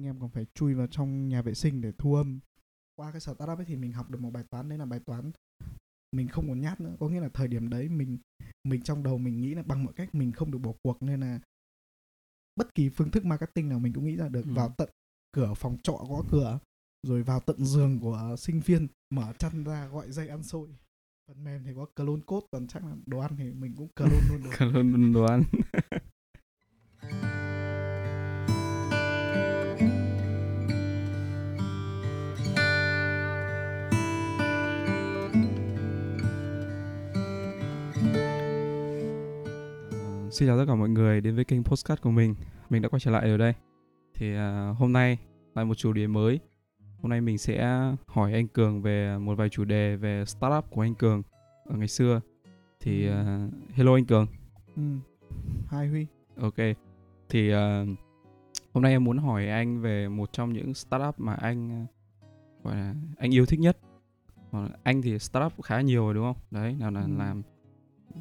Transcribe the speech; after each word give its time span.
anh 0.00 0.06
em 0.06 0.20
còn 0.20 0.30
phải 0.30 0.46
chui 0.54 0.74
vào 0.74 0.86
trong 0.86 1.28
nhà 1.28 1.42
vệ 1.42 1.54
sinh 1.54 1.80
để 1.80 1.92
thu 1.98 2.14
âm. 2.14 2.40
Qua 2.96 3.12
cái 3.12 3.20
startup 3.20 3.58
ấy 3.58 3.64
thì 3.64 3.76
mình 3.76 3.92
học 3.92 4.10
được 4.10 4.20
một 4.20 4.30
bài 4.30 4.44
toán 4.50 4.68
đấy 4.68 4.78
là 4.78 4.86
bài 4.86 5.00
toán 5.00 5.30
mình 6.12 6.28
không 6.28 6.48
còn 6.48 6.60
nhát 6.60 6.80
nữa. 6.80 6.96
Có 7.00 7.08
nghĩa 7.08 7.20
là 7.20 7.28
thời 7.28 7.48
điểm 7.48 7.70
đấy 7.70 7.88
mình 7.88 8.18
mình 8.64 8.82
trong 8.82 9.02
đầu 9.02 9.18
mình 9.18 9.40
nghĩ 9.40 9.54
là 9.54 9.62
bằng 9.62 9.84
mọi 9.84 9.94
cách 9.94 10.14
mình 10.14 10.32
không 10.32 10.50
được 10.50 10.58
bỏ 10.58 10.72
cuộc 10.82 11.02
nên 11.02 11.20
là 11.20 11.40
bất 12.56 12.74
kỳ 12.74 12.88
phương 12.88 13.10
thức 13.10 13.24
marketing 13.24 13.68
nào 13.68 13.78
mình 13.78 13.92
cũng 13.92 14.04
nghĩ 14.04 14.16
ra 14.16 14.28
được. 14.28 14.44
Ừ. 14.44 14.52
vào 14.54 14.74
tận 14.78 14.88
cửa 15.32 15.54
phòng 15.54 15.76
trọ 15.82 15.92
gõ 15.92 16.22
cửa 16.30 16.58
rồi 17.02 17.22
vào 17.22 17.40
tận 17.40 17.64
giường 17.64 18.00
của 18.00 18.36
sinh 18.38 18.60
viên 18.60 18.88
mở 19.10 19.32
chăn 19.38 19.64
ra 19.64 19.86
gọi 19.86 20.12
dây 20.12 20.28
ăn 20.28 20.42
xôi. 20.42 20.68
Phần 21.28 21.44
mềm 21.44 21.64
thì 21.64 21.70
có 21.76 21.86
clone 21.96 22.22
code 22.26 22.46
còn 22.52 22.66
chắc 22.66 22.84
là 22.84 22.96
đồ 23.06 23.18
ăn 23.18 23.36
thì 23.38 23.52
mình 23.52 23.74
cũng 23.76 23.88
clone 23.96 24.20
luôn 24.30 24.42
được 24.44 24.50
Cảm 24.58 24.74
ơn 24.74 25.12
đồ 25.12 25.24
ăn. 25.24 25.42
Xin 40.40 40.48
chào 40.48 40.58
tất 40.58 40.64
cả 40.68 40.74
mọi 40.74 40.88
người 40.88 41.20
đến 41.20 41.34
với 41.34 41.44
kênh 41.44 41.64
Postcard 41.64 42.02
của 42.02 42.10
mình. 42.10 42.34
Mình 42.70 42.82
đã 42.82 42.88
quay 42.88 43.00
trở 43.00 43.10
lại 43.10 43.28
rồi 43.28 43.38
đây. 43.38 43.54
Thì 44.14 44.34
à, 44.34 44.74
hôm 44.78 44.92
nay 44.92 45.18
lại 45.54 45.64
một 45.64 45.74
chủ 45.74 45.92
đề 45.92 46.06
mới. 46.06 46.40
Hôm 47.02 47.10
nay 47.10 47.20
mình 47.20 47.38
sẽ 47.38 47.82
hỏi 48.06 48.32
anh 48.32 48.48
Cường 48.48 48.82
về 48.82 49.18
một 49.18 49.34
vài 49.34 49.48
chủ 49.48 49.64
đề 49.64 49.96
về 49.96 50.24
startup 50.24 50.70
của 50.70 50.80
anh 50.80 50.94
Cường 50.94 51.22
ở 51.64 51.76
ngày 51.76 51.88
xưa. 51.88 52.20
Thì 52.80 53.08
à, 53.08 53.48
hello 53.72 53.94
anh 53.94 54.04
Cường. 54.04 54.26
ừ. 54.76 54.82
hai 55.68 55.88
huy 55.88 56.06
Ok. 56.40 56.76
Thì 57.28 57.50
ờ, 57.50 57.86
hôm 58.72 58.82
nay 58.82 58.92
em 58.92 59.04
muốn 59.04 59.18
hỏi 59.18 59.48
anh 59.48 59.80
về 59.80 60.08
một 60.08 60.32
trong 60.32 60.52
những 60.52 60.74
startup 60.74 61.20
mà 61.20 61.34
anh 61.34 61.86
gọi 62.62 62.76
là 62.76 62.94
anh 63.18 63.34
yêu 63.34 63.46
thích 63.46 63.60
nhất. 63.60 63.78
Anh 64.82 65.02
thì 65.02 65.18
startup 65.18 65.62
khá 65.62 65.80
nhiều 65.80 66.04
rồi 66.04 66.14
đúng 66.14 66.24
không? 66.24 66.42
Đấy, 66.50 66.76
nào 66.78 66.90
là 66.90 67.00
Ừ. 67.00 67.08
làm 67.18 67.42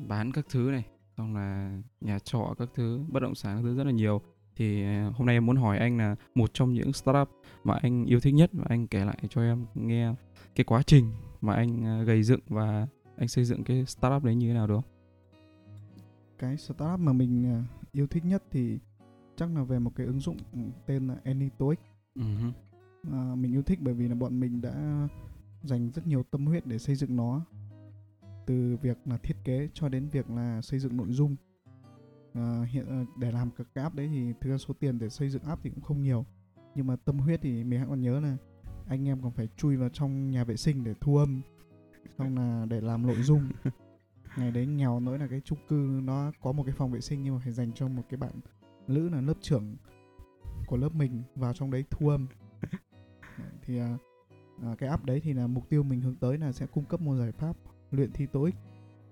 bán 0.08 0.32
các 0.32 0.46
thứ 0.50 0.70
này, 0.72 0.84
xong 1.20 1.36
là 1.36 1.72
nhà 2.02 2.20
trọ 2.20 2.56
các 2.58 2.70
thứ, 2.74 3.00
bất 3.08 3.20
động 3.20 3.36
sản 3.36 3.58
các 3.58 3.62
thứ 3.64 3.76
rất 3.76 3.84
là 3.84 3.92
nhiều. 3.92 4.22
Thì 4.56 4.84
ờ, 4.84 5.10
hôm 5.10 5.28
nay 5.28 5.36
em 5.36 5.46
muốn 5.46 5.56
hỏi 5.56 5.78
anh 5.78 5.98
là 5.98 6.16
một 6.36 6.54
trong 6.54 6.74
những 6.74 6.94
startup 6.94 7.30
mà 7.64 7.78
anh 7.82 8.06
yêu 8.06 8.20
thích 8.20 8.34
nhất 8.34 8.50
và 8.54 8.66
anh 8.70 8.88
kể 8.88 9.06
lại 9.06 9.18
cho 9.30 9.42
em 9.42 9.66
nghe 9.76 10.14
cái 10.56 10.64
quá 10.64 10.84
trình 10.84 11.12
mà 11.42 11.54
anh 11.54 11.84
ờ, 11.86 12.04
gây 12.04 12.24
dựng 12.24 12.40
và 12.48 12.88
anh 13.18 13.28
xây 13.28 13.46
dựng 13.46 13.64
cái 13.64 13.86
startup 13.86 14.24
đấy 14.24 14.36
như 14.36 14.48
thế 14.48 14.54
nào 14.54 14.68
được 14.68 14.76
không? 14.76 14.84
cái 16.40 16.58
startup 16.58 17.00
mà 17.00 17.14
mình 17.14 17.46
à, 17.46 17.64
yêu 17.92 18.08
thích 18.08 18.26
nhất 18.26 18.44
thì 18.52 18.80
chắc 19.38 19.50
là 19.56 19.64
về 19.64 19.80
một 19.80 19.92
cái 19.96 20.06
ứng 20.08 20.20
dụng 20.20 20.38
tên 20.86 21.08
là 21.08 21.16
Anytoic 21.24 21.80
hứ. 22.16 22.52
à, 23.12 23.36
mình 23.36 23.54
yêu 23.54 23.62
thích 23.62 23.80
bởi 23.82 23.94
vì 23.94 24.08
là 24.08 24.16
bọn 24.16 24.40
mình 24.40 24.62
đã 24.62 25.08
dành 25.64 25.92
rất 25.92 26.08
nhiều 26.08 26.24
tâm 26.32 26.46
huyết 26.46 26.68
để 26.68 26.78
xây 26.78 26.96
dựng 26.96 27.16
nó 27.16 27.42
từ 28.50 28.78
việc 28.82 28.98
là 29.06 29.18
thiết 29.18 29.38
kế 29.44 29.70
cho 29.74 29.90
đến 29.90 30.10
việc 30.10 30.30
là 30.30 30.62
xây 30.62 30.80
dựng 30.80 30.98
nội 30.98 31.08
dung. 31.12 31.36
À, 32.34 32.66
hiện 32.70 32.86
à, 32.90 33.06
để 33.18 33.32
làm 33.32 33.52
các 33.52 33.68
cái 33.74 33.84
app 33.84 33.96
đấy 33.96 34.10
thì 34.14 34.34
thực 34.42 34.50
ra 34.50 34.58
số 34.58 34.74
tiền 34.74 35.00
để 35.00 35.10
xây 35.10 35.30
dựng 35.30 35.44
app 35.44 35.64
thì 35.64 35.70
cũng 35.70 35.82
không 35.82 36.02
nhiều. 36.02 36.26
Nhưng 36.76 36.88
mà 36.88 36.96
tâm 36.96 37.20
huyết 37.20 37.42
thì 37.42 37.64
mình 37.64 37.80
hãy 37.80 37.88
còn 37.90 38.02
nhớ 38.02 38.20
là 38.20 38.38
anh 38.88 39.08
em 39.08 39.22
còn 39.22 39.32
phải 39.32 39.48
chui 39.58 39.78
vào 39.78 39.90
trong 39.90 40.32
nhà 40.32 40.44
vệ 40.44 40.58
sinh 40.58 40.84
để 40.84 40.94
thu 41.02 41.18
âm 41.18 41.42
xong 42.18 42.38
là 42.38 42.66
để 42.70 42.82
làm 42.82 43.08
nội 43.08 43.22
dung. 43.22 43.50
Ngày 44.38 44.52
đấy 44.52 44.66
nghèo 44.66 45.00
nỗi 45.00 45.20
là 45.20 45.28
cái 45.28 45.42
chung 45.46 45.60
cư 45.68 46.00
nó 46.04 46.32
có 46.42 46.52
một 46.52 46.64
cái 46.64 46.76
phòng 46.78 46.92
vệ 46.92 47.02
sinh 47.02 47.24
nhưng 47.24 47.36
mà 47.36 47.42
phải 47.44 47.54
dành 47.54 47.72
cho 47.74 47.88
một 47.88 48.04
cái 48.10 48.18
bạn 48.18 48.34
nữ 48.88 49.10
là 49.10 49.22
lớp 49.22 49.38
trưởng 49.42 49.76
của 50.68 50.78
lớp 50.78 50.96
mình 50.96 51.24
vào 51.36 51.54
trong 51.54 51.72
đấy 51.72 51.86
thu 51.90 52.10
âm. 52.10 52.28
Thì 53.62 53.78
à, 53.80 53.98
à 54.64 54.76
cái 54.78 54.90
app 54.90 55.06
đấy 55.06 55.20
thì 55.24 55.34
là 55.34 55.48
mục 55.48 55.70
tiêu 55.70 55.84
mình 55.84 56.02
hướng 56.02 56.16
tới 56.16 56.38
là 56.38 56.52
sẽ 56.52 56.66
cung 56.66 56.86
cấp 56.86 57.02
một 57.02 57.16
giải 57.16 57.32
pháp 57.32 57.56
luyện 57.92 58.12
thi 58.12 58.26
TOEIC 58.26 58.56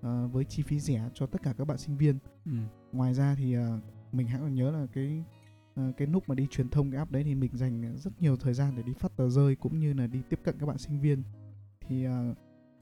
à, 0.02 0.26
với 0.32 0.44
chi 0.44 0.62
phí 0.62 0.80
rẻ 0.80 1.08
cho 1.14 1.26
tất 1.26 1.42
cả 1.42 1.52
các 1.58 1.64
bạn 1.66 1.78
sinh 1.78 1.96
viên 1.96 2.18
Ừ. 2.44 2.52
ngoài 2.92 3.14
ra 3.14 3.34
thì 3.38 3.54
à, 3.54 3.78
mình 4.12 4.26
hãy 4.26 4.40
còn 4.40 4.54
nhớ 4.54 4.70
là 4.70 4.86
cái 4.92 5.24
à, 5.74 5.92
cái 5.96 6.08
lúc 6.08 6.28
mà 6.28 6.34
đi 6.34 6.46
truyền 6.50 6.68
thông 6.68 6.90
cái 6.90 6.98
app 6.98 7.10
đấy 7.10 7.24
thì 7.24 7.34
mình 7.34 7.50
dành 7.56 7.96
rất 7.96 8.20
nhiều 8.22 8.36
thời 8.36 8.54
gian 8.54 8.72
để 8.76 8.82
đi 8.82 8.92
phát 8.92 9.16
tờ 9.16 9.30
rơi 9.30 9.56
cũng 9.56 9.78
như 9.78 9.92
là 9.92 10.06
đi 10.06 10.22
tiếp 10.28 10.40
cận 10.44 10.58
các 10.58 10.66
bạn 10.66 10.78
sinh 10.78 11.00
viên 11.00 11.22
thì 11.80 12.04
à, 12.04 12.34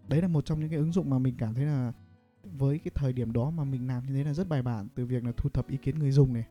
đấy 0.09 0.23
là 0.23 0.29
một 0.29 0.45
trong 0.45 0.61
những 0.61 0.69
cái 0.69 0.79
ứng 0.79 0.93
dụng 0.93 1.11
mà 1.11 1.19
mình 1.19 1.35
cảm 1.39 1.55
thấy 1.55 1.65
là 1.65 1.93
với 2.59 2.79
cái 2.79 2.91
thời 2.95 3.12
điểm 3.12 3.33
đó 3.33 3.51
mà 3.51 3.65
mình 3.65 3.87
làm 3.87 4.06
như 4.06 4.15
thế 4.15 4.25
là 4.25 4.33
rất 4.35 4.49
bài 4.49 4.62
bản 4.62 4.89
từ 4.95 5.06
việc 5.06 5.25
là 5.25 5.33
thu 5.37 5.49
thập 5.51 5.69
ý 5.69 5.77
kiến 5.77 5.99
người 5.99 6.11
dùng 6.11 6.33
này 6.33 6.45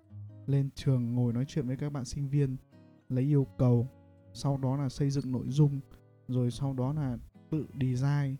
lên 0.47 0.69
trường 0.75 1.15
ngồi 1.15 1.33
nói 1.33 1.45
chuyện 1.47 1.67
với 1.67 1.77
các 1.77 1.89
bạn 1.93 2.05
sinh 2.05 2.29
viên 2.29 2.57
lấy 3.09 3.23
yêu 3.23 3.47
cầu 3.57 3.87
sau 4.33 4.57
đó 4.57 4.77
là 4.77 4.89
xây 4.89 5.09
dựng 5.09 5.31
nội 5.31 5.45
dung 5.49 5.79
rồi 6.27 6.51
sau 6.51 6.73
đó 6.73 6.93
là 6.93 7.17
tự 7.51 7.65
design 7.81 8.35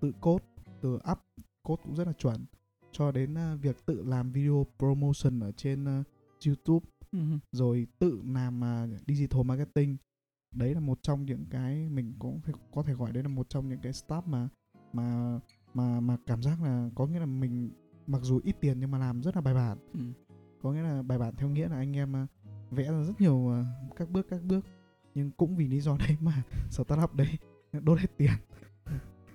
tự 0.00 0.12
code 0.20 0.44
từ 0.80 0.94
up 0.94 1.18
code 1.62 1.82
cũng 1.82 1.94
rất 1.94 2.06
là 2.06 2.12
chuẩn 2.12 2.44
cho 2.92 3.12
đến 3.12 3.34
à, 3.34 3.54
việc 3.54 3.86
tự 3.86 4.02
làm 4.02 4.32
video 4.32 4.66
promotion 4.78 5.40
ở 5.40 5.52
trên 5.52 5.84
à, 5.84 6.02
YouTube 6.46 6.86
hứ. 7.12 7.38
rồi 7.52 7.86
tự 7.98 8.22
làm 8.24 8.64
à, 8.64 8.86
digital 9.06 9.42
marketing 9.42 9.96
đấy 10.54 10.74
là 10.74 10.80
một 10.80 10.98
trong 11.02 11.24
những 11.26 11.44
cái 11.50 11.88
mình 11.88 12.14
cũng 12.18 12.40
có 12.74 12.82
thể 12.82 12.94
gọi 12.94 13.12
đấy 13.12 13.22
là 13.22 13.28
một 13.28 13.48
trong 13.48 13.68
những 13.68 13.80
cái 13.82 13.92
start 13.92 14.26
mà 14.26 14.48
mà 14.92 15.38
mà 15.74 16.00
mà 16.00 16.16
cảm 16.26 16.42
giác 16.42 16.62
là 16.62 16.90
có 16.94 17.06
nghĩa 17.06 17.18
là 17.20 17.26
mình 17.26 17.70
mặc 18.06 18.20
dù 18.22 18.40
ít 18.44 18.56
tiền 18.60 18.80
nhưng 18.80 18.90
mà 18.90 18.98
làm 18.98 19.22
rất 19.22 19.34
là 19.36 19.40
bài 19.40 19.54
bản 19.54 19.78
Ừ. 19.92 20.00
có 20.62 20.72
nghĩa 20.72 20.82
là 20.82 21.02
bài 21.02 21.18
bản 21.18 21.34
theo 21.36 21.48
nghĩa 21.48 21.68
là 21.68 21.76
anh 21.76 21.96
em 21.96 22.26
vẽ 22.70 22.84
ra 22.92 23.02
rất 23.02 23.20
nhiều 23.20 23.52
các 23.96 24.10
bước 24.10 24.26
các 24.30 24.42
bước 24.44 24.64
nhưng 25.14 25.30
cũng 25.30 25.56
vì 25.56 25.68
lý 25.68 25.80
do 25.80 25.96
đấy 25.96 26.16
mà 26.20 26.42
startup 26.70 27.14
đấy 27.14 27.38
đốt 27.72 27.98
hết 27.98 28.16
tiền 28.16 28.32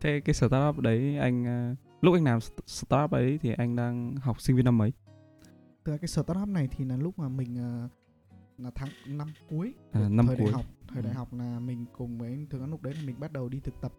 Thế 0.01 0.19
cái 0.25 0.33
startup 0.33 0.79
đấy 0.79 1.17
anh 1.17 1.45
ờ, 1.45 1.75
lúc 2.01 2.13
anh 2.13 2.23
làm 2.23 2.39
st- 2.39 2.59
startup 2.65 3.11
ấy 3.11 3.39
thì 3.41 3.53
anh 3.57 3.75
đang 3.75 4.15
học 4.15 4.41
sinh 4.41 4.55
viên 4.55 4.65
năm 4.65 4.77
mấy? 4.77 4.93
Thực 5.85 5.91
ra 5.91 5.97
cái 5.97 6.07
startup 6.07 6.47
này 6.47 6.67
thì 6.71 6.85
là 6.85 6.97
lúc 6.97 7.19
mà 7.19 7.29
mình 7.29 7.57
à, 7.57 7.89
là 8.57 8.71
tháng 8.75 8.89
năm 9.07 9.27
cuối 9.49 9.73
À, 9.91 10.09
năm 10.09 10.27
thời 10.27 10.35
cuối. 10.37 10.45
đại 10.45 10.53
học 10.53 10.65
thời 10.87 10.97
Ừ. 11.01 11.05
đại 11.05 11.13
học 11.13 11.33
là 11.33 11.59
mình 11.59 11.85
cùng 11.97 12.17
với 12.17 12.29
anh 12.29 12.45
thường 12.49 12.69
lúc 12.69 12.81
đấy 12.81 12.93
là 12.93 13.01
mình 13.05 13.19
bắt 13.19 13.31
đầu 13.33 13.49
đi 13.49 13.59
thực 13.59 13.81
tập 13.81 13.91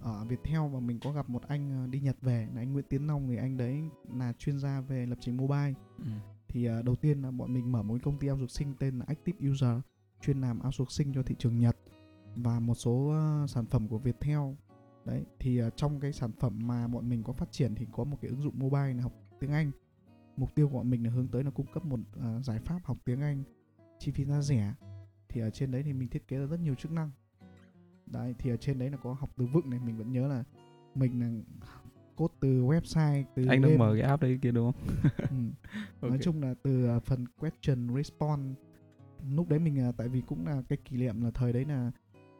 ở 0.00 0.24
Viettel 0.28 0.60
và 0.72 0.80
mình 0.80 0.98
có 1.00 1.12
gặp 1.12 1.28
một 1.28 1.42
anh 1.48 1.72
à, 1.72 1.86
đi 1.86 2.00
Nhật 2.00 2.16
về 2.22 2.48
là 2.54 2.60
anh 2.60 2.72
Nguyễn 2.72 2.84
Tiến 2.88 3.06
Long 3.06 3.28
thì 3.28 3.36
anh 3.36 3.56
đấy 3.56 3.82
là 4.16 4.32
chuyên 4.38 4.58
gia 4.58 4.80
về 4.80 5.06
lập 5.06 5.18
trình 5.20 5.36
mobile 5.36 5.72
Ừ. 5.98 6.04
thì 6.48 6.64
à, 6.66 6.82
đầu 6.82 6.94
tiên 6.96 7.22
là 7.22 7.30
bọn 7.30 7.54
mình 7.54 7.72
mở 7.72 7.82
một 7.82 7.98
công 8.02 8.18
ty 8.18 8.30
outsourcing 8.30 8.74
tên 8.78 8.98
là 8.98 9.04
Active 9.08 9.48
User 9.50 9.76
chuyên 10.22 10.40
làm 10.40 10.60
outsourcing 10.64 11.12
cho 11.14 11.22
thị 11.22 11.34
trường 11.38 11.58
Nhật 11.60 11.76
và 12.36 12.60
một 12.60 12.74
số 12.74 13.08
à, 13.14 13.46
sản 13.48 13.66
phẩm 13.66 13.88
của 13.88 13.98
Viettel 13.98 14.38
đấy 15.08 15.24
thì 15.38 15.58
à, 15.58 15.70
trong 15.70 16.00
cái 16.00 16.12
sản 16.12 16.30
phẩm 16.32 16.58
mà 16.62 16.88
bọn 16.88 17.08
mình 17.08 17.22
có 17.22 17.32
phát 17.32 17.52
triển 17.52 17.74
thì 17.74 17.86
có 17.92 18.04
một 18.04 18.16
cái 18.20 18.30
ứng 18.30 18.42
dụng 18.42 18.54
mobile 18.58 18.94
là 18.94 19.02
học 19.02 19.12
tiếng 19.40 19.52
Anh 19.52 19.70
mục 20.36 20.54
tiêu 20.54 20.68
của 20.68 20.74
bọn 20.74 20.90
mình 20.90 21.04
là 21.04 21.10
hướng 21.10 21.28
tới 21.28 21.44
là 21.44 21.50
cung 21.50 21.66
cấp 21.72 21.84
một 21.84 22.00
à, 22.20 22.40
giải 22.42 22.58
pháp 22.58 22.80
học 22.84 22.98
tiếng 23.04 23.20
Anh 23.20 23.42
chi 23.98 24.10
phí 24.10 24.24
giá 24.24 24.40
rẻ 24.40 24.74
thì 25.28 25.40
ở 25.40 25.50
trên 25.50 25.70
đấy 25.70 25.82
thì 25.82 25.92
mình 25.92 26.08
thiết 26.08 26.28
kế 26.28 26.38
ra 26.38 26.46
rất 26.46 26.60
nhiều 26.60 26.74
chức 26.74 26.92
năng 26.92 27.10
đấy 28.06 28.34
thì 28.38 28.50
ở 28.50 28.56
trên 28.56 28.78
đấy 28.78 28.90
là 28.90 28.96
có 28.96 29.12
học 29.12 29.30
từ 29.36 29.46
vựng 29.46 29.70
này 29.70 29.80
mình 29.80 29.96
vẫn 29.98 30.12
nhớ 30.12 30.28
là 30.28 30.44
mình 30.94 31.20
là 31.20 31.30
code 32.16 32.34
từ 32.40 32.62
website 32.64 33.24
từ 33.34 33.46
Anh 33.48 33.62
đang 33.62 33.78
mở 33.78 33.94
cái 33.98 34.02
app 34.08 34.22
đấy 34.22 34.38
kia 34.42 34.50
đúng 34.50 34.72
không? 34.72 34.82
Ừ. 35.16 35.36
nói 36.02 36.10
Ok. 36.10 36.20
chung 36.22 36.42
là 36.42 36.54
từ 36.62 36.88
à, 36.88 36.98
phần 37.00 37.26
question 37.28 37.96
response 37.96 38.54
lúc 39.30 39.48
đấy 39.48 39.58
mình 39.58 39.92
tại 39.96 40.08
vì 40.08 40.20
cũng 40.20 40.46
là 40.46 40.62
cái 40.68 40.78
kỷ 40.84 40.96
niệm 40.96 41.20
là 41.20 41.30
thời 41.30 41.52
đấy 41.52 41.64
là 41.64 41.90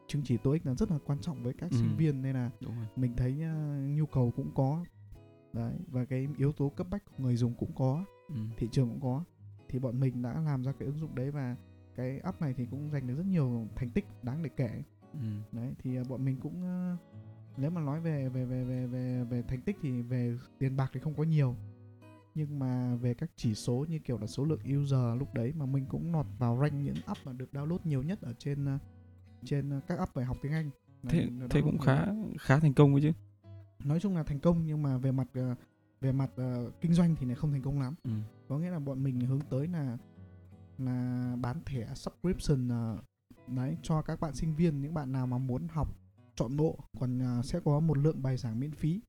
chứng 0.09 0.21
chỉ 0.25 0.37
TOEIC 0.37 0.65
là 0.65 0.73
rất 0.75 0.91
là 0.91 0.97
quan 1.05 1.19
trọng 1.19 1.43
với 1.43 1.53
các 1.53 1.71
Ừ. 1.71 1.77
sinh 1.77 1.97
viên 1.97 2.21
nên 2.21 2.33
là 2.35 2.51
Đúng 2.61 2.75
rồi. 2.75 2.85
mình 2.95 3.13
thấy 3.17 3.41
à, 3.43 3.81
nhu 3.95 4.05
cầu 4.05 4.33
cũng 4.35 4.51
có 4.55 4.85
đấy 5.53 5.73
và 5.87 6.05
cái 6.05 6.27
yếu 6.37 6.51
tố 6.51 6.69
cấp 6.69 6.87
bách 6.89 7.03
của 7.05 7.23
người 7.23 7.35
dùng 7.35 7.53
cũng 7.53 7.71
có 7.75 8.05
Ừ. 8.27 8.35
thị 8.57 8.67
trường 8.71 8.89
cũng 8.89 9.01
có 9.01 9.23
thì 9.69 9.79
bọn 9.79 9.99
mình 9.99 10.21
đã 10.21 10.41
làm 10.41 10.63
ra 10.63 10.71
cái 10.79 10.85
ứng 10.85 10.99
dụng 10.99 11.15
đấy 11.15 11.31
và 11.31 11.55
cái 11.95 12.19
app 12.19 12.41
này 12.41 12.53
thì 12.57 12.65
cũng 12.71 12.89
giành 12.91 13.07
được 13.07 13.15
rất 13.17 13.25
nhiều 13.25 13.67
thành 13.75 13.89
tích 13.89 14.05
đáng 14.23 14.43
để 14.43 14.49
kể 14.57 14.83
Ừ. 15.13 15.19
đấy 15.51 15.73
thì 15.83 15.95
à, 15.97 16.03
bọn 16.09 16.25
mình 16.25 16.37
cũng 16.41 16.63
à, 16.63 16.97
nếu 17.57 17.71
mà 17.71 17.81
nói 17.81 18.01
về 18.01 18.29
về 18.29 18.45
về 18.45 18.63
về 18.63 18.85
về 18.87 19.23
về 19.29 19.41
thành 19.41 19.61
tích 19.61 19.77
thì 19.81 20.01
về 20.01 20.37
tiền 20.59 20.77
bạc 20.77 20.89
thì 20.93 20.99
không 20.99 21.13
có 21.13 21.23
nhiều 21.23 21.55
nhưng 22.35 22.59
mà 22.59 22.95
về 22.95 23.13
các 23.13 23.29
chỉ 23.35 23.55
số 23.55 23.85
như 23.89 23.99
kiểu 23.99 24.17
là 24.17 24.27
số 24.27 24.45
lượng 24.45 24.59
user 24.81 25.19
lúc 25.19 25.33
đấy 25.33 25.53
mà 25.57 25.65
mình 25.65 25.85
cũng 25.89 26.13
lọt 26.13 26.25
vào 26.39 26.57
rank 26.61 26.73
những 26.73 26.95
app 27.05 27.19
mà 27.25 27.33
được 27.33 27.49
download 27.53 27.77
nhiều 27.83 28.03
nhất 28.03 28.21
ở 28.21 28.33
trên 28.33 28.65
à, 28.65 28.79
trên 29.45 29.73
à, 29.73 29.79
các 29.87 29.99
app 29.99 30.15
về 30.15 30.23
học 30.23 30.37
tiếng 30.41 30.51
Anh. 30.51 30.69
Thế 31.09 31.27
thế 31.49 31.61
cũng 31.61 31.71
nhiều 31.71 31.81
khá 31.85 32.05
khá 32.39 32.59
thành 32.59 32.73
công 32.73 32.93
ấy 32.93 33.01
chứ. 33.01 33.11
nói 33.83 33.99
chung 33.99 34.15
là 34.15 34.23
thành 34.23 34.39
công 34.39 34.65
nhưng 34.65 34.83
mà 34.83 34.97
về 34.97 35.11
mặt 35.11 35.27
à, 35.33 35.55
về 36.01 36.11
mặt 36.11 36.29
à, 36.37 36.55
kinh 36.81 36.93
doanh 36.93 37.15
thì 37.15 37.25
lại 37.25 37.35
không 37.35 37.51
thành 37.51 37.61
công 37.61 37.79
lắm. 37.79 37.95
Ừ. 38.03 38.11
có 38.47 38.57
nghĩa 38.57 38.69
là 38.69 38.79
bọn 38.79 39.03
mình 39.03 39.19
hướng 39.19 39.41
tới 39.49 39.67
là 39.67 39.97
là 40.77 41.35
bán 41.41 41.61
thẻ 41.65 41.87
subscription 41.95 42.71
à, 42.71 42.95
đấy 43.47 43.77
cho 43.81 44.01
các 44.01 44.19
bạn 44.19 44.35
sinh 44.35 44.55
viên 44.55 44.81
những 44.81 44.93
bạn 44.93 45.11
nào 45.11 45.27
mà 45.27 45.37
muốn 45.37 45.67
học 45.67 45.97
chọn 46.35 46.57
bộ. 46.57 46.79
Còn 46.99 47.21
à, 47.21 47.41
sẽ 47.43 47.59
có 47.65 47.79
một 47.79 47.97
lượng 47.97 48.21
bài 48.21 48.37
giảng 48.37 48.59
miễn 48.59 48.71
phí. 48.71 49.01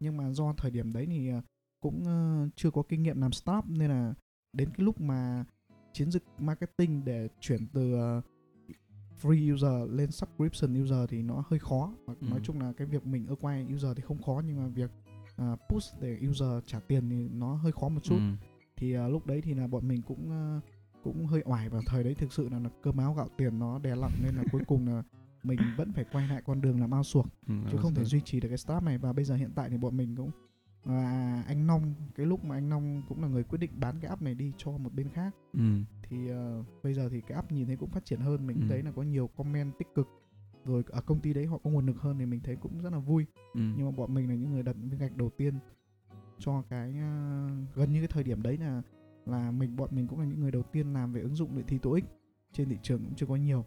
Nhưng 0.00 0.16
mà 0.16 0.32
do 0.32 0.52
thời 0.52 0.70
điểm 0.70 0.92
đấy 0.92 1.06
thì 1.06 1.28
à, 1.28 1.42
cũng 1.80 2.04
ờ, 2.04 2.48
chưa 2.56 2.70
có 2.70 2.82
kinh 2.88 3.02
nghiệm 3.02 3.20
làm 3.20 3.32
startup 3.32 3.64
nên 3.68 3.90
là 3.90 4.14
đến 4.52 4.68
cái 4.68 4.84
lúc 4.84 5.00
mà 5.00 5.44
chiến 5.92 6.10
dịch 6.10 6.22
marketing 6.38 7.04
để 7.04 7.28
chuyển 7.40 7.66
từ 7.72 7.94
ờ, 7.94 8.22
free 9.22 9.54
user 9.54 9.90
lên 9.90 10.10
subscription 10.10 10.82
user 10.82 10.98
thì 11.08 11.22
nó 11.22 11.44
hơi 11.48 11.58
khó. 11.58 11.92
Và 12.06 12.14
Ừ. 12.20 12.26
nói 12.30 12.40
chung 12.42 12.60
là 12.60 12.72
cái 12.76 12.86
việc 12.86 13.06
mình 13.06 13.26
acquire 13.26 13.74
user 13.74 13.96
thì 13.96 14.02
không 14.02 14.22
khó 14.22 14.42
nhưng 14.46 14.56
mà 14.56 14.68
việc 14.68 14.90
à, 15.36 15.56
push 15.68 15.94
để 16.00 16.18
user 16.30 16.48
trả 16.66 16.80
tiền 16.80 17.10
thì 17.10 17.28
nó 17.28 17.54
hơi 17.54 17.72
khó 17.72 17.88
một 17.88 18.00
chút. 18.02 18.14
Ừ. 18.18 18.32
thì 18.76 18.94
à, 18.94 19.08
lúc 19.08 19.26
đấy 19.26 19.40
thì 19.40 19.54
là 19.54 19.66
bọn 19.66 19.88
mình 19.88 20.02
cũng 20.02 20.30
à, 20.30 20.60
cũng 21.04 21.26
hơi 21.26 21.42
oải 21.44 21.68
vào 21.68 21.82
thời 21.86 22.04
đấy. 22.04 22.14
Thực 22.14 22.32
sự 22.32 22.48
là, 22.48 22.58
là 22.58 22.70
cơm 22.82 22.96
áo 22.96 23.14
gạo 23.14 23.28
tiền 23.36 23.58
nó 23.58 23.78
đè 23.78 23.94
nặng 23.94 24.10
nên 24.22 24.34
là 24.36 24.44
cuối 24.52 24.62
cùng 24.66 24.86
là 24.88 25.02
mình 25.42 25.58
vẫn 25.76 25.92
phải 25.92 26.04
quay 26.12 26.28
lại 26.28 26.42
con 26.46 26.60
đường 26.60 26.80
làm 26.80 26.90
ao 26.90 27.02
suộc 27.04 27.26
Ừ, 27.46 27.54
chứ 27.72 27.76
không 27.78 27.94
thể 27.94 28.04
duy 28.04 28.20
trì 28.24 28.40
được 28.40 28.48
cái 28.48 28.58
startup 28.58 28.82
này. 28.82 28.98
Và 28.98 29.12
bây 29.12 29.24
giờ 29.24 29.34
hiện 29.34 29.50
tại 29.54 29.70
thì 29.70 29.76
bọn 29.76 29.96
mình 29.96 30.16
cũng 30.16 30.30
và 30.84 31.42
anh 31.46 31.66
Nong 31.66 31.94
cái 32.14 32.26
lúc 32.26 32.44
mà 32.44 32.54
anh 32.56 32.68
Nong 32.68 33.02
cũng 33.08 33.22
là 33.22 33.28
người 33.28 33.42
quyết 33.44 33.58
định 33.58 33.70
bán 33.80 33.94
cái 34.00 34.08
app 34.08 34.22
này 34.22 34.34
đi 34.34 34.52
cho 34.56 34.70
một 34.72 34.94
bên 34.94 35.08
khác 35.08 35.34
Ừ. 35.52 35.60
thì 36.02 36.28
ờ, 36.28 36.64
bây 36.82 36.94
giờ 36.94 37.08
thì 37.08 37.20
cái 37.20 37.36
app 37.36 37.52
nhìn 37.52 37.66
thấy 37.66 37.76
cũng 37.76 37.90
phát 37.90 38.04
triển 38.04 38.20
hơn 38.20 38.46
mình 38.46 38.60
Ừ. 38.60 38.66
thấy 38.68 38.82
là 38.82 38.92
có 38.92 39.02
nhiều 39.02 39.26
comment 39.36 39.72
tích 39.78 39.88
cực 39.94 40.08
rồi 40.64 40.82
ở 40.88 41.00
công 41.00 41.20
ty 41.20 41.32
đấy 41.34 41.46
họ 41.46 41.58
có 41.58 41.70
nguồn 41.70 41.86
lực 41.86 41.96
hơn 42.00 42.18
thì 42.18 42.26
mình 42.26 42.40
thấy 42.44 42.56
cũng 42.56 42.80
rất 42.82 42.92
là 42.92 42.98
vui 42.98 43.26
Ừ. 43.54 43.60
nhưng 43.76 43.86
mà 43.86 43.90
bọn 43.96 44.14
mình 44.14 44.28
là 44.28 44.34
những 44.34 44.50
người 44.52 44.62
đặt 44.62 44.76
viên 44.76 44.98
gạch 44.98 45.16
đầu 45.16 45.30
tiên 45.36 45.54
cho 46.38 46.62
cái 46.70 46.94
ờ, 47.00 47.48
gần 47.74 47.92
như 47.92 48.00
cái 48.00 48.08
thời 48.08 48.24
điểm 48.24 48.42
đấy 48.42 48.58
là 48.58 48.82
là 49.26 49.50
mình 49.50 49.76
bọn 49.76 49.88
mình 49.92 50.06
cũng 50.06 50.18
là 50.20 50.24
những 50.26 50.40
người 50.40 50.50
đầu 50.50 50.62
tiên 50.62 50.92
làm 50.92 51.12
về 51.12 51.20
ứng 51.20 51.34
dụng 51.34 51.54
luyện 51.54 51.66
thi 51.66 51.78
TOEIC 51.78 52.04
trên 52.52 52.68
thị 52.68 52.76
trường 52.82 53.04
cũng 53.04 53.14
chưa 53.16 53.26
có 53.26 53.36
nhiều 53.36 53.64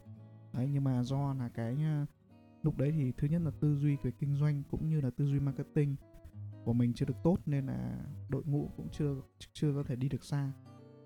đấy 0.53 0.69
nhưng 0.73 0.83
mà 0.83 1.03
do 1.03 1.33
là 1.33 1.49
cái 1.49 1.77
ờ, 1.83 2.05
lúc 2.63 2.77
đấy 2.77 2.91
thì 2.91 3.11
thứ 3.17 3.27
nhất 3.27 3.41
là 3.45 3.51
tư 3.59 3.75
duy 3.75 3.97
về 4.03 4.11
kinh 4.19 4.35
doanh 4.35 4.63
cũng 4.71 4.87
như 4.89 5.01
là 5.01 5.09
tư 5.09 5.25
duy 5.25 5.39
marketing 5.39 5.95
của 6.65 6.73
mình 6.73 6.93
chưa 6.93 7.05
được 7.05 7.17
tốt 7.23 7.37
nên 7.45 7.65
là 7.65 8.05
đội 8.29 8.43
ngũ 8.45 8.69
cũng 8.77 8.89
chưa 8.91 9.15
chưa 9.53 9.73
có 9.73 9.83
thể 9.83 9.95
đi 9.95 10.09
được 10.09 10.23
xa. 10.23 10.51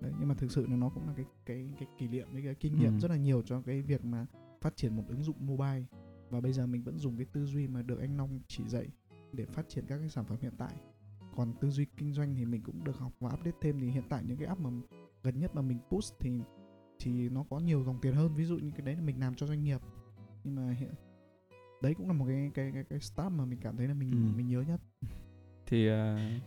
Đấy 0.00 0.12
nhưng 0.18 0.28
mà 0.28 0.34
thực 0.34 0.50
sự 0.50 0.66
là 0.66 0.76
nó 0.76 0.88
cũng 0.88 1.06
là 1.06 1.12
cái 1.16 1.24
cái 1.46 1.70
cái 1.78 1.88
kỷ 1.98 2.08
niệm 2.08 2.28
với 2.32 2.42
cái 2.42 2.54
kinh 2.54 2.78
nghiệm 2.78 2.92
Ừ. 2.94 2.98
rất 3.00 3.10
là 3.10 3.16
nhiều 3.16 3.42
cho 3.42 3.60
cái 3.62 3.82
việc 3.82 4.04
mà 4.04 4.26
phát 4.60 4.76
triển 4.76 4.96
một 4.96 5.04
ứng 5.08 5.22
dụng 5.22 5.36
mobile. 5.40 5.84
Và 6.30 6.40
bây 6.40 6.52
giờ 6.52 6.66
mình 6.66 6.82
vẫn 6.82 6.98
dùng 6.98 7.16
cái 7.16 7.26
tư 7.32 7.44
duy 7.46 7.68
mà 7.68 7.82
được 7.82 7.98
anh 8.00 8.16
Long 8.16 8.40
chỉ 8.48 8.64
dạy 8.68 8.88
để 9.32 9.44
phát 9.46 9.68
triển 9.68 9.84
các 9.88 9.98
cái 9.98 10.08
sản 10.08 10.24
phẩm 10.24 10.38
hiện 10.40 10.52
tại. 10.58 10.74
Còn 11.36 11.52
tư 11.60 11.70
duy 11.70 11.86
kinh 11.96 12.12
doanh 12.12 12.34
thì 12.34 12.44
mình 12.44 12.62
cũng 12.62 12.84
được 12.84 12.96
học 12.98 13.12
và 13.20 13.30
update 13.32 13.56
thêm. 13.60 13.80
Thì 13.80 13.90
hiện 13.90 14.04
tại 14.08 14.24
những 14.26 14.36
cái 14.36 14.46
app 14.46 14.60
mà 14.60 14.70
gần 15.22 15.38
nhất 15.38 15.54
mà 15.54 15.62
mình 15.62 15.78
push 15.90 16.14
thì 16.20 16.40
thì 16.98 17.28
nó 17.28 17.44
có 17.50 17.58
nhiều 17.58 17.84
dòng 17.84 17.98
tiền 18.02 18.14
hơn. 18.14 18.34
Ví 18.34 18.44
dụ 18.44 18.58
như 18.58 18.70
cái 18.70 18.86
đấy 18.86 18.94
là 18.94 19.00
mình 19.02 19.20
làm 19.20 19.34
cho 19.34 19.46
doanh 19.46 19.62
nghiệp. 19.64 19.80
Nhưng 20.44 20.54
mà 20.54 20.70
hiện 20.70 20.90
đấy 21.82 21.94
cũng 21.94 22.06
là 22.06 22.12
một 22.12 22.24
cái 22.28 22.50
cái 22.54 22.70
cái, 22.74 22.84
cái 22.84 23.00
start 23.00 23.32
mà 23.32 23.44
mình 23.44 23.58
cảm 23.62 23.76
thấy 23.76 23.88
là 23.88 23.94
mình 23.94 24.10
Ừ. 24.10 24.36
mình 24.36 24.48
nhớ 24.48 24.60
nhất 24.68 24.80
thì 25.66 25.90
uh, 25.90 25.96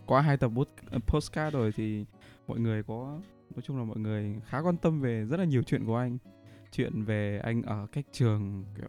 qua 0.06 0.20
hai 0.20 0.36
tập 0.36 0.50
ờ, 0.90 0.98
postcard 1.06 1.56
rồi 1.56 1.72
thì 1.76 2.04
mọi 2.46 2.60
người 2.60 2.82
có 2.82 3.20
nói 3.56 3.62
chung 3.62 3.78
là 3.78 3.84
mọi 3.84 3.98
người 3.98 4.40
khá 4.46 4.58
quan 4.58 4.76
tâm 4.76 5.00
về 5.00 5.24
rất 5.24 5.36
là 5.36 5.44
nhiều 5.44 5.62
chuyện 5.62 5.86
của 5.86 5.96
anh. 5.96 6.18
Chuyện 6.72 7.04
về 7.04 7.40
anh 7.42 7.62
ở 7.62 7.86
cách 7.92 8.04
trường 8.12 8.64
kiểu 8.76 8.88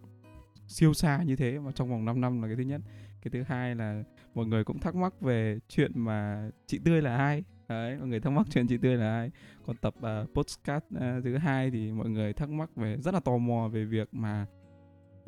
siêu 0.67 0.93
xa 0.93 1.23
như 1.23 1.35
thế 1.35 1.59
mà 1.59 1.71
trong 1.71 1.89
vòng 1.89 2.05
5 2.05 2.21
năm 2.21 2.41
là 2.41 2.47
cái 2.47 2.55
thứ 2.55 2.63
nhất. 2.63 2.81
Cái 3.21 3.31
thứ 3.31 3.43
hai 3.43 3.75
là 3.75 4.03
mọi 4.33 4.45
người 4.45 4.63
cũng 4.63 4.79
thắc 4.79 4.95
mắc 4.95 5.21
về 5.21 5.59
chuyện 5.69 5.91
mà 5.95 6.49
chị 6.67 6.79
tươi 6.85 7.01
là 7.01 7.17
ai. 7.17 7.43
Đấy 7.67 7.97
mọi 7.97 8.07
người 8.07 8.19
thắc 8.19 8.33
mắc 8.33 8.47
chuyện 8.49 8.67
chị 8.67 8.77
tươi 8.77 8.97
là 8.97 9.13
ai. 9.13 9.31
Còn 9.65 9.75
tập 9.77 9.93
uh, 9.97 10.33
postcard 10.33 10.85
uh, 10.95 11.23
thứ 11.23 11.37
hai 11.37 11.71
thì 11.71 11.91
mọi 11.91 12.09
người 12.09 12.33
thắc 12.33 12.49
mắc 12.49 12.75
về 12.75 12.97
rất 12.97 13.13
là 13.13 13.19
tò 13.19 13.37
mò 13.37 13.67
về 13.67 13.85
việc 13.85 14.13
mà 14.13 14.45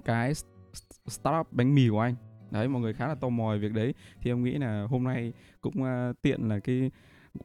cái 0.05 0.33
startup 1.07 1.47
bánh 1.51 1.75
mì 1.75 1.89
của 1.89 1.99
anh 1.99 2.15
đấy 2.53 2.67
mọi 2.67 2.81
người 2.81 2.93
khá 2.93 3.07
là 3.07 3.15
tò 3.15 3.29
mò 3.29 3.51
về 3.51 3.57
việc 3.57 3.73
đấy 3.73 3.93
thì 4.21 4.31
em 4.31 4.43
nghĩ 4.43 4.51
là 4.51 4.87
hôm 4.89 5.03
nay 5.03 5.33
cũng 5.61 5.73
uh, 5.83 6.21
tiện 6.21 6.49
là 6.49 6.59
cái 6.59 6.91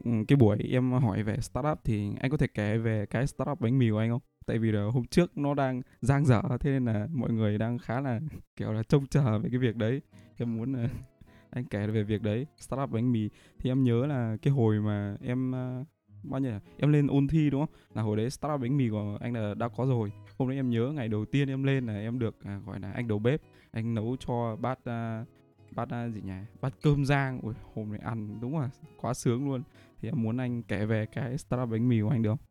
ừ, 0.03 0.11
cái 0.27 0.35
buổi 0.35 0.57
em 0.71 0.91
hỏi 0.91 1.23
về 1.23 1.37
startup 1.41 1.79
thì 1.83 2.11
anh 2.19 2.31
có 2.31 2.37
thể 2.37 2.47
kể 2.47 2.77
về 2.77 3.05
cái 3.05 3.27
startup 3.27 3.59
bánh 3.61 3.79
mì 3.79 3.89
của 3.89 3.97
anh 3.97 4.09
không? 4.09 4.21
Tại 4.45 4.57
vì 4.57 4.71
là 4.71 4.83
hôm 4.83 5.05
trước 5.05 5.37
nó 5.37 5.53
đang 5.53 5.81
giang 6.01 6.25
dở 6.25 6.41
thế 6.59 6.71
nên 6.71 6.85
là 6.85 7.07
mọi 7.13 7.31
người 7.31 7.57
đang 7.57 7.77
khá 7.77 8.01
là 8.01 8.19
kiểu 8.55 8.73
là 8.73 8.83
trông 8.83 9.07
chờ 9.07 9.39
về 9.39 9.49
cái 9.49 9.59
việc 9.59 9.75
đấy. 9.75 10.01
Em 10.37 10.57
muốn 10.57 10.85
uh, 10.85 10.89
anh 11.49 11.65
kể 11.65 11.87
về 11.87 12.03
việc 12.03 12.21
đấy, 12.21 12.45
startup 12.57 12.89
bánh 12.91 13.11
mì 13.11 13.29
thì 13.59 13.71
em 13.71 13.83
nhớ 13.83 14.05
là 14.05 14.37
cái 14.41 14.53
hồi 14.53 14.79
mà 14.79 15.17
em 15.21 15.51
uh, 15.51 15.87
bao 16.23 16.39
nhiêu 16.41 16.51
em 16.77 16.91
lên 16.91 17.07
ôn 17.07 17.27
thi 17.27 17.49
đúng 17.49 17.65
không? 17.65 17.75
Là 17.93 18.01
hồi 18.01 18.17
đấy 18.17 18.29
startup 18.29 18.61
bánh 18.61 18.77
mì 18.77 18.89
của 18.89 19.17
anh 19.21 19.33
là 19.33 19.53
đã 19.53 19.67
có 19.67 19.85
rồi. 19.85 20.11
Hôm 20.37 20.49
đấy 20.49 20.57
em 20.57 20.69
nhớ 20.69 20.91
ngày 20.95 21.07
đầu 21.07 21.25
tiên 21.25 21.47
em 21.49 21.63
lên 21.63 21.85
là 21.85 21.93
em 21.93 22.19
được 22.19 22.35
à, 22.43 22.59
gọi 22.65 22.79
là 22.79 22.91
anh 22.91 23.07
đầu 23.07 23.19
bếp, 23.19 23.41
anh 23.71 23.93
nấu 23.93 24.15
cho 24.19 24.55
bát 24.55 24.79
uh, 24.79 25.27
bát 25.75 25.89
uh, 26.07 26.13
gì 26.13 26.21
nhỉ? 26.21 26.33
Bát 26.61 26.73
cơm 26.81 27.05
rang. 27.05 27.41
Ui, 27.41 27.53
hôm 27.73 27.91
nay 27.91 27.99
ăn 28.03 28.39
đúng 28.41 28.59
là 28.59 28.69
quá 29.01 29.13
sướng 29.13 29.45
luôn 29.45 29.63
thì 30.01 30.09
em 30.09 30.23
muốn 30.23 30.37
anh 30.37 30.63
kể 30.63 30.85
về 30.85 31.05
cái 31.05 31.37
startup 31.37 31.69
bánh 31.69 31.89
mì 31.89 32.01
của 32.01 32.09
anh 32.09 32.21
được 32.21 32.29
không? 32.29 32.49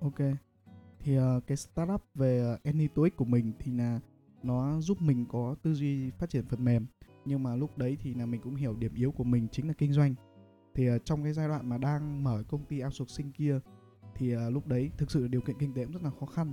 ok 0.00 0.36
thì 1.00 1.18
uh, 1.18 1.46
cái 1.46 1.56
startup 1.56 2.04
về 2.14 2.54
uh, 2.54 2.62
AnyToic 2.62 3.16
của 3.16 3.24
mình 3.24 3.52
thì 3.58 3.72
là 3.72 4.00
nó 4.42 4.80
giúp 4.80 5.02
mình 5.02 5.26
có 5.28 5.54
tư 5.62 5.74
duy 5.74 6.10
phát 6.10 6.30
triển 6.30 6.46
phần 6.46 6.64
mềm 6.64 6.86
nhưng 7.24 7.42
mà 7.42 7.56
lúc 7.56 7.78
đấy 7.78 7.96
thì 8.02 8.14
là 8.14 8.26
mình 8.26 8.40
cũng 8.40 8.54
hiểu 8.54 8.76
điểm 8.76 8.94
yếu 8.94 9.12
của 9.12 9.24
mình 9.24 9.48
chính 9.52 9.68
là 9.68 9.74
kinh 9.78 9.92
doanh 9.92 10.14
thì 10.74 10.90
uh, 10.90 11.04
trong 11.04 11.24
cái 11.24 11.32
giai 11.32 11.48
đoạn 11.48 11.68
mà 11.68 11.78
đang 11.78 12.24
mở 12.24 12.42
công 12.48 12.64
ty 12.64 12.82
outsourcing 12.84 13.32
kia 13.32 13.60
thì 14.14 14.36
uh, 14.36 14.40
lúc 14.52 14.66
đấy 14.66 14.90
thực 14.98 15.10
sự 15.10 15.28
điều 15.28 15.40
kiện 15.40 15.58
kinh 15.58 15.74
tế 15.74 15.84
cũng 15.84 15.92
rất 15.92 16.02
là 16.02 16.10
khó 16.20 16.26
khăn 16.26 16.52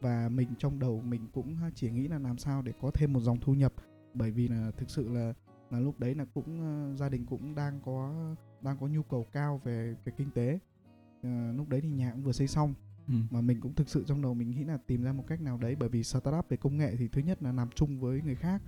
và 0.00 0.28
mình 0.28 0.48
trong 0.58 0.78
đầu 0.78 1.00
mình 1.00 1.26
cũng 1.32 1.56
chỉ 1.74 1.90
nghĩ 1.90 2.08
là 2.08 2.18
làm 2.18 2.38
sao 2.38 2.62
để 2.62 2.72
có 2.80 2.90
thêm 2.90 3.12
một 3.12 3.20
dòng 3.20 3.40
thu 3.40 3.54
nhập. 3.54 3.72
Bởi 4.14 4.30
vì 4.30 4.48
là 4.48 4.70
thực 4.76 4.90
sự 4.90 5.08
là 5.08 5.32
là 5.70 5.80
lúc 5.80 6.00
đấy 6.00 6.14
là 6.14 6.24
cũng 6.34 6.60
gia 6.98 7.08
đình 7.08 7.26
cũng 7.26 7.54
đang 7.54 7.80
có 7.84 8.14
đang 8.60 8.76
có 8.80 8.86
nhu 8.86 9.02
cầu 9.02 9.26
cao 9.32 9.60
về 9.64 9.94
về 10.04 10.12
kinh 10.16 10.30
tế. 10.30 10.58
Ờ, 11.22 11.52
lúc 11.52 11.68
đấy 11.68 11.80
thì 11.80 11.88
nhà 11.88 12.10
cũng 12.12 12.22
vừa 12.22 12.32
xây 12.32 12.48
xong. 12.48 12.74
Ừ. 13.08 13.14
mà 13.30 13.40
mình 13.40 13.60
cũng 13.60 13.74
thực 13.74 13.88
sự 13.88 14.04
trong 14.06 14.22
đầu 14.22 14.34
mình 14.34 14.50
nghĩ 14.50 14.64
là 14.64 14.78
tìm 14.86 15.02
ra 15.02 15.12
một 15.12 15.24
cách 15.26 15.40
nào 15.40 15.58
đấy. 15.58 15.76
Bởi 15.76 15.88
vì 15.88 16.04
startup 16.04 16.48
về 16.48 16.56
công 16.56 16.76
nghệ 16.76 16.96
thì 16.96 17.08
thứ 17.08 17.20
nhất 17.20 17.42
là 17.42 17.52
làm 17.52 17.68
chung 17.74 18.00
với 18.00 18.22
người 18.22 18.34
khác. 18.34 18.62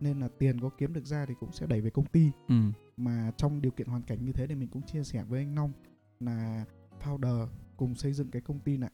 Nên 0.00 0.20
là 0.20 0.28
tiền 0.38 0.60
có 0.60 0.70
kiếm 0.78 0.92
được 0.92 1.06
ra 1.06 1.26
thì 1.26 1.34
cũng 1.40 1.52
sẽ 1.52 1.66
đẩy 1.66 1.80
về 1.80 1.90
công 1.90 2.06
ty. 2.06 2.30
Ừ. 2.48 2.54
mà 2.96 3.32
trong 3.36 3.60
điều 3.60 3.72
kiện 3.72 3.86
hoàn 3.86 4.02
cảnh 4.02 4.24
như 4.24 4.32
thế 4.32 4.46
thì 4.46 4.54
mình 4.54 4.68
cũng 4.68 4.82
chia 4.82 5.04
sẻ 5.04 5.24
với 5.28 5.40
anh 5.40 5.54
Long 5.54 5.72
là 6.20 6.64
founder 7.02 7.46
cùng 7.76 7.94
xây 7.94 8.12
dựng 8.12 8.30
cái 8.30 8.42
công 8.42 8.60
ty 8.60 8.76
là 8.76 8.90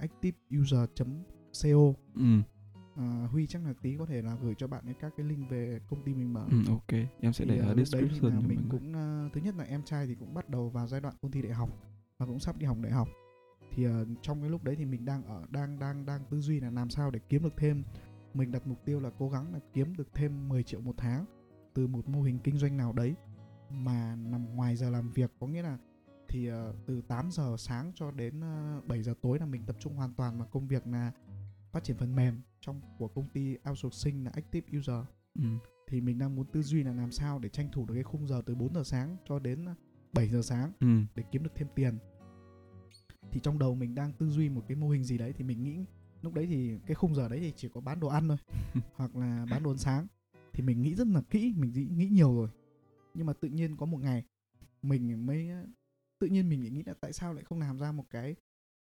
activeuser.co 1.55 1.95
Ừ. 2.15 2.43
à, 2.97 3.27
Huy 3.33 3.47
chắc 3.47 3.65
là 3.65 3.73
tí 3.83 3.97
có 3.99 4.07
thể 4.07 4.23
là 4.23 4.37
gửi 4.43 4.55
cho 4.59 4.67
bạn 4.67 4.85
ấy 4.85 4.95
các 5.01 5.13
cái 5.17 5.27
link 5.27 5.51
về 5.51 5.81
công 5.91 6.03
ty 6.03 6.15
mình 6.15 6.33
mở 6.33 6.47
Ừ, 6.51 6.57
ok, 6.69 6.93
em 7.21 7.33
sẽ 7.33 7.45
thì 7.45 7.51
để 7.51 7.59
ờ, 7.59 7.67
ở 7.67 7.75
lúc 7.75 7.77
đấy 7.93 8.03
thì 8.03 8.09
description 8.09 8.49
mình 8.49 8.61
cũng 8.71 8.93
ờ, 8.95 9.29
thứ 9.33 9.41
nhất 9.41 9.55
là 9.59 9.65
em 9.65 9.83
trai 9.83 10.07
thì 10.07 10.15
cũng 10.15 10.35
bắt 10.35 10.49
đầu 10.51 10.69
vào 10.71 10.87
giai 10.87 11.01
đoạn 11.01 11.15
ôn 11.21 11.33
thi 11.33 11.43
đại 11.43 11.53
học 11.53 11.69
và 12.19 12.27
cũng 12.27 12.39
sắp 12.41 12.59
đi 12.59 12.67
học 12.67 12.77
đại 12.81 12.93
học. 12.93 13.09
Thì 13.75 13.85
ờ, 13.85 14.07
trong 14.23 14.41
cái 14.41 14.51
lúc 14.51 14.65
đấy 14.65 14.77
thì 14.77 14.85
mình 14.85 15.05
đang 15.05 15.25
ở 15.25 15.43
đang 15.51 15.79
đang 15.79 16.07
đang 16.07 16.21
tư 16.31 16.41
duy 16.41 16.61
là 16.61 16.71
làm 16.71 16.91
sao 16.91 17.11
để 17.11 17.21
kiếm 17.29 17.43
được 17.43 17.55
thêm. 17.57 17.83
Mình 18.35 18.53
đặt 18.53 18.67
mục 18.67 18.79
tiêu 18.85 19.01
là 19.01 19.11
cố 19.19 19.29
gắng 19.31 19.53
là 19.53 19.61
kiếm 19.73 19.97
được 19.97 20.09
thêm 20.15 20.49
10 20.49 20.63
triệu 20.63 20.81
một 20.81 20.95
tháng 20.97 21.25
từ 21.75 21.87
một 21.87 22.09
mô 22.09 22.23
hình 22.23 22.39
kinh 22.45 22.59
doanh 22.59 22.77
nào 22.77 22.93
đấy 22.93 23.15
mà 23.71 24.17
nằm 24.17 24.57
ngoài 24.57 24.77
giờ 24.77 24.91
làm 24.91 25.11
việc. 25.13 25.31
Có 25.41 25.47
nghĩa 25.47 25.63
là 25.63 25.79
thì 26.29 26.47
ờ, 26.47 26.75
từ 26.87 27.01
8 27.09 27.31
giờ 27.31 27.55
sáng 27.59 27.93
cho 27.95 28.11
đến 28.11 28.41
ờ, 28.41 28.81
7 28.87 29.03
giờ 29.03 29.15
tối 29.23 29.39
là 29.39 29.47
mình 29.47 29.63
tập 29.67 29.77
trung 29.81 29.95
hoàn 29.97 30.13
toàn 30.15 30.39
vào 30.39 30.49
công 30.51 30.67
việc 30.69 30.87
là 30.87 31.13
phát 31.73 31.85
triển 31.85 31.97
phần 31.97 32.17
mềm 32.17 32.41
trong 32.61 32.81
của 32.99 33.09
công 33.09 33.29
ty 33.29 33.57
outsourcing 33.71 34.25
là 34.25 34.31
Active 34.35 34.79
User 34.79 35.05
Ừ. 35.35 35.45
thì 35.89 36.01
mình 36.01 36.19
đang 36.19 36.35
muốn 36.37 36.47
tư 36.53 36.63
duy 36.63 36.83
là 36.83 36.93
làm 36.93 37.11
sao 37.13 37.39
để 37.39 37.49
tranh 37.49 37.69
thủ 37.73 37.87
được 37.87 37.95
cái 37.95 38.03
khung 38.03 38.27
giờ 38.27 38.43
từ 38.47 38.55
4 38.55 38.75
giờ 38.75 38.83
sáng 38.85 39.17
cho 39.29 39.39
đến 39.39 39.67
7 40.13 40.29
giờ 40.29 40.43
sáng 40.43 40.73
Ừ. 40.81 40.87
để 41.15 41.25
kiếm 41.33 41.43
được 41.43 41.51
thêm 41.55 41.69
tiền 41.75 41.99
thì 43.31 43.41
trong 43.43 43.59
đầu 43.59 43.75
mình 43.75 43.95
đang 43.95 44.13
tư 44.13 44.29
duy 44.29 44.49
một 44.49 44.65
cái 44.69 44.77
mô 44.77 44.89
hình 44.89 45.05
gì 45.05 45.19
đấy 45.19 45.33
thì 45.33 45.45
mình 45.45 45.63
nghĩ 45.63 45.85
lúc 46.23 46.35
đấy 46.35 46.47
thì 46.47 46.79
cái 46.87 46.95
khung 46.95 47.15
giờ 47.15 47.29
đấy 47.29 47.41
thì 47.41 47.53
chỉ 47.57 47.69
có 47.69 47.81
bán 47.81 48.01
đồ 48.01 48.09
ăn 48.09 48.29
thôi 48.29 48.37
hoặc 48.97 49.17
là 49.17 49.47
bán 49.51 49.63
đồ 49.63 49.71
ăn 49.71 49.79
sáng 49.79 50.07
thì 50.53 50.63
mình 50.63 50.83
nghĩ 50.83 50.95
rất 50.95 51.07
là 51.07 51.23
kỹ 51.31 51.55
mình 51.57 51.73
nghĩ, 51.73 51.85
nghĩ 51.97 52.07
nhiều 52.09 52.35
rồi 52.35 52.49
nhưng 53.15 53.27
mà 53.27 53.33
tự 53.33 53.49
nhiên 53.49 53.77
có 53.77 53.87
một 53.87 53.99
ngày 53.99 54.25
mình 54.83 55.27
mới 55.27 55.49
tự 56.19 56.27
nhiên 56.27 56.49
mình 56.49 56.61
nghĩ 56.61 56.83
là 56.87 56.95
tại 57.01 57.13
sao 57.13 57.33
lại 57.35 57.45
không 57.45 57.59
làm 57.61 57.79
ra 57.79 57.93
một 57.93 58.05
cái 58.11 58.35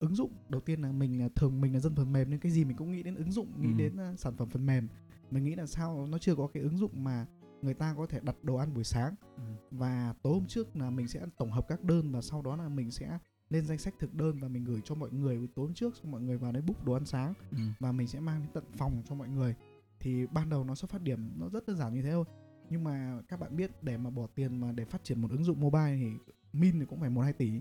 ứng 0.05 0.15
dụng. 0.15 0.31
Đầu 0.49 0.61
tiên 0.61 0.81
là 0.81 0.91
mình 0.91 1.19
là 1.19 1.29
thường 1.35 1.61
mình 1.61 1.73
là 1.73 1.79
dân 1.79 1.95
phần 1.95 2.13
mềm 2.13 2.29
nên 2.29 2.39
cái 2.39 2.51
gì 2.51 2.65
mình 2.65 2.77
cũng 2.77 2.91
nghĩ 2.91 3.03
đến 3.03 3.15
ứng 3.15 3.31
dụng 3.31 3.47
nghĩ 3.61 3.69
Ừ. 3.71 3.77
đến 3.77 4.11
uh, 4.13 4.19
sản 4.19 4.33
phẩm 4.37 4.49
phần 4.49 4.65
mềm. 4.65 4.87
Mình 5.31 5.43
nghĩ 5.43 5.55
là 5.55 5.65
sao 5.65 6.07
nó 6.11 6.17
chưa 6.17 6.35
có 6.35 6.47
cái 6.53 6.63
ứng 6.63 6.77
dụng 6.77 7.03
mà 7.03 7.25
người 7.61 7.73
ta 7.73 7.93
có 7.97 8.05
thể 8.05 8.19
đặt 8.23 8.35
đồ 8.43 8.55
ăn 8.55 8.73
buổi 8.73 8.83
sáng. 8.83 9.15
Ừ. 9.37 9.43
và 9.71 10.13
tối 10.23 10.33
hôm 10.33 10.45
trước 10.47 10.75
là 10.75 10.89
mình 10.89 11.07
sẽ 11.07 11.25
tổng 11.37 11.51
hợp 11.51 11.65
các 11.67 11.83
đơn 11.83 12.11
và 12.11 12.21
sau 12.21 12.41
đó 12.41 12.55
là 12.55 12.69
mình 12.69 12.91
sẽ 12.91 13.19
lên 13.49 13.65
danh 13.65 13.77
sách 13.77 13.93
thực 13.99 14.13
đơn 14.13 14.39
và 14.39 14.47
mình 14.47 14.63
gửi 14.63 14.81
cho 14.85 14.95
mọi 14.95 15.11
người. 15.11 15.47
Tối 15.55 15.65
hôm 15.65 15.73
trước 15.73 15.95
xong 15.95 16.11
mọi 16.11 16.21
người 16.21 16.37
vào 16.37 16.51
đấy 16.51 16.61
book 16.67 16.85
đồ 16.85 16.93
ăn 16.93 17.05
sáng 17.05 17.33
Ừ. 17.51 17.57
và 17.79 17.91
mình 17.91 18.07
sẽ 18.07 18.19
mang 18.19 18.39
đến 18.39 18.49
tận 18.53 18.63
phòng 18.77 19.01
cho 19.05 19.15
mọi 19.15 19.29
người. 19.29 19.55
Thì 19.99 20.27
ban 20.27 20.49
đầu 20.49 20.63
nó 20.63 20.75
xuất 20.75 20.91
phát 20.91 21.01
điểm 21.01 21.31
nó 21.39 21.49
rất 21.49 21.67
đơn 21.67 21.77
giản 21.77 21.93
như 21.93 22.01
thế 22.01 22.11
thôi. 22.11 22.25
Nhưng 22.69 22.83
mà 22.83 23.21
các 23.27 23.39
bạn 23.39 23.57
biết 23.57 23.83
để 23.83 23.97
mà 23.97 24.09
bỏ 24.09 24.27
tiền 24.35 24.61
mà 24.61 24.71
để 24.71 24.85
phát 24.85 25.03
triển 25.03 25.21
một 25.21 25.31
ứng 25.31 25.43
dụng 25.43 25.59
mobile 25.61 25.95
thì 25.97 26.11
min 26.53 26.79
thì 26.79 26.85
cũng 26.85 26.99
phải 26.99 27.09
một 27.09 27.21
hai 27.21 27.33
tỷ 27.33 27.51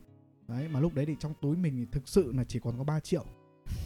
đấy 0.49 0.69
mà 0.69 0.81
lúc 0.81 0.95
đấy 0.95 1.07
thì 1.07 1.17
trong 1.21 1.33
túi 1.41 1.57
mình 1.57 1.77
thì 1.77 1.87
thực 1.93 2.09
sự 2.09 2.33
là 2.33 2.45
chỉ 2.45 2.59
còn 2.59 2.79
có 2.79 2.85
3 2.85 3.01
triệu. 3.01 3.25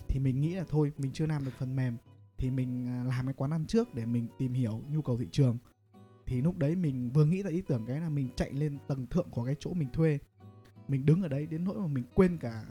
Thì 0.08 0.20
mình 0.20 0.40
nghĩ 0.40 0.54
là 0.54 0.64
thôi 0.68 0.92
mình 0.98 1.12
chưa 1.12 1.26
làm 1.26 1.44
được 1.44 1.50
phần 1.58 1.76
mềm 1.76 1.96
thì 2.38 2.50
mình 2.50 2.86
à, 2.88 3.04
làm 3.04 3.26
cái 3.26 3.34
quán 3.34 3.50
ăn 3.50 3.66
trước 3.66 3.94
để 3.94 4.06
mình 4.06 4.28
tìm 4.38 4.52
hiểu 4.52 4.82
nhu 4.90 5.02
cầu 5.02 5.18
thị 5.18 5.28
trường. 5.32 5.58
Thì 6.26 6.42
lúc 6.42 6.58
đấy 6.58 6.76
mình 6.76 7.10
vừa 7.14 7.24
nghĩ 7.24 7.42
ra 7.42 7.50
ý 7.50 7.62
tưởng 7.62 7.86
cái 7.86 8.00
là 8.00 8.08
mình 8.08 8.28
chạy 8.36 8.52
lên 8.52 8.78
tầng 8.86 9.06
thượng 9.06 9.30
của 9.30 9.44
cái 9.44 9.56
chỗ 9.60 9.72
mình 9.72 9.88
thuê. 9.92 10.18
Mình 10.88 11.06
đứng 11.06 11.22
ở 11.22 11.28
đấy 11.28 11.46
đến 11.46 11.64
nỗi 11.64 11.78
mà 11.78 11.86
mình 11.86 12.04
quên 12.14 12.38
cả 12.38 12.64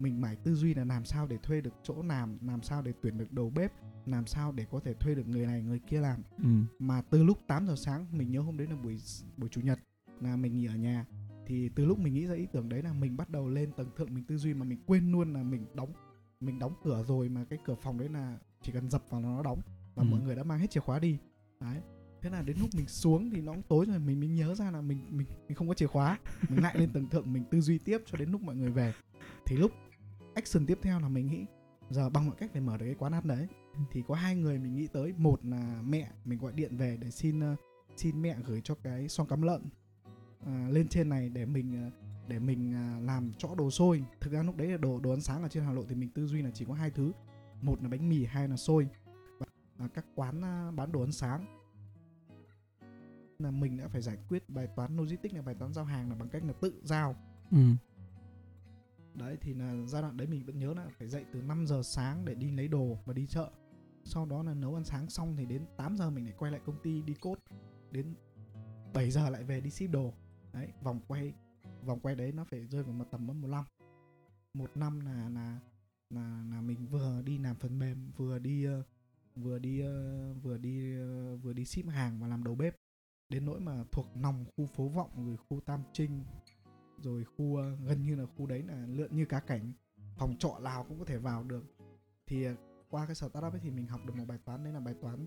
mình 0.00 0.20
mải 0.20 0.36
tư 0.36 0.54
duy 0.54 0.74
là 0.74 0.84
làm 0.84 1.04
sao 1.04 1.26
để 1.26 1.36
thuê 1.42 1.60
được 1.60 1.74
chỗ 1.82 2.02
làm 2.02 2.38
làm 2.46 2.62
sao 2.62 2.82
để 2.82 2.92
tuyển 3.02 3.18
được 3.18 3.32
đầu 3.32 3.50
bếp 3.50 3.72
làm 4.06 4.26
sao 4.26 4.52
để 4.52 4.66
có 4.70 4.80
thể 4.80 4.94
thuê 4.94 5.14
được 5.14 5.28
người 5.28 5.46
này 5.46 5.62
người 5.62 5.80
kia 5.86 6.00
làm. 6.00 6.22
Ừ. 6.36 6.48
mà 6.78 7.02
từ 7.10 7.24
lúc 7.24 7.38
8 7.46 7.66
giờ 7.66 7.74
sáng 7.76 8.06
mình 8.12 8.30
nhớ 8.30 8.40
hôm 8.40 8.56
đấy 8.56 8.66
là 8.66 8.76
buổi 8.76 8.98
buổi 9.36 9.48
chủ 9.48 9.60
nhật 9.60 9.78
là 10.20 10.36
mình 10.36 10.56
nghỉ 10.56 10.66
ở 10.66 10.74
nhà 10.74 11.06
thì 11.48 11.68
từ 11.68 11.84
lúc 11.84 11.98
mình 11.98 12.14
nghĩ 12.14 12.26
ra 12.26 12.34
ý 12.34 12.46
tưởng 12.52 12.68
đấy 12.68 12.82
là 12.82 12.92
mình 12.92 13.16
bắt 13.16 13.30
đầu 13.30 13.48
lên 13.48 13.72
tầng 13.72 13.90
thượng 13.96 14.14
mình 14.14 14.24
tư 14.24 14.36
duy 14.36 14.54
mà 14.54 14.64
mình 14.64 14.78
quên 14.86 15.12
luôn 15.12 15.32
là 15.32 15.42
mình 15.42 15.66
đóng 15.74 15.92
mình 16.40 16.58
đóng 16.58 16.72
cửa 16.84 17.04
rồi 17.08 17.28
mà 17.28 17.44
cái 17.50 17.58
cửa 17.64 17.74
phòng 17.74 17.98
đấy 17.98 18.08
là 18.08 18.38
chỉ 18.62 18.72
cần 18.72 18.90
dập 18.90 19.02
vào 19.10 19.20
nó 19.20 19.42
đóng 19.42 19.60
và 19.94 20.02
Ừ. 20.02 20.06
mọi 20.10 20.20
người 20.20 20.36
đã 20.36 20.42
mang 20.44 20.58
hết 20.58 20.70
chìa 20.70 20.80
khóa 20.80 20.98
đi. 20.98 21.18
Đấy. 21.60 21.80
Thế 22.22 22.30
là 22.30 22.42
đến 22.42 22.56
lúc 22.60 22.68
mình 22.76 22.86
xuống 22.88 23.30
thì 23.30 23.40
nó 23.40 23.52
cũng 23.52 23.62
tối 23.68 23.86
rồi 23.86 23.98
mình 23.98 24.20
mới 24.20 24.28
nhớ 24.28 24.54
ra 24.54 24.70
là 24.70 24.80
mình 24.80 24.98
mình 25.10 25.26
mình 25.48 25.54
không 25.54 25.68
có 25.68 25.74
chìa 25.74 25.86
khóa. 25.86 26.18
Mình 26.48 26.62
lại 26.62 26.78
lên 26.78 26.90
tầng 26.92 27.08
thượng 27.08 27.32
mình 27.32 27.44
tư 27.50 27.60
duy 27.60 27.78
tiếp 27.78 27.98
cho 28.06 28.18
đến 28.18 28.30
lúc 28.30 28.42
mọi 28.42 28.56
người 28.56 28.70
về. 28.70 28.94
Thì 29.46 29.56
lúc 29.56 29.72
action 30.34 30.66
tiếp 30.66 30.78
theo 30.82 31.00
là 31.00 31.08
mình 31.08 31.26
nghĩ 31.26 31.44
giờ 31.90 32.10
bằng 32.10 32.26
mọi 32.26 32.36
cách 32.38 32.50
phải 32.52 32.60
mở 32.62 32.76
được 32.78 32.86
cái 32.86 32.94
quán 32.94 33.12
ăn 33.14 33.26
đấy 33.28 33.46
thì 33.90 34.02
có 34.08 34.14
hai 34.14 34.36
người 34.36 34.58
mình 34.58 34.74
nghĩ 34.74 34.86
tới. 34.86 35.12
Một 35.18 35.44
là 35.44 35.82
mẹ 35.84 36.10
mình 36.24 36.38
gọi 36.38 36.52
điện 36.52 36.76
về 36.76 36.96
để 37.00 37.10
xin 37.10 37.40
ờ, 37.40 37.56
xin 37.96 38.22
mẹ 38.22 38.36
gửi 38.46 38.60
cho 38.64 38.74
cái 38.74 39.08
xoong 39.08 39.28
cắm 39.28 39.42
lợn 39.42 39.62
à, 40.46 40.68
lên 40.70 40.88
trên 40.88 41.08
này 41.08 41.28
để 41.28 41.44
mình 41.46 41.84
ờ, 41.84 41.90
để 42.28 42.38
mình 42.38 42.74
à, 42.74 42.98
làm 43.02 43.32
chỗ 43.38 43.54
đồ 43.54 43.70
xôi. 43.70 44.04
Thực 44.20 44.32
ra 44.32 44.42
lúc 44.42 44.56
đấy 44.56 44.68
là 44.68 44.76
đồ 44.76 45.00
đồ 45.00 45.10
ăn 45.10 45.20
sáng 45.20 45.42
ở 45.42 45.48
trên 45.48 45.64
hà 45.64 45.72
nội 45.72 45.84
thì 45.88 45.94
mình 45.94 46.10
tư 46.10 46.26
duy 46.26 46.42
là 46.42 46.50
chỉ 46.50 46.64
có 46.64 46.74
hai 46.74 46.90
thứ. 46.90 47.12
Một 47.62 47.82
là 47.82 47.88
bánh 47.88 48.08
mì 48.08 48.24
hai 48.24 48.48
là 48.48 48.56
xôi. 48.56 48.88
Và 49.38 49.46
à, 49.78 49.88
các 49.94 50.06
quán 50.14 50.44
à, 50.44 50.70
bán 50.70 50.92
đồ 50.92 51.00
ăn 51.00 51.12
sáng. 51.12 51.46
Là 53.38 53.50
mình 53.50 53.76
đã 53.76 53.88
phải 53.88 54.00
giải 54.00 54.18
quyết 54.28 54.50
bài 54.50 54.68
toán 54.76 54.96
logistics 54.96 55.34
là 55.34 55.42
bài 55.42 55.54
toán 55.54 55.72
giao 55.72 55.84
hàng 55.84 56.10
là 56.10 56.14
bằng 56.14 56.28
cách 56.28 56.44
là 56.44 56.52
tự 56.52 56.80
giao. 56.82 57.16
Ừ. 57.50 57.58
đấy 59.14 59.38
thì 59.40 59.54
là 59.54 59.74
giai 59.86 60.02
đoạn 60.02 60.16
đấy 60.16 60.26
mình 60.26 60.44
vẫn 60.46 60.58
nhớ 60.58 60.74
là 60.74 60.88
phải 60.98 61.08
dậy 61.08 61.24
từ 61.32 61.42
5 61.42 61.66
giờ 61.66 61.82
sáng 61.82 62.24
để 62.24 62.34
đi 62.34 62.50
lấy 62.50 62.68
đồ 62.68 62.98
và 63.04 63.12
đi 63.12 63.26
chợ. 63.26 63.50
Sau 64.04 64.26
đó 64.26 64.42
là 64.42 64.54
nấu 64.54 64.74
ăn 64.74 64.84
sáng 64.84 65.10
xong 65.10 65.36
thì 65.36 65.46
đến 65.46 65.62
8 65.76 65.96
giờ 65.96 66.10
mình 66.10 66.24
lại 66.24 66.34
quay 66.38 66.52
lại 66.52 66.60
công 66.64 66.82
ty 66.82 67.02
đi 67.02 67.14
cốt. 67.14 67.38
Đến 67.90 68.14
7 68.94 69.10
giờ 69.10 69.30
lại 69.30 69.44
về 69.44 69.60
đi 69.60 69.70
ship 69.70 69.90
đồ 69.90 70.14
đấy, 70.60 70.72
vòng 70.82 71.00
quay 71.08 71.34
vòng 71.84 72.00
quay 72.00 72.14
đấy 72.14 72.32
nó 72.32 72.44
phải 72.44 72.66
rơi 72.66 72.82
vào 72.82 72.92
một 72.92 73.04
tầm 73.10 73.26
mất 73.26 73.34
một 73.34 73.48
năm 73.48 73.64
một 74.54 74.76
năm 74.76 75.00
là 75.00 75.28
là 75.28 75.60
là 76.10 76.44
là 76.50 76.60
mình 76.60 76.86
vừa 76.86 77.22
đi 77.22 77.38
làm 77.38 77.56
phần 77.56 77.78
mềm, 77.78 78.10
vừa 78.16 78.38
đi 78.38 78.64
ờ, 78.64 78.82
vừa 79.36 79.58
đi 79.58 79.80
ờ, 79.80 80.34
vừa 80.42 80.58
đi 80.58 80.98
ờ, 80.98 81.36
vừa 81.36 81.52
đi 81.52 81.64
ship 81.64 81.86
hàng 81.86 82.20
và 82.20 82.28
làm 82.28 82.44
đầu 82.44 82.54
bếp. 82.54 82.76
Đến 83.28 83.46
nỗi 83.46 83.60
mà 83.60 83.84
thuộc 83.92 84.06
nòng 84.16 84.44
khu 84.56 84.66
phố 84.66 84.88
vọng, 84.88 85.26
rồi 85.26 85.36
khu 85.36 85.60
tam 85.60 85.82
trinh 85.92 86.24
rồi 87.02 87.24
khu 87.24 87.56
gần 87.86 88.02
như 88.02 88.16
là 88.16 88.24
khu 88.26 88.46
đấy 88.46 88.62
là 88.62 88.86
lượn 88.86 89.16
như 89.16 89.24
cá 89.24 89.40
cảnh. 89.40 89.72
Phòng 90.16 90.36
trọ 90.38 90.58
nào 90.58 90.84
cũng 90.88 90.98
có 90.98 91.04
thể 91.04 91.16
vào 91.16 91.44
được. 91.44 91.64
Thì 92.26 92.46
qua 92.90 93.06
cái 93.06 93.14
startup 93.14 93.52
ấy 93.52 93.60
thì 93.62 93.70
mình 93.70 93.86
học 93.86 94.00
được 94.06 94.16
một 94.16 94.24
bài 94.28 94.38
toán, 94.44 94.64
đấy 94.64 94.72
là 94.72 94.80
bài 94.80 94.94
toán 95.00 95.26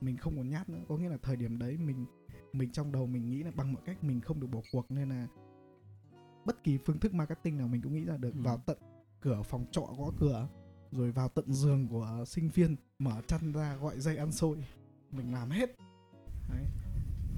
mình 0.00 0.16
không 0.16 0.36
còn 0.36 0.48
nhát 0.48 0.68
nữa. 0.68 0.80
Có 0.88 0.96
nghĩa 0.96 1.08
là 1.08 1.16
thời 1.22 1.36
điểm 1.36 1.58
đấy 1.58 1.78
mình 1.78 2.06
mình 2.52 2.70
trong 2.70 2.92
đầu 2.92 3.06
mình 3.06 3.30
nghĩ 3.30 3.42
là 3.42 3.50
bằng 3.54 3.72
mọi 3.72 3.82
cách 3.84 4.04
mình 4.04 4.20
không 4.20 4.40
được 4.40 4.46
bỏ 4.46 4.60
cuộc 4.72 4.90
nên 4.90 5.08
là 5.08 5.26
bất 6.44 6.64
kỳ 6.64 6.78
phương 6.78 6.98
thức 6.98 7.14
marketing 7.14 7.58
nào 7.58 7.68
mình 7.68 7.82
cũng 7.82 7.94
nghĩ 7.94 8.04
ra 8.04 8.16
được. 8.16 8.34
Ừ. 8.34 8.40
vào 8.42 8.58
tận 8.66 8.78
cửa 9.20 9.42
phòng 9.42 9.66
trọ 9.70 9.80
gõ 9.98 10.10
cửa 10.18 10.48
rồi 10.92 11.12
vào 11.12 11.28
tận 11.28 11.52
giường 11.52 11.88
của 11.88 12.24
sinh 12.26 12.48
viên 12.48 12.76
mở 12.98 13.22
chăn 13.26 13.52
ra 13.52 13.76
gọi 13.76 14.00
dây 14.00 14.16
ăn 14.16 14.32
xôi. 14.32 14.64
Mình 15.10 15.32
làm 15.32 15.50
hết. 15.50 15.76
Đấy. 16.50 16.64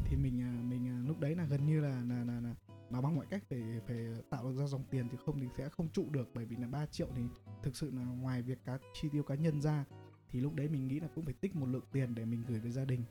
Thì 0.04 0.16
mình 0.16 0.42
à, 0.42 0.52
mình 0.62 0.88
à, 0.88 1.02
lúc 1.06 1.20
đấy 1.20 1.34
là 1.34 1.44
gần 1.44 1.66
như 1.66 1.80
là 1.80 2.02
là 2.08 2.24
là, 2.24 2.40
là 2.40 2.54
mà 2.90 3.00
bằng 3.00 3.16
mọi 3.16 3.26
cách 3.26 3.42
phải 3.50 3.62
phải 3.86 4.06
tạo 4.30 4.44
được 4.44 4.56
ra 4.56 4.66
dòng 4.66 4.84
tiền 4.90 5.08
thì 5.08 5.18
không 5.26 5.40
thì 5.40 5.46
sẽ 5.58 5.68
không 5.68 5.88
trụ 5.88 6.10
được. 6.10 6.28
Bởi 6.34 6.44
vì 6.44 6.56
là 6.56 6.68
3 6.68 6.86
triệu 6.86 7.08
thì 7.16 7.22
thực 7.62 7.76
sự 7.76 7.90
là 7.90 8.04
ngoài 8.04 8.42
việc 8.42 8.58
cá 8.64 8.78
chi 8.94 9.08
tiêu 9.12 9.22
cá 9.22 9.34
nhân 9.34 9.62
ra 9.62 9.84
thì 10.28 10.40
lúc 10.40 10.54
đấy 10.54 10.68
mình 10.68 10.88
nghĩ 10.88 11.00
là 11.00 11.08
cũng 11.14 11.24
phải 11.24 11.34
tích 11.34 11.56
một 11.56 11.66
lượng 11.66 11.84
tiền 11.92 12.14
để 12.14 12.24
mình 12.24 12.44
gửi 12.48 12.60
về 12.60 12.70
gia 12.70 12.84
đình 12.84 13.04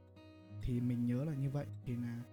thì 0.64 0.82
mình 0.82 1.06
nhớ 1.06 1.26
là 1.26 1.34
như 1.34 1.50
vậy. 1.50 1.66
Thì 1.86 1.96
là 1.96 2.24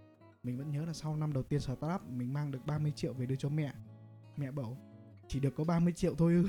mình 0.42 0.58
vẫn 0.58 0.70
nhớ 0.70 0.84
là 0.84 0.92
sau 0.92 1.16
năm 1.16 1.32
đầu 1.32 1.42
tiên 1.42 1.60
startup 1.60 2.08
mình 2.08 2.32
mang 2.32 2.50
được 2.50 2.66
30 2.66 2.92
triệu 2.96 3.12
về 3.12 3.26
đưa 3.26 3.36
cho 3.36 3.48
mẹ. 3.48 3.72
Mẹ 4.36 4.50
bảo 4.50 4.76
chỉ 5.28 5.40
được 5.40 5.54
có 5.56 5.64
30 5.64 5.92
triệu 5.92 6.14
thôi 6.14 6.34
ư? 6.34 6.48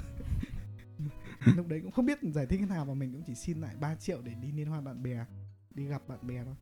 Lúc 1.56 1.68
đấy 1.68 1.82
cũng 1.82 1.92
không 1.92 2.06
biết 2.06 2.20
giải 2.22 2.46
thích 2.46 2.60
thế 2.60 2.66
nào 2.66 2.86
và 2.86 2.94
mình 2.94 3.14
cũng 3.14 3.24
chỉ 3.28 3.36
xin 3.36 3.62
lại 3.62 3.76
3 3.80 3.96
triệu 3.96 4.22
để 4.22 4.34
đi 4.34 4.52
liên 4.52 4.68
hoan 4.68 4.84
bạn 4.84 5.04
bè 5.04 5.26
đi 5.76 5.86
gặp 5.86 6.08
bạn 6.08 6.28
bè 6.28 6.44
thôi. 6.46 6.56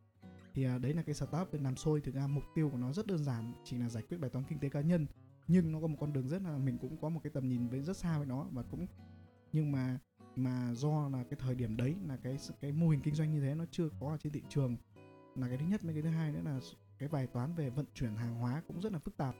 Thì 0.54 0.64
à, 0.64 0.78
đấy 0.78 0.94
là 0.94 1.02
cái 1.02 1.14
startup 1.14 1.52
bên 1.52 1.62
làm 1.62 1.76
xôi. 1.76 2.00
Thực 2.00 2.14
ra 2.14 2.26
mục 2.26 2.44
tiêu 2.54 2.70
của 2.70 2.78
nó 2.78 2.92
rất 2.92 3.06
đơn 3.06 3.24
giản 3.24 3.52
chỉ 3.64 3.76
là 3.76 3.88
giải 3.88 4.02
quyết 4.08 4.18
bài 4.18 4.30
toán 4.30 4.44
kinh 4.48 4.58
tế 4.58 4.68
cá 4.68 4.80
nhân. 4.80 5.06
Nhưng 5.48 5.72
nó 5.72 5.80
có 5.80 5.86
một 5.86 5.96
con 6.00 6.12
đường 6.12 6.28
rất 6.28 6.42
là 6.42 6.56
mình 6.56 6.78
cũng 6.78 6.96
có 7.00 7.08
một 7.08 7.20
cái 7.22 7.30
tầm 7.30 7.48
nhìn 7.48 7.68
với 7.68 7.82
rất 7.82 7.96
xa 7.96 8.18
với 8.18 8.26
nó 8.26 8.46
và 8.52 8.62
cũng 8.62 8.86
nhưng 9.52 9.72
mà 9.72 9.98
mà 10.36 10.74
do 10.74 11.08
là 11.08 11.24
cái 11.24 11.38
thời 11.38 11.54
điểm 11.54 11.76
đấy 11.76 11.96
là 12.08 12.16
cái 12.16 12.36
cái 12.60 12.72
mô 12.72 12.88
hình 12.88 13.00
kinh 13.00 13.14
doanh 13.14 13.30
như 13.30 13.40
thế 13.40 13.54
nó 13.54 13.64
chưa 13.70 13.88
có 14.00 14.08
ở 14.08 14.16
trên 14.16 14.32
thị 14.32 14.42
trường 14.48 14.76
là 15.36 15.48
cái 15.48 15.58
thứ 15.58 15.64
nhất 15.66 15.82
với 15.82 15.94
cái 15.94 16.02
thứ 16.02 16.08
hai 16.08 16.32
nữa 16.32 16.40
là 16.44 16.60
cái 16.98 17.08
bài 17.08 17.26
toán 17.26 17.54
về 17.54 17.70
vận 17.70 17.86
chuyển 17.94 18.14
hàng 18.14 18.34
hóa 18.34 18.62
cũng 18.68 18.80
rất 18.80 18.92
là 18.92 18.98
phức 18.98 19.16
tạp. 19.16 19.34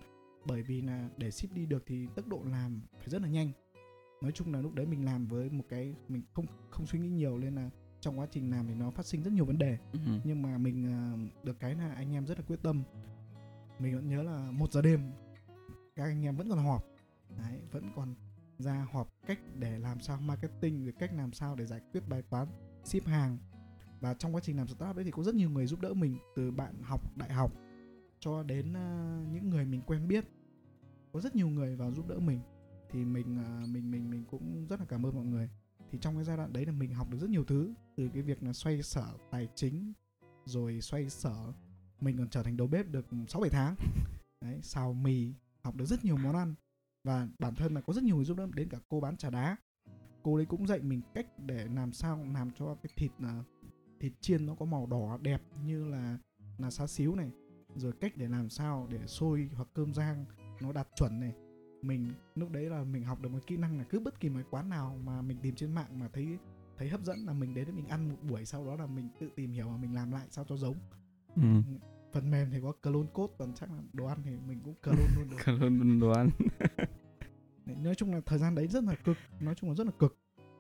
Bởi 0.45 0.63
vì 0.63 0.83
là 0.83 1.09
để 1.17 1.31
ship 1.31 1.53
đi 1.53 1.67
được 1.67 1.83
thì 1.87 2.09
tốc 2.15 2.29
độ 2.29 2.43
làm 2.45 2.81
phải 2.99 3.09
rất 3.09 3.23
là 3.23 3.29
nhanh. 3.29 3.53
Nói 4.23 4.33
chung 4.33 4.53
là 4.53 4.61
lúc 4.61 4.75
đấy 4.75 4.87
mình 4.87 5.05
làm 5.05 5.27
với 5.27 5.51
một 5.51 5.65
cái 5.69 5.95
mình 6.09 6.23
không 6.33 6.47
không 6.71 6.87
suy 6.87 6.99
nghĩ 6.99 7.09
nhiều 7.09 7.39
nên 7.39 7.55
là 7.55 7.71
trong 8.01 8.19
quá 8.19 8.27
trình 8.31 8.51
làm 8.51 8.67
thì 8.67 8.75
nó 8.75 8.91
phát 8.91 9.07
sinh 9.07 9.23
rất 9.23 9.33
nhiều 9.33 9.45
vấn 9.45 9.59
đề. 9.59 9.79
Ừ. 9.93 9.99
nhưng 10.25 10.43
mà 10.43 10.59
mình 10.59 10.87
à, 10.87 11.01
được 11.43 11.61
cái 11.61 11.75
là 11.75 11.93
anh 11.95 12.15
em 12.15 12.27
rất 12.27 12.39
là 12.39 12.45
quyết 12.49 12.63
tâm. 12.63 12.83
Mình 13.79 13.95
vẫn 13.95 14.09
nhớ 14.09 14.23
là 14.23 14.51
một 14.51 14.73
giờ 14.73 14.83
đêm 14.83 15.13
các 15.97 16.05
anh 16.05 16.25
em 16.25 16.37
vẫn 16.37 16.49
còn 16.49 16.59
họp. 16.59 16.87
Đấy 17.39 17.61
vẫn 17.71 17.93
còn 17.97 18.15
ra 18.59 18.87
họp 18.93 19.09
cách 19.27 19.39
để 19.59 19.79
làm 19.79 20.01
sao 20.01 20.21
marketing 20.21 20.85
rồi 20.85 20.93
cách 20.99 21.11
làm 21.15 21.33
sao 21.33 21.57
để 21.57 21.67
giải 21.67 21.81
quyết 21.93 22.09
bài 22.09 22.23
toán 22.23 22.49
ship 22.85 23.07
hàng 23.07 23.39
và 24.01 24.15
trong 24.15 24.35
quá 24.35 24.41
trình 24.45 24.57
làm 24.57 24.69
startup 24.69 24.97
đấy 24.97 25.05
thì 25.05 25.11
có 25.11 25.23
rất 25.23 25.35
nhiều 25.35 25.51
người 25.51 25.67
giúp 25.67 25.81
đỡ 25.81 25.95
mình 25.95 26.17
từ 26.37 26.51
bạn 26.51 26.75
học 26.83 27.17
đại 27.17 27.33
học 27.33 27.53
cho 28.21 28.43
đến 28.43 28.73
ờ, 28.73 29.21
những 29.33 29.51
người 29.51 29.65
mình 29.65 29.81
quen 29.87 30.09
biết 30.09 30.25
có 31.13 31.21
rất 31.21 31.37
nhiều 31.37 31.49
người 31.49 31.77
vào 31.77 31.93
giúp 31.93 32.09
đỡ 32.09 32.19
mình 32.19 32.41
thì 32.91 33.05
mình 33.05 33.45
ờ, 33.45 33.67
mình 33.67 33.91
mình 33.91 34.11
mình 34.11 34.25
cũng 34.31 34.67
rất 34.67 34.81
là 34.81 34.87
cảm 34.89 35.07
ơn 35.07 35.15
mọi 35.15 35.25
người 35.25 35.51
thì 35.91 35.99
trong 36.01 36.15
cái 36.15 36.25
giai 36.25 36.37
đoạn 36.37 36.53
đấy 36.53 36.67
là 36.67 36.73
mình 36.73 36.95
học 36.95 37.11
được 37.11 37.19
rất 37.19 37.31
nhiều 37.31 37.45
thứ 37.45 37.75
từ 37.97 38.09
cái 38.15 38.23
việc 38.23 38.43
là 38.43 38.53
xoay 38.53 38.83
sở 38.83 39.07
tài 39.31 39.49
chính 39.55 39.93
rồi 40.45 40.81
xoay 40.81 41.11
sở 41.11 41.53
mình 42.01 42.19
còn 42.19 42.29
trở 42.29 42.43
thành 42.43 42.57
đầu 42.57 42.67
bếp 42.67 42.89
được 42.91 43.07
6 43.29 43.41
7 43.41 43.51
tháng. 43.51 43.75
Đấy, 44.41 44.59
xào 44.63 44.93
mì, 44.93 45.33
học 45.63 45.77
được 45.77 45.85
rất 45.85 46.05
nhiều 46.05 46.17
món 46.17 46.37
ăn 46.37 46.55
và 47.05 47.29
bản 47.39 47.55
thân 47.55 47.75
là 47.75 47.81
có 47.81 47.93
rất 47.93 48.05
nhiều 48.05 48.17
người 48.17 48.25
giúp 48.25 48.37
đỡ 48.37 48.47
đến 48.55 48.69
cả 48.69 48.79
cô 48.89 49.01
bán 49.01 49.17
trà 49.17 49.31
đá. 49.31 49.57
Cô 50.23 50.37
đấy 50.37 50.47
cũng 50.47 50.67
dạy 50.67 50.79
mình 50.79 51.01
cách 51.15 51.27
để 51.39 51.69
làm 51.75 51.93
sao 51.93 52.27
làm 52.35 52.51
cho 52.51 52.77
cái 52.83 52.91
thịt 52.97 53.11
ờ, 53.23 53.43
thịt 54.01 54.13
chiên 54.21 54.47
nó 54.47 54.55
có 54.55 54.65
màu 54.65 54.87
đỏ 54.87 55.19
đẹp 55.23 55.43
như 55.65 55.85
là 55.85 56.19
là 56.59 56.71
xá 56.71 56.87
xíu 56.87 57.15
này, 57.15 57.31
rồi 57.77 57.93
cách 58.01 58.13
để 58.17 58.29
làm 58.29 58.49
sao 58.51 58.87
để 58.91 59.07
xôi 59.07 59.51
hoặc 59.55 59.69
cơm 59.75 59.95
rang 59.95 60.25
nó 60.61 60.73
đạt 60.73 60.89
chuẩn 60.97 61.21
này. 61.21 61.33
Mình 61.83 62.13
lúc 62.35 62.51
đấy 62.51 62.65
là 62.71 62.85
mình 62.85 63.05
học 63.05 63.21
được 63.21 63.29
một 63.29 63.47
kỹ 63.47 63.57
năng 63.57 63.79
là 63.79 63.85
cứ 63.85 64.01
bất 64.01 64.21
kỳ 64.21 64.29
một 64.29 64.41
quán 64.51 64.69
nào 64.69 64.99
mà 65.05 65.23
mình 65.23 65.39
tìm 65.43 65.55
trên 65.55 65.73
mạng 65.73 65.99
mà 65.99 66.09
thấy 66.13 66.39
thấy 66.79 66.89
hấp 66.89 67.05
dẫn 67.05 67.27
là 67.27 67.33
mình 67.33 67.55
đến 67.55 67.65
để 67.67 67.73
mình 67.73 67.89
ăn 67.89 68.09
một 68.09 68.17
buổi 68.29 68.45
sau 68.45 68.67
đó 68.67 68.77
là 68.77 68.87
mình 68.87 69.09
tự 69.21 69.29
tìm 69.37 69.53
hiểu 69.53 69.69
và 69.69 69.77
mình 69.77 69.95
làm 69.95 70.11
lại 70.13 70.27
sao 70.31 70.45
cho 70.49 70.57
giống 70.57 70.77
Ừ. 71.37 71.43
phần 72.13 72.31
mềm 72.31 72.51
thì 72.51 72.59
có 72.63 72.73
clone 72.73 73.09
code 73.15 73.33
còn 73.39 73.55
chắc 73.55 73.71
là 73.71 73.83
đồ 73.93 74.07
ăn 74.07 74.19
thì 74.25 74.31
mình 74.47 74.61
cũng 74.65 74.75
clone 74.83 75.07
luôn 75.17 75.31
được 75.31 75.37
ơn 75.61 76.01
đồ 76.01 76.11
ăn. 76.11 76.31
Nói 77.67 77.95
chung 77.95 78.15
là 78.15 78.21
thời 78.27 78.39
gian 78.39 78.55
đấy 78.55 78.67
rất 78.69 78.85
là 78.85 78.95
cực 78.95 79.17
nói 79.41 79.55
chung 79.55 79.71
là 79.71 79.77
rất 79.77 79.87
là 79.87 79.93
cực 79.99 80.17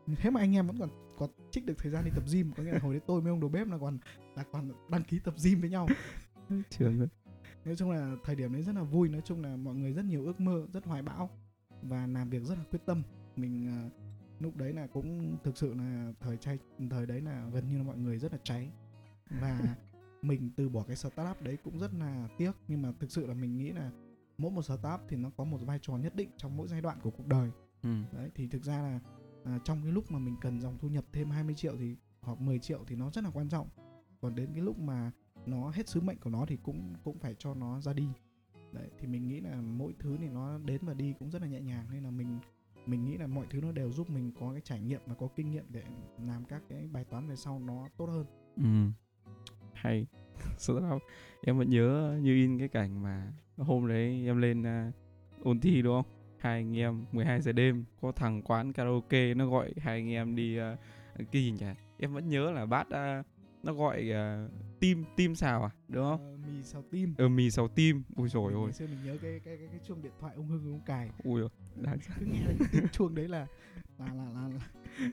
thế 0.06 0.30
mà 0.30 0.40
anh 0.40 0.56
em 0.56 0.66
vẫn 0.66 0.78
còn 0.78 0.88
có 1.18 1.28
trích 1.50 1.66
được 1.66 1.74
thời 1.78 1.92
gian 1.92 2.04
đi 2.04 2.10
tập 2.14 2.22
gym 2.32 2.52
có 2.56 2.62
nghĩa 2.62 2.72
là 2.72 2.78
hồi 2.78 2.94
đấy 2.94 3.00
tôi 3.06 3.20
với 3.20 3.30
ông 3.30 3.40
đầu 3.40 3.50
bếp 3.50 3.68
là 3.68 3.78
còn 3.78 3.98
là 4.36 4.44
còn 4.52 4.72
đăng 4.90 5.02
ký 5.04 5.18
tập 5.18 5.34
gym 5.44 5.60
với 5.60 5.70
nhau 5.70 5.88
Trường 6.70 6.98
rồi. 6.98 7.08
nói 7.64 7.76
chung 7.76 7.90
là 7.90 8.16
thời 8.24 8.36
điểm 8.36 8.52
đấy 8.52 8.62
rất 8.62 8.74
là 8.74 8.82
vui 8.82 9.08
nói 9.08 9.20
chung 9.24 9.42
là 9.42 9.56
mọi 9.56 9.74
người 9.74 9.92
rất 9.92 10.04
nhiều 10.04 10.24
ước 10.24 10.40
mơ 10.40 10.66
rất 10.72 10.84
hoài 10.84 11.02
bão 11.02 11.30
và 11.82 12.06
làm 12.06 12.30
việc 12.30 12.42
rất 12.44 12.58
là 12.58 12.64
quyết 12.70 12.80
tâm 12.86 13.02
mình 13.36 13.66
à, 13.68 13.90
lúc 14.40 14.56
đấy 14.56 14.72
là 14.72 14.86
cũng 14.86 15.36
thực 15.44 15.56
sự 15.58 15.74
là 15.74 16.12
thời 16.20 16.36
trai 16.36 16.58
thời 16.90 17.06
đấy 17.06 17.20
là 17.20 17.48
gần 17.52 17.68
như 17.70 17.76
là 17.78 17.82
mọi 17.84 17.98
người 17.98 18.18
rất 18.18 18.32
là 18.32 18.38
cháy 18.44 18.70
và 19.40 19.76
mình 20.22 20.50
từ 20.56 20.68
bỏ 20.68 20.82
cái 20.82 20.96
startup 20.96 21.42
đấy 21.42 21.58
cũng 21.64 21.78
rất 21.78 21.94
là 21.94 22.28
tiếc 22.38 22.52
nhưng 22.68 22.82
mà 22.82 22.92
thực 23.00 23.10
sự 23.10 23.26
là 23.26 23.34
mình 23.34 23.58
nghĩ 23.58 23.72
là 23.72 23.90
mỗi 24.38 24.50
một 24.50 24.62
startup 24.62 25.00
thì 25.08 25.16
nó 25.16 25.30
có 25.36 25.44
một 25.44 25.58
vai 25.66 25.78
trò 25.82 25.96
nhất 25.96 26.14
định 26.16 26.28
trong 26.36 26.56
mỗi 26.56 26.68
giai 26.68 26.80
đoạn 26.80 26.98
của 27.02 27.10
cuộc 27.10 27.26
đời 27.26 27.50
Ừ. 27.82 27.90
đấy 28.12 28.30
thì 28.34 28.46
thực 28.48 28.64
ra 28.64 28.82
là 28.82 29.00
à, 29.44 29.58
trong 29.64 29.82
cái 29.82 29.92
lúc 29.92 30.10
mà 30.10 30.18
mình 30.18 30.36
cần 30.40 30.60
dòng 30.60 30.78
thu 30.78 30.88
nhập 30.88 31.04
thêm 31.12 31.30
20 31.30 31.54
triệu 31.54 31.76
thì 31.76 31.96
hoặc 32.20 32.40
10 32.40 32.58
triệu 32.58 32.84
thì 32.86 32.96
nó 32.96 33.10
rất 33.10 33.24
là 33.24 33.30
quan 33.30 33.48
trọng 33.48 33.68
còn 34.20 34.34
đến 34.34 34.50
cái 34.54 34.62
lúc 34.62 34.78
mà 34.78 35.10
nó 35.46 35.70
hết 35.70 35.88
sứ 35.88 36.00
mệnh 36.00 36.18
của 36.18 36.30
nó 36.30 36.46
thì 36.46 36.56
cũng 36.62 36.94
cũng 37.04 37.18
phải 37.18 37.34
cho 37.38 37.54
nó 37.54 37.80
ra 37.80 37.92
đi 37.92 38.08
đấy 38.72 38.90
thì 38.98 39.06
mình 39.06 39.28
nghĩ 39.28 39.40
là 39.40 39.60
mỗi 39.60 39.94
thứ 39.98 40.16
thì 40.20 40.28
nó 40.28 40.58
đến 40.58 40.80
và 40.82 40.94
đi 40.94 41.14
cũng 41.18 41.30
rất 41.30 41.42
là 41.42 41.48
nhẹ 41.48 41.60
nhàng 41.60 41.86
nên 41.92 42.02
là 42.02 42.10
mình 42.10 42.38
mình 42.86 43.04
nghĩ 43.04 43.16
là 43.16 43.26
mọi 43.26 43.46
thứ 43.50 43.60
nó 43.60 43.72
đều 43.72 43.92
giúp 43.92 44.10
mình 44.10 44.32
có 44.40 44.52
cái 44.52 44.60
trải 44.60 44.80
nghiệm 44.80 45.00
và 45.06 45.14
có 45.14 45.28
kinh 45.36 45.50
nghiệm 45.50 45.64
để 45.68 45.82
làm 46.26 46.44
các 46.44 46.62
cái 46.68 46.88
bài 46.92 47.04
toán 47.04 47.28
về 47.28 47.36
sau 47.36 47.58
nó 47.58 47.88
tốt 47.96 48.06
hơn 48.06 48.26
Ừ. 48.56 48.90
Hay. 49.72 50.06
Startup. 50.58 51.02
Em 51.42 51.58
vẫn 51.58 51.70
nhớ 51.70 52.18
như 52.22 52.34
in 52.34 52.58
cái 52.58 52.68
cảnh 52.68 53.02
mà 53.02 53.32
hôm 53.56 53.88
đấy 53.88 54.26
em 54.26 54.40
lên 54.40 54.62
uh, 54.62 54.94
ôn 55.44 55.60
thi 55.60 55.82
đúng 55.82 56.02
không? 56.02 56.19
Hai 56.40 56.52
anh 56.52 56.76
em 56.76 57.04
12 57.12 57.40
giờ 57.40 57.52
đêm 57.52 57.84
có 58.00 58.12
thằng 58.12 58.42
quán 58.42 58.72
karaoke 58.72 59.34
nó 59.34 59.46
gọi 59.46 59.72
hai 59.76 59.94
anh 59.94 60.10
em 60.10 60.36
đi 60.36 60.58
uh, 60.60 60.78
cái 61.32 61.42
gì 61.42 61.50
nhỉ? 61.50 61.66
Em 61.98 62.12
vẫn 62.12 62.28
nhớ 62.28 62.50
là 62.52 62.66
bát 62.66 62.86
uh, 62.86 63.26
nó 63.62 63.72
gọi 63.72 64.10
uh, 64.10 64.50
tim 64.80 65.04
tim 65.16 65.34
xào 65.34 65.62
à? 65.62 65.70
Đúng 65.88 66.04
không? 66.04 66.20
Ờ, 66.20 66.48
mì 66.48 66.62
xào 66.62 66.82
tim. 66.90 67.14
Ờ 67.18 67.28
mì 67.28 67.50
xào 67.50 67.68
tim. 67.68 68.02
Ui 68.16 68.28
rồi 68.28 68.52
ôi 68.52 68.72
xưa 68.72 68.86
mình 68.86 69.04
nhớ 69.04 69.16
cái 69.22 69.40
cái 69.44 69.56
cái, 69.56 69.68
cái 69.70 69.80
chuông 69.84 70.02
điện 70.02 70.12
thoại 70.20 70.34
ông 70.36 70.48
hưng 70.48 70.72
ông 70.72 70.80
cài. 70.86 71.10
Ui 71.24 71.42
đáng 71.76 71.98
cứ 72.20 72.26
nghe 72.26 72.40
cái 72.72 72.82
chuông 72.92 73.14
đấy 73.14 73.28
là 73.28 73.46
là 73.98 74.14
là 74.14 74.24
là, 74.34 74.48
là 74.48 74.60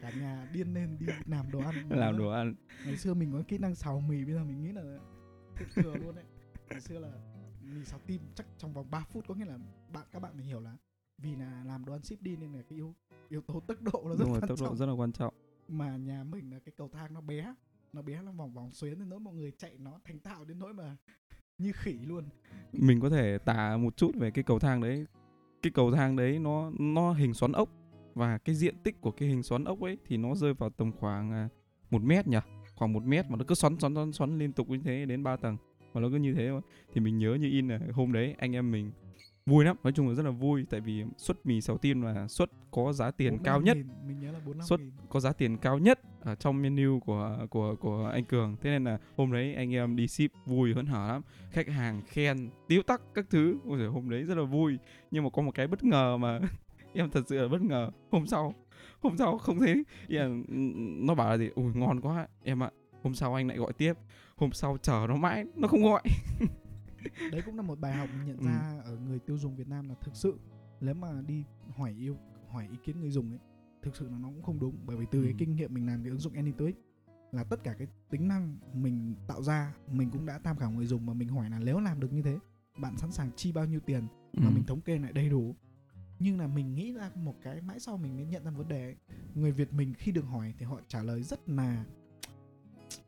cả 0.01 0.12
nhà 0.19 0.48
điên 0.53 0.74
lên 0.74 0.98
đi 1.00 1.05
làm 1.25 1.51
đồ 1.51 1.60
ăn. 1.60 1.75
Làm 1.89 2.17
đồ 2.17 2.29
ăn. 2.29 2.55
Ngày 2.86 2.98
xưa 2.98 3.13
mình 3.13 3.31
có 3.34 3.43
kỹ 3.48 3.57
năng 3.57 3.75
xào 3.75 4.00
mì 4.00 4.25
bây 4.25 4.34
giờ 4.34 4.43
mình 4.43 4.63
nghĩ 4.63 4.72
là 4.72 4.84
thừa 5.75 5.96
luôn 5.96 6.15
đấy. 6.15 6.25
Ngày 6.69 6.81
xưa 6.81 7.00
là 7.00 7.12
mì 7.62 7.86
xào 7.86 8.00
tim 8.05 8.22
chắc 8.36 8.48
trong 8.57 8.74
vòng 8.74 8.91
3 8.91 9.05
phút 9.12 9.25
có 9.27 9.36
nghĩa 9.36 9.46
là 9.46 9.57
bạn 9.93 10.05
các 10.12 10.22
bạn 10.22 10.31
phải 10.36 10.46
hiểu 10.46 10.60
là 10.60 10.75
vì 11.17 11.36
là 11.36 11.63
làm 11.65 11.86
đồ 11.86 11.93
ăn 11.93 12.03
ship 12.03 12.21
đi 12.21 12.36
nên 12.36 12.53
là 12.53 12.62
cái 12.69 12.75
yếu 12.75 12.93
yếu 13.29 13.41
tố 13.41 13.59
tốc 13.59 13.81
độ 13.81 14.03
nó 14.05 14.15
rất 14.15 14.19
đúng 14.19 14.31
rồi 14.31 14.41
quan 14.41 14.50
tốc 14.50 14.59
độ 14.59 14.65
trọng. 14.65 14.77
rất 14.77 14.86
là 14.86 14.91
quan 14.91 15.12
trọng. 15.12 15.33
Mà 15.67 15.97
nhà 15.97 16.24
mình 16.24 16.51
là 16.51 16.59
cái 16.59 16.74
cầu 16.77 16.89
thang 16.93 17.13
nó 17.13 17.21
bé 17.21 17.53
nó 17.93 18.01
bé 18.01 18.21
nó 18.21 18.31
vòng 18.31 18.53
vòng 18.53 18.71
xuyến 18.71 19.00
đến 19.00 19.09
nỗi 19.09 19.19
mọi 19.19 19.33
người 19.33 19.51
chạy 19.57 19.77
nó 19.77 20.00
thành 20.05 20.19
thạo 20.19 20.45
đến 20.45 20.59
nỗi 20.59 20.74
mà 20.74 20.97
như 21.57 21.71
khỉ 21.75 21.93
luôn. 21.93 22.24
Mình 22.71 23.00
có 23.00 23.09
thể 23.09 23.38
tả 23.38 23.77
một 23.77 23.97
chút 23.97 24.12
về 24.15 24.31
cái 24.31 24.43
cầu 24.43 24.59
thang 24.59 24.81
đấy. 24.81 25.05
Cái 25.62 25.71
cầu 25.71 25.91
thang 25.91 26.15
đấy 26.15 26.39
nó 26.39 26.71
nó 26.79 27.13
hình 27.13 27.33
xoắn 27.33 27.51
ốc 27.51 27.69
và 28.13 28.38
cái 28.38 28.55
diện 28.55 28.75
tích 28.83 29.01
của 29.01 29.12
cái 29.12 29.29
hình 29.29 29.43
xoắn 29.43 29.63
ốc 29.63 29.81
ấy 29.81 29.97
thì 30.05 30.17
nó 30.17 30.36
rơi 30.36 30.53
vào 30.53 30.69
tầm 30.69 30.91
khoảng 30.91 31.31
à, 31.31 31.50
một 31.89 32.01
mét 32.01 32.27
nhỉ? 32.27 32.38
Khoảng 32.75 32.93
một 32.93 33.03
mét 33.03 33.25
mà 33.29 33.36
nó 33.36 33.45
cứ 33.47 33.55
xoắn 33.55 33.79
xoắn 33.79 33.95
xoắn 33.95 34.12
xoắn 34.12 34.39
liên 34.39 34.51
tục 34.51 34.69
như 34.69 34.79
thế 34.83 35.05
đến 35.05 35.24
3 35.24 35.36
tầng. 35.36 35.57
Và 35.93 36.01
nó 36.01 36.09
cứ 36.09 36.15
như 36.15 36.33
thế 36.33 36.47
thôi. 36.50 36.62
Thì 36.93 37.01
mình 37.01 37.17
nhớ 37.17 37.38
như 37.41 37.50
in 37.50 37.67
là 37.67 37.79
hôm 37.93 38.13
đấy 38.13 38.36
anh 38.38 38.55
em 38.55 38.71
mình 38.71 38.91
vui 39.48 39.66
lắm 39.66 39.75
nói 39.84 39.94
chung 39.94 40.08
là 40.08 40.13
rất 40.16 40.24
là 40.24 40.32
vui 40.32 40.66
tại 40.70 40.80
vì 40.82 41.04
suất 41.18 41.46
mì 41.46 41.62
xào 41.62 41.77
tiên 41.77 42.01
là 42.01 42.27
suất 42.27 42.51
có 42.72 42.94
giá 42.94 43.12
tiền 43.12 43.32
45 43.34 43.44
cao 43.46 43.62
nhất. 43.62 43.77
nghìn, 43.77 43.88
mình 44.08 44.20
nhớ 44.20 44.32
là 44.32 44.39
bốn 44.46 44.62
Suất- 44.62 44.80
có 45.10 45.20
giá 45.20 45.34
tiền 45.34 45.58
cao 45.58 45.77
nhất 45.77 46.00
ở 46.22 46.36
trong 46.36 46.62
menu 46.62 47.00
của 47.00 47.38
của 47.50 47.75
của 47.75 48.10
anh 48.13 48.25
Cường. 48.25 48.56
Thế 48.62 48.70
nên 48.70 48.84
là 48.84 48.98
hôm 49.18 49.32
đấy 49.32 49.54
anh 49.56 49.74
em 49.74 49.96
đi 49.96 50.08
ship 50.08 50.32
vui 50.46 50.74
hớn 50.74 50.86
hở 50.86 51.08
lắm. 51.08 51.22
Khách 51.51 51.68
hàng 51.68 52.01
khen 52.08 52.50
tiếu 52.68 52.82
tắc 52.84 53.01
các 53.13 53.25
thứ. 53.30 53.58
Ôi 53.66 53.80
giời, 53.80 53.88
hôm 53.88 54.10
đấy 54.10 54.24
rất 54.24 54.38
là 54.38 54.44
vui. 54.44 54.77
Nhưng 55.12 55.24
mà 55.24 55.30
có 55.30 55.42
một 55.42 55.51
cái 55.56 55.68
bất 55.68 55.84
ngờ 55.84 56.18
mà 56.18 56.39
em 56.94 57.10
thật 57.10 57.22
sự 57.27 57.42
là 57.42 57.48
bất 57.48 57.62
ngờ. 57.62 57.92
Hôm 58.12 58.27
sau 58.27 58.54
hôm 59.00 59.18
sau 59.18 59.38
không 59.38 59.60
thấy. 59.60 59.84
Em, 60.10 60.46
nó 61.08 61.16
bảo 61.16 61.30
là 61.30 61.38
gì? 61.38 61.50
Ui 61.56 61.72
ngon 61.75 62.01
quá 62.01 62.27
em 62.44 62.63
ạ. 62.63 62.70
Hôm 63.04 63.13
sau 63.13 63.34
anh 63.34 63.48
lại 63.48 63.58
gọi 63.58 63.74
tiếp. 63.74 63.94
Hôm 64.36 64.51
sau 64.51 64.77
chờ 64.82 65.06
nó 65.10 65.16
mãi 65.16 65.46
nó 65.56 65.68
không 65.68 65.84
gọi 65.84 66.01
đấy 67.31 67.41
cũng 67.45 67.55
là 67.55 67.61
một 67.61 67.79
bài 67.79 67.93
học 67.93 68.09
nhận 68.25 68.37
Ừ. 68.37 68.45
ra 68.45 68.81
ở 68.85 68.97
người 68.97 69.19
tiêu 69.19 69.37
dùng 69.37 69.55
Việt 69.55 69.67
Nam 69.67 69.89
là 69.89 69.95
thực 70.01 70.15
sự 70.15 70.39
nếu 70.81 70.93
mà 70.93 71.21
đi 71.27 71.43
hỏi 71.75 71.95
yêu 71.99 72.17
hỏi 72.49 72.67
ý 72.71 72.77
kiến 72.83 72.99
người 72.99 73.11
dùng 73.11 73.29
ấy 73.31 73.39
thực 73.81 73.95
sự 73.95 74.09
là 74.09 74.17
nó 74.17 74.27
cũng 74.27 74.43
không 74.43 74.59
đúng 74.59 74.75
bởi 74.85 74.97
vì 74.97 75.05
từ 75.11 75.21
cái 75.23 75.31
Ừ. 75.31 75.35
kinh 75.39 75.55
nghiệm 75.55 75.73
mình 75.73 75.85
làm 75.87 76.03
cái 76.03 76.09
ứng 76.09 76.19
dụng 76.19 76.33
AnyToix 76.33 76.75
là 77.31 77.43
tất 77.43 77.63
cả 77.63 77.73
cái 77.73 77.87
tính 78.09 78.27
năng 78.27 78.57
mình 78.73 79.15
tạo 79.27 79.41
ra 79.43 79.73
mình 79.91 80.09
cũng 80.11 80.25
đã 80.25 80.39
tham 80.39 80.57
khảo 80.57 80.71
người 80.71 80.85
dùng 80.85 81.05
mà 81.05 81.13
mình 81.13 81.29
hỏi 81.29 81.49
là 81.49 81.59
nếu 81.59 81.79
làm 81.79 81.99
được 81.99 82.13
như 82.13 82.21
thế 82.21 82.39
bạn 82.77 82.97
sẵn 82.97 83.11
sàng 83.11 83.31
chi 83.35 83.51
bao 83.51 83.65
nhiêu 83.65 83.79
tiền 83.79 84.03
mà 84.33 84.47
Ừ. 84.47 84.51
mình 84.55 84.63
thống 84.63 84.81
kê 84.81 84.97
lại 84.99 85.13
đầy 85.13 85.29
đủ 85.29 85.55
nhưng 86.19 86.39
là 86.39 86.47
mình 86.47 86.73
nghĩ 86.75 86.93
ra 86.93 87.11
một 87.15 87.35
cái 87.41 87.61
mãi 87.61 87.79
sau 87.79 87.97
mình 87.97 88.15
mới 88.15 88.25
nhận 88.25 88.43
ra 88.43 88.51
vấn 88.51 88.67
đề 88.67 88.83
ấy. 88.83 88.95
người 89.35 89.51
Việt 89.51 89.73
mình 89.73 89.93
khi 89.93 90.11
được 90.11 90.25
hỏi 90.25 90.53
thì 90.57 90.65
họ 90.65 90.79
trả 90.87 91.03
lời 91.03 91.23
rất 91.23 91.49
là 91.49 91.85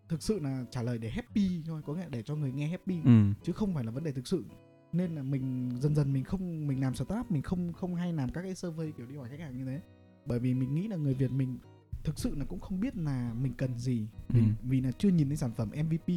thực 0.10 0.22
sự 0.24 0.40
là 0.40 0.66
trả 0.72 0.84
lời 0.84 0.98
để 0.98 1.10
happy 1.10 1.62
thôi 1.66 1.82
có 1.86 1.94
nghĩa 1.94 2.02
là 2.02 2.10
để 2.10 2.24
cho 2.24 2.36
người 2.36 2.52
nghe 2.52 2.68
happy 2.68 3.02
ừ. 3.06 3.12
chứ 3.44 3.54
không 3.54 3.74
phải 3.74 3.84
là 3.84 3.92
vấn 3.92 4.04
đề 4.04 4.12
thực 4.12 4.28
sự 4.28 4.46
nên 4.94 5.16
là 5.16 5.24
mình 5.24 5.72
dần 5.82 5.96
dần 5.96 6.14
mình 6.14 6.24
không 6.24 6.68
mình 6.68 6.82
làm 6.82 6.96
startup 6.96 7.32
mình 7.32 7.42
không 7.42 7.74
không 7.74 7.96
hay 7.96 8.14
làm 8.14 8.30
các 8.30 8.42
cái 8.42 8.56
survey 8.56 8.92
kiểu 8.98 9.06
đi 9.08 9.16
hỏi 9.16 9.30
khách 9.30 9.40
hàng 9.40 9.58
như 9.58 9.66
thế 9.66 9.82
bởi 10.26 10.40
vì 10.40 10.54
mình 10.54 10.76
nghĩ 10.76 10.88
là 10.88 10.96
người 10.96 11.14
Việt 11.14 11.32
mình 11.32 11.58
thực 12.04 12.20
sự 12.20 12.36
là 12.36 12.46
cũng 12.46 12.60
không 12.60 12.80
biết 12.80 12.98
là 12.98 13.34
mình 13.42 13.54
cần 13.58 13.78
gì 13.78 14.08
vì, 14.30 14.40
Ừ. 14.42 14.46
vì 14.64 14.82
là 14.82 14.92
chưa 14.92 15.10
nhìn 15.10 15.28
thấy 15.28 15.38
sản 15.38 15.52
phẩm 15.58 15.70
MVP 15.72 16.14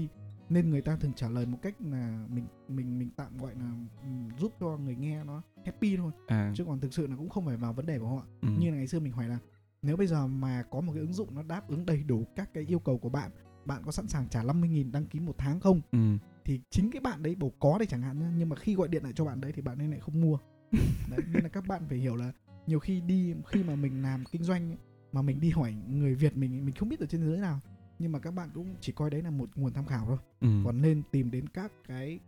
nên 0.51 0.71
người 0.71 0.81
ta 0.83 0.97
thường 0.97 1.13
trả 1.17 1.29
lời 1.29 1.47
một 1.47 1.59
cách 1.63 1.75
là 1.81 2.27
mình 2.31 2.45
mình 2.69 2.99
mình 2.99 3.11
tạm 3.17 3.39
gọi 3.39 3.55
là 3.55 3.71
ừm, 4.03 4.29
giúp 4.39 4.53
cho 4.61 4.77
người 4.77 4.97
nghe 4.97 5.25
nó 5.25 5.43
happy 5.67 5.97
thôi 5.97 6.13
à 6.27 6.53
chứ 6.57 6.65
còn 6.65 6.81
thực 6.81 6.95
sự 6.95 7.07
là 7.07 7.17
cũng 7.17 7.29
không 7.29 7.47
phải 7.47 7.57
vào 7.57 7.73
vấn 7.73 7.87
đề 7.87 7.99
của 7.99 8.09
họ 8.09 8.27
ừ. 8.43 8.49
như 8.59 8.71
là 8.71 8.77
ngày 8.77 8.87
xưa 8.87 9.01
mình 9.01 9.13
hỏi 9.13 9.29
là 9.29 9.39
nếu 9.83 9.97
bây 9.97 10.07
giờ 10.07 10.27
mà 10.27 10.63
có 10.71 10.81
một 10.81 10.93
cái 10.93 11.01
ứng 11.01 11.13
dụng 11.13 11.35
nó 11.35 11.43
đáp 11.43 11.69
ứng 11.69 11.87
đầy 11.87 12.03
đủ 12.03 12.25
các 12.37 12.55
cái 12.55 12.65
yêu 12.69 12.79
cầu 12.79 12.99
của 12.99 13.09
bạn 13.09 13.31
bạn 13.65 13.83
có 13.85 13.93
sẵn 13.93 14.09
sàng 14.09 14.29
trả 14.29 14.43
50.000 14.43 14.91
đăng 14.93 15.07
ký 15.07 15.21
một 15.21 15.35
tháng 15.39 15.61
không 15.61 15.81
ừ. 15.93 15.99
thì 16.45 16.61
chính 16.71 16.91
cái 16.91 17.01
bạn 17.01 17.23
đấy 17.23 17.35
bổ 17.35 17.53
có 17.61 17.79
đấy 17.79 17.87
chẳng 17.91 18.03
hạn 18.03 18.19
nhá 18.21 18.33
nhưng 18.37 18.49
mà 18.49 18.57
khi 18.57 18.75
gọi 18.75 18.89
điện 18.89 19.03
lại 19.05 19.13
cho 19.17 19.25
bạn 19.25 19.41
đấy 19.41 19.53
thì 19.57 19.63
bạn 19.63 19.79
ấy 19.79 19.89
lại 19.89 20.01
không 20.01 20.21
mua 20.21 20.39
đấy 21.11 21.21
nên 21.33 21.43
là 21.43 21.49
các 21.49 21.67
bạn 21.69 21.83
phải 21.89 21.99
hiểu 21.99 22.17
là 22.17 22.33
nhiều 22.67 22.79
khi 22.79 23.01
đi 23.01 23.35
khi 23.47 23.63
mà 23.63 23.77
mình 23.77 24.03
làm 24.03 24.25
kinh 24.25 24.43
doanh 24.43 24.71
ấy, 24.71 24.77
mà 25.13 25.23
mình 25.23 25.41
đi 25.41 25.51
hỏi 25.51 25.75
người 25.89 26.15
Việt 26.15 26.37
mình 26.37 26.65
mình 26.67 26.75
không 26.75 26.89
biết 26.89 27.01
ở 27.01 27.07
trên 27.07 27.21
thế 27.21 27.27
giới 27.27 27.39
nào 27.41 27.61
nhưng 27.99 28.13
mà 28.13 28.19
các 28.19 28.31
bạn 28.31 28.49
cũng 28.55 28.75
chỉ 28.81 28.93
coi 28.93 29.11
đấy 29.11 29.23
là 29.23 29.31
một 29.31 29.49
nguồn 29.55 29.73
tham 29.73 29.87
khảo 29.87 30.07
thôi 30.07 30.19
Ừ. 30.41 30.49
còn 30.65 30.83
nên 30.83 31.03
tìm 31.11 31.31
đến 31.31 31.49
các 31.49 31.73
cái 31.89 32.21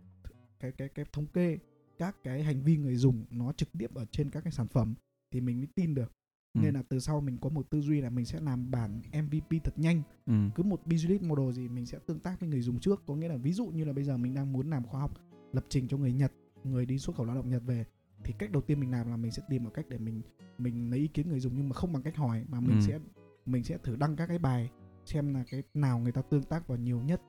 cái 0.59 0.71
cái 0.71 0.89
cái 0.89 1.05
thống 1.13 1.25
kê 1.25 1.57
các 1.97 2.15
cái 2.23 2.43
hành 2.43 2.61
vi 2.61 2.77
người 2.77 2.95
dùng 2.95 3.25
nó 3.31 3.51
trực 3.51 3.69
tiếp 3.79 3.93
ở 3.95 4.05
trên 4.11 4.29
các 4.29 4.43
cái 4.43 4.51
sản 4.53 4.67
phẩm 4.67 4.95
thì 5.31 5.41
mình 5.41 5.57
mới 5.57 5.67
tin 5.75 5.95
được 5.95 6.11
Ừ. 6.55 6.59
nên 6.61 6.73
là 6.73 6.81
từ 6.89 6.99
sau 6.99 7.21
mình 7.21 7.37
có 7.41 7.49
một 7.49 7.69
tư 7.69 7.81
duy 7.81 8.01
là 8.01 8.09
mình 8.09 8.25
sẽ 8.25 8.39
làm 8.39 8.71
bản 8.71 9.01
MVP 9.13 9.63
thật 9.63 9.79
nhanh 9.79 10.01
ừ. 10.25 10.33
cứ 10.55 10.63
một 10.63 10.81
business 10.85 11.23
model 11.23 11.51
gì 11.51 11.67
mình 11.69 11.85
sẽ 11.85 11.99
tương 12.05 12.19
tác 12.19 12.39
với 12.39 12.49
người 12.49 12.61
dùng 12.61 12.79
trước 12.79 13.03
có 13.07 13.15
nghĩa 13.15 13.27
là 13.27 13.37
ví 13.37 13.53
dụ 13.53 13.65
như 13.67 13.85
là 13.85 13.93
bây 13.93 14.03
giờ 14.03 14.17
mình 14.17 14.33
đang 14.33 14.53
muốn 14.53 14.69
làm 14.69 14.83
khoa 14.83 14.99
học 15.01 15.11
lập 15.53 15.65
trình 15.69 15.87
cho 15.87 15.97
người 15.97 16.13
Nhật 16.13 16.31
người 16.63 16.85
đi 16.85 16.97
xuất 16.99 17.15
khẩu 17.15 17.25
lao 17.25 17.35
động 17.35 17.49
Nhật 17.49 17.63
về 17.65 17.85
thì 18.23 18.33
cách 18.39 18.51
đầu 18.51 18.61
tiên 18.61 18.79
mình 18.79 18.91
làm 18.91 19.09
là 19.09 19.17
mình 19.17 19.31
sẽ 19.31 19.41
tìm 19.49 19.63
một 19.63 19.71
cách 19.73 19.85
để 19.89 19.97
mình 19.97 20.21
mình 20.57 20.89
lấy 20.91 20.99
ý 20.99 21.07
kiến 21.07 21.29
người 21.29 21.39
dùng 21.39 21.53
nhưng 21.55 21.69
mà 21.69 21.73
không 21.75 21.93
bằng 21.93 22.03
cách 22.03 22.15
hỏi 22.15 22.45
mà 22.49 22.59
mình 22.59 22.75
Ừ. 22.79 22.81
sẽ 22.87 22.99
mình 23.45 23.63
sẽ 23.63 23.77
thử 23.83 23.95
đăng 23.95 24.15
các 24.15 24.27
cái 24.27 24.39
bài 24.39 24.69
xem 25.05 25.33
là 25.33 25.43
cái 25.51 25.63
nào 25.73 25.99
người 25.99 26.11
ta 26.11 26.21
tương 26.21 26.43
tác 26.43 26.67
vào 26.67 26.77
nhiều 26.77 27.01
nhất 27.01 27.21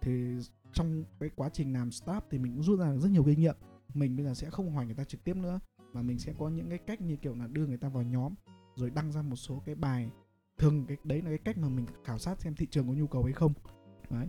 thì 0.00 0.36
trong 0.72 1.04
cái 1.20 1.30
quá 1.36 1.48
trình 1.52 1.72
làm 1.72 1.90
startup 1.92 2.24
thì 2.30 2.38
mình 2.38 2.52
cũng 2.54 2.62
rút 2.62 2.78
ra 2.80 2.92
được 2.92 2.98
rất 3.00 3.08
nhiều 3.10 3.24
kinh 3.24 3.40
nghiệm 3.40 3.54
mình 3.94 4.16
bây 4.16 4.24
giờ 4.26 4.34
sẽ 4.34 4.50
không 4.50 4.72
hỏi 4.74 4.86
người 4.86 4.94
ta 4.94 5.04
trực 5.04 5.24
tiếp 5.24 5.36
nữa 5.36 5.60
mà 5.92 6.02
mình 6.02 6.18
sẽ 6.18 6.32
có 6.38 6.48
những 6.48 6.68
cái 6.68 6.78
cách 6.78 7.00
như 7.00 7.16
kiểu 7.16 7.34
là 7.34 7.46
đưa 7.46 7.66
người 7.66 7.76
ta 7.76 7.88
vào 7.88 8.02
nhóm 8.02 8.34
rồi 8.76 8.90
đăng 8.90 9.12
ra 9.12 9.22
một 9.22 9.36
số 9.36 9.62
cái 9.66 9.74
bài 9.74 10.10
thường 10.58 10.84
cái 10.88 10.96
đấy 11.04 11.22
là 11.22 11.28
cái 11.28 11.38
cách 11.38 11.58
mà 11.58 11.68
mình 11.68 11.86
khảo 12.04 12.18
sát 12.18 12.40
xem 12.40 12.54
thị 12.54 12.66
trường 12.70 12.86
có 12.86 12.92
nhu 12.92 13.06
cầu 13.06 13.24
hay 13.24 13.32
không 13.32 13.52
đấy 14.10 14.28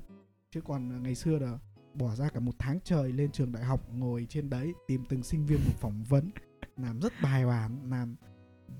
chứ 0.51 0.61
còn 0.61 1.03
ngày 1.03 1.15
xưa 1.15 1.39
là 1.39 1.59
bỏ 1.93 2.15
ra 2.15 2.29
cả 2.29 2.39
một 2.39 2.51
tháng 2.59 2.79
trời 2.83 3.11
lên 3.13 3.31
trường 3.31 3.51
đại 3.51 3.63
học 3.63 3.93
ngồi 3.93 4.25
trên 4.29 4.49
đấy 4.49 4.73
tìm 4.87 5.03
từng 5.09 5.23
sinh 5.23 5.45
viên 5.45 5.59
một 5.65 5.73
phỏng 5.79 6.03
vấn 6.09 6.29
làm 6.77 6.99
rất 7.01 7.13
bài 7.21 7.45
bản 7.45 7.89
làm 7.89 8.15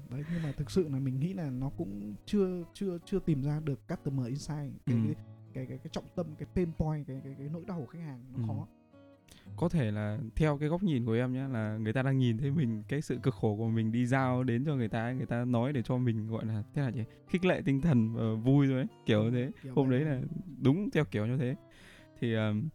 đấy 0.09 0.23
nhưng 0.33 0.43
mà 0.43 0.51
thực 0.51 0.71
sự 0.71 0.89
là 0.89 0.99
mình 0.99 1.19
nghĩ 1.19 1.33
là 1.33 1.49
nó 1.49 1.69
cũng 1.77 2.15
chưa 2.25 2.63
chưa 2.73 2.97
chưa 3.05 3.19
tìm 3.19 3.43
ra 3.43 3.59
được 3.59 3.87
customer 3.87 4.27
insight 4.27 4.85
cái, 4.85 4.95
Ừ. 4.97 5.01
cái, 5.05 5.15
cái 5.53 5.65
cái 5.65 5.77
cái 5.77 5.89
trọng 5.91 6.05
tâm 6.15 6.25
cái 6.37 6.47
pain 6.55 6.71
point 6.77 7.07
cái 7.07 7.21
cái 7.23 7.35
cái 7.37 7.49
nỗi 7.49 7.65
đau 7.67 7.79
của 7.79 7.85
khách 7.85 7.99
hàng 7.99 8.25
nó 8.33 8.39
Ừ. 8.39 8.43
khó 8.47 8.67
có 9.57 9.69
thể 9.69 9.91
là 9.91 10.17
theo 10.35 10.57
cái 10.57 10.69
góc 10.69 10.83
nhìn 10.83 11.05
của 11.05 11.13
em 11.13 11.33
nhé 11.33 11.47
là 11.51 11.77
người 11.77 11.93
ta 11.93 12.03
đang 12.03 12.17
nhìn 12.17 12.37
thấy 12.37 12.51
mình 12.51 12.83
cái 12.87 13.01
sự 13.01 13.19
cực 13.23 13.33
khổ 13.33 13.55
của 13.55 13.67
mình 13.67 13.91
đi 13.91 14.05
giao 14.05 14.43
đến 14.43 14.65
cho 14.65 14.75
người 14.75 14.87
ta 14.87 15.11
người 15.11 15.25
ta 15.25 15.45
nói 15.45 15.73
để 15.73 15.81
cho 15.81 15.97
mình 15.97 16.27
gọi 16.27 16.45
là 16.45 16.63
thế 16.73 16.81
là 16.81 16.91
gì? 16.91 17.03
Khích 17.27 17.45
lệ 17.45 17.61
tinh 17.65 17.81
thần 17.81 18.13
và 18.13 18.23
vui 18.43 18.67
rồi 18.67 18.77
đấy 18.77 18.87
kiểu 19.05 19.23
như 19.23 19.31
thế. 19.31 19.51
Kiểu 19.63 19.73
hôm 19.75 19.89
đấy 19.89 19.99
là 19.99 20.21
đúng 20.61 20.89
theo 20.91 21.05
kiểu 21.05 21.25
như 21.25 21.37
thế. 21.37 21.55
Thì 22.19 22.33
ờm, 22.33 22.69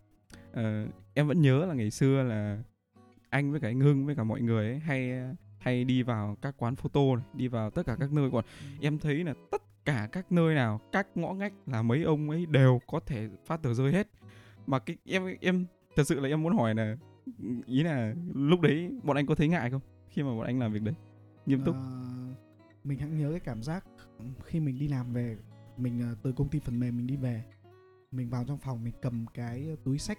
ờ, 0.52 0.86
em 1.14 1.28
vẫn 1.28 1.40
nhớ 1.40 1.66
là 1.66 1.74
ngày 1.74 1.90
xưa 1.90 2.22
là 2.22 2.62
anh 3.30 3.50
với 3.50 3.60
cả 3.60 3.68
anh 3.68 3.80
Hưng 3.80 4.06
với 4.06 4.14
cả 4.14 4.24
mọi 4.24 4.40
người 4.40 4.66
ấy 4.66 4.78
hay 4.78 5.12
hay 5.58 5.84
đi 5.84 6.02
vào 6.02 6.36
các 6.42 6.54
quán 6.58 6.76
photo 6.76 7.00
này 7.16 7.24
đi 7.34 7.48
vào 7.48 7.70
tất 7.70 7.86
cả 7.86 7.96
các 8.00 8.12
nơi. 8.12 8.30
Còn 8.32 8.44
em 8.80 8.98
thấy 8.98 9.24
là 9.24 9.34
tất 9.50 9.62
cả 9.84 10.08
các 10.12 10.32
nơi 10.32 10.54
nào 10.54 10.80
các 10.92 11.06
ngõ 11.14 11.32
ngách 11.32 11.52
là 11.66 11.82
mấy 11.82 12.02
ông 12.02 12.30
ấy 12.30 12.46
đều 12.46 12.80
có 12.86 13.00
thể 13.00 13.28
phát 13.46 13.62
tờ 13.62 13.74
rơi 13.74 13.92
hết. 13.92 14.08
Mà 14.66 14.78
cái 14.78 14.96
em 15.04 15.22
em 15.40 15.66
thật 15.96 16.06
sự 16.06 16.20
là 16.20 16.28
em 16.28 16.42
muốn 16.42 16.56
hỏi 16.56 16.74
là 16.74 16.96
ý 17.66 17.82
là 17.82 18.14
lúc 18.34 18.60
đấy 18.60 18.90
bọn 19.02 19.16
anh 19.16 19.26
có 19.26 19.34
thấy 19.34 19.48
ngại 19.48 19.70
không? 19.70 19.80
Khi 20.08 20.22
mà 20.22 20.28
bọn 20.28 20.46
anh 20.46 20.58
làm 20.58 20.72
việc 20.72 20.82
đấy 20.82 20.94
nghiêm 21.46 21.64
túc. 21.64 21.74
Ờ, 21.74 22.02
mình 22.84 22.98
hãy 22.98 23.08
nhớ 23.10 23.30
cái 23.30 23.40
cảm 23.40 23.62
giác 23.62 23.84
khi 24.44 24.60
mình 24.60 24.78
đi 24.78 24.88
làm 24.88 25.12
về 25.12 25.36
mình 25.76 26.00
ờ, 26.00 26.16
từ 26.22 26.32
công 26.32 26.48
ty 26.48 26.58
phần 26.58 26.80
mềm 26.80 26.96
mình 26.96 27.06
đi 27.06 27.16
về 27.16 27.44
mình 28.12 28.28
vào 28.30 28.44
trong 28.44 28.58
phòng 28.58 28.84
mình 28.84 28.94
cầm 29.02 29.26
cái 29.34 29.76
túi 29.84 29.98
sách 29.98 30.18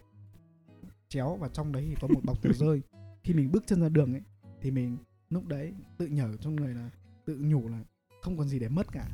chéo 1.10 1.36
và 1.36 1.50
trong 1.50 1.72
đấy 1.72 1.86
thì 1.90 1.96
có 2.02 2.08
một 2.08 2.22
bọc 2.26 2.42
tờ 2.42 2.50
rơi. 2.54 2.82
Khi 3.24 3.34
mình 3.34 3.52
bước 3.52 3.64
chân 3.68 3.82
ra 3.82 3.90
đường 3.90 4.14
ấy 4.14 4.22
thì 4.62 4.72
mình 4.72 4.98
lúc 5.30 5.48
đấy 5.48 5.74
tự 5.98 6.06
nhở 6.08 6.38
trong 6.38 6.56
người 6.56 6.74
là 6.74 6.90
tự 7.26 7.38
nhủ 7.42 7.68
là 7.68 7.80
không 8.22 8.38
còn 8.38 8.48
gì 8.48 8.60
để 8.60 8.70
mất 8.70 8.88
cả. 8.92 9.08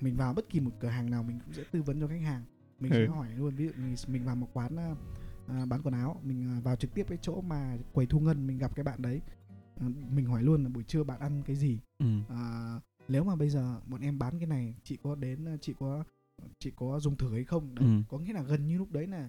Mình 0.00 0.16
vào 0.16 0.34
bất 0.34 0.48
kỳ 0.50 0.60
một 0.60 0.70
cửa 0.80 0.88
hàng 0.88 1.10
nào 1.10 1.22
mình 1.22 1.38
cũng 1.44 1.52
sẽ 1.54 1.62
tư 1.70 1.82
vấn 1.82 2.00
cho 2.00 2.06
khách 2.08 2.22
hàng. 2.22 2.42
Mình 2.80 2.92
sẽ 2.92 3.04
Ừ. 3.04 3.06
hỏi 3.10 3.28
luôn 3.36 3.54
ví 3.56 3.64
dụ 3.66 3.72
mình, 3.76 3.94
mình 4.08 4.24
vào 4.24 4.36
một 4.36 4.48
quán 4.52 4.76
à, 5.48 5.66
bán 5.66 5.82
quần 5.82 5.94
áo 5.94 6.20
mình 6.24 6.44
à, 6.44 6.60
vào 6.60 6.76
trực 6.76 6.94
tiếp 6.94 7.06
cái 7.08 7.18
chỗ 7.22 7.40
mà 7.40 7.76
quầy 7.92 8.06
thu 8.06 8.20
ngân 8.20 8.46
mình 8.46 8.58
gặp 8.58 8.74
cái 8.76 8.84
bạn 8.84 9.02
đấy 9.02 9.20
à, 9.80 9.86
mình 10.10 10.24
hỏi 10.26 10.42
luôn 10.42 10.62
là 10.62 10.68
buổi 10.68 10.82
trưa 10.84 11.04
bạn 11.04 11.20
ăn 11.20 11.42
cái 11.46 11.56
gì 11.56 11.78
ừ. 11.98 12.06
à, 12.28 12.80
nếu 13.08 13.24
mà 13.24 13.36
bây 13.36 13.50
giờ 13.50 13.80
bọn 13.86 14.00
em 14.00 14.18
bán 14.18 14.38
cái 14.38 14.46
này 14.46 14.74
chị 14.84 14.98
có 15.02 15.14
đến 15.14 15.58
chị 15.60 15.74
có 15.78 16.04
chị 16.58 16.72
có 16.76 17.00
dùng 17.00 17.16
thử 17.16 17.32
hay 17.32 17.44
không 17.44 17.74
đấy 17.74 17.84
Ừ. 17.84 18.02
có 18.08 18.18
nghĩa 18.18 18.32
là 18.32 18.42
gần 18.42 18.66
như 18.66 18.78
lúc 18.78 18.92
đấy 18.92 19.06
là 19.06 19.28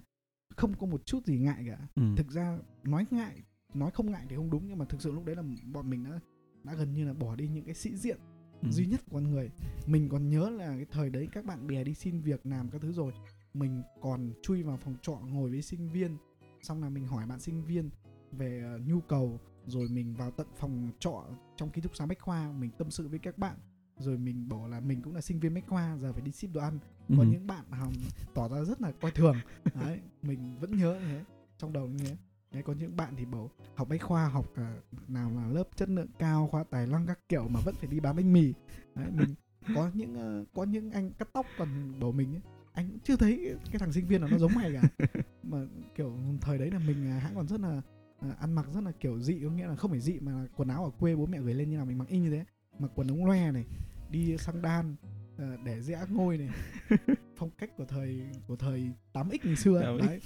không 0.56 0.74
có 0.78 0.86
một 0.86 1.06
chút 1.06 1.26
gì 1.26 1.38
ngại 1.38 1.64
cả 1.66 1.78
Ừ. 1.94 2.02
thực 2.16 2.30
ra 2.30 2.58
nói 2.84 3.06
ngại 3.10 3.42
nói 3.74 3.90
không 3.90 4.10
ngại 4.10 4.26
thì 4.28 4.36
không 4.36 4.50
đúng 4.50 4.68
nhưng 4.68 4.78
mà 4.78 4.84
thực 4.84 5.02
sự 5.02 5.12
lúc 5.12 5.24
đấy 5.24 5.36
là 5.36 5.42
bọn 5.72 5.90
mình 5.90 6.04
đã 6.04 6.20
đã 6.64 6.74
gần 6.74 6.94
như 6.94 7.04
là 7.06 7.12
bỏ 7.12 7.36
đi 7.36 7.48
những 7.48 7.64
cái 7.64 7.74
sĩ 7.74 7.96
diện 7.96 8.18
Ừ. 8.62 8.68
duy 8.70 8.86
nhất 8.86 9.00
của 9.10 9.14
con 9.14 9.30
người 9.30 9.50
mình 9.86 10.08
còn 10.08 10.28
nhớ 10.28 10.50
là 10.50 10.66
cái 10.76 10.86
thời 10.90 11.10
đấy 11.10 11.28
các 11.32 11.44
bạn 11.44 11.66
bè 11.66 11.84
đi 11.84 11.94
xin 11.94 12.20
việc 12.20 12.46
làm 12.46 12.70
các 12.70 12.80
thứ 12.82 12.92
rồi 12.92 13.12
mình 13.58 13.82
còn 14.00 14.32
chui 14.42 14.62
vào 14.62 14.76
phòng 14.76 14.96
trọ 15.02 15.12
ngồi 15.12 15.50
với 15.50 15.62
sinh 15.62 15.90
viên. 15.90 16.16
Xong 16.62 16.82
là 16.82 16.88
mình 16.88 17.06
hỏi 17.06 17.26
bạn 17.26 17.40
sinh 17.40 17.64
viên 17.64 17.90
về 18.32 18.62
ờ, 18.64 18.78
nhu 18.78 19.00
cầu 19.00 19.40
rồi 19.66 19.88
mình 19.88 20.14
vào 20.14 20.30
tận 20.30 20.46
phòng 20.56 20.90
trọ 20.98 21.24
trong 21.56 21.70
ký 21.70 21.80
túc 21.80 21.96
xá 21.96 22.06
bách 22.06 22.20
khoa 22.20 22.52
mình 22.52 22.70
tâm 22.78 22.90
sự 22.90 23.08
với 23.08 23.18
các 23.18 23.38
bạn. 23.38 23.56
Rồi 23.98 24.18
mình 24.18 24.48
bảo 24.48 24.68
là 24.68 24.80
mình 24.80 25.02
cũng 25.02 25.14
là 25.14 25.20
sinh 25.20 25.40
viên 25.40 25.54
bách 25.54 25.66
khoa 25.66 25.96
giờ 25.96 26.12
phải 26.12 26.22
đi 26.22 26.32
ship 26.32 26.48
đồ 26.52 26.60
ăn. 26.60 26.78
Ừ. 27.08 27.14
có 27.18 27.24
những 27.24 27.46
bạn 27.46 27.64
hòng 27.70 27.92
tỏ 28.34 28.48
ra 28.48 28.64
rất 28.64 28.80
là 28.80 28.92
coi 29.00 29.10
thường. 29.10 29.36
Đấy 29.74 30.00
mình 30.22 30.56
vẫn 30.60 30.76
nhớ 30.78 31.00
thế 31.00 31.24
trong 31.58 31.72
đầu 31.72 31.86
như 31.86 32.04
thế. 32.04 32.16
Đấy 32.52 32.62
có 32.62 32.72
những 32.72 32.96
bạn 32.96 33.14
thì 33.16 33.24
bảo 33.24 33.50
học 33.74 33.88
bách 33.88 34.02
khoa 34.02 34.28
học 34.28 34.46
à, 34.54 34.76
nào 35.08 35.30
là 35.30 35.48
lớp 35.48 35.68
chất 35.76 35.88
lượng 35.88 36.08
cao 36.18 36.48
khoa 36.50 36.64
tài 36.64 36.86
năng 36.86 37.06
các 37.06 37.18
kiểu 37.28 37.48
mà 37.48 37.60
vẫn 37.60 37.74
phải 37.74 37.88
đi 37.88 38.00
bán 38.00 38.16
bánh 38.16 38.32
mì. 38.32 38.54
Đấy 38.94 39.10
mình 39.10 39.34
có 39.74 39.90
những 39.94 40.14
ờ, 40.14 40.44
có 40.54 40.64
những 40.64 40.90
anh 40.90 41.10
cắt 41.12 41.28
tóc 41.32 41.46
còn 41.58 42.00
bảo 42.00 42.12
mình 42.12 42.34
ấy, 42.34 42.42
anh 42.78 42.98
chưa 43.04 43.16
thấy 43.16 43.54
cái 43.70 43.78
thằng 43.78 43.92
sinh 43.92 44.06
viên 44.06 44.20
nào 44.20 44.30
nó 44.30 44.38
giống 44.38 44.52
mày 44.54 44.72
cả. 44.72 45.06
Mà 45.42 45.58
kiểu 45.94 46.18
thời 46.40 46.58
đấy 46.58 46.70
là 46.70 46.78
mình 46.78 47.10
à, 47.10 47.18
hãng 47.18 47.34
còn 47.34 47.48
rất 47.48 47.60
là 47.60 47.82
à, 48.20 48.28
ăn 48.40 48.52
mặc 48.52 48.66
rất 48.74 48.80
là 48.84 48.92
kiểu 49.00 49.20
dị 49.20 49.40
có 49.44 49.50
nghĩa 49.50 49.66
là 49.66 49.76
không 49.76 49.90
phải 49.90 50.00
dị 50.00 50.18
mà 50.20 50.32
là 50.32 50.46
quần 50.56 50.68
áo 50.68 50.84
ở 50.84 50.90
quê 50.90 51.16
bố 51.16 51.26
mẹ 51.26 51.38
gửi 51.40 51.54
lên 51.54 51.70
như 51.70 51.76
nào 51.76 51.86
mình 51.86 51.98
mặc 51.98 52.08
y 52.08 52.18
như 52.18 52.30
thế. 52.30 52.44
Mặc 52.78 52.90
quần 52.94 53.08
ống 53.08 53.26
loe 53.26 53.52
này 53.52 53.64
đi 54.10 54.36
sang 54.38 54.62
đan 54.62 54.96
ờ, 55.38 55.56
để 55.64 55.80
rẽ 55.80 56.00
ngôi 56.08 56.38
này. 56.38 56.48
Phong 57.36 57.50
cách 57.58 57.70
của 57.76 57.84
thời 57.84 58.20
của 58.46 58.56
thời 58.56 58.90
8x 59.12 59.38
ngày 59.44 59.56
xưa 59.56 59.80
ấy. 59.80 59.98
8X. 59.98 60.06
đấy 60.06 60.20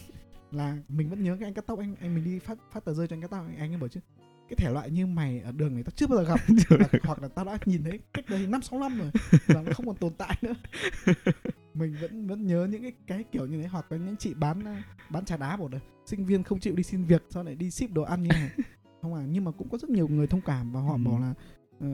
là 0.51 0.79
mình 0.89 1.11
vẫn 1.11 1.23
nhớ 1.23 1.37
cái 1.41 1.47
anh 1.47 1.55
cắt 1.55 1.67
tóc 1.67 1.79
anh 1.79 1.95
anh 2.01 2.15
mình 2.15 2.25
đi 2.25 2.39
phát 2.39 2.59
phát 2.73 2.85
tờ 2.85 2.95
rơi 2.95 3.09
cho 3.09 3.17
anh 3.17 3.23
cắt 3.23 3.31
tóc 3.31 3.45
anh, 3.47 3.57
anh 3.57 3.73
ấy 3.73 3.79
bảo 3.79 3.89
chứ 3.89 4.01
cái 4.49 4.57
thể 4.57 4.73
loại 4.73 4.91
như 4.91 5.07
mày 5.07 5.41
ở 5.41 5.53
đường 5.53 5.75
này 5.75 5.83
tao 5.83 5.93
chưa 5.97 6.07
bao 6.07 6.19
giờ 6.19 6.25
gặp. 6.25 6.41
Hoặc, 6.79 7.03
hoặc 7.03 7.23
là 7.23 7.29
tao 7.29 7.45
đã 7.45 7.59
nhìn 7.65 7.85
thấy 7.85 8.01
cách 8.13 8.25
đây 8.29 8.47
năm 8.47 8.63
sáu 8.63 8.81
năm 8.81 8.99
rồi 8.99 9.11
và 9.47 9.63
nó 9.63 9.73
không 9.75 9.87
còn 9.87 9.97
tồn 9.97 10.13
tại 10.19 10.37
nữa 10.43 10.55
mình 11.75 11.97
vẫn 12.01 12.27
vẫn 12.27 12.47
nhớ 12.47 12.69
những 12.71 12.83
cái 12.83 12.93
cái 13.07 13.25
kiểu 13.25 13.47
như 13.47 13.63
thế 13.63 13.69
hoặc 13.69 13.93
là 13.93 13.99
những 13.99 14.17
chị 14.17 14.35
bán 14.35 14.83
bán 15.11 15.25
trà 15.25 15.37
đá 15.37 15.57
bảo 15.57 15.69
là 15.73 15.79
sinh 16.07 16.25
viên 16.27 16.43
không 16.43 16.61
chịu 16.61 16.75
đi 16.77 16.83
xin 16.83 17.05
việc 17.05 17.23
sao 17.31 17.43
lại 17.45 17.55
đi 17.55 17.71
ship 17.71 17.93
đồ 17.93 18.03
ăn 18.03 18.23
như 18.23 18.31
này 18.31 18.51
không 19.03 19.15
à 19.15 19.27
nhưng 19.31 19.45
mà 19.45 19.51
cũng 19.51 19.69
có 19.69 19.79
rất 19.79 19.91
nhiều 19.91 20.09
người 20.09 20.27
thông 20.27 20.41
cảm 20.41 20.73
và 20.73 20.81
họ 20.81 20.93
Ừ. 20.95 20.99
bảo 21.05 21.21
là 21.21 21.35
ờ, 21.81 21.89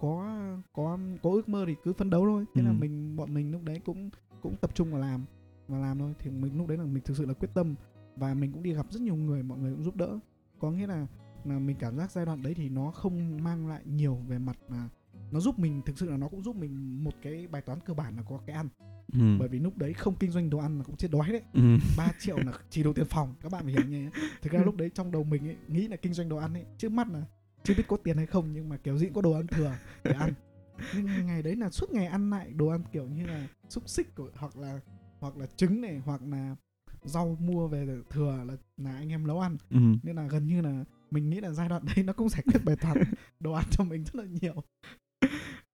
có 0.00 0.38
có 0.72 0.98
có 1.22 1.30
ước 1.30 1.48
mơ 1.48 1.64
thì 1.66 1.74
cứ 1.84 1.92
phấn 1.92 2.10
đấu 2.10 2.24
thôi 2.24 2.44
thế 2.54 2.62
là 2.62 2.70
Ừ. 2.70 2.74
mình 2.80 3.16
bọn 3.16 3.34
mình 3.34 3.52
lúc 3.52 3.62
đấy 3.64 3.80
cũng 3.84 4.10
cũng 4.42 4.56
tập 4.60 4.74
trung 4.74 4.90
vào 4.90 5.00
làm 5.00 5.24
và 5.68 5.78
làm 5.78 5.98
thôi 5.98 6.14
thì 6.18 6.30
mình 6.30 6.58
lúc 6.58 6.66
đấy 6.68 6.78
là 6.78 6.84
mình 6.84 7.02
thực 7.04 7.16
sự 7.16 7.26
là 7.26 7.32
quyết 7.34 7.48
tâm 7.54 7.74
và 8.16 8.34
mình 8.34 8.52
cũng 8.52 8.62
đi 8.62 8.72
gặp 8.74 8.86
rất 8.90 9.02
nhiều 9.02 9.16
người 9.16 9.42
mọi 9.42 9.58
người 9.58 9.72
cũng 9.72 9.84
giúp 9.84 9.96
đỡ 9.96 10.18
có 10.58 10.70
nghĩa 10.70 10.86
là 10.86 11.06
là 11.44 11.58
mình 11.58 11.76
cảm 11.78 11.96
giác 11.96 12.10
giai 12.10 12.26
đoạn 12.26 12.42
đấy 12.42 12.54
thì 12.54 12.68
nó 12.68 12.90
không 12.90 13.44
mang 13.44 13.66
lại 13.68 13.82
nhiều 13.86 14.18
về 14.28 14.38
mặt 14.38 14.56
là 14.68 14.88
nó 15.30 15.40
giúp 15.40 15.58
mình 15.58 15.82
thực 15.86 15.98
sự 15.98 16.10
là 16.10 16.16
nó 16.16 16.28
cũng 16.28 16.42
giúp 16.42 16.56
mình 16.56 17.04
một 17.04 17.14
cái 17.22 17.46
bài 17.46 17.62
toán 17.62 17.78
cơ 17.80 17.94
bản 17.94 18.16
là 18.16 18.22
có 18.22 18.40
cái 18.46 18.56
ăn. 18.56 18.68
Ừ. 19.12 19.36
bởi 19.38 19.48
vì 19.48 19.58
lúc 19.58 19.78
đấy 19.78 19.92
không 19.92 20.14
kinh 20.16 20.30
doanh 20.30 20.50
đồ 20.50 20.58
ăn 20.58 20.78
là 20.78 20.84
cũng 20.84 20.96
chết 20.96 21.08
đói 21.10 21.28
đấy. 21.28 21.42
Ừ. 21.52 21.60
3 21.96 22.08
triệu 22.20 22.38
là 22.38 22.52
chỉ 22.70 22.82
đủ 22.82 22.92
tiền 22.92 23.06
phòng 23.06 23.34
các 23.40 23.52
bạn 23.52 23.64
phải 23.64 23.72
hiểu 23.72 23.82
thế. 23.90 24.10
Thực 24.42 24.52
ra 24.52 24.60
lúc 24.64 24.76
đấy 24.76 24.90
trong 24.94 25.12
đầu 25.12 25.24
mình 25.24 25.48
ấy, 25.48 25.56
nghĩ 25.68 25.88
là 25.88 25.96
kinh 25.96 26.12
doanh 26.12 26.28
đồ 26.28 26.36
ăn 26.36 26.54
ấy 26.54 26.64
trước 26.78 26.92
mắt 26.92 27.08
là 27.10 27.22
chưa 27.64 27.74
biết 27.74 27.84
có 27.88 27.96
tiền 27.96 28.16
hay 28.16 28.26
không 28.26 28.52
nhưng 28.52 28.68
mà 28.68 28.76
kiểu 28.76 28.98
gì 28.98 29.06
cũng 29.06 29.14
có 29.14 29.22
đồ 29.22 29.32
ăn 29.32 29.46
thừa 29.46 29.76
để 30.04 30.12
ăn. 30.12 30.32
Nhưng 30.94 31.26
ngày 31.26 31.42
đấy 31.42 31.56
là 31.56 31.70
suốt 31.70 31.90
ngày 31.92 32.06
ăn 32.06 32.30
lại 32.30 32.50
đồ 32.50 32.66
ăn 32.66 32.80
kiểu 32.92 33.08
như 33.08 33.26
là 33.26 33.48
xúc 33.68 33.88
xích 33.88 34.14
của, 34.14 34.30
hoặc 34.34 34.56
là 34.56 34.80
hoặc 35.20 35.36
là 35.36 35.46
trứng 35.56 35.80
này 35.80 36.02
hoặc 36.04 36.20
là 36.22 36.56
rau 37.04 37.36
mua 37.40 37.68
về 37.68 37.86
thừa 38.10 38.44
là 38.46 38.56
là 38.76 38.96
anh 38.96 39.08
em 39.12 39.26
nấu 39.26 39.40
ăn. 39.40 39.56
Ừ. 39.70 39.78
nên 40.02 40.16
là 40.16 40.26
gần 40.26 40.46
như 40.46 40.60
là 40.60 40.84
mình 41.10 41.30
nghĩ 41.30 41.40
là 41.40 41.50
giai 41.50 41.68
đoạn 41.68 41.82
đấy 41.96 42.04
nó 42.04 42.12
cũng 42.12 42.28
giải 42.28 42.42
quyết 42.46 42.60
bài 42.64 42.76
toán 42.76 42.96
đồ 43.40 43.52
ăn 43.52 43.64
cho 43.70 43.84
mình 43.84 44.04
rất 44.04 44.14
là 44.14 44.24
nhiều 44.40 44.54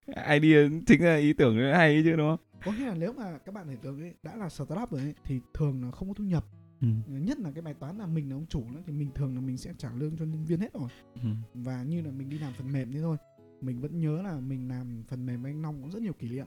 idea 0.06 0.68
chính 0.86 1.04
là 1.04 1.16
ý 1.16 1.32
tưởng 1.32 1.56
hay 1.56 1.94
ấy 1.94 2.02
chứ 2.04 2.16
đúng 2.16 2.28
không? 2.36 2.46
Có 2.64 2.72
nghĩa 2.72 2.86
là 2.86 2.94
nếu 2.94 3.12
mà 3.12 3.38
các 3.38 3.54
bạn 3.54 3.66
tưởng 3.66 3.78
tượng 3.82 4.00
ấy 4.00 4.14
đã 4.22 4.36
là 4.36 4.48
startup 4.48 4.90
rồi 4.90 5.00
ấy, 5.00 5.14
thì 5.24 5.40
thường 5.54 5.84
là 5.84 5.90
không 5.90 6.08
có 6.08 6.14
thu 6.14 6.24
nhập. 6.24 6.44
Ừ. 6.80 6.88
nhất 7.06 7.38
là 7.38 7.50
cái 7.54 7.62
bài 7.62 7.74
toán 7.74 7.98
là 7.98 8.06
mình 8.06 8.30
là 8.30 8.36
ông 8.36 8.46
chủ 8.46 8.64
nữa 8.70 8.80
thì 8.86 8.92
mình 8.92 9.10
thường 9.14 9.34
là 9.34 9.40
mình 9.40 9.56
sẽ 9.56 9.72
trả 9.78 9.92
lương 9.92 10.16
cho 10.16 10.24
nhân 10.24 10.44
viên 10.44 10.60
hết 10.60 10.72
rồi. 10.74 10.88
Ừ. 11.14 11.28
và 11.54 11.82
như 11.82 12.02
là 12.02 12.10
mình 12.10 12.28
đi 12.28 12.38
làm 12.38 12.52
phần 12.52 12.72
mềm 12.72 12.92
thế 12.92 13.00
thôi 13.00 13.16
mình 13.60 13.80
vẫn 13.80 14.00
nhớ 14.00 14.22
là 14.22 14.40
mình 14.40 14.68
làm 14.68 15.04
phần 15.08 15.26
mềm 15.26 15.42
với 15.42 15.52
anh 15.52 15.62
Long 15.62 15.82
cũng 15.82 15.90
rất 15.90 16.02
nhiều 16.02 16.12
kỷ 16.12 16.28
niệm. 16.28 16.46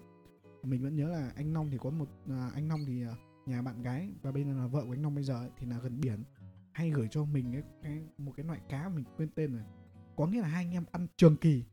Mình 0.64 0.84
vẫn 0.84 0.96
nhớ 0.96 1.08
là 1.08 1.32
anh 1.36 1.54
Long 1.54 1.72
thì 1.72 1.78
có 1.78 1.90
một 1.90 2.10
à, 2.30 2.52
anh 2.54 2.68
Long 2.68 2.86
thì 2.88 3.04
à, 3.04 3.16
nhà 3.46 3.62
bạn 3.62 3.82
gái 3.82 4.10
và 4.22 4.32
bây 4.32 4.44
giờ 4.44 4.54
là 4.54 4.68
vợ 4.68 4.84
của 4.86 4.94
anh 4.94 5.02
Long 5.02 5.16
bây 5.16 5.24
giờ 5.24 5.34
ấy, 5.34 5.50
thì 5.58 5.68
là 5.68 5.80
gần 5.84 6.02
biển 6.02 6.24
hay 6.72 6.92
gửi 6.92 7.08
cho 7.12 7.26
mình 7.26 7.52
cái, 7.54 7.62
cái 7.84 8.02
một 8.18 8.34
cái 8.38 8.46
loại 8.46 8.60
cá 8.70 8.90
mình 8.90 9.06
quên 9.18 9.30
tên 9.36 9.54
rồi. 9.54 9.64
Có 10.16 10.28
nghĩa 10.28 10.42
là 10.42 10.48
hai 10.48 10.66
anh 10.66 10.72
em 10.72 10.84
ăn 10.92 11.08
trường 11.18 11.38
kỳ 11.38 11.64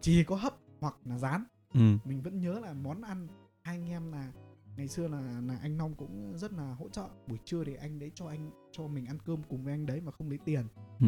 chỉ 0.00 0.24
có 0.24 0.36
hấp 0.36 0.56
hoặc 0.80 0.96
là 1.04 1.18
rán. 1.18 1.44
Ừ. 1.74 1.80
mình 2.04 2.22
vẫn 2.22 2.40
nhớ 2.40 2.60
là 2.60 2.72
món 2.72 3.02
ăn 3.02 3.28
hai 3.62 3.76
anh 3.76 3.88
em 3.88 4.12
là 4.12 4.32
ngày 4.76 4.88
xưa 4.88 5.08
là 5.08 5.40
là 5.40 5.58
anh 5.62 5.78
Long 5.78 5.94
cũng 5.94 6.38
rất 6.38 6.52
là 6.52 6.74
hỗ 6.74 6.88
trợ. 6.88 7.08
Buổi 7.26 7.38
trưa 7.44 7.64
thì 7.64 7.74
anh 7.74 7.98
đấy 7.98 8.12
cho 8.14 8.28
anh 8.28 8.50
cho 8.72 8.86
mình 8.86 9.06
ăn 9.06 9.18
cơm 9.24 9.42
cùng 9.48 9.64
với 9.64 9.72
anh 9.72 9.86
đấy 9.86 10.00
mà 10.00 10.12
không 10.12 10.28
lấy 10.28 10.38
tiền. 10.44 10.66
Ừ. 11.00 11.06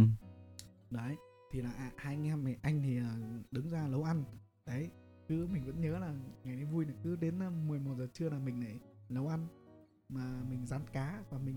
đấy 0.91 1.17
thì 1.51 1.63
là 1.63 1.71
à, 1.73 1.91
hai 1.97 2.15
anh 2.15 2.27
em 2.27 2.45
thì 2.45 2.57
anh 2.63 2.83
thì 2.83 2.99
à, 2.99 3.17
đứng 3.51 3.71
ra 3.71 3.89
nấu 3.89 4.03
ăn. 4.03 4.25
Đấy 4.67 4.91
cứ 5.29 5.47
mình 5.47 5.65
vẫn 5.67 5.81
nhớ 5.81 5.99
là 5.99 6.15
ngày 6.45 6.57
đấy 6.57 6.65
vui 6.65 6.85
là 6.85 6.93
cứ 7.05 7.17
đến 7.17 7.43
à, 7.43 7.51
11 7.51 7.95
giờ 7.99 8.07
trưa 8.13 8.29
là 8.29 8.39
mình 8.39 8.65
lại 8.65 8.79
nấu 9.09 9.29
ăn. 9.29 9.47
Mà 10.09 10.43
mình 10.51 10.67
rán 10.67 10.81
cá 10.93 11.23
và 11.31 11.39
mình 11.39 11.57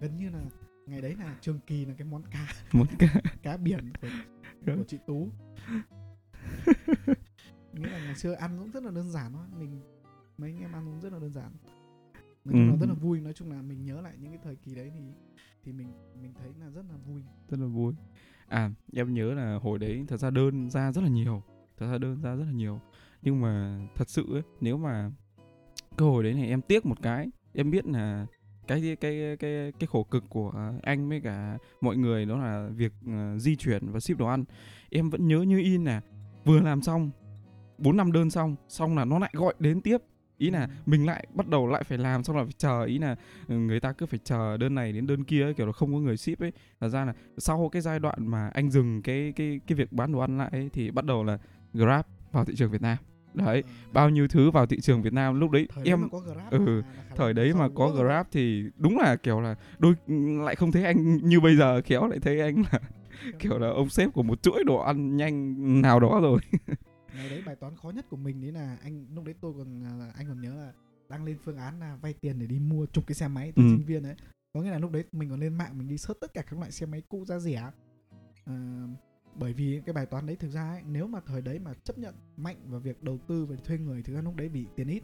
gần 0.00 0.16
như 0.16 0.30
là 0.30 0.44
ngày 0.86 1.00
đấy 1.00 1.16
là 1.18 1.38
trường 1.40 1.60
kỳ 1.66 1.84
là 1.84 1.94
cái 1.98 2.08
món 2.10 2.22
cá. 2.30 2.46
Một 2.72 2.86
cái 2.98 3.08
cá 3.42 3.56
biển 3.56 3.92
của, 4.00 4.08
của 4.66 4.84
chị 4.88 4.98
Tú 5.06 5.28
nghĩa 7.72 7.88
là 7.88 7.98
ngày 8.04 8.14
xưa 8.14 8.32
ăn 8.32 8.58
cũng 8.58 8.70
rất 8.70 8.82
là 8.82 8.90
đơn 8.90 9.08
giản 9.10 9.32
thôi. 9.32 9.44
Mình 9.58 9.80
mấy 10.38 10.50
anh 10.50 10.60
em 10.60 10.72
ăn 10.72 10.84
cũng 10.84 11.00
rất 11.00 11.12
là 11.12 11.18
đơn 11.18 11.32
giản. 11.32 11.50
Nói 12.44 12.52
chung 12.52 12.66
là 12.66 12.72
Ừ. 12.72 12.78
rất 12.80 12.86
là 12.88 12.94
vui. 12.94 13.20
Nói 13.20 13.32
chung 13.32 13.50
là 13.50 13.62
mình 13.62 13.84
nhớ 13.84 14.00
lại 14.00 14.14
những 14.20 14.30
cái 14.32 14.40
thời 14.44 14.56
kỳ 14.56 14.74
đấy 14.74 14.90
thì 14.94 15.00
thì 15.64 15.72
mình 15.72 15.92
mình 16.22 16.32
thấy 16.38 16.50
là 16.60 16.70
rất 16.70 16.82
là 16.90 16.96
vui. 17.06 17.22
Rất 17.48 17.60
là 17.60 17.66
vui. 17.66 17.94
À 18.48 18.70
em 18.92 19.14
nhớ 19.14 19.34
là 19.34 19.58
hồi 19.62 19.78
đấy 19.78 20.04
thật 20.08 20.16
ra 20.16 20.30
đơn 20.30 20.70
ra 20.70 20.92
rất 20.92 21.00
là 21.04 21.08
nhiều. 21.08 21.42
Thật 21.76 21.86
ra 21.92 21.98
đơn 21.98 22.20
ra 22.22 22.34
rất 22.36 22.44
là 22.44 22.52
nhiều. 22.52 22.80
Nhưng 23.22 23.40
mà 23.40 23.80
thật 23.94 24.08
sự 24.08 24.34
ấy, 24.34 24.42
nếu 24.60 24.76
mà 24.78 25.10
cơ 25.96 26.04
hội 26.06 26.24
đấy 26.24 26.34
này 26.34 26.48
em 26.48 26.60
tiếc 26.62 26.86
một 26.86 27.02
cái 27.02 27.28
em 27.52 27.70
biết 27.70 27.86
là 27.86 28.26
cái 28.66 28.96
cái 29.00 29.36
cái 29.36 29.72
cái 29.78 29.86
khổ 29.86 30.04
cực 30.04 30.24
của 30.28 30.72
anh 30.82 31.08
với 31.08 31.20
cả 31.20 31.58
mọi 31.80 31.96
người 31.96 32.24
đó 32.26 32.38
là 32.38 32.68
việc 32.74 32.92
ờ, 33.06 33.38
di 33.38 33.56
chuyển 33.56 33.92
và 33.92 34.00
ship 34.00 34.18
đồ 34.18 34.26
ăn. 34.26 34.44
Em 34.90 35.10
vẫn 35.10 35.28
nhớ 35.28 35.42
như 35.42 35.58
in 35.58 35.84
là 35.84 36.00
vừa 36.44 36.60
làm 36.60 36.82
xong 36.82 37.10
bốn 37.78 37.96
năm 37.96 38.12
đơn 38.12 38.30
xong 38.30 38.56
xong 38.68 38.96
là 38.96 39.04
nó 39.04 39.18
lại 39.18 39.30
gọi 39.34 39.54
đến 39.58 39.80
tiếp. 39.80 39.98
Ý 40.38 40.50
là 40.50 40.68
mình 40.86 41.06
lại 41.06 41.26
bắt 41.34 41.48
đầu 41.48 41.66
lại 41.66 41.84
phải 41.84 41.98
làm 41.98 42.24
xong 42.24 42.36
là 42.36 42.44
phải 42.44 42.52
chờ. 42.58 42.84
Ý 42.84 42.98
là 42.98 43.16
ừ, 43.48 43.54
người 43.54 43.80
ta 43.80 43.92
cứ 43.92 44.06
phải 44.06 44.18
chờ 44.24 44.56
đơn 44.56 44.74
này 44.74 44.92
đến 44.92 45.06
đơn 45.06 45.24
kia 45.24 45.42
ấy, 45.42 45.54
kiểu 45.54 45.66
là 45.66 45.72
không 45.72 45.92
có 45.92 45.98
người 45.98 46.16
ship 46.16 46.40
ấy. 46.40 46.52
Thật 46.80 46.88
ra 46.88 47.04
là 47.04 47.14
sau 47.38 47.68
cái 47.72 47.82
giai 47.82 47.98
đoạn 47.98 48.26
mà 48.26 48.50
anh 48.54 48.70
dừng 48.70 49.02
cái 49.02 49.32
cái 49.36 49.60
cái 49.66 49.76
việc 49.76 49.92
bán 49.92 50.12
đồ 50.12 50.18
ăn 50.18 50.38
lại 50.38 50.48
ấy, 50.52 50.70
thì 50.72 50.90
bắt 50.90 51.04
đầu 51.04 51.24
là 51.24 51.38
Grab 51.74 52.04
vào 52.32 52.44
thị 52.44 52.54
trường 52.56 52.70
Việt 52.70 52.82
Nam. 52.82 52.98
Đấy 53.34 53.62
Ờ, 53.66 53.72
bao 53.92 54.10
nhiêu 54.10 54.28
thứ 54.28 54.50
vào 54.50 54.66
thị 54.66 54.80
trường 54.80 55.02
Việt 55.02 55.12
Nam 55.12 55.40
lúc 55.40 55.50
đấy 55.50 55.68
thời 55.74 55.84
đấy 55.84 55.92
em 55.92 56.08
có 56.10 56.18
Grab 56.18 56.50
ừ, 56.50 56.82
khả 57.08 57.14
thời 57.16 57.34
đấy 57.34 57.54
mà 57.54 57.68
có. 57.74 57.88
Grab 57.88 58.26
thì 58.32 58.64
đúng 58.76 58.98
là 58.98 59.16
kiểu 59.16 59.40
là 59.40 59.54
đôi 59.78 59.94
lại 60.44 60.54
không 60.56 60.72
thấy 60.72 60.84
anh 60.84 61.16
như 61.16 61.40
bây 61.40 61.56
giờ 61.56 61.80
khéo 61.84 62.06
lại 62.06 62.18
thấy 62.22 62.40
anh 62.40 62.62
là 62.72 62.78
kiểu 63.38 63.58
là 63.58 63.68
ông 63.68 63.88
sếp 63.88 64.12
của 64.12 64.22
một 64.22 64.42
chuỗi 64.42 64.64
đồ 64.64 64.76
ăn 64.76 65.16
nhanh 65.16 65.56
nào 65.82 66.00
đó 66.00 66.20
rồi. 66.22 66.40
Ngày 67.16 67.28
đấy 67.28 67.42
bài 67.42 67.56
toán 67.56 67.76
khó 67.76 67.90
nhất 67.90 68.06
của 68.10 68.16
mình 68.16 68.40
đấy 68.40 68.52
là 68.52 68.78
anh 68.82 69.06
lúc 69.14 69.24
đấy 69.24 69.34
tôi 69.40 69.52
còn 69.58 69.82
là 69.98 70.12
anh 70.16 70.26
còn 70.28 70.40
nhớ 70.40 70.54
là 70.54 70.72
đang 71.08 71.24
lên 71.24 71.36
phương 71.44 71.56
án 71.56 71.80
là 71.80 71.96
vay 72.02 72.12
tiền 72.12 72.38
để 72.38 72.46
đi 72.46 72.58
mua 72.58 72.86
chục 72.86 73.06
cái 73.06 73.14
xe 73.14 73.28
máy 73.28 73.52
từ 73.56 73.62
Ừ. 73.62 73.68
sinh 73.76 73.86
viên 73.86 74.02
đấy 74.02 74.14
có 74.54 74.60
nghĩa 74.62 74.70
là 74.70 74.78
lúc 74.78 74.90
đấy 74.92 75.04
mình 75.12 75.30
còn 75.30 75.40
lên 75.40 75.54
mạng 75.54 75.78
mình 75.78 75.88
đi 75.88 75.98
search 75.98 76.20
tất 76.20 76.34
cả 76.34 76.42
các 76.42 76.58
loại 76.58 76.70
xe 76.72 76.86
máy 76.86 77.02
cũ 77.08 77.24
giá 77.24 77.38
rẻ. 77.38 77.70
Ờ, 78.44 78.54
bởi 79.34 79.52
vì 79.52 79.80
cái 79.86 79.92
bài 79.92 80.06
toán 80.06 80.26
đấy 80.26 80.36
thực 80.36 80.48
ra 80.50 80.68
ấy, 80.70 80.82
nếu 80.86 81.06
mà 81.06 81.20
thời 81.26 81.42
đấy 81.42 81.58
mà 81.58 81.74
chấp 81.84 81.98
nhận 81.98 82.14
mạnh 82.36 82.56
vào 82.66 82.80
việc 82.80 83.02
đầu 83.02 83.18
tư 83.28 83.44
và 83.46 83.56
thuê 83.64 83.78
người 83.78 84.02
thực 84.02 84.14
ra 84.14 84.20
lúc 84.22 84.36
đấy 84.36 84.48
vì 84.48 84.66
tiền 84.76 84.88
ít. 84.88 85.02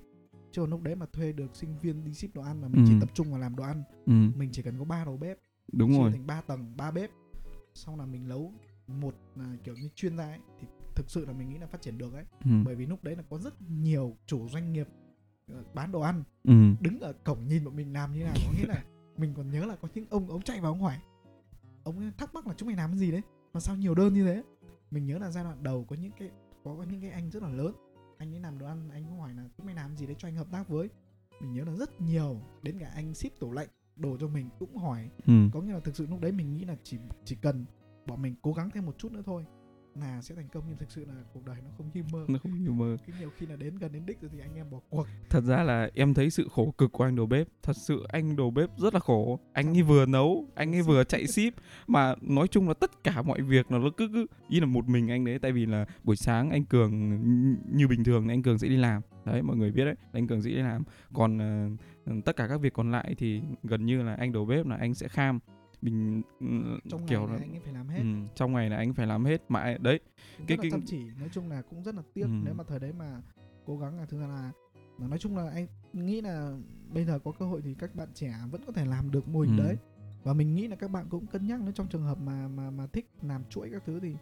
Chứ 0.53 0.61
còn 0.63 0.71
lúc 0.71 0.83
đấy 0.83 0.95
mà 0.95 1.07
thuê 1.13 1.33
được 1.33 1.57
sinh 1.57 1.79
viên 1.83 2.05
đi 2.05 2.15
ship 2.15 2.35
đồ 2.35 2.43
ăn 2.43 2.61
mà 2.61 2.69
mình 2.69 2.85
chỉ 2.89 2.95
Ừ. 2.95 2.99
tập 3.01 3.09
trung 3.15 3.31
vào 3.31 3.41
làm 3.41 3.57
đồ 3.57 3.65
ăn 3.65 3.83
ừ, 4.07 4.13
mình 4.37 4.49
chỉ 4.53 4.63
cần 4.63 4.79
có 4.79 4.85
ba 4.85 5.05
đầu 5.05 5.17
bếp 5.17 5.39
đúng 5.73 5.91
chia 5.93 5.99
rồi. 5.99 6.11
thành 6.11 6.27
3 6.27 6.41
tầng 6.41 6.73
3 6.77 6.91
bếp 6.91 7.11
xong 7.75 7.99
là 7.99 8.07
mình 8.07 8.29
nấu 8.29 8.53
một 8.87 9.15
là 9.37 9.57
kiểu 9.65 9.75
như 9.77 9.89
chuyên 9.95 10.17
gia 10.17 10.25
ấy 10.25 10.39
thì 10.61 10.67
thực 10.95 11.11
sự 11.11 11.27
là 11.27 11.33
mình 11.33 11.49
nghĩ 11.49 11.59
là 11.59 11.67
phát 11.67 11.83
triển 11.83 11.99
được 11.99 12.15
ấy. 12.15 12.25
Ừ, 12.45 12.51
bởi 12.65 12.75
vì 12.75 12.87
lúc 12.87 13.05
đấy 13.05 13.17
là 13.17 13.23
có 13.31 13.39
rất 13.39 13.55
nhiều 13.71 14.17
chủ 14.27 14.49
doanh 14.49 14.73
nghiệp 14.73 14.89
ờ, 15.53 15.65
bán 15.75 15.93
đồ 15.93 16.01
ăn 16.01 16.23
ừ, 16.45 16.55
đứng 16.81 17.01
ở 17.01 17.13
cổng 17.13 17.49
nhìn 17.49 17.65
bọn 17.65 17.77
mình 17.77 17.93
làm 17.93 18.15
như 18.15 18.25
nào 18.25 18.35
có 18.47 18.53
nghĩa 18.59 18.67
là 18.67 18.85
mình 19.17 19.35
còn 19.37 19.51
nhớ 19.51 19.65
là 19.65 19.77
có 19.77 19.89
những 19.95 20.07
ông 20.11 20.31
ông 20.31 20.43
chạy 20.43 20.61
vào 20.61 20.73
ông 20.73 20.81
hỏi 20.81 20.99
ông 21.85 22.13
thắc 22.19 22.35
mắc 22.35 22.47
là 22.47 22.55
chúng 22.57 22.67
mày 22.67 22.77
làm 22.77 22.91
cái 22.91 22.99
gì 22.99 23.11
đấy? 23.11 23.23
Mà 23.53 23.61
sao 23.61 23.77
nhiều 23.77 23.95
đơn 23.95 24.15
như 24.15 24.25
thế? 24.25 24.43
Mình 24.91 25.07
nhớ 25.07 25.19
là 25.19 25.31
giai 25.31 25.45
đoạn 25.45 25.63
đầu 25.63 25.85
có 25.85 25.97
những 25.97 26.13
cái 26.19 26.31
có 26.65 26.85
những 26.91 27.01
cái 27.01 27.11
anh 27.11 27.31
rất 27.31 27.43
là 27.43 27.49
lớn 27.49 27.73
anh 28.19 28.35
ấy 28.35 28.41
làm 28.41 28.59
đồ 28.59 28.67
ăn 28.67 28.91
anh 28.91 29.05
có 29.05 29.17
hỏi 29.17 29.35
là 29.35 29.49
chúng 29.57 29.67
mày 29.67 29.75
làm 29.75 29.97
gì 29.97 30.07
đấy 30.07 30.17
cho 30.19 30.29
anh 30.29 30.37
hợp 30.37 30.47
tác 30.53 30.69
với? 30.69 30.89
Mình 31.41 31.53
nhớ 31.53 31.65
là 31.65 31.75
rất 31.75 32.01
nhiều 32.01 32.41
đến 32.63 32.79
cả 32.79 32.91
anh 32.95 33.15
ship 33.15 33.39
tủ 33.41 33.53
lạnh 33.53 33.69
đồ 33.97 34.17
cho 34.21 34.29
mình 34.29 34.49
cũng 34.59 34.77
hỏi. 34.77 35.11
Ừ, 35.27 35.33
có 35.53 35.61
nghĩa 35.61 35.73
là 35.73 35.81
thực 35.81 35.97
sự 35.97 36.07
lúc 36.11 36.21
đấy 36.21 36.33
mình 36.33 36.53
nghĩ 36.53 36.65
là 36.65 36.77
chỉ 36.83 36.99
chỉ 37.25 37.37
cần 37.43 37.65
bọn 38.07 38.23
mình 38.23 38.35
cố 38.43 38.53
gắng 38.53 38.71
thêm 38.75 38.87
một 38.87 38.99
chút 38.99 39.13
nữa 39.13 39.23
thôi 39.27 39.47
là 40.01 40.23
sẽ 40.23 40.35
thành 40.35 40.49
công 40.53 40.65
nhưng 40.69 40.77
thực 40.77 40.91
sự 40.91 41.05
là 41.05 41.15
cuộc 41.35 41.45
đời 41.47 41.57
nó 41.65 41.71
không 41.77 41.91
như 41.95 42.03
mơ. 42.13 42.25
Nó 42.29 42.39
không 42.39 42.65
như 42.65 42.71
mơ. 42.71 42.97
Cái 43.07 43.17
nhiều 43.21 43.31
khi 43.37 43.47
là 43.47 43.57
đến 43.57 43.79
gần 43.79 43.93
đến 43.93 44.07
đích 44.07 44.21
rồi 44.21 44.31
thì 44.35 44.41
anh 44.41 44.55
em 44.55 44.71
bỏ 44.71 44.79
cuộc. 44.91 45.07
Thật 45.31 45.45
ra 45.45 45.63
là 45.63 45.91
em 45.95 46.15
thấy 46.15 46.31
sự 46.31 46.49
khổ 46.53 46.75
cực 46.79 46.93
của 46.93 47.05
anh 47.05 47.17
đầu 47.17 47.27
bếp. 47.27 47.49
Thật 47.63 47.77
sự 47.77 48.05
anh 48.09 48.37
đầu 48.37 48.51
bếp 48.51 48.71
rất 48.79 48.95
là 48.95 49.01
khổ. 49.01 49.39
Anh 49.53 49.77
ấy 49.77 49.83
vừa 49.83 50.07
nấu 50.07 50.47
anh 50.55 50.75
ấy 50.75 50.83
vừa 50.83 51.05
chạy 51.05 51.27
ship. 51.27 51.55
Mà 51.87 52.15
nói 52.21 52.49
chung 52.49 52.69
là 52.69 52.75
tất 52.75 53.05
cả 53.05 53.23
mọi 53.23 53.43
việc 53.43 53.71
nó 53.71 53.79
cứ 53.97 54.09
cứ 54.13 54.27
ý 54.49 54.61
là 54.61 54.67
một 54.67 54.89
mình 54.89 55.11
anh 55.11 55.25
đấy. 55.25 55.39
Tại 55.39 55.53
vì 55.53 55.67
là 55.67 55.87
buổi 56.05 56.17
sáng 56.17 56.51
anh 56.51 56.65
cường 56.65 57.21
như- 57.77 57.89
bình 57.89 58.05
thường 58.05 58.29
anh 58.29 58.43
cường 58.43 58.59
sẽ 58.59 58.69
đi 58.69 58.77
làm. 58.77 59.03
Đấy 59.25 59.43
mọi 59.43 59.57
người 59.57 59.73
biết 59.73 59.85
đấy. 59.85 59.95
Anh 60.13 60.27
cường 60.27 60.43
sẽ 60.43 60.51
đi 60.51 60.57
làm. 60.57 60.83
Còn 61.15 61.39
ờ, 62.07 62.13
tất 62.25 62.37
cả 62.37 62.47
các 62.49 62.61
việc 62.61 62.73
còn 62.73 62.91
lại 62.91 63.15
thì 63.19 63.43
gần 63.63 63.87
như 63.87 64.03
là 64.03 64.15
anh 64.15 64.33
đầu 64.33 64.45
bếp 64.45 64.67
là 64.67 64.77
anh 64.77 64.95
sẽ 64.95 65.09
kham 65.09 65.39
mình 65.85 66.23
ừ, 66.41 66.79
trong 66.89 67.07
kiểu 67.07 67.21
ngày 67.21 67.29
là 67.29 67.35
là 67.35 67.41
anh 67.45 67.53
ấy 67.55 67.61
phải 67.61 67.73
làm 67.73 67.89
hết 67.89 67.99
ừ, 67.99 68.05
trong 68.35 68.53
ngày 68.53 68.71
là 68.71 68.77
anh 68.77 68.95
phải 68.95 69.07
làm 69.07 69.25
hết 69.25 69.43
mà 69.49 69.77
đấy 69.81 70.01
cũng 70.39 70.47
cái- 70.47 70.59
cái- 70.63 70.71
chăm 70.71 70.83
chỉ 70.87 71.05
nói 71.21 71.29
chung 71.33 71.49
là 71.49 71.63
cũng 71.63 71.83
rất 71.83 71.95
là 71.95 72.03
tiếc 72.15 72.23
Ừ. 72.25 72.29
nếu 72.45 72.55
mà 72.55 72.65
thời 72.69 72.79
đấy 72.79 72.93
mà 72.93 73.23
cố 73.67 73.79
gắng 73.79 73.99
là 73.99 74.05
thực 74.07 74.21
ra 74.21 74.27
là 74.27 74.53
mà 74.99 75.09
nói 75.09 75.19
chung 75.19 75.37
là 75.37 75.51
anh 75.51 75.67
nghĩ 75.93 76.21
là 76.21 76.57
bây 76.95 77.05
giờ 77.05 77.19
có 77.19 77.33
cơ 77.39 77.47
hội 77.47 77.61
thì 77.65 77.75
các 77.79 77.95
bạn 77.95 78.09
trẻ 78.15 78.35
vẫn 78.51 78.61
có 78.67 78.73
thể 78.73 78.85
làm 78.85 79.11
được 79.11 79.29
mô 79.29 79.41
hình 79.41 79.57
Ừ. 79.59 79.63
đấy 79.65 79.77
và 80.23 80.33
mình 80.33 80.55
nghĩ 80.55 80.69
là 80.69 80.77
các 80.77 80.91
bạn 80.91 81.07
cũng 81.11 81.27
cân 81.27 81.47
nhắc 81.47 81.61
nếu 81.63 81.73
trong 81.73 81.87
trường 81.89 82.03
hợp 82.03 82.19
mà 82.21 82.49
mà 82.49 82.71
mà 82.71 82.87
thích 82.87 83.07
làm 83.23 83.43
chuỗi 83.51 83.71
các 83.73 83.83
thứ 83.87 84.01
thì 84.01 84.15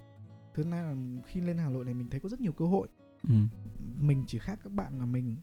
thứ 0.55 0.65
hai 0.65 0.83
là 0.83 0.95
khi 1.27 1.41
lên 1.41 1.59
Hà 1.59 1.69
Nội 1.69 1.85
này 1.85 1.95
mình 1.95 2.09
thấy 2.11 2.21
có 2.21 2.29
rất 2.29 2.41
nhiều 2.41 2.53
cơ 2.53 2.65
hội 2.65 2.89
ừ. 3.29 3.35
mình 4.01 4.25
chỉ 4.27 4.39
khác 4.39 4.59
các 4.65 4.73
bạn 4.73 4.99
là 4.99 5.07
mình 5.07 5.37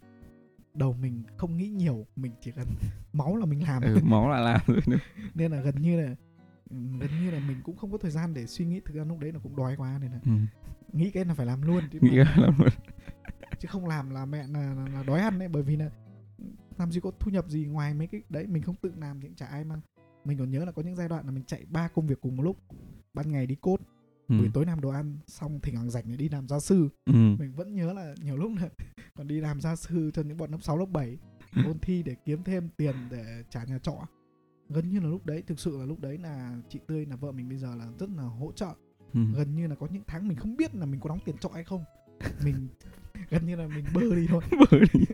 đầu 0.80 0.94
mình 1.02 1.24
không 1.38 1.58
nghĩ 1.58 1.70
nhiều 1.70 2.06
mình 2.16 2.32
chỉ 2.42 2.52
cần 2.52 2.68
máu 3.14 3.36
là 3.38 3.46
mình 3.46 3.64
làm. 3.64 3.82
Ừ, 3.84 3.98
máu 4.04 4.30
là 4.30 4.40
làm 4.40 4.62
nên 5.36 5.52
là 5.52 5.62
gần 5.62 5.76
như 5.82 6.02
là 6.02 6.16
ừ, 6.70 6.76
gần 7.00 7.10
như 7.24 7.32
là 7.32 7.40
mình 7.40 7.62
cũng 7.64 7.78
không 7.78 7.92
có 7.92 7.98
thời 7.98 8.12
gian 8.12 8.34
để 8.34 8.48
suy 8.48 8.66
nghĩ 8.66 8.80
thực 8.86 8.96
ra 8.96 9.04
lúc 9.04 9.20
đấy 9.20 9.32
là 9.32 9.40
cũng 9.44 9.56
đói 9.56 9.76
quá 9.78 9.98
nên 10.02 10.12
là 10.12 10.20
ừ. 10.26 10.32
nghĩ 10.94 11.12
cái 11.12 11.26
là 11.26 11.34
phải 11.34 11.46
làm 11.46 11.62
luôn 11.62 11.84
chứ, 11.92 12.00
nghĩ 12.02 12.18
mà- 12.18 12.36
làm 12.38 12.54
luôn. 12.60 12.70
Chứ 13.60 13.68
không 13.72 13.86
làm 13.88 14.10
là 14.10 14.26
mẹ 14.26 14.48
là, 14.48 14.74
là, 14.74 14.88
là 14.94 15.04
đói 15.04 15.20
ăn 15.20 15.40
đấy 15.40 15.48
bởi 15.48 15.64
vì 15.64 15.76
là 15.76 15.90
làm 16.78 16.92
gì 16.92 17.00
có 17.00 17.12
thu 17.20 17.32
nhập 17.32 17.46
gì 17.50 17.66
ngoài 17.66 17.94
mấy 17.94 18.08
cái 18.08 18.22
đấy 18.30 18.48
mình 18.48 18.64
không 18.64 18.76
tự 18.82 18.92
làm 18.98 19.22
thì 19.22 19.28
cũng 19.28 19.36
chả 19.36 19.46
ai 19.46 19.64
mang. 19.64 19.82
Mình 20.26 20.38
còn 20.38 20.52
nhớ 20.52 20.66
là 20.66 20.72
có 20.72 20.82
những 20.82 20.96
giai 20.96 21.08
đoạn 21.10 21.26
là 21.26 21.32
mình 21.32 21.44
chạy 21.48 21.66
ba 21.70 21.88
công 21.88 22.08
việc 22.08 22.22
cùng 22.22 22.38
một 22.38 22.44
lúc 22.44 22.58
ban 23.14 23.32
ngày 23.32 23.48
đi 23.48 23.56
cốt 23.62 23.78
ừ. 24.30 24.38
buổi 24.38 24.50
tối 24.54 24.66
làm 24.66 24.82
đồ 24.82 24.90
ăn 24.90 25.18
xong 25.28 25.60
thỉnh 25.60 25.76
thoảng 25.76 25.90
rảnh 25.90 26.04
để 26.08 26.18
đi 26.18 26.30
làm 26.30 26.48
gia 26.48 26.60
sư 26.60 26.90
ừ. 27.06 27.14
mình 27.14 27.54
vẫn 27.56 27.76
nhớ 27.76 27.94
là 27.94 28.16
nhiều 28.24 28.38
lúc 28.38 28.52
là 28.62 28.70
còn 29.16 29.28
đi 29.28 29.42
làm 29.42 29.62
gia 29.62 29.76
sư 29.76 30.12
cho 30.14 30.22
những 30.22 30.38
bọn 30.38 30.52
lớp 30.52 30.58
6, 30.62 30.78
lớp 30.78 30.86
7 30.86 31.18
ôn 31.66 31.80
thi 31.82 32.04
để 32.04 32.16
kiếm 32.26 32.44
thêm 32.44 32.70
tiền 32.78 32.96
để 33.12 33.44
trả 33.50 33.64
nhà 33.64 33.80
trọ 33.80 34.08
gần 34.70 34.90
như 34.90 35.00
là 35.00 35.08
lúc 35.08 35.26
đấy 35.26 35.44
thực 35.48 35.60
sự 35.60 35.78
là 35.78 35.86
lúc 35.86 36.00
đấy 36.00 36.18
là 36.18 36.58
chị 36.70 36.80
tươi 36.88 37.06
là 37.06 37.16
vợ 37.16 37.32
mình 37.32 37.50
bây 37.50 37.58
giờ 37.58 37.76
là 37.76 37.88
rất 38.00 38.10
là 38.10 38.24
hỗ 38.24 38.52
trợ 38.52 38.74
Ừ. 39.14 39.20
gần 39.36 39.56
như 39.56 39.68
là 39.68 39.76
có 39.76 39.88
những 39.92 40.04
tháng 40.08 40.28
mình 40.28 40.38
không 40.38 40.58
biết 40.58 40.76
là 40.76 40.86
mình 40.86 41.00
có 41.00 41.10
đóng 41.10 41.20
tiền 41.26 41.38
trọ 41.38 41.50
hay 41.54 41.64
không 41.64 41.84
mình 42.44 42.68
gần 43.30 43.48
như 43.48 43.56
là 43.56 43.68
mình 43.68 43.86
bơ 43.94 44.16
đi 44.16 44.28
thôi. 44.30 44.44
Bởi 44.72 44.82
vì- 44.94 45.06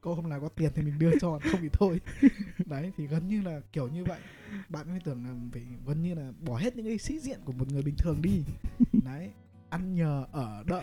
có 0.00 0.14
hôm 0.14 0.28
nào 0.28 0.40
có 0.40 0.48
tiền 0.48 0.70
thì 0.74 0.82
mình 0.82 0.98
đưa 0.98 1.10
cho 1.20 1.38
không 1.50 1.60
thì 1.60 1.68
thôi. 1.72 2.00
Đấy 2.66 2.92
thì 2.96 3.06
gần 3.06 3.28
như 3.28 3.42
là 3.42 3.60
kiểu 3.72 3.88
như 3.88 4.04
vậy. 4.04 4.20
Bạn 4.68 4.90
mới 4.90 5.00
tưởng 5.04 5.24
là 5.24 5.34
phải 5.52 5.62
gần 5.86 6.02
như 6.02 6.14
là 6.14 6.32
bỏ 6.40 6.56
hết 6.56 6.76
những 6.76 6.86
cái 6.86 6.98
sĩ 6.98 7.18
diện 7.18 7.40
của 7.44 7.52
một 7.52 7.72
người 7.72 7.82
bình 7.82 7.94
thường 7.98 8.22
đi. 8.22 8.44
Đấy 9.04 9.30
ăn 9.70 9.94
nhờ 9.94 10.26
ở 10.32 10.64
đợ. 10.66 10.82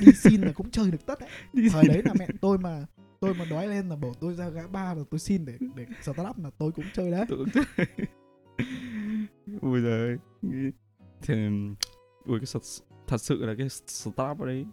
Đi 0.00 0.12
xin 0.12 0.40
là 0.40 0.52
cũng 0.52 0.70
chơi 0.70 0.90
được 0.90 1.06
tất 1.06 1.20
đấy. 1.20 1.28
Đi 1.52 1.68
thời 1.68 1.84
đấy 1.88 2.02
là 2.04 2.14
mẹ 2.18 2.28
tôi 2.40 2.58
mà 2.58 2.86
tôi 3.20 3.34
mà 3.34 3.44
đói 3.50 3.66
lên 3.68 3.88
là 3.88 3.96
bảo 3.96 4.14
tôi 4.20 4.34
ra 4.34 4.48
gã 4.48 4.66
ba 4.66 4.94
rồi 4.94 5.04
tôi 5.10 5.20
xin 5.20 5.44
để 5.44 5.58
để 5.74 5.86
start 6.02 6.28
up 6.30 6.38
là 6.38 6.50
tôi 6.58 6.72
cũng 6.72 6.84
chơi 6.92 7.10
đấy. 7.10 7.24
Tôi 7.28 7.38
cũng 7.38 7.48
chơi. 7.54 7.86
Ui 9.60 9.80
giời 9.80 10.16
Thì 11.22 11.34
Ui 12.24 12.38
cái 12.40 12.46
thật, 12.52 12.62
thật 13.06 13.18
sự 13.18 13.44
là 13.44 13.54
cái 13.58 13.68
startup 13.68 14.40
đấy 14.40 14.66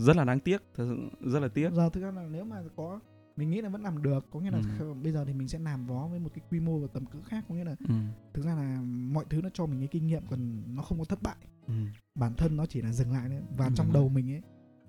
Rất 0.00 0.16
là 0.16 0.24
đáng 0.24 0.40
tiếc 0.40 0.62
Thật 0.74 0.84
sự 0.88 1.28
rất 1.30 1.40
là 1.40 1.48
tiếc 1.48 1.72
giờ 1.72 1.90
thực 1.92 2.00
ra 2.02 2.10
là 2.10 2.22
nếu 2.30 2.44
mà 2.44 2.62
có 2.76 3.00
mình 3.36 3.50
nghĩ 3.50 3.60
là 3.60 3.68
vẫn 3.68 3.82
làm 3.82 4.02
được 4.02 4.26
có 4.30 4.40
nghĩa 4.40 4.50
là 4.50 4.60
Ừ. 4.78 4.94
bây 5.02 5.12
giờ 5.12 5.24
thì 5.24 5.32
mình 5.32 5.48
sẽ 5.48 5.58
làm 5.58 5.86
vó 5.86 6.06
với 6.10 6.18
một 6.20 6.30
cái 6.34 6.44
quy 6.50 6.60
mô 6.60 6.78
và 6.78 6.86
tầm 6.92 7.06
cỡ 7.06 7.18
khác 7.24 7.44
có 7.48 7.54
nghĩa 7.54 7.64
là 7.64 7.76
ừ. 7.88 7.94
thực 8.34 8.44
ra 8.44 8.54
là 8.54 8.80
mọi 8.84 9.24
thứ 9.30 9.42
nó 9.42 9.48
cho 9.54 9.66
mình 9.66 9.78
cái 9.80 9.88
kinh 9.88 10.06
nghiệm 10.06 10.22
còn 10.30 10.62
nó 10.76 10.82
không 10.82 10.98
có 10.98 11.04
thất 11.04 11.22
bại 11.22 11.36
Ừ. 11.66 11.74
bản 12.14 12.34
thân 12.36 12.56
nó 12.56 12.66
chỉ 12.66 12.82
là 12.82 12.92
dừng 12.92 13.12
lại 13.12 13.28
đấy 13.28 13.42
và 13.56 13.66
Dừng 13.66 13.74
trong 13.74 13.92
đầu 13.92 14.08
mình 14.08 14.30
ấy 14.32 14.42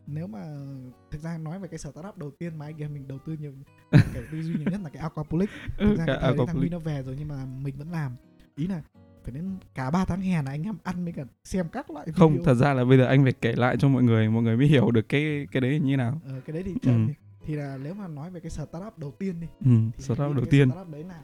nếu 0.07 0.27
mà 0.27 0.45
thực 1.11 1.21
ra 1.21 1.37
nói 1.37 1.59
về 1.59 1.67
cái 1.67 1.77
startup 1.77 2.17
đầu 2.17 2.31
tiên 2.39 2.57
mà 2.57 2.65
anh 2.65 2.77
em 2.77 2.93
mình 2.93 3.07
đầu 3.07 3.19
tư 3.25 3.33
nhiều 3.39 3.53
cái 3.91 4.23
tư 4.31 4.41
duy 4.41 4.53
nhiều 4.55 4.67
nhất 4.71 4.81
là 4.83 4.89
cái 4.89 5.01
Aquapolic 5.01 5.49
thực 5.79 5.95
ra 5.97 6.05
Cái 6.05 6.15
cái 6.15 6.17
thời 6.21 6.37
đấy 6.37 6.45
thằng. 6.47 6.55
Huy 6.55 6.69
nó 6.69 6.79
về 6.79 7.03
rồi 7.03 7.15
nhưng 7.19 7.27
mà 7.27 7.45
mình 7.45 7.75
vẫn 7.77 7.91
làm 7.91 8.15
ý 8.55 8.67
là 8.67 8.81
phải 9.23 9.33
đến 9.33 9.55
cả 9.75 9.91
3 9.91 10.05
tháng 10.05 10.21
hè 10.21 10.41
là 10.43 10.51
anh 10.51 10.63
em 10.63 10.75
ăn 10.83 11.03
với 11.03 11.13
cả 11.13 11.23
xem 11.43 11.65
các 11.71 11.89
loại 11.91 12.07
Không 12.11 12.31
video. 12.31 12.45
thật 12.45 12.53
ra 12.53 12.73
là 12.73 12.85
bây 12.85 12.97
giờ 12.97 13.05
anh 13.05 13.23
phải 13.23 13.33
kể 13.33 13.53
lại 13.55 13.77
cho 13.79 13.89
mọi 13.89 14.03
người 14.03 14.29
Mọi 14.29 14.43
người 14.43 14.57
mới 14.57 14.67
hiểu 14.67 14.91
được 14.91 15.09
cái 15.09 15.47
cái 15.51 15.61
đấy 15.61 15.79
như 15.79 15.97
nào 15.97 16.21
ờ, 16.25 16.41
cái 16.45 16.53
đấy 16.53 16.63
thì, 16.63 16.73
Ừ. 16.91 16.97
thì 17.07 17.13
thì 17.45 17.55
là 17.55 17.77
nếu 17.83 17.93
mà 17.93 18.07
nói 18.07 18.31
về 18.31 18.39
cái 18.39 18.49
startup 18.49 18.97
đầu 18.97 19.11
tiên 19.19 19.39
đi 19.41 19.47
ừ. 19.65 19.71
thì 19.97 20.03
Startup 20.03 20.35
đầu 20.35 20.45
tiên 20.49 20.71
startup 20.71 20.91
đấy 20.93 21.03
là 21.03 21.21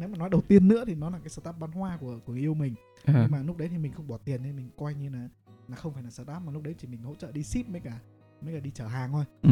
nếu 0.00 0.08
mà 0.08 0.18
nói 0.18 0.30
đầu 0.30 0.40
tiên 0.48 0.68
nữa 0.68 0.84
thì 0.86 0.94
nó 0.94 1.10
là 1.10 1.18
cái 1.18 1.28
startup 1.28 1.58
bán 1.60 1.72
hoa 1.72 1.96
của 2.00 2.18
của 2.26 2.32
người 2.32 2.40
yêu 2.42 2.54
mình 2.54 2.74
à. 3.04 3.14
nhưng 3.22 3.30
mà 3.30 3.42
lúc 3.42 3.56
đấy 3.56 3.68
thì 3.68 3.78
mình 3.78 3.92
không 3.92 4.08
bỏ 4.08 4.18
tiền 4.24 4.42
nên 4.42 4.56
mình 4.56 4.68
coi 4.78 4.94
như 4.94 5.08
là 5.10 5.28
là 5.68 5.76
không 5.76 5.92
phải 5.94 6.02
là 6.02 6.10
startup 6.10 6.42
mà 6.46 6.52
lúc 6.52 6.62
đấy 6.62 6.74
chỉ 6.78 6.88
mình 6.88 7.02
hỗ 7.02 7.14
trợ 7.14 7.32
đi 7.32 7.42
ship 7.42 7.68
với 7.68 7.80
cả 7.80 7.98
với 8.40 8.54
cả 8.54 8.60
đi 8.60 8.70
chở 8.74 8.86
hàng 8.86 9.12
thôi 9.12 9.24
ừ. 9.42 9.50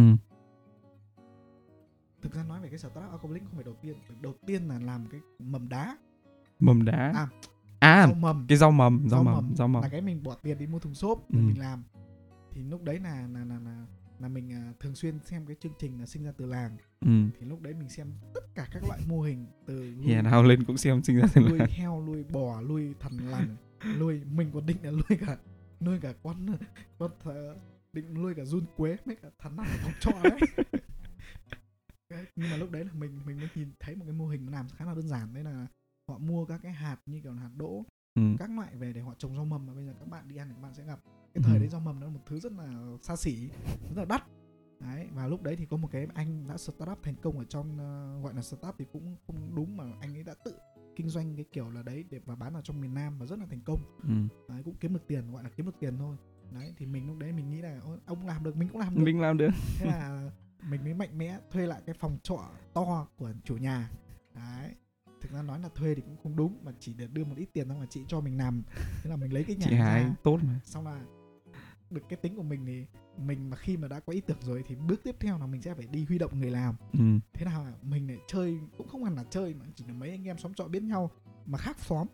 thực 2.23 2.35
ra 2.35 2.43
nói 2.49 2.61
về 2.61 2.69
cái 2.69 2.79
startup 2.79 3.03
Aquablink 3.11 3.47
không 3.47 3.55
phải 3.55 3.65
đầu 3.65 3.75
tiên 3.83 3.95
đầu 4.21 4.35
tiên 4.47 4.69
là 4.69 4.79
làm 4.79 5.07
cái 5.11 5.21
mầm 5.39 5.69
đá 5.69 5.97
Mầm 6.61 6.85
đá 6.85 7.13
À. 7.15 7.29
À 7.81 8.07
rau 8.07 8.15
mầm. 8.15 8.47
cái 8.49 8.59
rau 8.59 8.71
mầm 8.71 9.09
Rau 9.09 9.23
mầm 9.25 9.57
Rau 9.57 9.69
mầm. 9.69 9.83
Là 9.83 9.89
cái 9.89 10.01
mình 10.01 10.23
bỏ 10.23 10.35
tiền 10.43 10.59
đi 10.59 10.67
mua 10.67 10.79
thùng 10.79 10.95
xốp 10.95 11.19
Ừ. 11.33 11.39
mình 11.39 11.59
làm. 11.59 11.85
Thì 12.53 12.63
lúc 12.63 12.83
đấy 12.83 12.99
là 13.01 13.29
là 13.33 13.45
là 13.45 13.59
là, 13.65 13.87
là 14.19 14.29
mình 14.29 14.53
à, 14.53 14.73
thường 14.81 14.95
xuyên 14.95 15.19
xem 15.25 15.47
cái 15.47 15.57
chương 15.61 15.73
trình 15.79 16.01
là 16.01 16.07
sinh 16.07 16.25
ra 16.25 16.33
từ 16.39 16.47
làng. 16.47 16.77
Ừ. 17.01 17.09
thì 17.41 17.47
lúc 17.47 17.61
đấy 17.63 17.75
mình 17.75 17.89
xem 17.89 18.07
tất 18.35 18.41
cả 18.55 18.69
các 18.73 18.83
loại 18.89 19.01
mô 19.09 19.21
hình 19.23 19.47
từ 19.67 19.95
nuôi, 19.99 20.07
Hè 20.15 20.23
nào 20.23 20.43
lên 20.43 20.65
cũng 20.65 20.77
xem 20.77 21.03
sinh 21.03 21.17
ra 21.17 21.27
từ 21.35 21.41
nuôi 21.41 21.59
heo 21.71 22.03
nuôi 22.07 22.25
bò 22.25 22.61
nuôi 22.61 22.95
thằn 23.01 23.13
lằn 23.19 23.57
nuôi 23.99 24.21
mình 24.33 24.51
còn 24.55 24.67
định 24.67 24.77
là 24.83 24.91
nuôi 24.91 25.19
cả 25.27 25.37
nuôi 25.81 25.99
cả 26.01 26.13
con 26.23 26.47
con 26.99 27.11
th- 27.25 27.55
định 27.93 28.15
nuôi 28.15 28.35
cả 28.35 28.45
run 28.45 28.65
quế 28.77 28.97
mấy 29.05 29.17
cả 29.17 29.29
thằn 29.39 29.57
lằn 29.57 29.67
ở 29.67 29.77
phòng 29.83 29.93
trọ 30.01 30.11
đấy 32.11 32.25
nhưng 32.37 32.51
mà 32.51 32.57
lúc 32.57 32.71
đấy 32.71 32.85
là 32.85 32.91
mình 32.93 33.21
mình 33.27 33.37
mới 33.37 33.49
nhìn 33.55 33.69
thấy 33.81 33.95
một 33.97 34.05
cái 34.05 34.15
mô 34.15 34.27
hình 34.29 34.47
nó 34.47 34.53
làm 34.53 34.67
khá 34.69 34.85
là 34.85 34.95
đơn 34.95 35.09
giản. 35.09 35.35
Đấy 35.35 35.45
là 35.45 35.67
họ 36.09 36.19
mua 36.19 36.45
các 36.45 36.61
cái 36.63 36.73
hạt 36.73 36.97
như 37.07 37.21
kiểu 37.23 37.33
là 37.35 37.43
hạt 37.43 37.51
đỗ 37.57 37.85
ừ. 38.15 38.23
các 38.39 38.51
loại 38.51 38.77
về 38.77 38.93
để 38.93 39.01
họ 39.01 39.15
trồng 39.19 39.37
rau 39.37 39.45
mầm 39.45 39.67
mà 39.67 39.75
bây 39.75 39.87
giờ 39.87 39.95
các 40.01 40.09
bạn 40.09 40.29
đi 40.29 40.37
ăn 40.37 40.49
thì 40.49 40.55
các 40.55 40.63
bạn 40.63 40.75
sẽ 40.75 40.85
gặp. 40.85 41.01
Cái 41.35 41.43
thời 41.45 41.55
Ừ. 41.55 41.59
đấy 41.59 41.69
rau 41.69 41.81
mầm 41.81 42.01
nó 42.01 42.07
là 42.07 42.13
một 42.13 42.21
thứ 42.27 42.41
rất 42.41 42.53
là 42.53 42.97
xa 43.03 43.17
xỉ 43.17 43.49
rất 43.95 43.97
là 43.97 44.05
đắt. 44.05 44.23
Đấy 44.81 45.09
và 45.15 45.27
lúc 45.27 45.43
đấy 45.43 45.57
thì 45.57 45.67
có 45.67 45.77
một 45.77 45.89
cái 45.93 46.07
anh 46.15 46.47
đã 46.49 46.57
startup 46.57 46.99
thành 47.03 47.15
công 47.23 47.39
ở 47.39 47.45
trong 47.45 47.79
ờ, 47.79 48.21
gọi 48.23 48.35
là 48.35 48.43
startup 48.43 48.75
thì 48.79 48.85
cũng 48.93 49.17
không 49.27 49.55
đúng 49.55 49.77
mà 49.77 49.85
anh 50.01 50.15
ấy 50.17 50.23
đã 50.23 50.35
tự 50.45 50.55
kinh 50.97 51.09
doanh 51.09 51.37
cái 51.37 51.45
kiểu 51.53 51.71
là 51.71 51.83
đấy 51.83 52.05
để 52.11 52.21
mà 52.27 52.35
bán 52.37 52.55
ở 52.55 52.61
trong 52.63 52.81
miền 52.81 52.95
Nam 52.95 53.19
và 53.19 53.27
rất 53.27 53.39
là 53.39 53.47
thành 53.51 53.61
công. 53.65 53.81
Ừ. 54.03 54.37
đấy, 54.55 54.63
cũng 54.65 54.75
kiếm 54.81 54.93
được 54.95 55.07
tiền 55.07 55.33
gọi 55.33 55.45
là 55.45 55.51
kiếm 55.57 55.67
được 55.67 55.77
tiền 55.81 55.99
thôi. 55.99 56.17
Đấy 56.53 56.75
thì 56.77 56.87
mình 56.87 57.07
lúc 57.07 57.19
đấy 57.19 57.33
mình 57.33 57.51
nghĩ 57.51 57.63
là 57.63 57.81
"Ôi, 57.85 57.99
ông 58.07 58.27
làm 58.27 58.45
được 58.45 58.57
mình 58.57 58.69
cũng 58.69 58.81
làm 58.81 58.95
được. 58.95 59.03
Mình 59.05 59.21
làm 59.21 59.39
được. 59.39 59.51
Thế 59.79 59.87
là 59.87 60.31
mình 60.71 60.85
mới 60.85 60.95
mạnh 60.95 61.19
mẽ 61.19 61.39
thuê 61.51 61.67
lại 61.67 61.83
cái 61.87 61.95
phòng 61.99 62.19
trọ 62.23 62.51
to 62.75 63.07
của 63.17 63.33
chủ 63.45 63.57
nhà. 63.57 63.91
Đấy 64.35 64.75
thực 65.21 65.33
ra 65.33 65.43
nói 65.43 65.61
là 65.61 65.69
thuê 65.75 65.95
thì 65.95 66.03
cũng 66.03 66.17
không 66.23 66.37
đúng 66.37 66.59
mà 66.65 66.73
chỉ 66.81 66.95
để 66.95 67.07
đưa 67.07 67.25
một 67.25 67.35
ít 67.37 67.49
tiền 67.53 67.69
thôi 67.69 67.79
mà 67.81 67.87
chị 67.91 68.05
cho 68.09 68.21
mình 68.21 68.37
nằm 68.37 68.63
thế 69.03 69.11
là 69.11 69.17
mình 69.17 69.33
lấy 69.33 69.45
cái 69.45 69.57
nhà 69.61 69.67
Chị 69.71 69.75
Hải 69.77 70.03
ra 70.03 70.15
tốt 70.23 70.39
mà. 70.43 70.61
Xong 70.65 70.87
là 70.87 71.01
được 71.91 72.03
cái 72.09 72.17
tính 72.17 72.37
của 72.37 72.43
mình 72.43 72.67
thì 72.67 72.87
mình 73.17 73.51
mà 73.51 73.57
khi 73.57 73.77
mà 73.77 73.89
đã 73.89 74.01
có 74.01 74.13
ý 74.13 74.21
tưởng 74.21 74.39
rồi 74.41 74.65
thì 74.67 74.75
bước 74.75 75.01
tiếp 75.05 75.17
theo 75.21 75.39
là 75.39 75.47
mình 75.47 75.63
sẽ 75.63 75.75
phải 75.75 75.87
đi 75.87 76.05
huy 76.05 76.19
động 76.19 76.41
người 76.41 76.51
làm. 76.51 76.75
Ừ. 76.93 76.99
thế 77.33 77.45
nào 77.45 77.67
mình 77.83 78.09
lại 78.09 78.19
chơi 78.29 78.59
cũng 78.79 78.89
không 78.89 79.05
hẳn 79.05 79.17
là 79.17 79.25
chơi 79.31 79.55
mà 79.55 79.65
chỉ 79.75 79.85
là 79.89 79.93
mấy 79.93 80.11
anh 80.11 80.29
em 80.29 80.39
xóm 80.39 80.55
trọ 80.55 80.65
biết 80.65 80.83
nhau 80.83 81.11
mà 81.47 81.59
khác 81.59 81.77
xóm. 81.81 82.07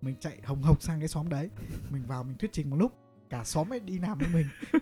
Mình 0.00 0.16
chạy 0.20 0.40
hồng 0.44 0.62
hộc 0.62 0.82
sang 0.82 0.98
cái 0.98 1.08
xóm 1.08 1.28
đấy. 1.28 1.50
Mình 1.90 2.02
vào 2.06 2.24
mình 2.24 2.36
thuyết 2.38 2.52
trình 2.52 2.70
một 2.70 2.76
lúc 2.76 2.92
cả 3.30 3.44
xóm 3.44 3.72
ấy 3.72 3.80
đi 3.80 3.98
làm 3.98 4.18
với 4.18 4.28
mình. 4.28 4.46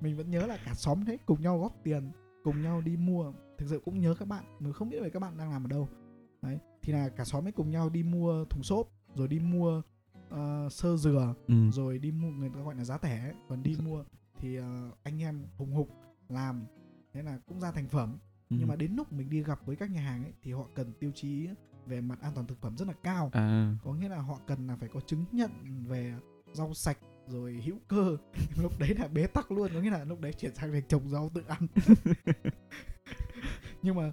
Mình 0.00 0.16
vẫn 0.16 0.30
nhớ 0.30 0.46
là 0.46 0.58
cả 0.64 0.74
xóm 0.74 1.04
đấy 1.04 1.18
cùng 1.26 1.42
nhau 1.42 1.58
góp 1.58 1.76
tiền 1.84 2.10
cùng 2.44 2.62
nhau 2.62 2.80
đi 2.80 2.96
mua. 2.96 3.32
Thực 3.58 3.66
sự 3.70 3.80
cũng 3.84 4.00
nhớ 4.00 4.14
các 4.18 4.28
bạn 4.28 4.44
mình 4.60 4.72
không 4.72 4.88
biết 4.90 5.00
về 5.02 5.10
các 5.10 5.20
bạn 5.20 5.38
đang 5.38 5.50
làm 5.50 5.64
ở 5.64 5.68
đâu. 5.68 5.88
Đấy 6.42 6.58
thì 6.82 6.92
là 6.92 7.08
cả 7.08 7.24
xóm 7.24 7.46
ấy 7.46 7.52
cùng 7.52 7.70
nhau 7.70 7.90
đi 7.90 8.02
mua 8.02 8.44
thùng 8.44 8.62
xốp 8.62 8.88
rồi 9.14 9.28
đi 9.28 9.38
mua 9.38 9.82
ờ, 10.30 10.68
sơ 10.70 10.96
dừa 10.96 11.34
Ừ. 11.48 11.70
rồi 11.70 11.98
đi 11.98 12.10
mua 12.12 12.30
người 12.30 12.48
ta 12.48 12.60
gọi 12.62 12.74
là 12.74 12.84
giá 12.84 12.96
ấy. 13.02 13.32
còn 13.48 13.62
đi 13.62 13.76
mua 13.84 14.04
thì 14.40 14.56
ờ, 14.56 14.90
anh 15.02 15.22
em 15.22 15.42
hùng 15.56 15.72
hục 15.72 15.88
làm 16.28 16.66
thế 17.12 17.22
là 17.22 17.38
cũng 17.46 17.60
ra 17.60 17.70
thành 17.72 17.88
phẩm 17.88 18.18
Ừ. 18.50 18.56
nhưng 18.60 18.68
mà 18.68 18.76
đến 18.76 18.92
lúc 18.96 19.12
mình 19.12 19.30
đi 19.30 19.42
gặp 19.42 19.60
với 19.66 19.76
các 19.76 19.90
nhà 19.90 20.00
hàng 20.00 20.24
ấy 20.24 20.32
thì 20.42 20.52
họ 20.52 20.64
cần 20.74 20.92
tiêu 21.00 21.10
chí 21.14 21.48
về 21.86 22.00
mặt 22.00 22.18
an 22.22 22.32
toàn 22.34 22.46
thực 22.46 22.60
phẩm 22.60 22.76
rất 22.76 22.88
là 22.88 22.94
cao 23.02 23.30
à 23.32 23.76
có 23.84 23.94
nghĩa 23.94 24.08
là 24.08 24.18
họ 24.20 24.38
cần 24.46 24.66
là 24.66 24.76
phải 24.76 24.88
có 24.88 25.00
chứng 25.00 25.24
nhận 25.32 25.50
về 25.88 26.14
rau 26.52 26.74
sạch 26.74 26.98
rồi 27.28 27.52
hữu 27.64 27.76
cơ 27.88 28.16
lúc 28.62 28.78
đấy 28.78 28.94
là 28.94 29.08
bế 29.08 29.26
tắc 29.26 29.52
luôn 29.52 29.70
có 29.74 29.80
nghĩa 29.80 29.90
là 29.90 30.04
lúc 30.04 30.20
đấy 30.20 30.32
chuyển 30.32 30.54
sang 30.54 30.72
việc 30.72 30.88
trồng 30.88 31.08
rau 31.08 31.30
tự 31.34 31.42
ăn 31.48 31.66
nhưng 33.82 33.94
mà 33.96 34.12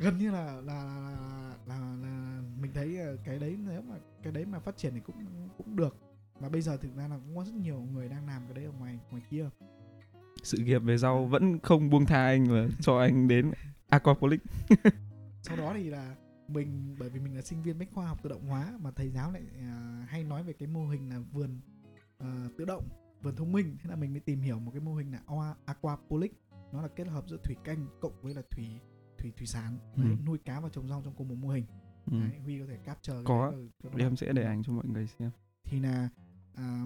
gần 0.00 0.18
như 0.18 0.30
là 0.30 0.44
là 0.44 0.84
là, 0.84 1.54
là, 1.66 1.96
là 2.02 2.42
mình 2.60 2.70
thấy 2.74 2.98
ờ, 2.98 3.16
cái 3.24 3.38
đấy 3.38 3.58
nếu 3.66 3.82
mà 3.82 3.94
cái 4.22 4.32
đấy 4.32 4.44
mà 4.44 4.58
phát 4.58 4.76
triển 4.76 4.94
thì 4.94 5.00
cũng 5.00 5.16
cũng 5.58 5.76
được. 5.76 5.96
Và 6.40 6.48
bây 6.48 6.60
giờ 6.60 6.76
thực 6.76 6.96
ra 6.96 7.08
là 7.08 7.18
cũng 7.18 7.36
có 7.36 7.44
rất 7.44 7.54
nhiều 7.54 7.80
người 7.80 8.08
đang 8.08 8.26
làm 8.26 8.42
cái 8.46 8.54
đấy 8.54 8.64
ở 8.64 8.72
ngoài 8.78 8.98
ngoài 9.10 9.22
kia. 9.30 9.48
Sự 10.42 10.58
nghiệp 10.58 10.78
về 10.78 10.98
sau 10.98 11.24
vẫn 11.24 11.58
không 11.58 11.90
buông 11.90 12.06
tha 12.06 12.24
anh 12.24 12.44
và 12.48 12.68
cho 12.80 12.98
anh 12.98 13.28
đến 13.28 13.52
aquapolic 13.88 14.40
sau 15.42 15.56
đó 15.56 15.72
thì 15.74 15.90
là 15.90 16.16
mình 16.48 16.96
bởi 16.98 17.08
vì 17.10 17.20
mình 17.20 17.36
là 17.36 17.42
sinh 17.42 17.62
viên 17.62 17.78
bách 17.78 17.88
khoa 17.92 18.06
học 18.06 18.22
tự 18.22 18.30
động 18.30 18.46
hóa 18.48 18.72
mà 18.80 18.90
thầy 18.90 19.10
giáo 19.10 19.32
lại 19.32 19.42
à, 19.60 20.06
hay 20.08 20.24
nói 20.24 20.42
về 20.42 20.52
cái 20.52 20.68
mô 20.68 20.88
hình 20.88 21.10
là 21.10 21.18
vườn 21.32 21.60
à, 22.18 22.48
tự 22.58 22.64
động 22.64 22.88
vườn 23.22 23.36
thông 23.36 23.52
minh. 23.52 23.76
Thế 23.82 23.90
là 23.90 23.96
mình 23.96 24.12
mới 24.12 24.20
tìm 24.20 24.40
hiểu 24.40 24.58
một 24.58 24.70
cái 24.70 24.80
mô 24.80 24.94
hình 24.94 25.12
là 25.12 25.20
aqua- 25.26 25.54
aquapolic 25.64 26.32
nó 26.72 26.82
là 26.82 26.88
kết 26.88 27.06
hợp 27.08 27.24
giữa 27.28 27.36
thủy 27.44 27.56
canh 27.64 27.86
cộng 28.00 28.22
với 28.22 28.34
là 28.34 28.42
thủy 28.50 28.66
thủy 29.18 29.32
thủy 29.36 29.46
sản 29.46 29.78
Ừ. 29.96 30.02
đấy, 30.02 30.16
nuôi 30.26 30.38
cá 30.38 30.60
và 30.60 30.68
trồng 30.68 30.88
rau 30.88 31.02
trong 31.04 31.14
cùng 31.14 31.28
một 31.28 31.34
mô 31.34 31.48
hình. 31.48 31.64
Ừ. 32.06 32.20
đấy, 32.20 32.38
huy 32.44 32.58
có 32.60 32.64
thể 32.68 32.76
capture 32.84 33.14
Có. 33.24 33.52
nó- 33.82 33.90
em 33.98 34.16
sẽ 34.16 34.32
để 34.32 34.42
ảnh 34.44 34.62
cho 34.62 34.72
mọi 34.72 34.86
người 34.86 35.06
xem. 35.06 35.30
Thì 35.64 35.80
là 35.80 36.08
à, 36.54 36.84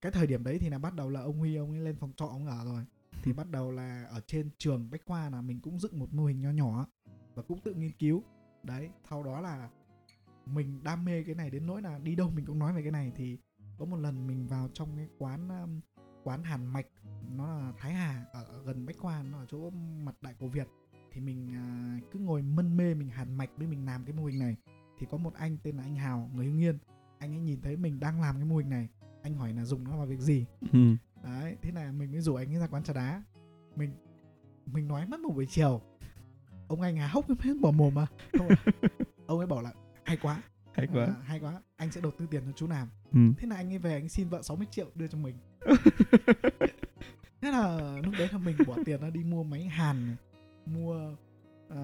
cái 0.00 0.12
thời 0.12 0.26
điểm 0.26 0.44
đấy 0.44 0.58
thì 0.58 0.68
là 0.68 0.78
bắt 0.78 0.94
đầu 0.94 1.10
là 1.10 1.20
ông 1.20 1.38
Huy 1.38 1.56
ông 1.56 1.70
ấy 1.70 1.78
lên 1.80 1.96
phòng 1.96 2.12
trọ 2.16 2.26
ông 2.26 2.46
ở 2.46 2.64
rồi. 2.64 2.84
Thì 3.22 3.32
bắt 3.32 3.50
đầu 3.50 3.70
là 3.72 4.04
ở 4.10 4.20
trên 4.26 4.50
trường 4.58 4.90
bách 4.90 5.00
khoa 5.06 5.30
là 5.30 5.40
mình 5.42 5.60
cũng 5.60 5.78
dựng 5.78 5.98
một 5.98 6.14
mô 6.14 6.24
hình 6.24 6.40
nho 6.40 6.50
nhỏ 6.50 6.86
và 7.34 7.42
cũng 7.42 7.60
tự 7.60 7.74
nghiên 7.74 7.92
cứu. 7.92 8.22
Đấy 8.62 8.90
sau 9.10 9.22
đó 9.22 9.40
là 9.40 9.70
mình 10.46 10.80
đam 10.84 11.04
mê 11.04 11.22
cái 11.22 11.34
này 11.34 11.50
đến 11.50 11.66
nỗi 11.66 11.82
là 11.82 11.98
đi 11.98 12.16
đâu 12.16 12.30
mình 12.30 12.44
cũng 12.46 12.58
nói 12.58 12.72
về 12.72 12.82
cái 12.82 12.92
này. 12.92 13.12
Thì 13.16 13.38
có 13.78 13.84
một 13.84 13.96
lần 13.96 14.26
mình 14.26 14.46
vào 14.46 14.68
trong 14.72 14.96
cái 14.96 15.08
quán 15.18 15.48
um, 15.48 15.80
quán 16.24 16.42
Hàn 16.44 16.66
Mạch 16.66 16.86
nó 17.36 17.58
là 17.58 17.72
Thái 17.78 17.92
Hà 17.92 18.24
ở, 18.32 18.44
ở 18.44 18.62
gần 18.62 18.86
Bách 18.86 18.96
Khoa 18.98 19.22
nó 19.22 19.38
ở 19.38 19.46
chỗ 19.48 19.70
mặt 20.04 20.14
Đại 20.20 20.34
Cổ 20.38 20.46
Việt 20.48 20.68
thì 21.12 21.20
mình 21.20 21.54
à, 21.54 21.98
cứ 22.12 22.18
ngồi 22.18 22.42
mân 22.42 22.76
mê 22.76 22.94
mình 22.94 23.08
hàn 23.08 23.34
mạch 23.34 23.50
với 23.56 23.66
mình 23.66 23.86
làm 23.86 24.04
cái 24.04 24.12
mô 24.12 24.24
hình 24.24 24.38
này. 24.38 24.56
Thì 24.98 25.06
có 25.10 25.16
một 25.16 25.34
anh 25.34 25.56
tên 25.62 25.76
là 25.76 25.82
anh 25.82 25.96
Hào 25.96 26.30
người 26.34 26.46
Hưng 26.46 26.60
Yên. 26.60 26.78
Anh 27.18 27.34
ấy 27.34 27.40
nhìn 27.40 27.60
thấy 27.60 27.76
mình 27.76 28.00
đang 28.00 28.20
làm 28.20 28.36
cái 28.36 28.44
mô 28.44 28.56
hình 28.56 28.70
này. 28.70 28.88
Anh 29.22 29.34
hỏi 29.34 29.52
là 29.52 29.64
dùng 29.64 29.84
nó 29.84 29.96
vào 29.96 30.06
việc 30.06 30.20
gì? 30.20 30.46
Ừ. 30.72 30.78
đấy 31.24 31.56
thế 31.62 31.72
là 31.72 31.92
mình 31.92 32.12
mới 32.12 32.20
rủ 32.20 32.34
anh 32.34 32.54
ấy 32.54 32.60
ra 32.60 32.66
quán 32.66 32.82
trà 32.82 32.92
đá. 32.92 33.22
Mình 33.76 33.90
mình 34.66 34.88
nói 34.88 35.06
mất 35.06 35.20
một 35.20 35.34
buổi 35.34 35.46
chiều. 35.46 35.80
Ông 36.68 36.80
anh 36.80 36.96
há 36.96 37.06
hốc 37.06 37.40
hết 37.40 37.54
bỏ 37.60 37.70
mồm 37.70 37.94
mà. 37.94 38.06
Không 38.38 38.48
à. 38.48 38.56
ông 39.26 39.38
ấy 39.38 39.46
bảo 39.46 39.62
là 39.62 39.72
hay 40.04 40.16
quá. 40.16 40.42
Hay 40.72 40.86
quá. 40.86 41.04
À, 41.04 41.14
hay 41.24 41.40
quá. 41.40 41.62
Anh 41.76 41.92
sẽ 41.92 42.00
đầu 42.00 42.12
tư 42.18 42.26
tiền 42.30 42.42
cho 42.46 42.52
chú 42.52 42.66
làm. 42.66 42.88
Ừ. 43.12 43.20
thế 43.38 43.48
là 43.48 43.56
anh 43.56 43.72
ấy 43.72 43.78
về 43.78 43.92
anh 43.92 44.08
xin 44.08 44.28
vợ 44.28 44.42
60 44.42 44.66
triệu 44.70 44.90
đưa 44.94 45.06
cho 45.06 45.18
mình. 45.18 45.36
Thế 47.40 47.50
là 47.50 47.96
lúc 48.04 48.14
đấy 48.18 48.28
là 48.32 48.38
mình 48.38 48.56
bỏ 48.66 48.76
tiền 48.84 49.00
ra 49.00 49.10
đi 49.10 49.24
mua 49.24 49.42
máy 49.42 49.64
hàn 49.64 50.06
này 50.06 50.16
mua 50.66 51.16
à, 51.68 51.82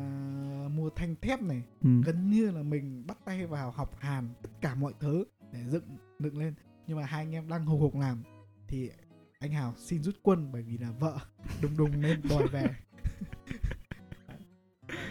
mua 0.74 0.90
thanh 0.90 1.14
thép 1.22 1.42
này 1.42 1.62
Ừ. 1.82 1.90
gần 2.04 2.30
như 2.30 2.50
là 2.50 2.62
mình 2.62 3.04
bắt 3.06 3.18
tay 3.24 3.46
vào 3.46 3.70
học 3.70 3.96
hàn 3.98 4.28
tất 4.42 4.50
cả 4.60 4.74
mọi 4.74 4.92
thứ 5.00 5.24
để 5.52 5.64
dựng 5.68 5.84
dựng 6.18 6.38
lên. 6.38 6.54
Nhưng 6.86 6.96
mà 6.96 7.04
hai 7.06 7.22
anh 7.22 7.32
em 7.34 7.48
đang 7.48 7.66
hùng 7.66 7.80
hục 7.80 7.94
làm 7.96 8.22
thì 8.68 8.90
anh 9.38 9.52
Hào 9.52 9.74
xin 9.76 10.02
rút 10.02 10.14
quân 10.22 10.48
bởi 10.52 10.62
vì 10.62 10.78
là 10.78 10.90
vợ 11.00 11.18
đùng 11.62 11.76
đùng 11.76 12.00
nên 12.02 12.20
đòi 12.30 12.46
về. 12.48 12.66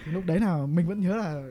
Thì 0.05 0.11
lúc 0.11 0.23
đấy 0.25 0.39
là 0.39 0.65
mình 0.65 0.87
vẫn 0.87 0.99
nhớ 0.99 1.15
là 1.15 1.43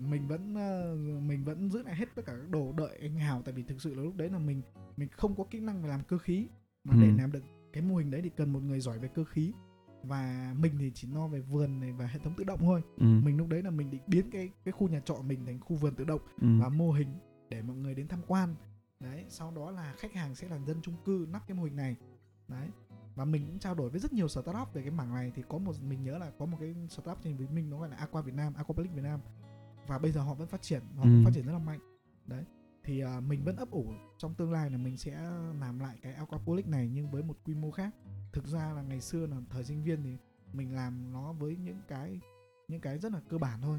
mình 0.00 0.28
vẫn 0.28 0.54
ờ, 0.54 0.96
mình 1.20 1.44
vẫn 1.44 1.70
giữ 1.70 1.82
lại 1.82 1.96
hết 1.96 2.08
tất 2.14 2.22
cả 2.26 2.32
các 2.32 2.50
đồ 2.50 2.72
đợi 2.76 2.98
anh 3.00 3.14
Hào. 3.18 3.42
Tại 3.42 3.54
vì 3.54 3.62
thực 3.62 3.80
sự 3.82 3.94
là 3.94 4.02
lúc 4.02 4.16
đấy 4.16 4.28
là 4.30 4.38
mình 4.38 4.62
mình 4.96 5.08
không 5.08 5.36
có 5.36 5.44
kỹ 5.50 5.60
năng 5.60 5.82
về 5.82 5.88
làm 5.88 6.00
cơ 6.08 6.18
khí. 6.18 6.46
Mà 6.84 6.94
để 7.02 7.08
Ừ. 7.08 7.14
làm 7.18 7.32
được 7.32 7.42
cái 7.72 7.82
mô 7.82 7.96
hình 7.96 8.10
đấy 8.10 8.20
thì 8.24 8.30
cần 8.36 8.52
một 8.52 8.60
người 8.62 8.80
giỏi 8.80 8.98
về 8.98 9.08
cơ 9.14 9.24
khí 9.24 9.52
và 10.02 10.54
mình 10.58 10.72
thì 10.78 10.90
chỉ 10.94 11.08
lo 11.08 11.26
về 11.28 11.40
vườn 11.40 11.80
này 11.80 11.92
và 11.92 12.06
hệ 12.06 12.18
thống 12.18 12.34
tự 12.36 12.44
động 12.44 12.58
thôi. 12.62 12.82
Ừ. 12.96 13.04
mình 13.06 13.36
lúc 13.36 13.48
đấy 13.48 13.62
là 13.62 13.70
mình 13.70 13.90
định 13.90 14.02
biến 14.06 14.30
cái 14.30 14.50
cái 14.64 14.72
khu 14.72 14.88
nhà 14.88 15.00
trọ 15.00 15.14
mình 15.22 15.46
thành 15.46 15.60
khu 15.60 15.76
vườn 15.76 15.94
tự 15.94 16.04
động 16.04 16.20
Ừ. 16.40 16.46
và 16.60 16.68
mô 16.68 16.92
hình 16.92 17.08
để 17.48 17.62
mọi 17.62 17.76
người 17.76 17.94
đến 17.94 18.08
tham 18.08 18.20
quan. 18.26 18.54
Đấy 19.00 19.24
sau 19.28 19.50
đó 19.56 19.70
là 19.70 19.94
khách 19.98 20.12
hàng 20.12 20.34
sẽ 20.34 20.48
là 20.48 20.58
dân 20.66 20.76
chung 20.82 20.94
cư 21.04 21.26
nắp 21.30 21.46
cái 21.46 21.56
mô 21.56 21.64
hình 21.64 21.76
này. 21.76 21.96
Đấy 22.48 22.68
và 23.14 23.24
mình 23.24 23.46
cũng 23.46 23.58
trao 23.58 23.74
đổi 23.74 23.90
với 23.90 24.00
rất 24.00 24.12
nhiều 24.12 24.28
startup 24.28 24.72
về 24.74 24.82
cái 24.82 24.90
mảng 24.90 25.14
này. 25.14 25.32
Thì 25.36 25.42
có 25.48 25.58
một 25.58 25.72
mình 25.88 26.02
nhớ 26.04 26.18
là 26.18 26.30
có 26.38 26.46
một 26.46 26.56
cái 26.60 26.74
startup 26.88 27.18
trên 27.22 27.36
Việt 27.36 27.50
Minh 27.50 27.70
nó 27.70 27.78
gọi 27.78 27.88
là 27.88 27.96
Aqua 27.96 28.20
Việt 28.22 28.34
Nam 28.34 28.54
Aquaplic 28.54 28.92
Việt 28.94 29.02
Nam. 29.02 29.20
Và 29.86 29.98
bây 29.98 30.12
giờ 30.12 30.20
họ 30.22 30.34
vẫn 30.34 30.48
phát 30.48 30.62
triển 30.62 30.82
họ 30.96 31.02
Ừ. 31.02 31.08
vẫn 31.08 31.24
phát 31.24 31.30
triển 31.34 31.46
rất 31.46 31.52
là 31.52 31.58
mạnh. 31.58 31.80
Đấy 32.26 32.44
thì 32.88 33.04
uh, 33.04 33.22
mình 33.22 33.44
vẫn 33.44 33.56
ấp 33.56 33.70
ủ 33.70 33.92
trong 34.18 34.34
tương 34.34 34.52
lai 34.52 34.70
là 34.70 34.78
mình 34.78 34.96
sẽ 34.96 35.30
làm 35.60 35.78
lại 35.78 35.98
cái 36.02 36.14
aquaponic 36.14 36.68
này 36.68 36.90
nhưng 36.92 37.10
với 37.10 37.22
một 37.22 37.36
quy 37.44 37.54
mô 37.54 37.70
khác. 37.70 37.94
Thực 38.32 38.46
ra 38.46 38.72
là 38.72 38.82
ngày 38.82 39.00
xưa 39.00 39.26
là 39.26 39.36
thời 39.50 39.64
sinh 39.64 39.84
viên 39.84 40.02
thì 40.02 40.16
mình 40.52 40.74
làm 40.74 41.12
nó 41.12 41.32
với 41.32 41.56
những 41.56 41.80
cái 41.88 42.20
những 42.68 42.80
cái 42.80 42.98
rất 42.98 43.12
là 43.12 43.20
cơ 43.28 43.38
bản 43.38 43.60
thôi. 43.62 43.78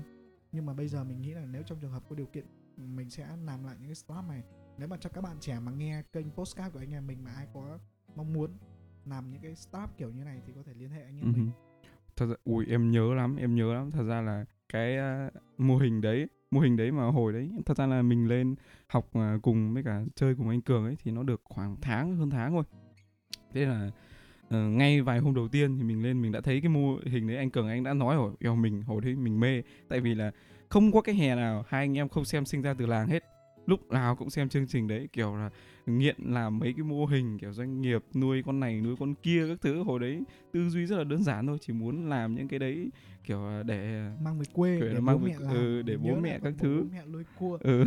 Nhưng 0.52 0.66
mà 0.66 0.74
bây 0.74 0.88
giờ 0.88 1.04
mình 1.04 1.22
nghĩ 1.22 1.34
là 1.34 1.46
nếu 1.46 1.64
trong 1.64 1.80
trường 1.80 1.92
hợp 1.92 2.04
có 2.10 2.16
điều 2.16 2.26
kiện 2.26 2.46
mình 2.78 3.10
sẽ 3.10 3.28
làm 3.46 3.64
lại 3.64 3.76
những 3.80 3.88
cái 3.88 3.96
startup 3.96 4.30
này. 4.30 4.44
Nếu 4.78 4.88
mà 4.88 4.98
cho 4.98 5.10
các 5.10 5.22
bạn 5.22 5.38
trẻ 5.40 5.60
mà 5.60 5.72
nghe 5.72 6.04
kênh 6.14 6.32
postcard 6.32 6.74
của 6.74 6.80
anh 6.80 6.94
em 6.94 7.08
mình 7.08 7.24
mà 7.24 7.32
ai 7.32 7.48
có 7.54 7.80
mong 8.16 8.34
muốn 8.34 8.52
làm 9.06 9.32
những 9.32 9.42
cái 9.42 9.56
startup 9.56 9.98
kiểu 9.98 10.12
như 10.12 10.24
này 10.24 10.42
thì 10.46 10.54
có 10.56 10.64
thể 10.64 10.74
liên 10.74 10.90
hệ 10.90 11.04
anh 11.04 11.18
em 11.18 11.26
Ừ. 11.26 11.32
mình 11.38 11.52
thật 12.16 12.26
ra 12.26 12.36
ui 12.44 12.66
em 12.66 12.92
nhớ 12.92 13.14
lắm 13.14 13.36
em 13.36 13.56
nhớ 13.56 13.74
lắm. 13.74 13.92
Thật 13.92 14.04
ra 14.04 14.22
là 14.22 14.46
cái 14.70 14.98
uh, 15.28 15.34
mô 15.58 15.78
hình 15.78 16.02
đấy 16.02 16.28
mô 16.52 16.60
hình 16.60 16.78
đấy 16.78 16.92
mà 16.92 17.04
hồi 17.04 17.34
đấy 17.34 17.52
thật 17.66 17.78
ra 17.78 17.86
là 17.86 18.02
mình 18.02 18.28
lên 18.28 18.56
học 18.88 19.10
à, 19.14 19.38
cùng 19.42 19.74
với 19.74 19.84
cả 19.84 20.02
chơi 20.16 20.36
cùng 20.36 20.50
anh 20.50 20.62
cường 20.62 20.86
ấy 20.86 20.96
thì 21.04 21.12
nó 21.12 21.24
được 21.24 21.42
khoảng 21.44 21.76
tháng 21.82 22.16
hơn 22.16 22.30
tháng 22.30 22.52
thôi. 22.52 22.64
Thế 23.54 23.66
là 23.66 23.92
uh, 24.48 24.54
ngay 24.54 25.02
vài 25.02 25.20
hôm 25.20 25.36
đầu 25.36 25.48
tiên 25.48 25.78
thì 25.78 25.84
mình 25.84 26.04
lên 26.04 26.22
mình 26.22 26.32
đã 26.32 26.42
thấy 26.42 26.62
cái 26.62 26.70
mô 26.70 26.98
hình 27.06 27.28
đấy 27.28 27.38
anh 27.38 27.50
cường 27.50 27.68
anh 27.68 27.84
đã 27.84 27.94
nói 27.94 28.16
rồi 28.16 28.34
yêu 28.40 28.56
mình 28.56 28.82
hồi 28.82 29.02
đấy 29.02 29.16
mình 29.16 29.40
mê. 29.40 29.62
Tại 29.88 30.00
vì 30.00 30.16
là 30.16 30.32
không 30.70 30.92
có 30.92 31.02
cái 31.02 31.16
hè 31.16 31.36
nào 31.36 31.64
hai 31.68 31.84
anh 31.84 31.98
em 31.98 32.10
không 32.10 32.26
xem 32.26 32.46
sinh 32.46 32.62
ra 32.62 32.74
từ 32.74 32.86
làng 32.86 33.08
hết. 33.08 33.24
Lúc 33.66 33.92
nào 33.92 34.16
cũng 34.16 34.30
xem 34.30 34.50
chương 34.50 34.68
trình 34.68 34.88
đấy 34.88 35.10
kiểu 35.14 35.36
là 35.36 35.50
nghiện 35.98 36.16
làm 36.20 36.60
mấy 36.60 36.74
cái 36.74 36.84
mô 36.84 37.06
hình 37.06 37.38
kiểu 37.40 37.54
doanh 37.54 37.82
nghiệp 37.82 38.04
nuôi 38.16 38.44
con 38.46 38.60
này 38.60 38.82
nuôi 38.82 38.96
con 39.00 39.14
kia 39.24 39.48
các 39.48 39.58
thứ 39.62 39.84
hồi 39.84 40.00
đấy 40.00 40.24
tư 40.52 40.70
duy 40.70 40.86
rất 40.86 40.98
là 40.98 41.04
đơn 41.04 41.24
giản 41.24 41.48
thôi 41.48 41.58
chỉ 41.62 41.74
muốn 41.74 42.10
làm 42.10 42.36
những 42.36 42.48
cái 42.48 42.60
đấy 42.60 42.90
kiểu 43.24 43.42
là 43.46 43.64
để 43.64 44.10
mang 44.22 44.40
về 44.40 44.46
quê 44.54 44.78
Kiểu 44.80 44.88
để 44.88 44.94
là 44.94 45.00
bố 45.00 45.06
mang 45.06 45.20
về- 45.24 45.30
mẹ 45.32 45.36
làm 45.40 45.56
ừ, 45.56 45.82
để 45.82 45.98
bố 45.98 46.08
nhớ 46.10 46.20
mẹ 46.22 46.40
các 46.44 46.54
bố 46.58 46.64
thứ. 46.64 46.86
mẹ 46.92 47.06
nuôi 47.06 47.24
cua. 47.40 47.58
Ừ. 47.62 47.86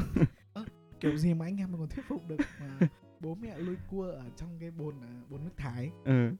Kiểu 1.00 1.16
gì 1.16 1.34
mà 1.34 1.44
anh 1.46 1.56
em 1.60 1.72
mình 1.72 1.80
còn 1.80 1.88
thuyết 1.88 2.04
phục 2.08 2.28
được 2.28 2.36
mà 2.60 2.78
bố 3.20 3.34
mẹ 3.34 3.58
nuôi 3.66 3.76
cua 3.90 4.04
ở 4.04 4.24
trong 4.36 4.48
cái 4.60 4.70
bồn 4.70 4.94
à, 5.02 5.12
bồn 5.30 5.40
nước 5.44 5.50
thải? 5.56 5.90
Ừ. 6.04 6.30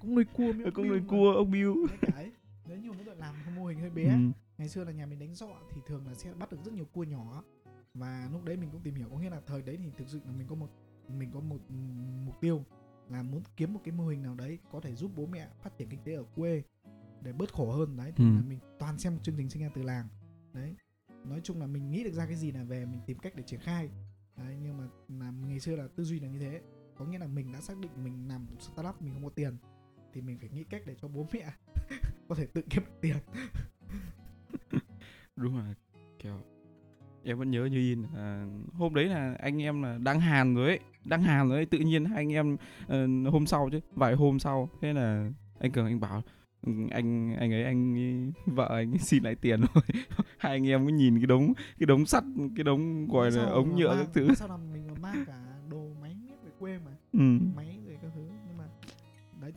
Cũng 0.00 0.14
nuôi 0.14 0.24
cua 0.24 0.52
mới 0.52 0.70
cũng 0.74 0.88
nuôi 0.88 1.00
mà. 1.00 1.06
cua 1.08 1.32
ông 1.32 1.50
Bill 1.50 1.70
cái. 2.14 2.30
Nếu 2.68 2.78
như 2.78 2.92
muốn 2.92 3.06
làm 3.18 3.34
một 3.46 3.52
mô 3.56 3.66
hình 3.66 3.78
hơi 3.80 3.90
bé 3.90 4.04
ừ. 4.04 4.18
ngày 4.58 4.68
xưa 4.68 4.84
là 4.84 4.92
nhà 4.92 5.06
mình 5.06 5.18
đánh 5.18 5.34
dọ 5.34 5.48
thì 5.74 5.80
thường 5.86 6.06
là 6.06 6.14
sẽ 6.14 6.32
bắt 6.38 6.52
được 6.52 6.58
rất 6.64 6.74
nhiều 6.74 6.84
cua 6.92 7.04
nhỏ 7.04 7.42
và 7.94 8.28
lúc 8.32 8.44
đấy 8.44 8.56
mình 8.56 8.70
cũng 8.72 8.80
tìm 8.82 8.94
hiểu 8.94 9.08
có 9.10 9.18
nghĩa 9.18 9.30
là 9.30 9.40
thời 9.46 9.62
đấy 9.62 9.76
thì 9.76 9.90
thực 9.98 10.08
sự 10.08 10.20
là 10.26 10.32
mình 10.32 10.46
có 10.48 10.54
một 10.54 10.70
mình 11.08 11.30
có 11.34 11.40
một 11.40 11.58
mục 12.26 12.40
tiêu 12.40 12.64
là 13.08 13.22
muốn 13.22 13.42
kiếm 13.56 13.72
một 13.74 13.80
cái 13.84 13.92
mô 13.92 14.06
hình 14.06 14.22
nào 14.22 14.34
đấy 14.34 14.58
có 14.72 14.80
thể 14.80 14.94
giúp 14.94 15.10
bố 15.16 15.26
mẹ 15.26 15.48
phát 15.62 15.76
triển 15.78 15.88
kinh 15.88 16.00
tế 16.04 16.14
ở 16.14 16.24
quê 16.34 16.62
để 17.22 17.32
bớt 17.32 17.52
khổ 17.52 17.72
hơn. 17.72 17.96
Đấy 17.96 18.12
thì 18.16 18.24
Ừ. 18.24 18.30
là 18.34 18.42
mình 18.42 18.58
toàn 18.78 18.98
xem 18.98 19.18
chương 19.22 19.34
trình 19.36 19.50
sinh 19.50 19.62
ra 19.62 19.68
từ 19.74 19.82
làng. 19.82 20.08
Đấy 20.52 20.74
nói 21.24 21.40
chung 21.44 21.60
là 21.60 21.66
mình 21.66 21.90
nghĩ 21.90 22.04
được 22.04 22.12
ra 22.12 22.26
cái 22.26 22.36
gì 22.36 22.52
là 22.52 22.64
về 22.64 22.84
mình 22.86 23.00
tìm 23.06 23.18
cách 23.18 23.32
để 23.36 23.42
triển 23.42 23.60
khai. 23.60 23.88
Đấy 24.36 24.56
nhưng 24.62 24.76
mà 24.78 24.88
là 25.08 25.30
ngày 25.30 25.60
xưa 25.60 25.76
là 25.76 25.88
tư 25.96 26.04
duy 26.04 26.20
là 26.20 26.28
như 26.28 26.38
thế. 26.38 26.62
Có 26.96 27.04
nghĩa 27.04 27.18
là 27.18 27.26
mình 27.26 27.52
đã 27.52 27.60
xác 27.60 27.78
định 27.78 27.90
mình 28.04 28.28
làm 28.28 28.46
startup 28.58 29.02
mình 29.02 29.12
không 29.14 29.24
có 29.24 29.30
tiền 29.30 29.56
thì 30.12 30.20
mình 30.20 30.38
phải 30.38 30.48
nghĩ 30.48 30.64
cách 30.64 30.82
để 30.86 30.94
cho 31.00 31.08
bố 31.08 31.26
mẹ 31.32 31.52
có 32.28 32.34
thể 32.34 32.46
tự 32.46 32.62
kiếm 32.70 32.82
được 32.84 33.00
tiền. 33.00 33.16
Đúng 35.36 35.56
là 35.56 35.74
kiểu 36.18 36.40
em 37.24 37.38
vẫn 37.38 37.50
nhớ 37.50 37.64
như 37.64 37.78
in. 37.78 38.02
À, 38.16 38.46
hôm 38.72 38.94
đấy 38.94 39.04
là 39.04 39.36
anh 39.38 39.62
em 39.62 39.82
là 39.82 39.98
đang 40.02 40.20
hàn 40.20 40.54
rồi 40.54 40.66
ấy. 40.68 40.78
Đang 41.04 41.22
hàn 41.22 41.48
rồi 41.48 41.58
ấy 41.58 41.66
tự 41.66 41.78
nhiên 41.78 42.04
hai 42.04 42.16
anh 42.16 42.32
em 42.32 42.56
ờ, 42.88 43.06
hôm 43.30 43.46
sau 43.46 43.68
chứ 43.72 43.80
vài 43.94 44.14
hôm 44.14 44.38
sau. 44.38 44.68
Thế 44.80 44.92
là 44.92 45.30
anh 45.60 45.70
cường 45.72 45.86
anh 45.86 46.00
bảo 46.00 46.22
"Ừ, 46.66 46.72
anh 46.90 47.34
anh 47.36 47.52
ấy 47.52 47.64
anh 47.64 48.32
vợ 48.46 48.68
anh 48.70 48.98
xin 48.98 49.22
lại 49.22 49.34
tiền 49.34 49.60
rồi. 49.74 49.84
Hai 50.38 50.52
anh 50.52 50.68
em 50.68 50.84
mới 50.84 50.92
nhìn 50.92 51.16
cái 51.18 51.26
đống 51.26 51.52
cái 51.78 51.86
đống 51.86 52.06
sắt 52.06 52.24
cái 52.56 52.64
đống 52.64 53.08
gọi 53.08 53.30
là 53.30 53.44
ống 53.44 53.76
nhựa 53.76 53.96
các 53.96 54.08
thứ. 54.14 54.34
sao 54.34 54.48
là 54.48 54.56
mình 54.56 54.82
còn 54.88 55.02
mang 55.02 55.24
cả 55.26 55.38
đồ 55.70 55.90
máy 56.02 56.16
về 56.44 56.50
quê 56.58 56.78
mà. 56.84 56.90
Ừ. 57.12 57.38
máy 57.56 57.78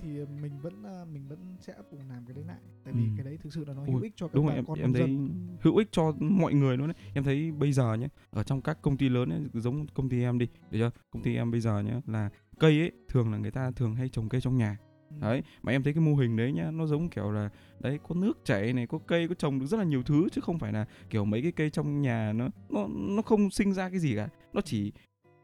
thì 0.04 0.10
mình 0.41 0.51
vẫn 0.62 0.84
ờ, 0.84 1.06
mình 1.14 1.28
vẫn 1.28 1.39
sẽ 1.60 1.74
dụng 1.91 1.99
làm 2.10 2.26
cái 2.26 2.34
đấy 2.36 2.43
lại. 2.47 2.58
Tại 2.84 2.93
vì 2.93 3.01
Ừ. 3.04 3.10
cái 3.18 3.24
đấy 3.26 3.38
thực 3.43 3.54
sự 3.54 3.66
là 3.66 3.74
nó 3.74 3.82
Ui, 3.82 3.91
hữu 3.91 4.01
ích 4.01 4.14
cho 4.16 4.28
các 4.28 4.36
đúng 4.36 4.45
bà 4.45 4.51
rồi 4.51 4.56
em 4.58 4.66
con 4.66 4.80
em 4.80 4.93
thấy 4.93 5.01
dân. 5.01 5.30
hữu 5.62 5.78
ích 5.78 5.88
cho 5.91 6.12
mọi 6.20 6.54
người 6.54 6.78
luôn 6.78 6.88
đấy 6.88 6.95
em 7.14 7.24
thấy 7.24 7.51
bây 7.51 7.72
giờ 7.74 7.93
nhé 7.93 8.08
ở 8.32 8.43
trong 8.43 8.62
các 8.62 8.82
công 8.82 8.97
ty 8.97 9.10
lớn 9.10 9.30
ấy, 9.30 9.39
giống 9.54 9.88
công 9.93 10.10
ty 10.10 10.22
em 10.22 10.39
đi 10.39 10.47
được 10.72 10.78
chưa? 10.80 10.91
Công 11.12 11.24
ty 11.24 11.36
em 11.36 11.51
bây 11.51 11.60
giờ 11.62 11.80
nhé 11.82 11.93
là 12.08 12.30
cây 12.60 12.80
ấy 12.80 12.91
thường 13.10 13.32
là 13.32 13.38
người 13.38 13.51
ta 13.51 13.72
thường 13.72 13.95
hay 13.95 14.10
trồng 14.10 14.30
cây 14.30 14.41
trong 14.41 14.58
nhà. 14.58 14.78
Ừ. 15.10 15.16
đấy 15.22 15.43
mà 15.64 15.72
em 15.72 15.84
thấy 15.84 15.93
cái 15.93 16.01
mô 16.04 16.16
hình 16.16 16.36
đấy 16.38 16.51
nhá 16.51 16.72
nó 16.72 16.86
giống 16.86 17.10
kiểu 17.10 17.32
là 17.32 17.49
đấy 17.80 17.99
có 18.08 18.16
nước 18.16 18.34
chảy 18.45 18.74
này 18.74 18.88
có 18.88 18.97
cây 19.08 19.28
có 19.28 19.34
trồng 19.36 19.60
được 19.60 19.66
rất 19.66 19.78
là 19.78 19.84
nhiều 19.84 20.04
thứ 20.04 20.28
chứ 20.32 20.41
không 20.41 20.60
phải 20.60 20.74
là 20.74 20.86
kiểu 21.10 21.26
mấy 21.26 21.41
cái 21.41 21.51
cây 21.51 21.70
trong 21.70 22.01
nhà 22.01 22.34
nó 22.34 22.49
nó 22.70 22.88
nó 22.89 23.22
không 23.22 23.49
sinh 23.51 23.74
ra 23.74 23.89
cái 23.89 23.99
gì 23.99 24.16
cả. 24.16 24.30
Nó 24.54 24.62
chỉ 24.62 24.91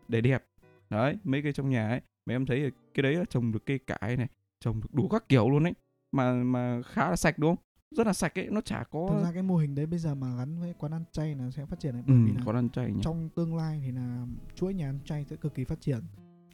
để 0.07 0.21
đẹp. 0.21 0.45
Đấy 0.89 1.17
mấy 1.23 1.41
cây 1.41 1.53
trong 1.53 1.69
nhà 1.69 1.89
ấy. 1.89 2.01
Mà 2.25 2.35
em 2.35 2.45
thấy 2.45 2.71
cái 2.93 3.03
đấy 3.03 3.15
là 3.15 3.25
trồng 3.25 3.51
được 3.51 3.65
cây 3.65 3.79
cải 3.79 4.17
này 4.17 4.27
trồng 4.59 4.81
được 4.81 4.93
đủ 4.93 5.07
các 5.07 5.29
kiểu 5.29 5.49
luôn 5.49 5.63
đấy 5.63 5.73
mà 6.11 6.33
mà 6.33 6.81
khá 6.85 7.09
là 7.09 7.15
sạch 7.15 7.39
đúng 7.39 7.55
không? 7.55 7.63
Rất 7.91 8.07
là 8.07 8.13
sạch 8.13 8.39
ấy 8.39 8.47
nó 8.51 8.61
chả 8.61 8.77
thực 8.79 8.89
có 8.91 9.21
ra 9.23 9.31
cái 9.33 9.43
mô 9.43 9.57
hình 9.57 9.75
đấy 9.75 9.85
bây 9.85 9.99
giờ 9.99 10.15
mà 10.15 10.35
gắn 10.37 10.59
với 10.59 10.73
quán 10.79 10.91
ăn 10.93 11.03
chay 11.11 11.35
là 11.35 11.51
sẽ 11.51 11.65
phát 11.65 11.79
triển 11.79 11.93
đấy 11.93 12.03
ừ, 12.07 12.13
bởi 12.13 12.23
vì 12.25 12.31
là 12.33 12.41
có 12.45 12.53
ăn 12.53 12.69
chay 12.69 12.91
nhỉ. 12.91 13.01
trong 13.03 13.29
tương 13.35 13.55
lai 13.55 13.81
thì 13.85 13.91
là 13.91 14.25
chuỗi 14.55 14.73
nhà 14.73 14.89
ăn 14.89 14.99
chay 15.05 15.25
sẽ 15.29 15.35
cực 15.35 15.55
kỳ 15.55 15.63
phát 15.63 15.81
triển. 15.81 15.99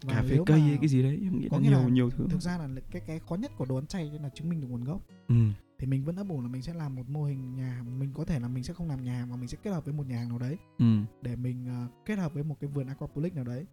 Và 0.03 0.14
cà 0.14 0.24
phê 0.30 0.38
cây 0.45 0.60
hay 0.60 0.78
cái 0.78 0.88
gì 0.88 1.03
đấy 1.03 1.20
em 1.24 1.39
nghĩ 1.39 1.47
có 1.51 1.58
là 1.58 1.64
nhiều 1.64 1.80
là 1.80 1.88
nhiều 1.88 2.10
thứ. 2.10 2.28
thực 2.30 2.41
ra 2.41 2.58
là 2.58 2.68
cái 2.91 3.01
cái 3.08 3.20
khó 3.20 3.36
nhất 3.36 3.51
của 3.58 3.66
đồ 3.66 3.76
ăn 3.76 3.88
chay 3.88 4.12
là 4.22 4.30
chứng 4.30 4.49
minh 4.49 4.62
được 4.62 4.68
nguồn 4.70 4.84
gốc. 4.84 5.01
Ừ, 5.28 5.36
thì 5.80 5.88
mình 5.88 6.03
vẫn 6.06 6.16
ấp 6.16 6.30
ủ 6.30 6.41
là 6.41 6.47
mình 6.47 6.62
sẽ 6.62 6.74
làm 6.74 6.95
một 6.95 7.10
mô 7.10 7.24
hình 7.24 7.56
nhà 7.56 7.70
hàng 7.70 7.99
mình 7.99 8.12
có 8.14 8.26
thể 8.26 8.39
là 8.39 8.47
mình 8.47 8.64
sẽ 8.64 8.74
không 8.74 8.88
làm 8.88 9.03
nhà 9.03 9.14
hàng 9.14 9.30
mà 9.30 9.36
mình 9.36 9.47
sẽ 9.47 9.58
kết 9.64 9.72
hợp 9.72 9.86
với 9.86 9.93
một 9.93 10.08
nhà 10.08 10.18
hàng 10.18 10.30
nào 10.30 10.39
đấy 10.39 10.58
ừ, 10.78 10.86
để 11.22 11.36
mình 11.36 11.66
ờ, 11.68 11.88
kết 12.06 12.20
hợp 12.20 12.34
với 12.34 12.43
một 12.43 12.56
cái 12.60 12.70
vườn 12.70 12.88
aquaponic 12.88 13.36
nào 13.36 13.43
đấy. 13.43 13.66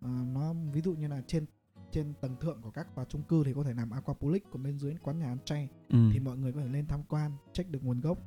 Ờ, 0.00 0.10
nó 0.34 0.54
ví 0.72 0.80
dụ 0.80 0.92
như 0.92 1.08
là 1.08 1.22
trên 1.26 1.46
trên 1.90 2.12
tầng 2.20 2.36
thượng 2.40 2.62
của 2.62 2.70
các 2.70 2.94
tòa 2.94 3.04
chung 3.04 3.22
cư 3.22 3.44
thì 3.44 3.52
có 3.54 3.62
thể 3.62 3.74
làm 3.74 3.90
aquaponic 3.90 4.44
còn 4.50 4.62
bên 4.62 4.78
dưới 4.78 4.96
quán 5.02 5.18
nhà 5.18 5.26
ăn 5.26 5.38
chay 5.44 5.68
ừ, 5.88 5.98
thì 6.12 6.20
mọi 6.20 6.36
người 6.36 6.52
có 6.52 6.60
thể 6.60 6.68
lên 6.68 6.86
tham 6.86 7.02
quan 7.08 7.32
check 7.52 7.70
được 7.70 7.84
nguồn 7.84 8.00
gốc. 8.00 8.18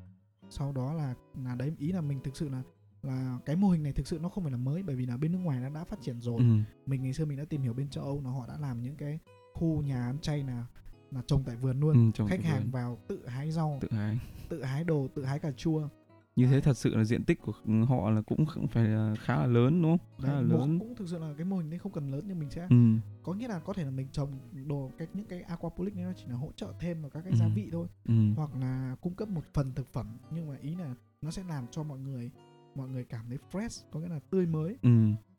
Sau 0.50 0.72
đó 0.72 0.94
là 0.94 1.14
là 1.44 1.56
đấy 1.56 1.74
ý 1.78 1.92
là 1.92 2.02
mình 2.02 2.20
thực 2.24 2.38
sự 2.38 2.50
là 2.50 2.62
là 3.04 3.40
cái 3.46 3.56
mô 3.56 3.70
hình 3.70 3.84
này 3.84 3.94
thực 3.94 4.08
sự 4.08 4.20
nó 4.22 4.30
không 4.30 4.44
phải 4.44 4.52
là 4.52 4.58
mới 4.58 4.84
bởi 4.84 4.96
vì 4.96 5.06
là 5.06 5.18
bên 5.18 5.32
nước 5.32 5.38
ngoài 5.38 5.60
nó 5.62 5.70
đã 5.70 5.84
phát 5.84 6.02
triển 6.02 6.22
rồi. 6.22 6.38
Ừ, 6.38 6.46
mình 6.86 7.04
ngày 7.04 7.14
xưa 7.14 7.26
mình 7.26 7.38
đã 7.38 7.46
tìm 7.46 7.62
hiểu 7.62 7.74
bên 7.74 7.90
châu 7.90 8.04
âu 8.04 8.22
là 8.24 8.30
họ 8.30 8.48
đã 8.48 8.58
làm 8.58 8.82
những 8.82 8.96
cái 8.96 9.20
khu 9.54 9.82
nhà 9.82 10.06
ăn 10.06 10.20
chay 10.22 10.44
là 10.44 10.66
là 11.12 11.22
trồng 11.28 11.44
tại 11.44 11.56
vườn 11.56 11.80
luôn. 11.80 12.12
Ừ, 12.18 12.26
khách 12.28 12.44
hàng 12.44 12.62
vườn. 12.62 12.72
vào 12.72 12.98
tự 13.08 13.28
hái 13.28 13.52
rau 13.52 13.78
tự 13.82 13.88
hái. 13.92 14.20
tự 14.50 14.64
hái 14.64 14.84
đồ 14.84 15.08
tự 15.16 15.26
hái 15.26 15.40
cà 15.40 15.52
chua 15.52 15.90
như 16.40 16.48
thế 16.48 16.62
thật 16.62 16.78
sự 16.78 16.96
là 16.96 17.04
diện 17.04 17.24
tích 17.24 17.42
của 17.42 17.54
họ 17.88 18.10
là 18.10 18.22
cũng 18.22 18.46
phải 18.72 18.84
là 18.88 19.16
khá 19.20 19.36
là 19.38 19.46
lớn 19.46 19.82
đúng 19.82 19.98
không? 19.98 20.26
Khá 20.28 20.34
là 20.34 20.42
đấy, 20.42 20.50
lớn. 20.60 20.80
cũng 20.80 20.96
thực 20.96 21.10
sự 21.10 21.20
là 21.20 21.34
cái 21.38 21.46
mô 21.46 21.58
hình 21.58 21.70
đấy 21.70 21.80
không 21.80 21.92
cần 21.92 22.12
lớn 22.12 22.24
nhưng 22.28 22.40
mình 22.40 22.50
sẽ. 22.50 22.68
Ừ, 22.70 22.76
có 23.24 23.34
nghĩa 23.34 23.48
là 23.48 23.60
có 23.60 23.74
thể 23.74 23.84
là 23.84 23.92
mình 23.92 24.08
trồng 24.12 24.32
đồ 24.68 24.92
cái 24.98 25.08
những 25.14 25.26
cái 25.26 25.42
aquaponic 25.42 25.96
này 25.96 26.06
nó 26.06 26.14
chỉ 26.18 26.24
là 26.28 26.36
hỗ 26.36 26.52
trợ 26.56 26.74
thêm 26.80 27.02
vào 27.02 27.10
các 27.10 27.22
cái 27.22 27.32
Ừ. 27.34 27.38
gia 27.40 27.48
vị 27.48 27.70
thôi. 27.72 27.88
Ừ, 28.08 28.14
hoặc 28.36 28.50
là 28.60 28.96
cung 29.02 29.16
cấp 29.16 29.30
một 29.30 29.44
phần 29.54 29.72
thực 29.76 29.94
phẩm 29.94 30.18
nhưng 30.32 30.48
mà 30.50 30.56
ý 30.62 30.76
là 30.76 30.96
nó 31.22 31.32
sẽ 31.32 31.44
làm 31.50 31.66
cho 31.72 31.84
mọi 31.84 32.00
người 32.00 32.32
mọi 32.76 32.90
người 32.90 33.04
cảm 33.04 33.26
thấy 33.30 33.38
fresh 33.52 33.84
có 33.92 34.00
nghĩa 34.00 34.08
là 34.10 34.20
tươi 34.30 34.46
mới. 34.46 34.78
Ừ, 34.82 34.90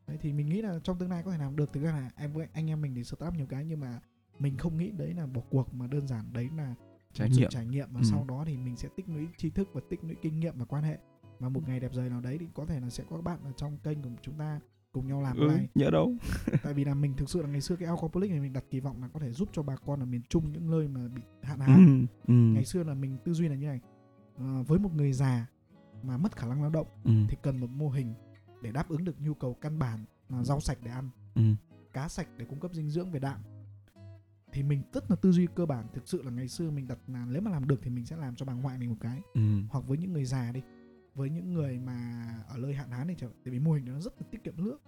đấy 0.06 0.18
thì 0.20 0.32
mình 0.32 0.48
nghĩ 0.48 0.62
là 0.62 0.78
trong 0.84 0.98
tương 0.98 1.10
lai 1.10 1.22
có 1.22 1.30
thể 1.32 1.38
làm 1.38 1.56
được. 1.56 1.72
Thực 1.72 1.82
ra 1.82 1.90
là 1.92 2.10
em 2.16 2.32
với 2.32 2.46
anh 2.52 2.70
em 2.70 2.82
mình 2.82 2.94
thì 2.94 3.04
startup 3.04 3.34
nhiều 3.34 3.46
cái 3.46 3.64
nhưng 3.64 3.80
mà 3.80 4.00
mình 4.38 4.56
không 4.56 4.78
nghĩ 4.78 4.90
đấy 4.90 5.14
là 5.14 5.26
bỏ 5.26 5.40
cuộc 5.50 5.74
mà 5.74 5.86
đơn 5.86 6.06
giản 6.08 6.24
đấy 6.32 6.48
là 6.56 6.74
trải 7.12 7.30
nghiệm 7.30 7.48
trải 7.50 7.66
nghiệm. 7.66 7.88
và 7.92 8.00
Ừ. 8.00 8.04
sau 8.10 8.24
đó 8.28 8.44
thì 8.46 8.56
mình 8.56 8.76
sẽ 8.76 8.88
tích 8.96 9.08
lũy 9.08 9.26
tri 9.38 9.50
thức 9.50 9.68
và 9.72 9.80
tích 9.90 10.04
lũy 10.04 10.14
kinh 10.22 10.40
nghiệm 10.40 10.58
và 10.58 10.64
quan 10.64 10.82
hệ. 10.84 10.98
Và 11.38 11.48
một 11.48 11.68
ngày 11.68 11.80
đẹp 11.80 11.90
trời 11.94 12.10
nào 12.10 12.20
đấy 12.20 12.36
thì 12.40 12.46
có 12.54 12.66
thể 12.66 12.80
là 12.80 12.90
sẽ 12.90 13.04
có 13.10 13.16
các 13.16 13.22
bạn 13.22 13.38
ở 13.44 13.52
trong 13.56 13.78
kênh 13.78 14.02
của 14.02 14.08
chúng 14.22 14.38
ta 14.38 14.60
cùng 14.92 15.06
nhau 15.06 15.20
làm 15.22 15.36
ừ, 15.36 15.48
live 15.48 15.66
nhớ 15.74 15.90
đâu. 15.90 16.14
Tại 16.62 16.74
vì 16.74 16.84
là 16.84 16.94
mình 16.94 17.14
thực 17.16 17.30
sự 17.30 17.42
là 17.42 17.48
ngày 17.48 17.60
xưa 17.60 17.76
cái 17.76 17.88
aquaponic 17.88 18.30
này 18.30 18.40
mình 18.40 18.52
đặt 18.52 18.64
kỳ 18.70 18.80
vọng 18.80 19.02
là 19.02 19.08
có 19.08 19.20
thể 19.20 19.32
giúp 19.32 19.48
cho 19.52 19.62
bà 19.62 19.76
con 19.76 20.00
ở 20.00 20.06
miền 20.06 20.22
trung 20.28 20.52
những 20.52 20.70
nơi 20.70 20.88
mà 20.88 21.08
bị 21.08 21.22
hạn 21.42 21.58
ừ, 21.58 21.62
hán. 21.62 22.06
Ừ, 22.28 22.34
ngày 22.34 22.64
xưa 22.64 22.82
là 22.84 22.94
mình 22.94 23.16
tư 23.24 23.32
duy 23.32 23.48
là 23.48 23.54
như 23.54 23.66
này 23.66 23.80
Ờ, 24.38 24.62
với 24.62 24.78
một 24.78 24.94
người 24.94 25.12
già 25.12 25.46
mà 26.02 26.16
mất 26.16 26.36
khả 26.36 26.46
năng 26.46 26.62
lao 26.62 26.70
động 26.70 26.86
ừ, 27.04 27.10
thì 27.28 27.36
cần 27.42 27.60
một 27.60 27.70
mô 27.70 27.88
hình 27.88 28.14
để 28.62 28.72
đáp 28.72 28.88
ứng 28.88 29.04
được 29.04 29.20
nhu 29.20 29.34
cầu 29.34 29.54
căn 29.54 29.78
bản 29.78 30.04
là 30.28 30.44
rau 30.44 30.60
sạch 30.60 30.78
để 30.84 30.90
ăn 30.90 31.08
ừ, 31.34 31.42
cá 31.92 32.08
sạch 32.08 32.28
để 32.36 32.44
cung 32.44 32.60
cấp 32.60 32.70
dinh 32.74 32.90
dưỡng 32.90 33.10
về 33.12 33.20
đạm 33.20 33.40
thì 34.52 34.62
mình 34.62 34.82
rất 34.92 35.10
là 35.10 35.16
tư 35.16 35.32
duy 35.32 35.46
cơ 35.54 35.66
bản. 35.66 35.86
Thực 35.94 36.08
sự 36.08 36.22
là 36.22 36.30
ngày 36.30 36.48
xưa 36.48 36.70
mình 36.70 36.86
đặt 36.86 36.98
là 37.06 37.26
nếu 37.30 37.42
mà 37.42 37.50
làm 37.50 37.68
được 37.68 37.80
thì 37.82 37.90
mình 37.90 38.06
sẽ 38.06 38.16
làm 38.16 38.36
cho 38.36 38.46
bà 38.46 38.52
ngoại 38.52 38.78
mình 38.78 38.90
một 38.90 38.96
cái. 39.00 39.20
Ừ, 39.34 39.40
hoặc 39.70 39.84
với 39.86 39.98
những 39.98 40.12
người 40.12 40.24
già 40.24 40.52
đi. 40.52 40.62
Với 41.14 41.30
những 41.30 41.52
người 41.52 41.78
mà 41.78 42.26
ở 42.48 42.58
nơi 42.58 42.74
hạn 42.74 42.90
hán 42.90 43.06
này 43.06 43.16
chẳng 43.18 43.30
tại 43.44 43.52
vì 43.52 43.58
mô 43.58 43.72
hình 43.72 43.84
nó 43.84 44.00
rất 44.00 44.12
là 44.20 44.26
tiết 44.30 44.44
kiệm 44.44 44.56
nước 44.56 44.80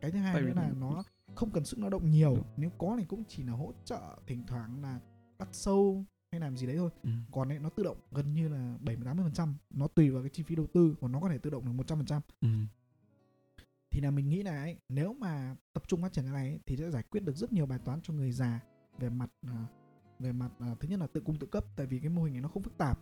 cái 0.00 0.10
thứ 0.10 0.18
hai 0.18 0.40
nữa 0.40 0.52
là 0.56 0.70
nó 0.80 1.02
không 1.34 1.50
cần 1.50 1.64
sức 1.64 1.78
lao 1.78 1.90
động 1.90 2.10
nhiều. 2.10 2.34
Đúng. 2.34 2.44
nếu 2.56 2.70
có 2.78 2.96
thì 2.98 3.04
cũng 3.04 3.24
chỉ 3.28 3.42
là 3.42 3.52
hỗ 3.52 3.72
trợ 3.84 4.00
thỉnh 4.26 4.42
thoảng 4.46 4.82
là 4.82 5.00
bắt 5.38 5.48
sâu 5.52 6.04
hay 6.32 6.40
làm 6.40 6.56
gì 6.56 6.66
đấy 6.66 6.76
thôi. 6.76 6.90
Ừ, 7.02 7.10
còn 7.32 7.48
ấy 7.48 7.58
nó 7.58 7.68
tự 7.68 7.82
động 7.82 7.96
gần 8.12 8.34
như 8.34 8.48
là 8.48 8.78
70 8.80 9.04
80 9.04 9.24
phần 9.24 9.32
trăm. 9.32 9.54
Nó 9.70 9.88
tùy 9.88 10.10
vào 10.10 10.22
cái 10.22 10.30
chi 10.30 10.42
phí 10.42 10.56
đầu 10.56 10.66
tư 10.74 10.96
còn 11.00 11.12
nó 11.12 11.20
có 11.20 11.28
thể 11.28 11.38
tự 11.38 11.50
động 11.50 11.64
được 11.64 11.72
100 11.72 11.98
phần 11.98 12.06
trăm. 12.06 12.22
Ừ, 12.40 12.48
thì 13.90 14.00
là 14.00 14.10
mình 14.10 14.28
nghĩ 14.28 14.42
là 14.42 14.60
ấy, 14.60 14.76
nếu 14.88 15.12
mà 15.12 15.56
tập 15.72 15.82
trung 15.86 16.02
phát 16.02 16.12
triển 16.12 16.24
cái 16.24 16.34
này 16.34 16.48
ấy, 16.48 16.60
thì 16.66 16.76
sẽ 16.76 16.90
giải 16.90 17.02
quyết 17.02 17.20
được 17.20 17.36
rất 17.36 17.52
nhiều 17.52 17.66
bài 17.66 17.78
toán 17.84 18.00
cho 18.02 18.14
người 18.14 18.32
già 18.32 18.60
về 18.98 19.08
mặt 19.10 19.30
à, 19.46 19.66
về 20.18 20.32
mặt 20.32 20.50
à, 20.58 20.74
thứ 20.80 20.88
nhất 20.88 21.00
là 21.00 21.06
tự 21.06 21.20
cung 21.20 21.38
tự 21.38 21.46
cấp 21.46 21.64
tại 21.76 21.86
vì 21.86 21.98
cái 21.98 22.08
mô 22.08 22.22
hình 22.24 22.32
này 22.34 22.42
nó 22.42 22.48
không 22.48 22.62
phức 22.62 22.78
tạp 22.78 22.98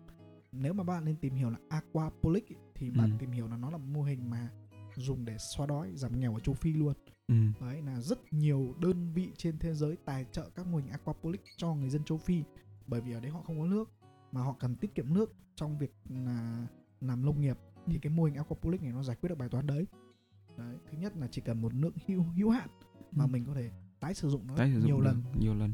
nếu 0.52 0.72
mà 0.72 0.84
bạn 0.84 1.04
nên 1.04 1.16
tìm 1.16 1.34
hiểu 1.34 1.50
là 1.50 1.58
aquapolic 1.68 2.52
ấy, 2.52 2.56
thì 2.74 2.90
bạn 2.90 3.10
Ừ. 3.10 3.16
tìm 3.18 3.30
hiểu 3.30 3.48
là 3.48 3.56
nó 3.56 3.70
là 3.70 3.78
mô 3.78 4.02
hình 4.02 4.30
mà 4.30 4.50
dùng 4.96 5.24
để 5.24 5.36
xóa 5.38 5.66
đói 5.66 5.92
giảm 5.96 6.20
nghèo 6.20 6.34
ở 6.34 6.40
châu 6.40 6.54
phi 6.54 6.72
luôn 6.72 6.92
ừ, 7.28 7.34
đấy 7.60 7.82
là 7.82 8.00
rất 8.00 8.18
nhiều 8.32 8.74
đơn 8.80 9.12
vị 9.12 9.32
trên 9.36 9.58
thế 9.58 9.74
giới 9.74 9.96
tài 10.04 10.24
trợ 10.32 10.50
các 10.54 10.66
mô 10.66 10.78
hình 10.78 10.88
aquapolic 10.88 11.40
cho 11.56 11.74
người 11.74 11.90
dân 11.90 12.04
châu 12.04 12.18
phi 12.18 12.42
bởi 12.86 13.00
vì 13.00 13.12
ở 13.12 13.20
đấy 13.20 13.30
họ 13.30 13.42
không 13.42 13.58
có 13.60 13.66
nước 13.66 13.90
mà 14.32 14.40
họ 14.42 14.56
cần 14.60 14.76
tiết 14.76 14.94
kiệm 14.94 15.14
nước 15.14 15.34
trong 15.54 15.78
việc 15.78 15.94
là 16.08 16.66
làm 17.00 17.24
nông 17.24 17.40
nghiệp 17.40 17.58
thì 17.86 17.94
Ừ. 17.94 17.98
cái 18.02 18.12
mô 18.12 18.24
hình 18.24 18.34
aquapolic 18.34 18.82
này 18.82 18.92
nó 18.92 19.02
giải 19.02 19.16
quyết 19.20 19.28
được 19.28 19.38
bài 19.38 19.48
toán 19.48 19.66
đấy 19.66 19.86
đấy 20.58 20.76
thứ 20.90 20.98
nhất 20.98 21.16
là 21.16 21.28
chỉ 21.30 21.40
cần 21.40 21.62
một 21.62 21.74
lượng 21.74 21.94
hữu 22.06 22.22
hữu 22.22 22.50
hạn 22.50 22.68
mà 23.12 23.24
Ừ. 23.24 23.28
mình 23.28 23.44
có 23.46 23.54
thể 23.54 23.70
tái 24.04 24.14
sử 24.14 24.28
dụng 24.28 24.46
nó 24.46 24.56
tái 24.56 24.70
sử 24.74 24.80
dụng 24.80 24.86
nhiều 24.86 25.00
lần. 25.00 25.22
nhiều 25.40 25.54
lần. 25.54 25.72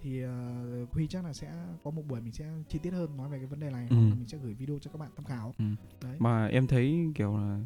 Thì 0.00 0.24
uh, 0.24 0.90
huy 0.92 1.06
chắc 1.06 1.24
là 1.24 1.32
sẽ 1.32 1.66
có 1.84 1.90
một 1.90 2.02
buổi 2.08 2.20
mình 2.20 2.32
sẽ 2.32 2.50
chi 2.68 2.78
tiết 2.78 2.90
hơn 2.92 3.16
nói 3.16 3.28
về 3.28 3.38
cái 3.38 3.46
vấn 3.46 3.60
đề 3.60 3.70
này 3.70 3.86
Ừ. 3.90 3.96
hoặc 3.96 4.02
là 4.08 4.14
mình 4.14 4.28
sẽ 4.28 4.38
gửi 4.38 4.54
video 4.54 4.78
cho 4.78 4.90
các 4.90 4.98
bạn 4.98 5.10
tham 5.16 5.24
khảo. 5.24 5.54
Ừ. 5.58 5.64
đấy. 6.02 6.16
Mà 6.18 6.46
em 6.46 6.66
thấy 6.66 7.06
kiểu 7.14 7.36
là 7.36 7.60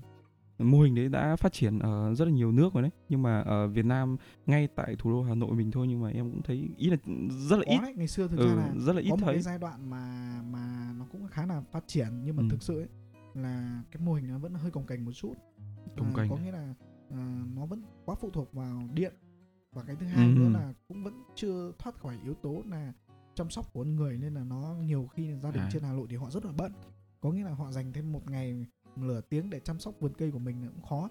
mô 0.59 0.81
hình 0.83 0.95
đấy 0.95 1.09
đã 1.09 1.37
phát 1.37 1.53
triển 1.53 1.79
ở 1.79 2.15
rất 2.15 2.25
là 2.25 2.31
nhiều 2.31 2.53
nước 2.53 2.75
rồi 2.75 2.83
đấy. 2.83 2.91
Nhưng 3.09 3.23
mà 3.23 3.41
ở 3.41 3.69
Việt 3.69 3.85
Nam 3.85 4.17
ngay 4.47 4.69
tại 4.77 4.97
thủ 4.99 5.11
đô 5.11 5.23
Hà 5.23 5.35
Nội 5.35 5.53
mình 5.55 5.71
thôi 5.71 5.87
nhưng 5.89 6.01
mà 6.01 6.09
em 6.09 6.31
cũng 6.31 6.43
thấy 6.43 6.69
ý 6.77 6.91
là 6.91 6.97
rất 7.49 7.57
là 7.57 7.65
có 7.67 7.73
ít. 7.73 7.79
đấy 7.83 7.95
ngày 7.97 8.09
xưa 8.09 8.29
thực 8.29 8.39
ừ, 8.39 8.47
ra 8.49 8.55
là 8.55 8.73
rất 8.77 8.93
là 8.93 9.01
ít 9.03 9.11
có 9.11 9.17
một 9.17 9.23
thấy. 9.25 9.35
cái 9.35 9.43
giai 9.43 9.59
đoạn 9.59 9.91
mà 9.91 10.03
mà 10.51 10.93
nó 10.99 11.07
cũng 11.13 11.27
khá 11.29 11.47
là 11.47 11.61
phát 11.73 11.85
triển 11.87 12.09
nhưng 12.25 12.37
mà 12.37 12.43
Ừ. 12.43 12.49
thực 12.51 12.63
sự 12.63 12.79
ấy, 12.81 12.89
là 13.35 13.83
cái 13.91 14.03
mô 14.05 14.13
hình 14.15 14.29
nó 14.29 14.39
vẫn 14.39 14.55
hơi 14.55 14.71
cồng 14.71 14.87
kềnh 14.87 15.05
một 15.05 15.13
chút. 15.13 15.35
Cồng 15.97 16.07
À, 16.07 16.13
kềnh 16.17 16.31
có 16.31 16.37
nghĩa 16.37 16.53
là 16.53 16.75
à, 17.11 17.43
nó 17.55 17.67
vẫn 17.67 17.83
quá 18.05 18.15
phụ 18.21 18.31
thuộc 18.31 18.53
vào 18.55 18.83
điện 18.95 19.15
và 19.77 19.83
cái 19.87 19.97
thứ 19.97 20.07
hai 20.07 20.27
Ừ. 20.29 20.35
nữa 20.35 20.49
là 20.49 20.73
cũng 20.89 21.05
vẫn 21.05 21.23
chưa 21.35 21.73
thoát 21.79 21.99
khỏi 21.99 22.19
yếu 22.25 22.35
tố 22.35 22.63
là 22.67 22.93
chăm 23.35 23.51
sóc 23.51 23.73
của 23.73 23.81
con 23.83 23.97
người 23.97 24.19
nên 24.19 24.35
là 24.35 24.45
nó 24.45 24.75
nhiều 24.81 25.09
khi 25.13 25.35
gia 25.43 25.51
đình 25.51 25.63
À. 25.63 25.69
trên 25.73 25.83
Hà 25.83 25.93
Nội 25.93 26.07
thì 26.11 26.17
họ 26.17 26.31
rất 26.31 26.45
là 26.45 26.53
bận 26.57 26.73
có 27.21 27.31
nghĩa 27.33 27.45
là 27.45 27.55
họ 27.55 27.73
dành 27.73 27.93
thêm 27.93 28.13
một 28.13 28.31
ngày 28.31 28.67
nửa 28.97 29.21
tiếng 29.21 29.51
để 29.51 29.61
chăm 29.61 29.79
sóc 29.81 29.95
vườn 30.01 30.13
cây 30.19 30.31
của 30.31 30.39
mình 30.39 30.63
là 30.63 30.69
cũng 30.71 30.83
khó 30.89 31.09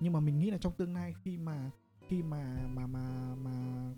nhưng 0.00 0.12
mà 0.12 0.20
mình 0.20 0.38
nghĩ 0.38 0.50
là 0.50 0.58
trong 0.58 0.72
tương 0.76 0.94
lai 0.94 1.14
khi 1.24 1.38
mà 1.38 1.70
khi 2.08 2.22
mà 2.22 2.66
mà 2.74 2.86
mà 2.86 3.34
mà 3.34 3.52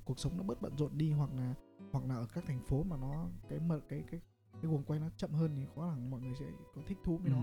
cuộc 0.05 0.19
sống 0.19 0.37
nó 0.37 0.43
bớt 0.43 0.63
bận 0.63 0.73
rộn 0.79 0.91
đi 0.99 1.11
hoặc 1.13 1.31
là 1.37 1.55
hoặc 1.93 2.05
là 2.09 2.15
ở 2.15 2.27
các 2.35 2.45
thành 2.47 2.61
phố 2.67 2.83
mà 2.83 2.97
nó 2.97 3.27
cái 3.49 3.59
mật 3.61 3.81
cái 3.89 4.05
cái 4.11 4.21
cái 4.63 4.71
guồng 4.71 4.83
quay 4.83 5.01
nó 5.01 5.09
chậm 5.17 5.31
hơn 5.31 5.53
thì 5.57 5.63
có 5.77 5.87
là 5.87 5.97
mọi 6.11 6.21
người 6.21 6.35
sẽ 6.41 6.45
có 6.75 6.83
thích 6.87 6.99
thú 7.05 7.17
với 7.17 7.31
Ừ. 7.31 7.37
nó 7.37 7.43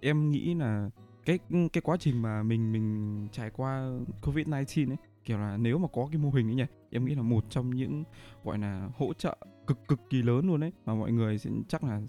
em 0.00 0.30
nghĩ 0.30 0.54
là 0.54 0.90
cái 1.24 1.38
cái 1.72 1.80
quá 1.82 1.96
trình 2.00 2.22
mà 2.22 2.42
mình 2.42 2.72
mình 2.72 3.28
trải 3.32 3.50
qua 3.50 3.90
covid 4.22 4.46
19 4.46 4.88
ấy 4.90 4.96
kiểu 5.24 5.38
là 5.38 5.56
nếu 5.56 5.78
mà 5.78 5.88
có 5.92 6.08
cái 6.12 6.18
mô 6.18 6.30
hình 6.30 6.48
ấy 6.48 6.54
nhỉ 6.54 6.66
em 6.90 7.04
nghĩ 7.04 7.14
là 7.14 7.22
một 7.22 7.44
trong 7.50 7.70
những 7.70 8.04
gọi 8.44 8.58
là 8.58 8.88
hỗ 8.94 9.12
trợ 9.12 9.36
cực 9.66 9.88
cực 9.88 10.00
kỳ 10.10 10.22
lớn 10.22 10.46
luôn 10.46 10.60
đấy 10.60 10.72
mà 10.86 10.94
mọi 10.94 11.12
người 11.12 11.38
sẽ 11.38 11.50
chắc 11.68 11.84
là 11.84 12.00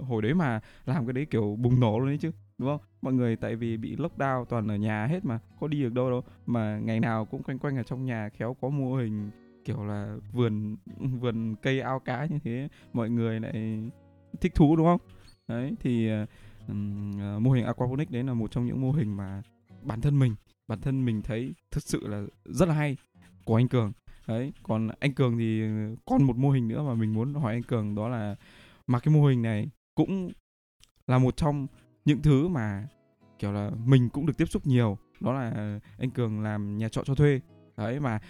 hồi 0.00 0.22
đấy 0.22 0.34
mà 0.34 0.60
làm 0.86 1.06
cái 1.06 1.12
đấy 1.12 1.26
kiểu 1.30 1.56
bùng 1.60 1.80
nổ 1.80 1.98
luôn 1.98 2.08
đấy 2.08 2.18
chứ 2.20 2.30
đúng 2.58 2.68
không? 2.68 2.80
Mọi 3.02 3.12
người 3.12 3.36
tại 3.36 3.56
vì 3.56 3.76
bị 3.76 3.96
lockdown 3.96 4.44
toàn 4.44 4.68
ở 4.68 4.76
nhà 4.76 5.06
hết 5.06 5.24
mà 5.24 5.38
có 5.60 5.68
đi 5.68 5.82
được 5.82 5.92
đâu 5.92 6.10
đâu 6.10 6.24
mà 6.46 6.78
ngày 6.78 7.00
nào 7.00 7.24
cũng 7.24 7.42
quanh 7.42 7.58
quanh 7.58 7.76
ở 7.76 7.82
trong 7.82 8.04
nhà 8.04 8.28
khéo 8.28 8.56
có 8.60 8.68
mô 8.68 8.96
hình 8.96 9.30
kiểu 9.64 9.84
là 9.84 10.16
vườn 10.32 10.76
vườn 11.20 11.54
cây 11.62 11.80
ao 11.80 12.00
cá 12.00 12.26
như 12.26 12.38
thế 12.44 12.68
mọi 12.92 13.10
người 13.10 13.40
lại 13.40 13.80
thích 14.40 14.54
thú 14.54 14.76
đúng 14.76 14.86
không? 14.86 15.00
Đấy 15.48 15.74
thì 15.80 16.08
ờ, 16.08 16.26
ờ 17.18 17.38
mô 17.38 17.50
hình 17.50 17.64
aquaponics 17.64 18.12
đấy 18.12 18.22
là 18.22 18.34
một 18.34 18.50
trong 18.50 18.66
những 18.66 18.80
mô 18.80 18.92
hình 18.92 19.16
mà 19.16 19.42
bản 19.82 20.00
thân 20.00 20.18
mình 20.18 20.34
bản 20.68 20.80
thân 20.80 21.04
mình 21.04 21.22
thấy 21.22 21.54
thực 21.70 21.82
sự 21.82 22.06
là 22.06 22.22
rất 22.44 22.68
là 22.68 22.74
hay 22.74 22.96
của 23.44 23.56
anh 23.56 23.68
Cường. 23.68 23.92
Đấy, 24.26 24.52
còn 24.62 24.88
anh 25.00 25.12
Cường 25.12 25.38
thì 25.38 25.62
còn 26.04 26.22
một 26.22 26.36
mô 26.36 26.50
hình 26.50 26.68
nữa 26.68 26.82
mà 26.82 26.94
mình 26.94 27.14
muốn 27.14 27.34
hỏi 27.34 27.52
anh 27.52 27.62
Cường, 27.62 27.94
đó 27.94 28.08
là 28.08 28.36
mà 28.86 28.98
cái 28.98 29.14
mô 29.14 29.26
hình 29.26 29.42
này 29.42 29.70
cũng 29.94 30.32
là 31.06 31.18
một 31.18 31.36
trong 31.36 31.66
những 32.04 32.22
thứ 32.22 32.48
mà, 32.48 32.88
kiểu 33.38 33.52
là, 33.52 33.70
mình 33.84 34.08
cũng 34.08 34.26
được 34.26 34.36
tiếp 34.38 34.48
xúc 34.48 34.66
nhiều, 34.66 34.98
đó 35.20 35.32
là 35.32 35.80
anh 35.98 36.10
Cường 36.10 36.40
làm 36.40 36.78
nhà 36.78 36.88
trọ 36.88 37.02
cho 37.04 37.14
thuê. 37.14 37.40
Đấy, 37.76 38.00
mà 38.00 38.20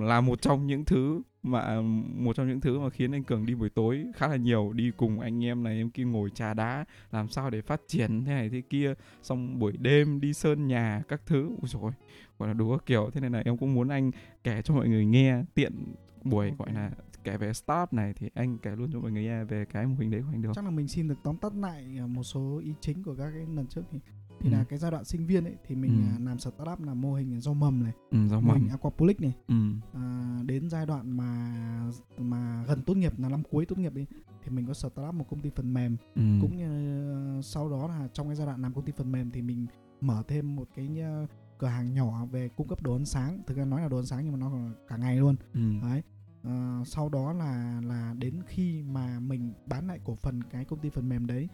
là 0.00 0.20
một 0.20 0.42
trong 0.42 0.66
những 0.66 0.84
thứ 0.84 1.22
mà 1.46 1.60
ừm, 1.60 2.24
một 2.24 2.36
trong 2.36 2.48
những 2.48 2.60
thứ 2.60 2.78
mà 2.78 2.90
khiến 2.90 3.12
anh 3.12 3.24
Cường 3.24 3.46
đi 3.46 3.54
buổi 3.54 3.70
tối 3.70 4.06
khá 4.16 4.28
là 4.28 4.36
nhiều 4.36 4.72
đi 4.72 4.90
cùng 4.96 5.20
anh 5.20 5.44
em 5.44 5.62
này 5.62 5.76
em 5.76 5.90
kia 5.90 6.04
ngồi 6.04 6.30
trà 6.30 6.54
đá 6.54 6.84
làm 7.12 7.28
sao 7.28 7.50
để 7.50 7.62
phát 7.62 7.80
triển 7.86 8.24
thế 8.24 8.32
này 8.32 8.48
thế 8.50 8.62
kia. 8.70 8.94
Xong 9.22 9.58
buổi 9.58 9.76
đêm 9.76 10.20
đi 10.20 10.32
sơn 10.32 10.66
nhà 10.66 11.02
các 11.08 11.22
thứ. 11.26 11.42
Ui 11.48 11.68
rồi 11.68 11.92
gọi 12.38 12.48
là 12.48 12.54
đủ 12.54 12.70
các 12.70 12.86
kiểu. 12.86 13.10
Thế 13.12 13.20
nên 13.20 13.32
là 13.32 13.42
em 13.44 13.56
cũng 13.56 13.74
muốn 13.74 13.88
anh 13.88 14.10
kể 14.44 14.62
cho 14.62 14.74
mọi 14.74 14.88
người 14.88 15.06
nghe 15.06 15.42
tiện 15.54 15.94
buổi 16.24 16.52
gọi 16.58 16.72
là 16.72 16.90
kể 17.24 17.36
về 17.36 17.52
start 17.52 17.92
này 17.92 18.12
thì 18.16 18.30
anh 18.34 18.58
kể 18.58 18.76
luôn 18.76 18.90
cho 18.92 19.00
mọi 19.00 19.10
người 19.12 19.22
nghe 19.22 19.44
về 19.44 19.64
cái 19.64 19.86
mô 19.86 19.94
hình 19.98 20.10
đấy 20.10 20.20
của 20.20 20.28
anh 20.32 20.42
được 20.42 20.50
chắc 20.54 20.64
là 20.64 20.70
mình 20.70 20.88
xin 20.88 21.08
được 21.08 21.14
tóm 21.22 21.36
tắt 21.36 21.52
lại 21.54 21.96
à, 21.98 22.06
một 22.06 22.22
số 22.22 22.60
ý 22.64 22.74
chính 22.80 23.02
của 23.02 23.14
các 23.14 23.30
cái 23.30 23.46
lần 23.54 23.66
trước 23.66 23.82
thì 23.90 23.98
thì 24.40 24.50
Ừ. 24.50 24.52
là 24.52 24.64
cái 24.64 24.78
giai 24.78 24.90
đoạn 24.90 25.04
sinh 25.04 25.26
viên 25.26 25.44
ấy 25.44 25.56
thì 25.66 25.74
mình 25.74 25.90
Ừ. 25.92 26.16
à, 26.16 26.18
làm 26.24 26.38
startup 26.38 26.80
là 26.86 26.94
mô 26.94 27.14
hình 27.14 27.40
rau 27.40 27.54
mầm 27.54 27.82
này 27.84 27.92
ừ, 28.10 28.28
rau 28.28 28.40
mô 28.40 28.52
hình 28.52 28.62
mầm 28.62 28.70
aquaponic 28.70 29.20
này 29.20 29.32
ừ, 29.48 29.54
à, 29.94 30.38
đến 30.46 30.70
giai 30.70 30.86
đoạn 30.86 31.10
mà 31.16 31.90
mà 32.18 32.64
gần 32.68 32.82
tốt 32.82 32.94
nghiệp 32.96 33.12
là 33.18 33.28
năm 33.28 33.42
cuối 33.50 33.66
tốt 33.66 33.78
nghiệp 33.78 33.94
đi 33.94 34.06
thì 34.44 34.50
mình 34.50 34.66
có 34.66 34.74
start 34.74 34.92
up 35.08 35.14
một 35.14 35.24
công 35.30 35.40
ty 35.40 35.50
phần 35.50 35.74
mềm 35.74 35.96
ừ. 36.14 36.22
cũng 36.40 36.56
như 36.56 36.66
ờ, 37.12 37.42
sau 37.42 37.68
đó 37.70 37.88
là 37.88 38.08
trong 38.12 38.26
cái 38.26 38.36
giai 38.36 38.46
đoạn 38.46 38.62
làm 38.62 38.74
công 38.74 38.84
ty 38.84 38.92
phần 38.96 39.12
mềm 39.12 39.30
thì 39.30 39.42
mình 39.42 39.66
mở 40.00 40.22
thêm 40.28 40.56
một 40.56 40.68
cái 40.76 41.00
ờ, 41.00 41.26
cửa 41.58 41.66
hàng 41.66 41.94
nhỏ 41.94 42.26
về 42.26 42.48
cung 42.48 42.68
cấp 42.68 42.82
đồ 42.82 42.92
ăn 42.96 43.04
sáng 43.04 43.42
thực 43.46 43.56
ra 43.56 43.64
nói 43.64 43.80
là 43.82 43.88
đồ 43.88 43.96
ăn 43.98 44.06
sáng 44.06 44.24
nhưng 44.24 44.32
mà 44.32 44.38
nó 44.38 44.52
cả 44.88 44.96
ngày 44.96 45.16
luôn 45.16 45.36
ừ. 45.54 45.60
đấy 45.82 46.02
Ờ, 46.42 46.82
sau 46.86 47.08
đó 47.08 47.32
là 47.32 47.80
là 47.84 48.14
đến 48.18 48.34
khi 48.46 48.82
mà 48.82 49.20
mình 49.20 49.52
bán 49.66 49.86
lại 49.86 50.00
cổ 50.04 50.14
phần 50.14 50.42
cái 50.42 50.64
công 50.64 50.78
ty 50.78 50.90
phần 50.90 51.08
mềm 51.08 51.26
đấy 51.26 51.48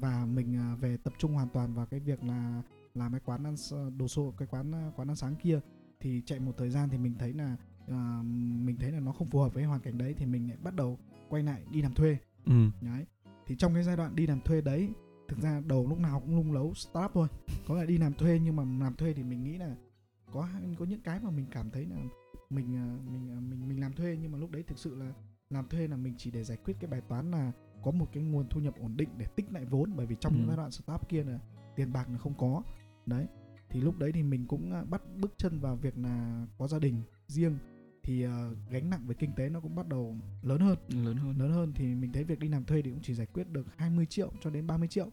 và 0.00 0.26
mình 0.26 0.56
ờ, 0.58 0.76
về 0.76 0.96
tập 0.96 1.12
trung 1.18 1.34
hoàn 1.34 1.48
toàn 1.48 1.74
vào 1.74 1.86
cái 1.86 2.00
việc 2.00 2.24
là 2.24 2.62
làm 2.94 3.12
cái 3.12 3.20
quán 3.24 3.44
ăn 3.44 3.54
s- 3.54 3.96
đồ 3.96 4.08
xô 4.08 4.34
cái 4.38 4.48
quán 4.50 4.72
ờ, 4.72 4.92
quán 4.96 5.08
ăn 5.10 5.16
sáng 5.16 5.34
kia. 5.36 5.60
Thì 6.00 6.22
chạy 6.26 6.40
một 6.40 6.52
thời 6.58 6.70
gian 6.70 6.88
thì 6.88 6.98
mình 6.98 7.14
thấy 7.18 7.32
là 7.32 7.56
ờ, 7.88 8.22
mình 8.64 8.76
thấy 8.80 8.92
là 8.92 9.00
nó 9.00 9.12
không 9.12 9.30
phù 9.30 9.38
hợp 9.40 9.54
với 9.54 9.64
hoàn 9.64 9.80
cảnh 9.80 9.98
đấy 9.98 10.14
thì 10.18 10.26
mình 10.26 10.48
lại 10.48 10.58
bắt 10.62 10.74
đầu 10.74 10.98
quay 11.28 11.42
lại 11.42 11.62
đi 11.70 11.82
làm 11.82 11.94
thuê. 11.94 12.16
Ừ. 12.46 12.70
đấy. 12.80 13.06
Thì 13.46 13.56
trong 13.56 13.74
cái 13.74 13.82
giai 13.82 13.96
đoạn 13.96 14.16
đi 14.16 14.26
làm 14.26 14.40
thuê 14.40 14.60
đấy 14.60 14.88
thực 15.28 15.38
ra 15.40 15.62
đầu 15.66 15.86
lúc 15.88 15.98
nào 15.98 16.20
cũng 16.20 16.36
lung 16.36 16.52
lấu 16.52 16.74
startup 16.74 17.10
thôi. 17.14 17.28
Có 17.68 17.74
là 17.74 17.84
đi 17.84 17.98
làm 17.98 18.12
thuê 18.14 18.40
nhưng 18.44 18.56
mà 18.56 18.64
làm 18.84 18.94
thuê 18.94 19.12
thì 19.12 19.22
mình 19.22 19.44
nghĩ 19.44 19.58
là 19.58 19.76
có 20.32 20.48
có 20.78 20.84
những 20.84 21.00
cái 21.00 21.20
mà 21.20 21.30
mình 21.30 21.46
cảm 21.50 21.70
thấy 21.70 21.86
là 21.86 21.96
mình 22.50 22.76
ờ, 22.76 23.10
mình 23.10 23.28
ờ, 23.34 23.40
mình 23.40 23.68
mình 23.68 23.80
làm 23.80 23.92
thuê 23.92 24.16
nhưng 24.22 24.32
mà 24.32 24.38
lúc 24.38 24.50
đấy 24.50 24.62
thực 24.62 24.78
sự 24.78 24.94
là 24.94 25.12
làm 25.50 25.68
thuê 25.68 25.88
là 25.88 25.96
mình 25.96 26.14
chỉ 26.18 26.30
để 26.30 26.44
giải 26.44 26.58
quyết 26.64 26.76
cái 26.80 26.90
bài 26.90 27.00
toán 27.08 27.30
là 27.30 27.52
có 27.82 27.90
một 27.90 28.06
cái 28.12 28.22
nguồn 28.22 28.48
thu 28.50 28.60
nhập 28.60 28.74
ổn 28.80 28.96
định 28.96 29.08
để 29.18 29.26
tích 29.36 29.52
lại 29.52 29.64
vốn 29.64 29.92
bởi 29.96 30.06
vì 30.06 30.16
trong 30.20 30.32
Ừ. 30.32 30.38
những 30.38 30.46
giai 30.48 30.56
đoạn 30.56 30.70
startup 30.70 31.08
kia 31.08 31.24
là 31.24 31.38
tiền 31.76 31.92
bạc 31.92 32.08
là 32.10 32.18
không 32.18 32.34
có. 32.38 32.62
Đấy 33.06 33.26
thì 33.70 33.80
lúc 33.80 33.98
đấy 33.98 34.12
thì 34.12 34.22
mình 34.22 34.46
cũng 34.46 34.72
ờ, 34.72 34.84
bắt 34.84 35.02
bước 35.16 35.34
chân 35.36 35.58
vào 35.60 35.76
việc 35.76 35.98
là 35.98 36.46
có 36.58 36.68
gia 36.68 36.78
đình 36.78 37.02
riêng. 37.26 37.58
Thì 38.02 38.22
ờ, 38.22 38.54
gánh 38.70 38.90
nặng 38.90 39.06
về 39.06 39.14
kinh 39.18 39.32
tế 39.36 39.48
nó 39.48 39.60
cũng 39.60 39.74
bắt 39.74 39.88
đầu 39.88 40.16
lớn 40.42 40.60
hơn. 40.60 40.78
Lớn 40.88 41.16
hơn. 41.16 41.38
Lớn 41.38 41.50
hơn 41.50 41.72
thì 41.74 41.94
mình 41.94 42.12
thấy 42.12 42.24
việc 42.24 42.38
đi 42.38 42.48
làm 42.48 42.64
thuê 42.64 42.82
thì 42.82 42.90
cũng 42.90 43.00
chỉ 43.02 43.14
giải 43.14 43.26
quyết 43.26 43.48
được 43.50 43.66
20 43.76 44.06
triệu 44.06 44.32
cho 44.40 44.50
đến 44.50 44.66
30 44.66 44.88
triệu. 44.88 45.06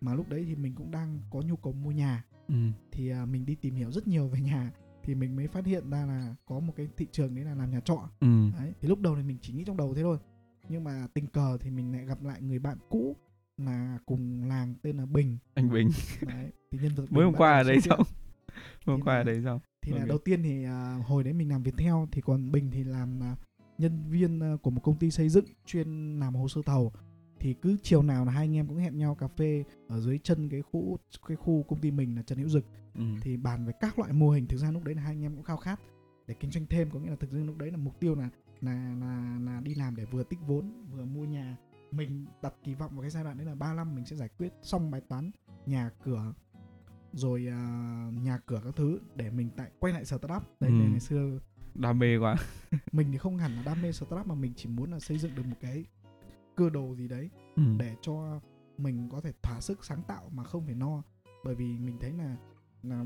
Mà 0.00 0.14
lúc 0.14 0.28
đấy 0.28 0.44
thì 0.48 0.54
mình 0.56 0.74
cũng 0.74 0.90
đang 0.90 1.18
có 1.30 1.40
nhu 1.40 1.56
cầu 1.56 1.72
mua 1.72 1.90
nhà. 1.90 2.24
Ừ. 2.48 2.54
thì 2.92 3.08
à, 3.10 3.24
mình 3.24 3.46
đi 3.46 3.54
tìm 3.54 3.74
hiểu 3.74 3.90
rất 3.92 4.06
nhiều 4.08 4.28
về 4.28 4.40
nhà 4.40 4.72
thì 5.02 5.14
mình 5.14 5.36
mới 5.36 5.46
phát 5.48 5.66
hiện 5.66 5.90
ra 5.90 6.06
là 6.06 6.34
có 6.46 6.60
một 6.60 6.72
cái 6.76 6.88
thị 6.96 7.06
trường 7.12 7.34
đấy 7.34 7.44
là 7.44 7.54
làm 7.54 7.70
nhà 7.70 7.80
trọ. 7.80 8.10
Ừ. 8.20 8.50
đấy 8.58 8.72
thì 8.80 8.88
lúc 8.88 9.00
đầu 9.00 9.16
thì 9.16 9.22
mình 9.22 9.36
chỉ 9.42 9.52
nghĩ 9.52 9.64
trong 9.64 9.76
đầu 9.76 9.94
thế 9.94 10.02
thôi 10.02 10.18
nhưng 10.68 10.84
mà 10.84 11.06
tình 11.14 11.26
cờ 11.26 11.58
thì 11.60 11.70
mình 11.70 11.92
lại 11.92 12.04
gặp 12.04 12.22
lại 12.24 12.42
người 12.42 12.58
bạn 12.58 12.78
cũ 12.88 13.16
là 13.58 13.98
cùng 14.06 14.44
làng 14.48 14.74
tên 14.82 14.96
là 14.96 15.06
Bình 15.06 15.38
anh 15.54 15.70
Bình 15.70 15.90
đấy 16.26 16.50
thì 16.72 16.78
nhân 16.82 16.92
vật 16.94 17.04
mới 17.12 17.24
hôm 17.24 17.34
qua 17.38 17.56
ở 17.56 17.62
hiện. 17.64 17.80
xong 17.80 18.00
hôm 18.86 19.00
qua 19.02 19.14
là- 19.14 19.20
ở 19.20 19.24
đấy 19.24 19.40
xong 19.44 19.60
thì 19.82 19.92
là 19.92 19.98
Ok. 19.98 20.08
đầu 20.08 20.18
tiên 20.18 20.42
thì 20.42 20.64
à, 20.64 20.98
hồi 21.06 21.24
đấy 21.24 21.32
mình 21.32 21.48
làm 21.50 21.62
Viettel 21.62 21.94
thì 22.12 22.20
còn 22.20 22.52
Bình 22.52 22.70
thì 22.70 22.84
làm 22.84 23.22
à, 23.22 23.36
nhân 23.78 24.02
viên 24.10 24.40
à, 24.40 24.56
của 24.62 24.70
một 24.70 24.80
công 24.82 24.96
ty 24.98 25.10
xây 25.10 25.28
dựng 25.28 25.44
chuyên 25.66 26.20
làm 26.20 26.34
hồ 26.34 26.48
sơ 26.48 26.60
thầu 26.66 26.92
thì 27.40 27.54
cứ 27.54 27.76
chiều 27.82 28.02
nào 28.02 28.24
là 28.24 28.32
hai 28.32 28.44
anh 28.44 28.56
em 28.56 28.66
cũng 28.66 28.76
hẹn 28.76 28.98
nhau 28.98 29.14
cà 29.14 29.28
phê 29.28 29.64
ở 29.88 30.00
dưới 30.00 30.18
chân 30.18 30.48
cái 30.48 30.62
khu 30.62 30.98
cái 31.28 31.36
khu 31.36 31.62
công 31.68 31.80
ty 31.80 31.90
mình 31.90 32.16
là 32.16 32.22
Trần 32.22 32.38
Hữu 32.38 32.48
Dực 32.48 32.64
ừ. 32.94 33.02
thì 33.22 33.36
bàn 33.36 33.66
về 33.66 33.72
các 33.80 33.98
loại 33.98 34.12
mô 34.12 34.30
hình 34.30 34.46
thực 34.46 34.56
ra 34.56 34.70
lúc 34.70 34.84
đấy 34.84 34.94
là 34.94 35.02
hai 35.02 35.12
anh 35.12 35.22
em 35.24 35.34
cũng 35.34 35.42
khao 35.44 35.56
khát 35.56 35.80
để 36.26 36.34
kinh 36.40 36.50
doanh 36.50 36.66
thêm 36.66 36.90
có 36.90 36.98
nghĩa 37.00 37.10
là 37.10 37.16
thực 37.16 37.32
ra 37.32 37.38
lúc 37.38 37.56
đấy 37.58 37.70
là 37.70 37.76
mục 37.76 38.00
tiêu 38.00 38.14
là 38.14 38.28
là 38.60 38.94
là 39.00 39.38
là 39.40 39.60
đi 39.60 39.74
làm 39.74 39.96
để 39.96 40.04
vừa 40.04 40.22
tích 40.22 40.38
vốn 40.46 40.86
vừa 40.90 41.04
mua 41.04 41.24
nhà 41.24 41.56
mình 41.90 42.26
đặt 42.42 42.54
kỳ 42.64 42.74
vọng 42.74 42.90
vào 42.92 43.00
cái 43.00 43.10
giai 43.10 43.24
đoạn 43.24 43.36
đấy 43.36 43.46
là 43.46 43.54
3 43.54 43.74
năm 43.74 43.94
mình 43.94 44.06
sẽ 44.06 44.16
giải 44.16 44.28
quyết 44.38 44.52
xong 44.62 44.90
bài 44.90 45.00
toán 45.08 45.30
nhà 45.66 45.90
cửa 46.04 46.32
rồi 47.12 47.46
à, 47.50 47.60
nhà 48.22 48.38
cửa 48.46 48.60
các 48.64 48.76
thứ 48.76 49.00
để 49.16 49.30
mình 49.30 49.50
tại 49.56 49.70
quay 49.80 49.92
lại 49.92 50.04
startup 50.04 50.42
đấy 50.60 50.70
Ừ. 50.70 50.76
ngày 50.90 51.00
xưa 51.00 51.38
đam 51.74 51.98
mê 51.98 52.16
quá 52.18 52.36
mình 52.92 53.12
thì 53.12 53.18
không 53.18 53.38
hẳn 53.38 53.52
là 53.56 53.62
đam 53.62 53.82
mê 53.82 53.92
startup 53.92 54.26
mà 54.26 54.34
mình 54.34 54.52
chỉ 54.56 54.68
muốn 54.68 54.92
là 54.92 55.00
xây 55.00 55.18
dựng 55.18 55.34
được 55.34 55.46
một 55.46 55.56
cái 55.60 55.84
cơ 56.56 56.70
đồ 56.70 56.94
gì 56.94 57.08
đấy 57.08 57.30
ừ. 57.56 57.62
để 57.78 57.96
cho 58.02 58.40
mình 58.78 59.08
có 59.12 59.20
thể 59.20 59.32
thỏa 59.42 59.60
sức 59.60 59.84
sáng 59.84 60.02
tạo 60.02 60.30
mà 60.34 60.44
không 60.44 60.64
phải 60.66 60.74
no 60.74 61.02
bởi 61.44 61.54
vì 61.54 61.78
mình 61.78 61.96
thấy 62.00 62.12
là 62.12 62.36
là 62.82 63.04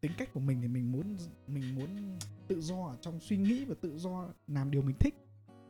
tính 0.00 0.12
cách 0.18 0.28
của 0.34 0.40
mình 0.40 0.62
thì 0.62 0.68
mình 0.68 0.92
muốn 0.92 1.16
mình 1.46 1.74
muốn 1.74 2.18
tự 2.48 2.60
do 2.60 2.86
ở 2.86 2.96
trong 3.00 3.20
suy 3.20 3.36
nghĩ 3.36 3.64
và 3.64 3.74
tự 3.80 3.98
do 3.98 4.28
làm 4.48 4.70
điều 4.70 4.82
mình 4.82 4.96
thích. 5.00 5.14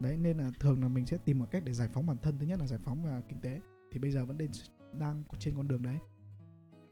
Đấy 0.00 0.16
nên 0.16 0.38
là 0.38 0.50
thường 0.60 0.82
là 0.82 0.88
mình 0.88 1.06
sẽ 1.06 1.18
tìm 1.24 1.38
một 1.38 1.46
cách 1.50 1.62
để 1.66 1.72
giải 1.72 1.88
phóng 1.94 2.06
bản 2.06 2.16
thân. 2.22 2.38
Thứ 2.38 2.46
nhất 2.46 2.60
là 2.60 2.66
giải 2.66 2.78
phóng 2.84 3.04
và 3.04 3.20
kinh 3.28 3.40
tế. 3.40 3.60
Thì 3.92 3.98
bây 3.98 4.10
giờ 4.10 4.24
vẫn 4.24 4.38
đang 4.38 4.48
đang 4.98 5.22
trên 5.38 5.56
con 5.56 5.68
đường 5.68 5.82
đấy. 5.82 5.98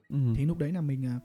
Ừ. 0.08 0.18
thì 0.36 0.44
lúc 0.44 0.58
đấy 0.58 0.72
là 0.72 0.80
mình 0.80 1.06
à, 1.06 1.20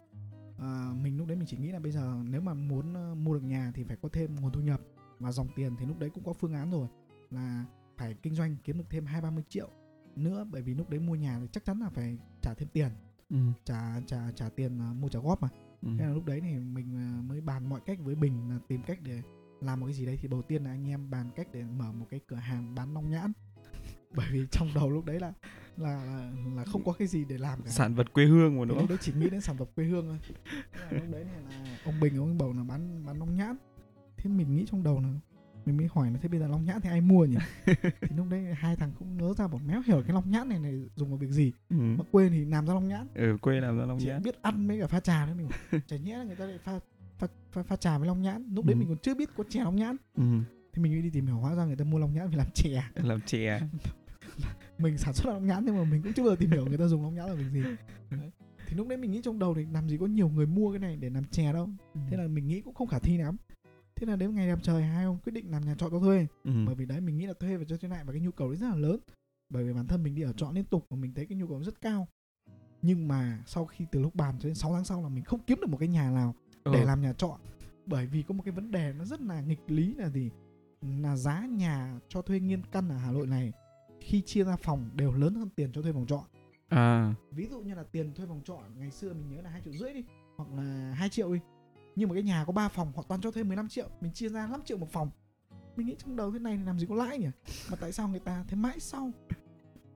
à, 0.59 0.93
mình 1.01 1.17
lúc 1.17 1.27
đấy 1.27 1.37
mình 1.37 1.47
chỉ 1.47 1.57
nghĩ 1.57 1.71
là 1.71 1.79
bây 1.79 1.91
giờ 1.91 2.23
nếu 2.23 2.41
mà 2.41 2.53
muốn 2.53 2.93
mua 3.23 3.33
được 3.33 3.43
nhà 3.43 3.71
thì 3.75 3.83
phải 3.83 3.97
có 4.01 4.09
thêm 4.09 4.35
nguồn 4.35 4.51
thu 4.51 4.61
nhập 4.61 4.81
và 5.19 5.31
dòng 5.31 5.47
tiền. 5.55 5.75
Thì 5.79 5.85
lúc 5.85 5.99
đấy 5.99 6.09
cũng 6.09 6.23
có 6.23 6.33
phương 6.33 6.53
án 6.53 6.71
rồi 6.71 6.87
là 7.31 7.65
phải 7.97 8.13
kinh 8.13 8.35
doanh 8.35 8.55
kiếm 8.63 8.77
được 8.77 8.85
thêm 8.89 9.05
hai 9.05 9.21
ba 9.21 9.31
mươi 9.31 9.43
triệu 9.49 9.69
nữa. 10.15 10.47
Bởi 10.51 10.61
vì 10.61 10.73
lúc 10.73 10.89
đấy 10.89 10.99
mua 10.99 11.15
nhà 11.15 11.39
thì 11.41 11.47
chắc 11.51 11.65
chắn 11.65 11.79
là 11.79 11.89
phải 11.89 12.17
trả 12.41 12.53
thêm 12.53 12.69
tiền. 12.73 12.89
Ừ. 13.29 13.37
trả 13.65 14.01
trả 14.07 14.31
trả 14.31 14.49
tiền 14.49 14.79
à, 14.79 14.93
mua 14.93 15.09
trả 15.09 15.19
góp 15.19 15.41
mà 15.41 15.49
Ừ. 15.81 15.89
thế 15.99 16.05
là 16.05 16.13
lúc 16.13 16.25
đấy 16.25 16.41
thì 16.41 16.55
mình 16.57 16.95
à, 16.95 17.21
mới 17.27 17.41
bàn 17.41 17.69
mọi 17.69 17.81
cách 17.85 17.99
với 18.03 18.15
bình 18.15 18.49
là 18.49 18.59
tìm 18.67 18.81
cách 18.83 18.99
để 19.03 19.21
làm 19.61 19.79
một 19.79 19.85
cái 19.85 19.93
gì 19.93 20.05
đấy. 20.05 20.17
Thì 20.21 20.27
đầu 20.27 20.41
tiên 20.41 20.63
là 20.63 20.71
anh 20.71 20.89
em 20.89 21.09
bàn 21.09 21.29
cách 21.35 21.47
để 21.53 21.63
mở 21.63 21.91
một 21.91 22.05
cái 22.09 22.19
cửa 22.27 22.35
hàng 22.35 22.75
bán 22.75 22.93
long 22.93 23.09
nhãn. 23.09 23.31
Bởi 24.15 24.27
vì 24.31 24.45
trong 24.51 24.69
đầu 24.75 24.89
lúc 24.89 25.05
đấy 25.05 25.19
là 25.19 25.33
là 25.77 26.05
là, 26.05 26.31
là 26.55 26.63
không 26.65 26.83
có 26.83 26.93
cái 26.93 27.07
gì 27.07 27.25
để 27.25 27.37
làm 27.37 27.61
cả. 27.61 27.71
Sản 27.71 27.95
vật 27.95 28.13
quê 28.13 28.25
hương 28.25 28.59
mà 28.59 28.65
đúng 28.65 28.77
lúc 28.77 28.89
đấy 28.89 28.97
chỉ 29.01 29.13
nghĩ 29.13 29.29
đến 29.29 29.41
sản 29.41 29.57
phẩm 29.57 29.67
quê 29.75 29.85
hương 29.85 30.07
thôi. 30.07 30.19
Thế 30.73 30.79
là 30.91 30.91
lúc 30.91 31.11
đấy 31.11 31.25
thì 31.25 31.41
là 31.43 31.77
ông 31.85 31.99
bình 31.99 32.17
ông 32.17 32.37
bảo 32.37 32.53
là 32.53 32.63
bán 32.63 33.05
bán 33.05 33.19
long 33.19 33.35
nhãn. 33.35 33.55
Thế 34.17 34.29
mình 34.29 34.55
nghĩ 34.55 34.65
trong 34.71 34.83
đầu 34.83 35.01
là 35.01 35.09
mình 35.65 35.77
mới 35.77 35.87
hỏi 35.93 36.11
là 36.11 36.19
thế 36.21 36.29
bây 36.29 36.39
giờ 36.39 36.47
long 36.47 36.65
nhãn 36.65 36.81
thì 36.81 36.89
ai 36.89 37.01
mua 37.01 37.25
nhỉ? 37.25 37.37
Thì 38.01 38.15
lúc 38.17 38.27
đấy 38.29 38.53
hai 38.55 38.75
thằng 38.75 38.91
cũng 38.99 39.17
ngớ 39.17 39.33
ra 39.37 39.47
bảo 39.47 39.61
méo 39.67 39.81
hiểu 39.85 40.03
cái 40.07 40.13
long 40.13 40.31
nhãn 40.31 40.49
này 40.49 40.59
này 40.59 40.81
dùng 40.95 41.09
vào 41.09 41.17
việc 41.17 41.29
gì? 41.29 41.51
Ừ. 41.69 41.75
mà 41.75 42.03
quê 42.11 42.29
thì 42.29 42.45
làm 42.45 42.67
ra 42.67 42.73
long 42.73 42.87
nhãn. 42.87 43.07
Ở 43.15 43.37
quê 43.41 43.59
làm 43.59 43.77
ra 43.79 43.85
long 43.85 43.97
chỉ 43.99 44.05
nhãn. 44.07 44.21
biết 44.23 44.41
ăn 44.41 44.67
với 44.67 44.81
cả 44.81 44.87
pha 44.87 44.99
trà 44.99 45.25
thôi 45.25 45.35
mình 45.35 45.47
chả 45.87 45.97
nhẽ 45.97 46.17
là 46.17 46.23
người 46.23 46.35
ta 46.35 46.45
lại 46.45 46.57
pha 46.63 46.79
pha, 47.19 47.27
pha, 47.51 47.63
pha 47.63 47.75
trà 47.75 47.97
với 47.97 48.07
long 48.07 48.21
nhãn. 48.21 48.49
Lúc 48.55 48.65
đấy 48.65 48.73
Ừ. 48.73 48.79
mình 48.79 48.87
còn 48.87 48.97
chưa 48.97 49.15
biết 49.15 49.29
có 49.37 49.43
chè 49.49 49.63
long 49.63 49.75
nhãn. 49.75 49.95
Ừ. 50.15 50.23
thì 50.73 50.81
mình 50.81 50.91
mới 50.91 51.01
đi 51.01 51.09
tìm 51.09 51.25
hiểu 51.25 51.35
hóa 51.35 51.55
ra 51.55 51.65
người 51.65 51.75
ta 51.75 51.85
mua 51.85 51.97
long 51.99 52.13
nhãn 52.13 52.29
vì 52.29 52.35
làm 52.35 52.47
chè. 52.53 52.83
Làm 52.95 53.21
chè. 53.21 53.59
Mình 54.77 54.97
sản 54.97 55.13
xuất 55.13 55.33
long 55.33 55.45
nhãn 55.47 55.65
nhưng 55.65 55.77
mà 55.77 55.83
mình 55.83 56.01
cũng 56.01 56.13
chưa 56.13 56.23
bao 56.23 56.29
giờ 56.29 56.35
tìm 56.39 56.51
hiểu 56.51 56.65
người 56.65 56.77
ta 56.77 56.87
dùng 56.87 57.03
long 57.03 57.15
nhãn 57.15 57.27
là 57.29 57.33
việc 57.33 57.49
gì. 57.53 57.61
Đấy. 58.11 58.31
thì 58.67 58.75
lúc 58.77 58.87
đấy 58.87 58.97
mình 58.97 59.11
nghĩ 59.11 59.21
trong 59.23 59.39
đầu 59.39 59.53
thì 59.55 59.65
làm 59.73 59.89
gì 59.89 59.97
có 59.97 60.05
nhiều 60.05 60.29
người 60.29 60.45
mua 60.45 60.71
cái 60.71 60.79
này 60.79 60.97
để 60.97 61.09
làm 61.09 61.23
chè 61.25 61.53
đâu. 61.53 61.69
Thế 62.09 62.17
là 62.17 62.27
mình 62.27 62.47
nghĩ 62.47 62.61
cũng 62.61 62.73
không 62.73 62.87
khả 62.87 62.99
thi 62.99 63.17
lắm 63.17 63.37
thế 64.01 64.07
là 64.07 64.15
đến 64.15 64.35
ngày 64.35 64.47
đẹp 64.47 64.59
trời 64.63 64.83
hai 64.83 65.05
ông 65.05 65.17
quyết 65.23 65.31
định 65.33 65.51
làm 65.51 65.65
nhà 65.65 65.75
trọ 65.75 65.89
cho 65.89 65.99
thuê. 65.99 66.27
Ừ. 66.43 66.51
bởi 66.65 66.75
vì 66.75 66.85
đấy 66.85 67.01
mình 67.01 67.17
nghĩ 67.17 67.25
là 67.25 67.33
thuê 67.39 67.57
và 67.57 67.63
cho 67.63 67.77
thuê 67.77 67.89
lại 67.89 68.03
và 68.05 68.11
cái 68.13 68.21
nhu 68.21 68.31
cầu 68.31 68.47
đấy 68.49 68.57
rất 68.57 68.67
là 68.69 68.75
lớn. 68.75 68.99
Bởi 69.49 69.63
vì 69.63 69.73
bản 69.73 69.87
thân 69.87 70.03
mình 70.03 70.15
đi 70.15 70.21
ở 70.21 70.33
trọ 70.33 70.51
liên 70.51 70.63
tục 70.65 70.85
và 70.89 70.97
mình 70.97 71.13
thấy 71.13 71.25
cái 71.25 71.37
nhu 71.37 71.47
cầu 71.47 71.63
rất 71.63 71.81
cao. 71.81 72.07
Nhưng 72.81 73.07
mà 73.07 73.43
sau 73.45 73.65
khi 73.65 73.85
từ 73.91 73.99
lúc 73.99 74.15
bàn 74.15 74.35
cho 74.39 74.47
đến 74.49 74.55
6 74.55 74.73
tháng 74.73 74.85
sau 74.85 75.03
là 75.03 75.09
mình 75.09 75.23
không 75.23 75.39
kiếm 75.47 75.57
được 75.61 75.69
một 75.69 75.77
cái 75.77 75.87
nhà 75.87 76.11
nào 76.11 76.35
để 76.65 76.79
Ờ. 76.79 76.85
làm 76.85 77.01
nhà 77.01 77.13
trọ. 77.13 77.37
Bởi 77.85 78.07
vì 78.07 78.21
có 78.23 78.33
một 78.33 78.43
cái 78.45 78.51
vấn 78.51 78.71
đề 78.71 78.93
nó 78.97 79.05
rất 79.05 79.21
là 79.21 79.41
nghịch 79.41 79.59
lý 79.67 79.93
là 79.95 80.09
gì? 80.09 80.29
Là 80.81 81.15
giá 81.15 81.45
nhà 81.45 81.99
cho 82.09 82.21
thuê 82.21 82.39
nghiên 82.39 82.61
căn 82.71 82.89
ở 82.89 82.97
Hà 82.97 83.11
Nội 83.11 83.27
này 83.27 83.51
khi 84.01 84.21
chia 84.21 84.43
ra 84.43 84.55
phòng 84.55 84.89
đều 84.95 85.11
lớn 85.13 85.35
hơn 85.35 85.49
tiền 85.55 85.71
cho 85.73 85.81
thuê 85.81 85.91
phòng 85.93 86.05
trọ. 86.07 86.23
À. 86.69 87.13
Ví 87.31 87.45
dụ 87.51 87.59
như 87.61 87.75
là 87.75 87.83
tiền 87.83 88.13
thuê 88.13 88.25
phòng 88.25 88.41
trọ 88.45 88.59
ngày 88.77 88.91
xưa 88.91 89.13
mình 89.13 89.35
nhớ 89.35 89.41
là 89.41 89.49
hai 89.49 89.61
triệu 89.61 89.73
rưỡi 89.73 89.93
đi 89.93 90.03
hoặc 90.37 90.49
là 90.55 90.93
2 90.97 91.09
triệu 91.09 91.33
đi 91.33 91.39
nhưng 91.95 92.09
mà 92.09 92.13
cái 92.15 92.23
nhà 92.23 92.45
có 92.45 92.53
3 92.53 92.67
phòng 92.67 92.91
họ 92.95 93.03
toàn 93.07 93.21
cho 93.21 93.31
thuê 93.31 93.43
15 93.43 93.67
triệu 93.67 93.89
mình 94.01 94.13
chia 94.13 94.29
ra 94.29 94.47
5 94.47 94.61
triệu 94.65 94.77
một 94.77 94.91
phòng. 94.91 95.09
Mình 95.75 95.87
nghĩ 95.87 95.95
trong 95.97 96.15
đầu 96.15 96.31
thế 96.31 96.39
này 96.39 96.57
thì 96.57 96.63
làm 96.63 96.79
gì 96.79 96.85
có 96.89 96.95
lãi 96.95 97.17
nhỉ? 97.17 97.29
Mà 97.69 97.75
tại 97.75 97.91
sao 97.91 98.07
người 98.07 98.19
ta 98.19 98.45
thế 98.47 98.55
mãi 98.55 98.79
sau? 98.79 99.11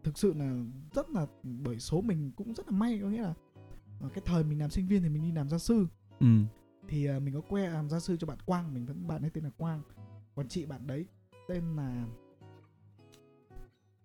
Thực 0.03 0.17
sự 0.17 0.33
là 0.33 0.63
rất 0.93 1.09
là 1.09 1.25
bởi 1.43 1.79
số 1.79 2.01
mình 2.01 2.31
cũng 2.35 2.53
rất 2.53 2.67
là 2.67 2.77
may 2.77 2.99
có 3.01 3.07
nghĩa 3.07 3.21
là 3.21 3.33
ở 4.01 4.09
cái 4.09 4.23
thời 4.25 4.43
mình 4.43 4.59
làm 4.59 4.69
sinh 4.69 4.87
viên 4.87 5.03
thì 5.03 5.09
mình 5.09 5.23
đi 5.23 5.31
làm 5.31 5.49
gia 5.49 5.57
sư. 5.57 5.87
Ừ. 6.19 6.27
thì 6.87 7.05
à, 7.05 7.19
mình 7.19 7.33
có 7.33 7.41
que 7.41 7.69
làm 7.69 7.89
gia 7.89 7.99
sư 7.99 8.17
cho 8.19 8.27
bạn 8.27 8.37
Quang 8.45 8.73
mình 8.73 8.85
vẫn 8.85 9.07
bạn 9.07 9.21
ấy 9.21 9.29
tên 9.29 9.43
là 9.43 9.49
Quang. 9.57 9.81
Còn 10.35 10.47
chị 10.47 10.65
bạn 10.65 10.87
đấy 10.87 11.05
tên 11.47 11.75
là 11.75 12.05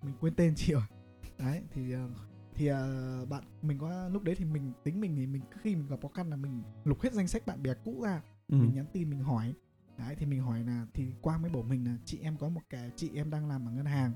mình 0.02 0.14
quên 0.20 0.34
tên 0.34 0.54
chị 0.56 0.72
rồi. 0.72 0.82
Đấy 1.38 1.62
thì 1.70 1.92
à, 1.92 2.08
thì 2.60 2.66
à, 2.66 2.80
bạn 3.28 3.44
mình 3.62 3.78
có 3.78 4.08
lúc 4.08 4.22
đấy 4.22 4.34
thì 4.34 4.44
mình 4.44 4.72
tính 4.84 5.00
mình 5.00 5.16
thì 5.16 5.26
mình 5.26 5.42
khi 5.62 5.76
mình 5.76 5.86
gặp 5.86 5.96
khó 6.02 6.08
khăn 6.08 6.30
là 6.30 6.36
mình 6.36 6.62
lục 6.84 7.02
hết 7.02 7.12
danh 7.12 7.28
sách 7.28 7.46
bạn 7.46 7.62
bè 7.62 7.74
cũ 7.84 8.02
ra 8.02 8.22
Ừ. 8.48 8.56
mình 8.56 8.74
nhắn 8.74 8.86
tin 8.92 9.10
mình 9.10 9.20
hỏi. 9.20 9.54
Đấy 9.98 10.14
thì 10.18 10.26
mình 10.26 10.40
hỏi 10.40 10.64
là 10.64 10.86
thì 10.94 11.12
quang 11.20 11.42
mới 11.42 11.50
bảo 11.50 11.62
mình 11.62 11.84
là 11.86 11.96
chị 12.04 12.18
em 12.22 12.36
có 12.36 12.48
một 12.48 12.60
cái 12.70 12.90
chị 12.96 13.10
em 13.14 13.30
đang 13.30 13.48
làm 13.48 13.66
ở 13.68 13.72
ngân 13.72 13.86
hàng. 13.86 14.12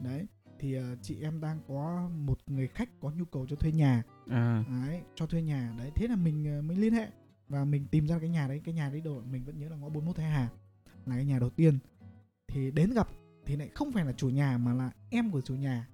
Đấy 0.00 0.26
thì 0.58 0.74
ờ, 0.74 0.96
chị 1.02 1.16
em 1.22 1.40
đang 1.40 1.58
có 1.68 2.10
một 2.16 2.38
người 2.46 2.68
khách 2.68 2.88
có 3.00 3.10
nhu 3.10 3.24
cầu 3.24 3.46
cho 3.46 3.56
thuê 3.56 3.72
nhà. 3.72 4.02
À. 4.30 4.64
Đấy 4.68 5.00
cho 5.14 5.26
thuê 5.26 5.42
nhà. 5.42 5.74
Đấy 5.78 5.90
thế 5.94 6.06
là 6.08 6.16
mình 6.16 6.44
ờ, 6.56 6.62
mới 6.62 6.76
liên 6.76 6.92
hệ 6.92 7.08
và 7.48 7.64
mình 7.64 7.86
tìm 7.90 8.06
ra 8.06 8.18
cái 8.18 8.28
nhà 8.28 8.48
đấy. 8.48 8.60
Cái 8.64 8.74
nhà 8.74 8.90
đấy 8.90 9.00
đồ 9.00 9.20
mình 9.30 9.44
vẫn 9.44 9.58
nhớ 9.58 9.68
là 9.68 9.76
ngõ 9.76 9.88
41 9.88 10.16
Thái 10.16 10.26
Hà 10.30 10.48
là 11.06 11.14
cái 11.16 11.24
nhà 11.24 11.38
đầu 11.38 11.50
tiên. 11.50 11.78
Thì 12.48 12.70
đến 12.70 12.90
gặp 12.94 13.08
thì 13.46 13.56
lại 13.56 13.70
không 13.74 13.92
phải 13.92 14.04
là 14.04 14.12
chủ 14.12 14.28
nhà 14.28 14.58
mà 14.58 14.74
là 14.74 14.90
em 15.10 15.30
của 15.30 15.40
chủ 15.40 15.54
nhà 15.54 15.88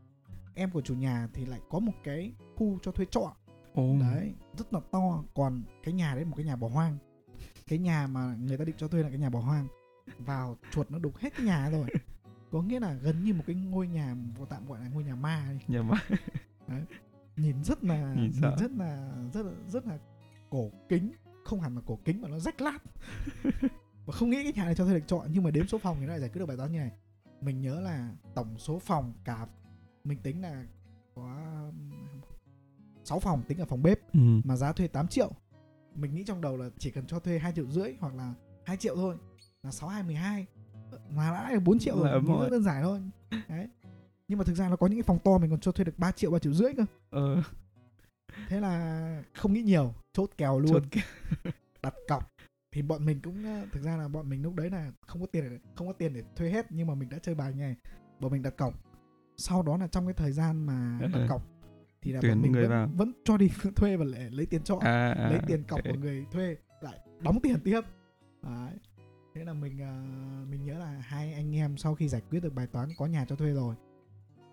em 0.54 0.70
của 0.70 0.80
chủ 0.80 0.94
nhà 0.94 1.28
thì 1.34 1.46
lại 1.46 1.60
có 1.70 1.78
một 1.78 1.92
cái 2.04 2.32
khu 2.56 2.78
cho 2.82 2.92
thuê 2.92 3.06
trọ. 3.10 3.34
Ồ. 3.74 3.96
đấy 4.00 4.34
rất 4.58 4.72
là 4.72 4.80
to. 4.90 5.24
Còn 5.34 5.62
cái 5.84 5.94
nhà 5.94 6.14
đấy 6.14 6.24
một 6.24 6.36
cái 6.36 6.46
nhà 6.46 6.56
bỏ 6.56 6.68
hoang. 6.68 6.98
Cái 7.68 7.78
nhà 7.78 8.06
mà 8.06 8.36
người 8.40 8.58
ta 8.58 8.64
định 8.64 8.76
cho 8.78 8.88
thuê 8.88 9.02
là 9.02 9.08
cái 9.08 9.18
nhà 9.18 9.30
bỏ 9.30 9.40
hoang. 9.40 9.66
Vào 10.18 10.56
chuột 10.70 10.90
nó 10.90 10.98
đục 10.98 11.16
hết 11.16 11.36
cái 11.36 11.46
nhà 11.46 11.70
rồi. 11.70 11.86
Có 12.52 12.62
nghĩa 12.62 12.80
là 12.80 12.92
gần 12.92 13.24
như 13.24 13.34
một 13.34 13.44
cái 13.46 13.56
ngôi 13.56 13.88
nhà 13.88 14.16
vô 14.38 14.44
tạm 14.44 14.68
gọi 14.68 14.80
là 14.80 14.88
ngôi 14.88 15.04
nhà 15.04 15.14
ma 15.14 15.48
đi. 15.50 15.64
nhà 15.74 15.82
má 15.82 15.98
nhìn 17.36 17.64
rất 17.64 17.84
là 17.84 18.14
Nhìn 18.14 18.30
nhìn, 18.30 18.40
rất 18.40 18.70
là 18.70 19.12
rất 19.32 19.42
là 19.46 19.52
rất 19.68 19.86
là 19.86 19.98
cổ 20.50 20.70
kính. 20.88 21.12
Không 21.44 21.60
hẳn 21.60 21.74
là 21.74 21.82
cổ 21.86 21.98
kính 22.04 22.20
mà 22.20 22.28
nó 22.28 22.38
rách 22.38 22.60
lát. 22.60 22.78
Và 24.06 24.12
không 24.12 24.30
nghĩ 24.30 24.42
cái 24.42 24.52
nhà 24.52 24.64
này 24.64 24.74
cho 24.74 24.84
thuê 24.84 24.94
được 24.94 25.04
chọn 25.06 25.28
nhưng 25.32 25.42
mà 25.42 25.50
đếm 25.50 25.66
số 25.66 25.78
phòng 25.78 25.96
thì 26.00 26.06
nó 26.06 26.10
lại 26.10 26.20
giải 26.20 26.28
quyết 26.28 26.38
được 26.38 26.46
bài 26.46 26.56
toán 26.56 26.72
như 26.72 26.78
này. 26.78 26.90
Mình 27.40 27.60
nhớ 27.60 27.80
là 27.80 28.10
tổng 28.34 28.58
số 28.58 28.78
phòng 28.78 29.14
cả 29.24 29.46
mình 30.08 30.18
tính 30.22 30.42
là 30.42 30.64
có 31.14 31.36
6 33.04 33.20
phòng 33.20 33.42
tính 33.48 33.58
cả 33.58 33.64
phòng 33.64 33.82
bếp 33.82 34.12
ừ. 34.12 34.20
mà 34.44 34.56
giá 34.56 34.72
thuê 34.72 34.88
8 34.88 35.08
triệu. 35.08 35.30
Mình 35.94 36.14
nghĩ 36.14 36.24
trong 36.26 36.40
đầu 36.40 36.56
là 36.56 36.70
chỉ 36.78 36.90
cần 36.90 37.06
cho 37.06 37.18
thuê 37.18 37.38
2 37.38 37.52
triệu 37.52 37.70
rưỡi 37.70 37.92
hoặc 38.00 38.14
là 38.14 38.34
2 38.64 38.76
triệu 38.76 38.96
thôi 38.96 39.16
là 39.62 39.70
6 39.70 39.88
2 39.88 40.02
12 40.02 40.46
mà 41.10 41.30
đã 41.30 41.50
là 41.50 41.60
4 41.60 41.78
triệu 41.78 41.98
rồi 41.98 42.22
rất 42.40 42.48
đơn 42.50 42.62
giản 42.62 42.82
thôi. 42.82 43.00
Đấy. 43.48 43.68
Nhưng 44.28 44.38
mà 44.38 44.44
thực 44.44 44.54
ra 44.54 44.68
nó 44.68 44.76
có 44.76 44.86
những 44.86 44.98
cái 44.98 45.02
phòng 45.02 45.18
to 45.24 45.38
mình 45.38 45.50
còn 45.50 45.60
cho 45.60 45.72
thuê 45.72 45.84
được 45.84 45.98
3 45.98 46.12
triệu 46.12 46.30
3 46.30 46.38
triệu 46.38 46.52
rưỡi 46.52 46.72
cơ. 46.76 46.84
Ờ. 47.10 47.42
Thế 48.48 48.60
là 48.60 49.22
không 49.34 49.52
nghĩ 49.52 49.62
nhiều 49.62 49.94
chốt 50.12 50.30
kèo 50.36 50.60
luôn. 50.60 50.72
Chốt 50.72 50.82
kèo. 50.90 51.04
đặt 51.82 51.94
cọc. 52.08 52.32
Thì 52.72 52.82
bọn 52.82 53.06
mình 53.06 53.20
cũng 53.24 53.44
thực 53.72 53.82
ra 53.82 53.96
là 53.96 54.08
bọn 54.08 54.28
mình 54.28 54.42
lúc 54.42 54.54
đấy 54.54 54.70
là 54.70 54.92
không 55.00 55.20
có 55.20 55.26
tiền 55.26 55.44
để 55.50 55.58
không 55.74 55.86
có 55.86 55.92
tiền 55.92 56.14
để 56.14 56.22
thuê 56.36 56.50
hết 56.50 56.66
nhưng 56.70 56.86
mà 56.86 56.94
mình 56.94 57.08
đã 57.08 57.18
chơi 57.18 57.34
bài 57.34 57.54
này. 57.54 57.76
Bọn 58.20 58.32
mình 58.32 58.42
đặt 58.42 58.56
cọc 58.56 58.87
sau 59.38 59.62
đó 59.62 59.76
là 59.76 59.86
trong 59.86 60.06
cái 60.06 60.14
thời 60.14 60.32
gian 60.32 60.66
mà 60.66 60.98
đặt 61.12 61.26
cọc 61.28 61.42
thì 62.02 62.12
là 62.12 62.20
Tuyển 62.22 62.42
mình 62.42 62.52
người 62.52 62.62
vẫn, 62.62 62.70
vào. 62.70 62.88
vẫn 62.96 63.12
cho 63.24 63.36
đi 63.36 63.48
thuê 63.76 63.96
và 63.96 64.04
lại 64.04 64.30
lấy 64.30 64.46
tiền 64.46 64.62
trọ 64.62 64.78
à, 64.80 65.10
à, 65.12 65.30
lấy 65.30 65.40
tiền 65.46 65.64
cọc 65.64 65.84
ok. 65.84 65.94
của 65.94 66.00
người 66.00 66.26
thuê 66.30 66.56
lại 66.80 66.98
đóng 67.20 67.40
tiền 67.42 67.60
tiếp. 67.64 67.80
Đấy. 68.42 68.72
Thế 69.34 69.44
là 69.44 69.52
mình 69.52 69.78
ờ, 69.78 70.02
mình 70.50 70.64
nhớ 70.64 70.78
là 70.78 70.86
hai 70.86 71.32
anh 71.32 71.56
em 71.56 71.76
sau 71.76 71.94
khi 71.94 72.08
giải 72.08 72.22
quyết 72.30 72.40
được 72.40 72.54
bài 72.54 72.66
toán 72.66 72.88
có 72.98 73.06
nhà 73.06 73.24
cho 73.28 73.36
thuê 73.36 73.52
rồi 73.52 73.74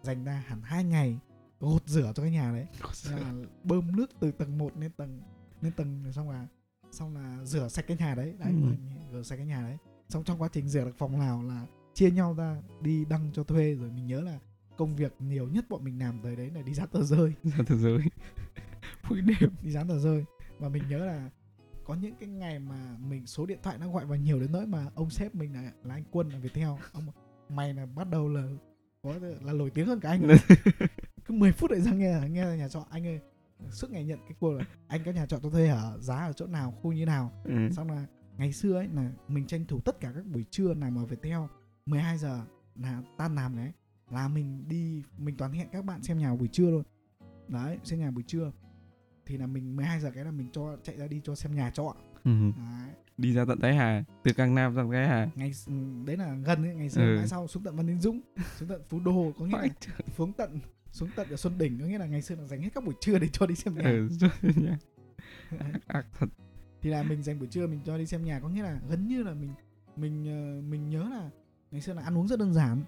dành 0.03 0.23
ra 0.23 0.43
hẳn 0.47 0.61
hai 0.61 0.83
ngày 0.83 1.19
gột 1.59 1.81
rửa 1.86 2.11
cho 2.15 2.23
cái 2.23 2.31
nhà 2.31 2.51
đấy. 2.51 2.67
Là 3.11 3.33
bơm 3.63 3.95
nước 3.95 4.09
từ 4.19 4.31
tầng 4.31 4.57
1 4.57 4.77
lên 4.77 4.91
tầng 4.91 5.21
lên 5.61 5.71
tầng 5.73 6.03
xong 6.13 6.29
là 6.29 6.47
xong 6.91 7.15
là 7.15 7.43
rửa 7.43 7.67
sạch 7.67 7.86
cái 7.88 7.97
nhà 7.97 8.15
đấy. 8.15 8.36
Đấy 8.39 8.53
Ừ. 8.53 8.69
rửa 9.11 9.23
sạch 9.23 9.36
cái 9.38 9.45
nhà 9.45 9.61
đấy. 9.61 9.77
Xong 10.09 10.23
trong 10.23 10.41
quá 10.41 10.49
trình 10.51 10.69
rửa 10.69 10.86
được 10.86 10.97
phòng 10.97 11.19
nào 11.19 11.43
là 11.43 11.65
chia 11.93 12.11
nhau 12.11 12.33
ra 12.33 12.61
đi 12.81 13.05
đăng 13.05 13.31
cho 13.33 13.43
thuê 13.43 13.73
rồi 13.75 13.91
mình 13.91 14.07
nhớ 14.07 14.21
là 14.21 14.39
công 14.78 14.95
việc 14.95 15.13
nhiều 15.19 15.47
nhất 15.47 15.65
bọn 15.69 15.84
mình 15.84 15.99
làm 15.99 16.19
tới 16.23 16.36
đấy 16.36 16.51
là 16.55 16.61
đi 16.61 16.73
dán 16.73 16.88
tờ 16.88 17.03
rơi. 17.03 17.34
Ra 17.43 17.57
thế 17.67 17.76
giới 17.76 17.99
mỗi 19.09 19.21
đêm 19.21 19.49
đi 19.63 19.71
dán 19.71 19.88
tờ 19.88 19.99
rơi. 19.99 20.26
Và 20.59 20.69
mình 20.69 20.84
nhớ 20.89 21.05
là 21.05 21.30
có 21.86 21.95
những 21.95 22.15
cái 22.19 22.30
ngày 22.30 22.59
mà 22.59 22.97
mình 22.99 23.28
số 23.28 23.45
điện 23.45 23.59
thoại 23.63 23.78
nó 23.78 23.91
gọi 23.91 24.05
vào 24.05 24.17
nhiều 24.17 24.39
đến 24.39 24.51
nỗi 24.51 24.65
mà 24.65 24.86
ông 24.95 25.09
sếp 25.09 25.36
mình 25.36 25.53
là 25.53 25.71
là 25.84 25.95
anh 25.95 26.03
quân 26.11 26.30
là 26.30 26.39
Viettel. 26.39 26.69
Ông 26.93 27.03
mày 27.49 27.73
là 27.73 27.86
bắt 27.86 28.09
đầu 28.09 28.30
là 28.30 28.43
có 29.01 29.13
là 29.41 29.53
nổi 29.53 29.69
tiếng 29.69 29.88
hơn 29.88 29.99
cả 29.99 30.09
anh 30.09 30.28
rồi." 30.28 30.38
cứ 31.26 31.34
10 31.34 31.51
phút 31.51 31.71
lại 31.71 31.82
ra 31.82 31.91
nghe 31.91 32.19
nghe 32.30 32.45
là 32.45 32.55
nhà 32.55 32.69
trọ 32.69 32.86
anh 32.89 33.07
ơi 33.07 33.19
suốt 33.69 33.91
ngày 33.91 34.05
nhận 34.05 34.19
cái 34.19 34.36
cuộc 34.39 34.51
là 34.51 34.65
anh 34.88 35.01
có 35.05 35.11
nhà 35.11 35.26
trọ 35.26 35.39
cho 35.39 35.49
thuê 35.49 35.67
ở 35.67 35.97
giá 36.01 36.15
ở 36.15 36.34
chỗ 36.34 36.45
nào? 36.47 36.71
Khu 36.71 36.91
như 36.91 37.05
nào? 37.05 37.32
Ừ. 37.43 37.53
xong 37.71 37.91
là 37.91 38.05
ngày 38.38 38.53
xưa 38.53 38.73
ấy 38.73 38.88
là 38.88 39.11
mình 39.28 39.47
tranh 39.47 39.65
thủ 39.65 39.80
tất 39.80 39.99
cả 39.99 40.11
các 40.15 40.26
buổi 40.26 40.45
trưa 40.51 40.73
làm 40.73 40.97
ở 40.97 41.05
Viettel 41.05 41.39
12 41.86 42.17
giờ 42.17 42.41
là 42.76 43.01
tan 43.17 43.36
làm 43.36 43.57
đấy 43.57 43.71
là 44.12 44.28
mình 44.28 44.64
đi 44.68 45.03
mình 45.18 45.38
toàn 45.38 45.51
hẹn 45.53 45.68
các 45.72 45.86
bạn 45.86 46.03
xem 46.03 46.18
nhà 46.20 46.36
buổi 46.36 46.47
trưa 46.47 46.70
luôn 46.72 46.84
đấy 47.47 47.78
xem 47.84 47.99
nhà 47.99 48.12
buổi 48.12 48.24
trưa. 48.28 48.51
Thì 49.26 49.38
là 49.38 49.47
mình 49.47 49.76
12 49.76 49.99
giờ 49.99 50.12
cái 50.16 50.26
là 50.26 50.32
mình 50.32 50.47
cho 50.53 50.78
chạy 50.84 50.97
ra 50.97 51.08
đi 51.08 51.22
cho 51.24 51.36
xem 51.36 51.56
nhà 51.56 51.70
trọ. 51.72 51.95
Ừ. 52.24 52.32
đấy. 52.58 52.89
Đi 53.18 53.34
ra 53.34 53.45
tận 53.45 53.60
Thái 53.62 53.76
Hà 53.76 54.03
từ 54.24 54.34
Cang 54.34 54.56
Nam 54.56 54.76
ra 54.76 54.84
Thái 54.91 55.08
Hà. 55.08 55.28
Ngày 55.36 55.51
s- 55.51 56.06
đấy 56.06 56.18
là 56.18 56.36
gần 56.45 56.64
ấy 56.64 56.76
ngày 56.76 56.89
xưa 56.89 57.01
Ừ. 57.01 57.16
mãi 57.18 57.28
sau 57.28 57.47
xuống 57.47 57.64
tận 57.64 57.76
Văn 57.76 57.86
Ninh 57.86 57.99
Dũng 57.99 58.22
xuống 58.58 58.70
tận 58.70 58.82
Phú 58.89 58.99
Đô 58.99 59.32
có 59.39 59.45
nghĩa 59.45 59.58
là 59.58 59.68
xuống 60.18 60.34
tận 60.34 60.60
xuống 60.91 61.10
tận 61.16 61.28
ở 61.30 61.36
Xuân 61.36 61.58
Đỉnh 61.58 61.80
có 61.80 61.86
nghĩa 61.86 61.97
là 61.97 62.06
ngày 62.06 62.22
xưa 62.22 62.36
là 62.36 62.43
dành 62.45 62.62
hết 62.62 62.70
các 62.76 62.84
buổi 62.86 62.93
trưa 63.01 63.20
để 63.20 63.28
cho 63.34 63.45
đi 63.45 63.56
xem 63.56 63.76
nhà. 63.76 63.84
Ừ. 63.84 64.10
cho 65.89 66.01
thật. 66.20 66.26
Thì 66.82 66.89
là 66.89 67.03
mình 67.03 67.24
dành 67.24 67.39
buổi 67.39 67.47
trưa 67.47 67.68
mình 67.68 67.80
cho 67.86 67.97
đi 67.97 68.06
xem 68.06 68.26
nhà 68.26 68.39
có 68.39 68.49
nghĩa 68.49 68.64
là 68.64 68.80
gần 68.89 69.08
như 69.08 69.24
là 69.24 69.34
mình 69.34 69.53
mình 69.95 70.26
ờ, 70.28 70.62
mình 70.70 70.89
nhớ 70.89 71.10
là 71.10 71.30
ngày 71.72 71.82
xưa 71.82 71.93
là 71.93 72.01
ăn 72.03 72.18
uống 72.18 72.28
rất 72.28 72.39
đơn 72.39 72.53
giản 72.53 72.84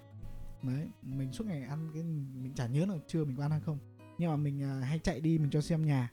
đấy 0.63 0.87
mình 1.01 1.31
suốt 1.33 1.47
ngày 1.47 1.63
ăn 1.63 1.89
cái 1.93 2.03
mình 2.03 2.53
chả 2.55 2.67
nhớ 2.67 2.85
là 2.85 2.95
trưa 3.07 3.25
mình 3.25 3.35
có 3.37 3.43
ăn 3.43 3.51
hay 3.51 3.59
không. 3.59 3.77
Nhưng 4.17 4.29
mà 4.31 4.35
mình 4.37 4.61
ờ, 4.61 4.79
hay 4.79 4.99
chạy 4.99 5.21
đi 5.21 5.37
mình 5.37 5.49
cho 5.49 5.61
xem 5.61 5.85
nhà. 5.85 6.11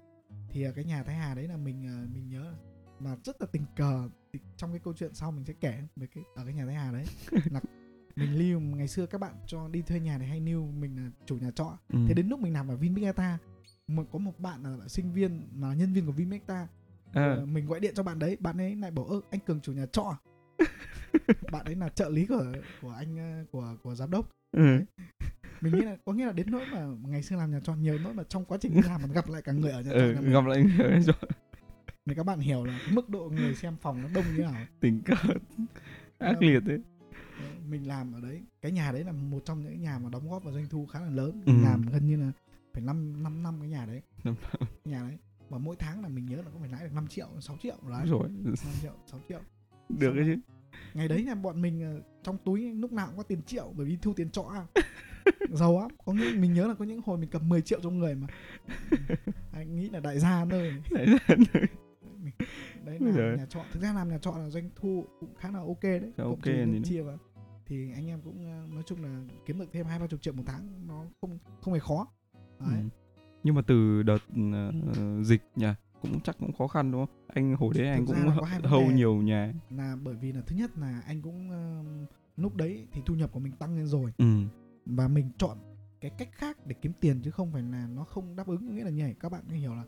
Thì 0.48 0.62
ờ, 0.62 0.72
cái 0.72 0.84
nhà 0.84 1.02
Thái 1.02 1.14
Hà 1.16 1.34
đấy 1.34 1.48
là 1.48 1.56
mình 1.56 1.86
ờ, 1.86 2.06
mình 2.14 2.28
nhớ 2.28 2.44
là- 2.44 2.58
mà 3.00 3.16
rất 3.24 3.36
là 3.40 3.46
tình 3.52 3.64
cờ. 3.76 4.08
Thì 4.32 4.40
trong 4.56 4.70
cái 4.70 4.80
câu 4.84 4.94
chuyện 4.96 5.14
sau 5.14 5.30
mình 5.32 5.44
sẽ 5.44 5.52
kể 5.60 5.82
về 5.96 6.06
cái 6.14 6.24
ở 6.34 6.44
cái 6.44 6.54
nhà 6.54 6.66
Thái 6.66 6.74
Hà 6.74 6.92
đấy. 6.92 7.04
Là 7.50 7.60
mình 8.16 8.38
lưu 8.38 8.60
ngày 8.60 8.88
xưa 8.88 9.06
các 9.06 9.20
bạn 9.20 9.34
cho 9.46 9.68
đi 9.68 9.82
thuê 9.82 10.00
nhà 10.00 10.18
này 10.18 10.28
hay 10.28 10.40
lưu 10.40 10.66
mình 10.66 10.96
là 11.04 11.10
chủ 11.26 11.36
nhà 11.38 11.50
trọ. 11.50 11.78
Ừ. 11.88 11.98
thế 12.08 12.14
đến 12.14 12.28
lúc 12.28 12.40
mình 12.40 12.52
làm 12.52 12.68
ở 12.68 12.76
Vinmecta 12.76 13.38
mà 13.88 14.02
có 14.12 14.18
một 14.18 14.38
bạn 14.40 14.62
là 14.78 14.88
sinh 14.88 15.12
viên 15.12 15.48
mà 15.54 15.68
là 15.68 15.74
nhân 15.74 15.92
viên 15.92 16.06
của 16.06 16.12
Vinmecta 16.12 16.54
à, 16.54 16.68
Ờ, 17.12 17.46
mình 17.46 17.66
gọi 17.66 17.80
điện 17.80 17.92
cho 17.96 18.02
bạn 18.02 18.18
đấy 18.18 18.36
bạn 18.40 18.58
ấy 18.60 18.76
lại 18.76 18.90
bảo 18.90 19.04
ơ 19.04 19.20
anh 19.30 19.40
cường 19.40 19.60
chủ 19.60 19.72
nhà 19.72 19.86
trọ 19.86 20.02
à?" 20.02 20.16
bạn 21.52 21.64
ấy 21.64 21.74
là 21.74 21.88
trợ 21.88 22.08
lý 22.08 22.26
của 22.26 22.44
của 22.82 22.90
anh 22.90 23.18
ờ, 23.18 23.44
của 23.52 23.76
của 23.82 23.94
giám 23.94 24.10
đốc. 24.10 24.30
Ừ. 24.56 24.78
mình 25.60 25.74
nghĩ 25.74 25.80
là 25.80 25.96
có 26.04 26.12
nghĩa 26.12 26.26
là 26.26 26.32
đến 26.32 26.46
nỗi 26.50 26.62
mà 26.72 26.86
ngày 27.08 27.22
xưa 27.22 27.36
làm 27.36 27.50
nhà 27.50 27.60
trọ 27.60 27.74
nhiều 27.74 27.98
nỗi 27.98 28.14
mà 28.14 28.22
trong 28.28 28.44
quá 28.44 28.58
trình 28.60 28.80
làm 28.84 29.02
mà 29.02 29.08
gặp 29.14 29.28
lại 29.28 29.42
cả 29.42 29.52
người 29.52 29.70
ở 29.70 29.80
nhà 29.80 29.90
trọ 29.90 29.96
ừ. 29.96 30.12
nhà 30.12 30.30
gặp 30.30 30.44
lại 30.46 30.64
người 30.78 31.02
cho 31.06 31.12
để 32.06 32.14
các 32.14 32.26
bạn 32.26 32.38
hiểu 32.38 32.64
là 32.64 32.80
mức 32.90 33.08
độ 33.08 33.28
người 33.28 33.54
xem 33.54 33.76
phòng 33.80 34.02
nó 34.02 34.08
đông 34.14 34.24
như 34.36 34.42
nào. 34.42 34.66
Tình 34.80 35.02
cờ. 35.04 35.14
Ác 36.18 36.42
liệt 36.42 36.60
đấy 36.60 36.78
Đấy, 37.40 37.50
mình 37.68 37.88
làm 37.88 38.12
ở 38.12 38.20
đấy. 38.20 38.42
Cái 38.62 38.72
nhà 38.72 38.92
đấy 38.92 39.04
là 39.04 39.12
một 39.12 39.40
trong 39.44 39.62
những 39.62 39.80
nhà 39.80 39.98
mà 39.98 40.08
đóng 40.10 40.30
góp 40.30 40.44
vào 40.44 40.54
doanh 40.54 40.68
thu 40.68 40.86
khá 40.86 41.00
là 41.00 41.10
lớn. 41.10 41.42
Ừ. 41.46 41.52
làm 41.62 41.82
gần 41.92 42.06
như 42.06 42.16
là 42.16 42.32
phải 42.72 42.82
5 42.82 43.22
năm 43.22 43.42
năm 43.42 43.60
cái 43.60 43.68
nhà 43.68 43.86
đấy. 43.86 44.02
Nhà 44.84 45.02
đấy. 45.02 45.18
Và 45.48 45.58
mỗi 45.58 45.76
tháng 45.78 46.02
là 46.02 46.08
mình 46.08 46.26
nhớ 46.26 46.36
là 46.36 46.50
có 46.52 46.58
phải 46.60 46.68
lãi 46.68 46.84
được 46.84 46.92
5 46.94 47.06
triệu 47.06 47.28
6 47.40 47.56
triệu 47.62 47.76
đấy. 47.90 48.06
Rồi. 48.06 48.28
5 48.44 48.54
triệu 48.82 48.94
6 49.06 49.20
triệu. 49.28 49.40
Được 49.88 50.12
cái 50.16 50.24
chứ 50.24 50.53
ngày 50.94 51.08
đấy 51.08 51.22
là 51.22 51.34
bọn 51.34 51.62
mình 51.62 51.82
ờ, 51.82 52.02
trong 52.22 52.38
túi 52.44 52.72
lúc 52.74 52.92
nào 52.92 53.06
cũng 53.06 53.16
có 53.16 53.22
tiền 53.22 53.42
triệu 53.42 53.72
bởi 53.76 53.86
vì 53.86 53.96
thu 54.02 54.12
tiền 54.16 54.30
trọ 54.30 54.42
à. 54.42 54.82
giàu 55.52 55.80
lắm. 55.80 55.88
Có 56.04 56.12
nghĩa 56.12 56.34
mình 56.38 56.54
nhớ 56.54 56.66
là 56.66 56.74
có 56.74 56.84
những 56.84 57.00
hồi 57.04 57.18
mình 57.18 57.30
cầm 57.30 57.48
10 57.48 57.62
triệu 57.62 57.80
trong 57.82 57.98
người 57.98 58.14
mà. 58.14 58.26
Anh 59.52 59.76
nghĩ 59.76 59.88
là 59.88 60.00
đại 60.00 60.18
gia 60.18 60.44
nơi 60.44 60.72
Đấy 60.90 61.06
là 61.06 61.18
nơi 61.28 61.66
đấy 62.84 62.98
là 63.00 63.12
giời. 63.12 63.36
nhà 63.36 63.46
trọ. 63.46 63.60
Thực 63.72 63.82
ra 63.82 63.92
làm 63.92 64.08
nhà 64.08 64.18
trọ 64.18 64.34
là 64.38 64.50
doanh 64.50 64.70
thu 64.76 65.04
cũng 65.20 65.34
khá 65.34 65.50
là 65.50 65.58
ok 65.58 65.82
đấy. 65.82 66.12
Cộng 66.16 66.26
ok 66.28 66.42
tiền 66.44 66.82
chia 66.84 67.02
vào. 67.02 67.18
Thì 67.66 67.92
anh 67.94 68.06
em 68.06 68.20
cũng 68.24 68.46
ờ, 68.46 68.74
nói 68.74 68.82
chung 68.86 69.02
là 69.02 69.20
kiếm 69.46 69.58
được 69.58 69.66
thêm 69.72 69.86
hai 69.86 69.98
ba 69.98 70.06
chục 70.06 70.22
triệu 70.22 70.34
một 70.34 70.42
tháng 70.46 70.86
nó 70.86 71.04
không 71.20 71.38
không 71.60 71.74
hề 71.74 71.80
khó. 71.80 72.06
Đấy. 72.60 72.78
Ừ. 72.82 72.88
Nhưng 73.42 73.54
mà 73.54 73.62
từ 73.66 74.02
đợt 74.02 74.18
ờ, 74.96 75.22
dịch 75.22 75.42
nhỉ 75.56 75.66
cũng 76.12 76.20
chắc 76.20 76.38
cũng 76.38 76.52
khó 76.52 76.66
khăn 76.66 76.92
đúng 76.92 77.06
không? 77.06 77.16
Anh 77.28 77.56
hồi 77.56 77.74
đấy 77.76 77.88
anh 77.88 78.06
Thực 78.06 78.14
cũng 78.14 78.44
hầu 78.70 78.90
nhiều 78.90 79.14
nhà. 79.14 79.52
là 79.70 79.96
bởi 80.02 80.14
vì 80.14 80.32
là 80.32 80.40
thứ 80.46 80.56
nhất 80.56 80.78
là 80.78 81.02
anh 81.06 81.22
cũng 81.22 81.50
ờ, 81.50 81.84
lúc 82.36 82.56
đấy 82.56 82.86
thì 82.92 83.02
thu 83.06 83.14
nhập 83.14 83.32
của 83.32 83.40
mình 83.40 83.52
tăng 83.52 83.76
lên 83.76 83.86
rồi 83.86 84.12
Ừ. 84.18 84.24
và 84.86 85.08
mình 85.08 85.30
chọn 85.38 85.58
cái 86.00 86.10
cách 86.18 86.28
khác 86.32 86.66
để 86.66 86.74
kiếm 86.82 86.92
tiền 87.00 87.20
chứ 87.24 87.30
không 87.30 87.52
phải 87.52 87.62
là 87.62 87.86
nó 87.94 88.04
không 88.04 88.36
đáp 88.36 88.46
ứng 88.46 88.74
nghĩa 88.76 88.84
là 88.84 88.90
như 88.90 89.02
này 89.02 89.14
các 89.20 89.32
bạn 89.32 89.44
phải 89.48 89.58
hiểu 89.58 89.74
là 89.74 89.84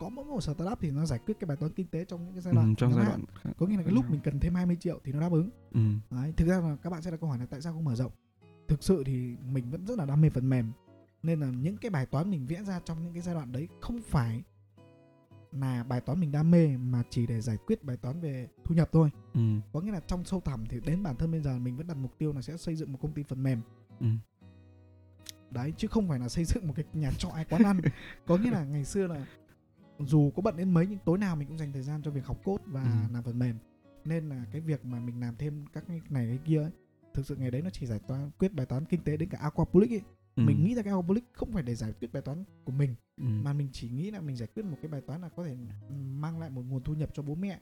có 0.00 0.08
mỗi 0.08 0.24
một 0.24 0.40
startup 0.40 0.78
thì 0.80 0.90
nó 0.90 1.06
giải 1.06 1.18
quyết 1.26 1.36
cái 1.40 1.46
bài 1.48 1.56
toán 1.56 1.72
kinh 1.72 1.86
tế 1.86 2.04
trong 2.04 2.24
những 2.24 2.32
cái 2.34 2.42
giai 2.42 2.52
ừ 2.52 2.56
đoạn 2.56 2.74
trong 2.76 2.90
ngắn 2.90 2.98
giai 2.98 3.06
đoạn 3.06 3.54
có 3.58 3.66
nghĩa 3.66 3.76
là 3.76 3.82
cái 3.82 3.92
lúc 3.92 4.04
mình 4.10 4.20
cần 4.24 4.40
thêm 4.40 4.54
20 4.54 4.76
triệu 4.80 5.00
thì 5.04 5.12
nó 5.12 5.20
đáp 5.20 5.32
ứng 5.32 5.50
Ừ. 5.72 5.80
Đấy, 6.10 6.32
thực 6.36 6.48
ra 6.48 6.60
là 6.60 6.76
các 6.82 6.90
bạn 6.90 7.02
sẽ 7.02 7.10
đặt 7.10 7.16
câu 7.20 7.28
hỏi 7.28 7.38
là 7.38 7.46
tại 7.46 7.60
sao 7.60 7.72
không 7.72 7.84
mở 7.84 7.94
rộng 7.94 8.12
thực 8.68 8.82
sự 8.82 9.02
thì 9.06 9.36
mình 9.52 9.70
vẫn 9.70 9.86
rất 9.86 9.98
là 9.98 10.04
đam 10.04 10.20
mê 10.20 10.30
phần 10.30 10.48
mềm 10.48 10.72
nên 11.22 11.40
là 11.40 11.46
những 11.46 11.76
cái 11.76 11.90
bài 11.90 12.06
toán 12.06 12.30
mình 12.30 12.46
vẽ 12.46 12.62
ra 12.64 12.80
trong 12.84 13.02
những 13.04 13.12
cái 13.12 13.22
giai 13.22 13.34
đoạn 13.34 13.52
đấy 13.52 13.68
không 13.80 13.98
phải 14.08 14.42
là 15.52 15.84
bài 15.84 16.00
toán 16.00 16.20
mình 16.20 16.32
đam 16.32 16.50
mê 16.50 16.76
mà 16.76 17.02
chỉ 17.10 17.26
để 17.26 17.40
giải 17.40 17.56
quyết 17.66 17.84
bài 17.84 17.96
toán 17.96 18.20
về 18.20 18.48
thu 18.64 18.74
nhập 18.74 18.88
thôi 18.92 19.10
Ừ. 19.34 19.40
có 19.72 19.80
nghĩa 19.80 19.92
là 19.92 20.00
trong 20.00 20.24
sâu 20.24 20.40
thẳm 20.40 20.64
thì 20.68 20.80
đến 20.80 21.02
bản 21.02 21.16
thân 21.16 21.30
bây 21.30 21.40
giờ 21.40 21.58
mình 21.58 21.76
vẫn 21.76 21.86
đặt 21.86 21.96
mục 21.96 22.18
tiêu 22.18 22.32
là 22.32 22.42
sẽ 22.42 22.56
xây 22.56 22.76
dựng 22.76 22.92
một 22.92 22.98
công 23.02 23.12
ty 23.12 23.22
phần 23.22 23.42
mềm 23.42 23.60
Ừ. 24.00 24.06
đấy 25.50 25.72
chứ 25.76 25.88
không 25.88 26.08
phải 26.08 26.18
là 26.18 26.28
xây 26.28 26.44
dựng 26.44 26.66
một 26.68 26.74
cái 26.76 26.84
nhà 26.92 27.10
trọ 27.18 27.28
hay 27.28 27.44
quán 27.44 27.62
ăn 27.62 27.80
có 28.26 28.36
nghĩa 28.36 28.50
là 28.50 28.64
ngày 28.64 28.84
xưa 28.84 29.06
là 29.06 29.26
dù 29.98 30.30
có 30.36 30.42
bận 30.42 30.56
đến 30.56 30.74
mấy 30.74 30.86
nhưng 30.86 30.98
tối 31.04 31.18
nào 31.18 31.36
mình 31.36 31.48
cũng 31.48 31.58
dành 31.58 31.72
thời 31.72 31.82
gian 31.82 32.02
cho 32.02 32.10
việc 32.10 32.26
học 32.26 32.40
code 32.44 32.64
và 32.66 32.82
Ừ. 32.82 33.12
làm 33.14 33.22
phần 33.24 33.38
mềm 33.38 33.56
nên 34.04 34.28
là 34.28 34.44
cái 34.52 34.60
việc 34.60 34.84
mà 34.84 35.00
mình 35.00 35.20
làm 35.20 35.36
thêm 35.36 35.64
các 35.72 35.84
cái 35.88 36.00
này 36.10 36.26
cái 36.26 36.38
kia 36.44 36.58
ấy, 36.62 36.70
thực 37.14 37.26
sự 37.26 37.36
ngày 37.36 37.50
đấy 37.50 37.62
nó 37.62 37.70
chỉ 37.70 37.86
giải 37.86 37.98
toán 38.08 38.30
quyết 38.38 38.52
bài 38.54 38.66
toán 38.66 38.84
kinh 38.84 39.00
tế 39.04 39.16
đến 39.16 39.28
cả 39.28 39.38
aquapolic 39.38 39.90
ấy 39.90 40.02
Ừ. 40.38 40.42
mình 40.44 40.64
nghĩ 40.64 40.74
ra 40.74 40.82
cái 40.82 40.90
aquapolic 40.90 41.24
không 41.32 41.52
phải 41.52 41.62
để 41.62 41.74
giải 41.74 41.92
quyết 41.92 42.12
bài 42.12 42.22
toán 42.22 42.44
của 42.64 42.72
mình 42.72 42.94
ừ. 43.16 43.24
mà 43.24 43.52
mình 43.52 43.68
chỉ 43.72 43.88
nghĩ 43.88 44.10
là 44.10 44.20
mình 44.20 44.36
giải 44.36 44.48
quyết 44.54 44.64
một 44.64 44.76
cái 44.82 44.90
bài 44.90 45.00
toán 45.00 45.20
là 45.20 45.28
có 45.28 45.44
thể 45.44 45.56
mang 46.20 46.40
lại 46.40 46.50
một 46.50 46.62
nguồn 46.68 46.82
thu 46.82 46.94
nhập 46.94 47.10
cho 47.14 47.22
bố 47.22 47.34
mẹ 47.34 47.60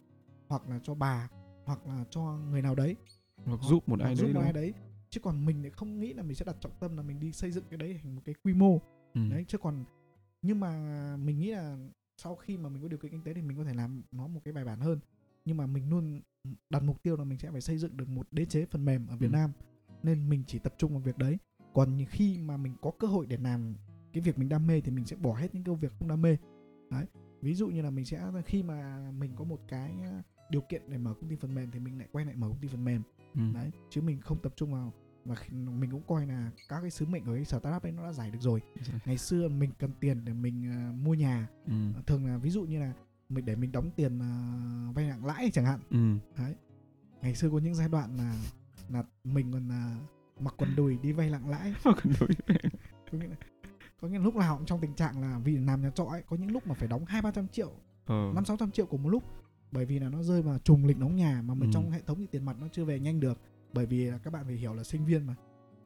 hoặc 0.48 0.68
là 0.68 0.80
cho 0.82 0.94
bà 0.94 1.28
hoặc 1.64 1.86
là 1.86 2.04
cho 2.10 2.38
người 2.50 2.62
nào 2.62 2.74
đấy 2.74 2.96
hoặc 3.44 3.60
giúp 3.62 3.88
một 3.88 3.98
hoặc 4.00 4.06
ai 4.06 4.16
giúp 4.16 4.24
đấy 4.24 4.34
một 4.34 4.40
ai 4.40 4.52
đấy 4.52 4.72
chứ 5.10 5.20
còn 5.20 5.46
mình 5.46 5.62
lại 5.62 5.70
không 5.70 6.00
nghĩ 6.00 6.12
là 6.12 6.22
mình 6.22 6.34
sẽ 6.34 6.44
đặt 6.44 6.56
trọng 6.60 6.72
tâm 6.80 6.96
là 6.96 7.02
mình 7.02 7.20
đi 7.20 7.32
xây 7.32 7.50
dựng 7.52 7.64
cái 7.70 7.78
đấy 7.78 7.98
thành 8.02 8.14
một 8.14 8.22
cái 8.24 8.34
quy 8.42 8.54
mô 8.54 8.78
Ừ. 9.14 9.20
đấy 9.30 9.44
chứ 9.48 9.58
còn 9.58 9.84
nhưng 10.42 10.60
mà 10.60 10.70
mình 11.16 11.38
nghĩ 11.38 11.50
là 11.50 11.76
sau 12.16 12.36
khi 12.36 12.56
mà 12.56 12.68
mình 12.68 12.82
có 12.82 12.88
điều 12.88 12.98
kiện 12.98 13.10
kinh 13.10 13.22
tế 13.22 13.34
thì 13.34 13.42
mình 13.42 13.56
có 13.56 13.64
thể 13.64 13.74
làm 13.74 14.02
nó 14.12 14.26
một 14.26 14.40
cái 14.44 14.52
bài 14.52 14.64
bản 14.64 14.80
hơn 14.80 14.98
nhưng 15.44 15.56
mà 15.56 15.66
mình 15.66 15.90
luôn 15.90 16.20
đặt 16.70 16.82
mục 16.82 17.02
tiêu 17.02 17.16
là 17.16 17.24
mình 17.24 17.38
sẽ 17.38 17.50
phải 17.50 17.60
xây 17.60 17.78
dựng 17.78 17.96
được 17.96 18.08
một 18.08 18.26
đế 18.30 18.44
chế 18.44 18.66
phần 18.66 18.84
mềm 18.84 19.06
ở 19.06 19.16
Việt 19.16 19.26
Ừ. 19.26 19.32
Nam 19.32 19.50
nên 20.02 20.28
mình 20.28 20.42
chỉ 20.46 20.58
tập 20.58 20.74
trung 20.78 20.92
vào 20.92 21.00
việc 21.00 21.18
đấy 21.18 21.38
còn 21.76 22.04
khi 22.08 22.38
mà 22.38 22.56
mình 22.56 22.74
có 22.82 22.90
cơ 22.98 23.06
hội 23.06 23.26
để 23.26 23.36
làm 23.36 23.74
cái 24.12 24.20
việc 24.20 24.38
mình 24.38 24.48
đam 24.48 24.66
mê 24.66 24.80
thì 24.80 24.90
mình 24.90 25.04
sẽ 25.04 25.16
bỏ 25.16 25.34
hết 25.34 25.54
những 25.54 25.64
công 25.64 25.80
việc 25.80 25.92
không 25.98 26.08
đam 26.08 26.22
mê 26.22 26.36
đấy 26.90 27.06
ví 27.42 27.54
dụ 27.54 27.68
như 27.68 27.82
là 27.82 27.90
mình 27.90 28.04
sẽ 28.04 28.22
khi 28.46 28.62
mà 28.62 29.10
mình 29.18 29.32
có 29.36 29.44
một 29.44 29.60
cái 29.68 29.94
ờ, 30.04 30.22
điều 30.50 30.60
kiện 30.60 30.82
để 30.88 30.98
mở 30.98 31.14
công 31.20 31.30
ty 31.30 31.36
phần 31.36 31.54
mềm 31.54 31.70
thì 31.70 31.78
mình 31.78 31.98
lại 31.98 32.08
quay 32.12 32.24
lại 32.24 32.36
mở 32.36 32.48
công 32.48 32.58
ty 32.58 32.68
phần 32.68 32.84
mềm 32.84 33.02
ừ. 33.34 33.40
đấy 33.54 33.70
chứ 33.90 34.02
mình 34.02 34.20
không 34.20 34.42
tập 34.42 34.52
trung 34.56 34.72
vào 34.72 34.92
và 35.24 35.36
mình 35.52 35.90
cũng 35.90 36.02
coi 36.06 36.26
là 36.26 36.50
các 36.68 36.80
cái 36.80 36.90
sứ 36.90 37.06
mệnh 37.06 37.24
của 37.24 37.34
cái 37.34 37.44
startup 37.44 37.82
ấy 37.82 37.92
nó 37.92 38.02
đã 38.02 38.12
giải 38.12 38.30
được 38.30 38.40
rồi 38.40 38.62
Dạ. 38.86 38.98
ngày 39.06 39.18
xưa 39.18 39.48
mình 39.48 39.70
cần 39.78 39.90
tiền 40.00 40.24
để 40.24 40.32
mình 40.32 40.72
uh, 40.90 40.94
mua 40.94 41.14
nhà 41.14 41.48
ừ. 41.66 41.72
thường 42.06 42.26
là 42.26 42.38
ví 42.38 42.50
dụ 42.50 42.62
như 42.62 42.80
là 42.80 42.92
mình 43.28 43.44
để 43.44 43.56
mình 43.56 43.72
đóng 43.72 43.90
tiền 43.96 44.18
uh, 44.18 44.96
vay 44.96 45.08
nặng 45.08 45.26
lãi 45.26 45.50
chẳng 45.52 45.64
hạn 45.64 45.80
ừ. 45.90 46.16
đấy 46.38 46.54
ngày 47.22 47.34
xưa 47.34 47.50
có 47.50 47.58
những 47.58 47.74
giai 47.74 47.88
đoạn 47.88 48.16
là 48.16 48.36
là 48.88 49.04
mình 49.24 49.52
còn 49.52 49.68
uh, 49.68 50.15
mặc 50.40 50.54
quần 50.56 50.76
đùi 50.76 50.98
đi 51.02 51.12
vay 51.12 51.30
nặng 51.30 51.50
lãi. 51.50 51.74
Còn 51.84 51.94
đối 52.04 52.28
với- 52.28 52.56
có 53.12 53.18
nghĩa 53.18 53.28
là 53.28 53.36
có 54.00 54.08
nghĩa 54.08 54.18
là 54.18 54.24
lúc 54.24 54.34
nào 54.36 54.56
cũng 54.56 54.66
trong 54.66 54.80
tình 54.80 54.94
trạng 54.94 55.20
là 55.22 55.38
vì 55.44 55.56
làm 55.56 55.82
nhà 55.82 55.90
trọ 55.94 56.04
ấy 56.04 56.22
có 56.28 56.36
những 56.36 56.50
lúc 56.52 56.66
mà 56.66 56.74
phải 56.74 56.88
đóng 56.88 57.04
hai 57.04 57.22
ba 57.22 57.30
trăm 57.30 57.48
triệu 57.48 57.72
ờ. 58.06 58.32
năm 58.34 58.44
sáu 58.44 58.56
trăm 58.56 58.70
triệu 58.70 58.86
cùng 58.86 59.02
một 59.02 59.08
lúc. 59.08 59.22
Bởi 59.72 59.84
vì 59.84 59.98
là 59.98 60.08
nó 60.08 60.22
rơi 60.22 60.42
vào 60.42 60.58
trùng 60.58 60.86
lịch 60.86 60.98
đóng 60.98 61.16
nhà 61.16 61.42
mà 61.44 61.54
mình 61.54 61.70
Ừ. 61.70 61.74
trong 61.74 61.90
hệ 61.90 62.00
thống 62.06 62.18
thì 62.18 62.26
tiền 62.26 62.44
mặt 62.44 62.56
nó 62.60 62.68
chưa 62.72 62.84
về 62.84 63.00
nhanh 63.00 63.20
được. 63.20 63.38
Bởi 63.72 63.86
vì 63.86 64.04
là 64.04 64.18
các 64.18 64.32
bạn 64.32 64.44
phải 64.44 64.54
hiểu 64.54 64.74
là 64.74 64.84
sinh 64.84 65.04
viên 65.06 65.26
mà. 65.26 65.34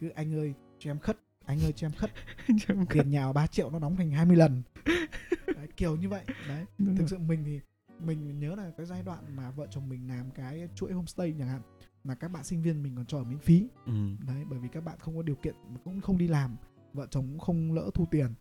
Cứ 0.01 0.09
anh 0.09 0.34
ơi 0.34 0.55
cho 0.78 0.90
em 0.90 0.98
khất 0.98 1.18
anh 1.44 1.61
ơi 1.64 1.72
cho 1.76 1.86
em 1.86 1.92
khất. 1.92 2.11
Tiền 2.90 3.11
nhà 3.11 3.32
3 3.32 3.46
triệu 3.46 3.70
nó 3.70 3.78
đóng 3.78 3.96
thành 3.96 4.11
20 4.11 4.36
lần. 4.36 4.62
Đấy, 5.57 5.68
kiểu 5.76 5.96
như 5.96 6.09
vậy. 6.09 6.24
Đấy 6.48 6.64
Đúng 6.78 6.96
thực 6.96 7.01
rồi. 7.01 7.09
sự 7.09 7.18
mình 7.18 7.44
thì 7.44 7.61
mình 7.98 8.38
nhớ 8.40 8.55
là 8.55 8.70
cái 8.76 8.86
giai 8.86 9.03
đoạn 9.03 9.36
mà 9.36 9.51
vợ 9.51 9.66
chồng 9.70 9.88
mình 9.88 10.09
làm 10.09 10.30
cái 10.30 10.68
chuỗi 10.74 10.92
homestay 10.92 11.34
chẳng 11.38 11.48
hạn 11.48 11.61
mà 12.05 12.14
các 12.14 12.28
bạn 12.30 12.44
sinh 12.44 12.62
viên 12.62 12.82
mình 12.82 12.96
còn 12.96 13.07
cho 13.07 13.18
ở 13.18 13.24
miễn 13.24 13.38
phí 13.38 13.68
ừ. 13.86 13.92
đấy 14.26 14.44
bởi 14.51 14.59
vì 14.59 14.68
các 14.68 14.84
bạn 14.84 14.98
không 14.98 15.16
có 15.16 15.22
điều 15.22 15.36
kiện 15.36 15.55
cũng 15.84 16.01
không 16.01 16.18
đi 16.18 16.28
làm 16.28 16.57
vợ 16.92 17.07
chồng 17.11 17.28
cũng 17.28 17.38
không 17.38 17.72
lỡ 17.72 17.90
thu 17.94 18.07
tiền 18.11 18.34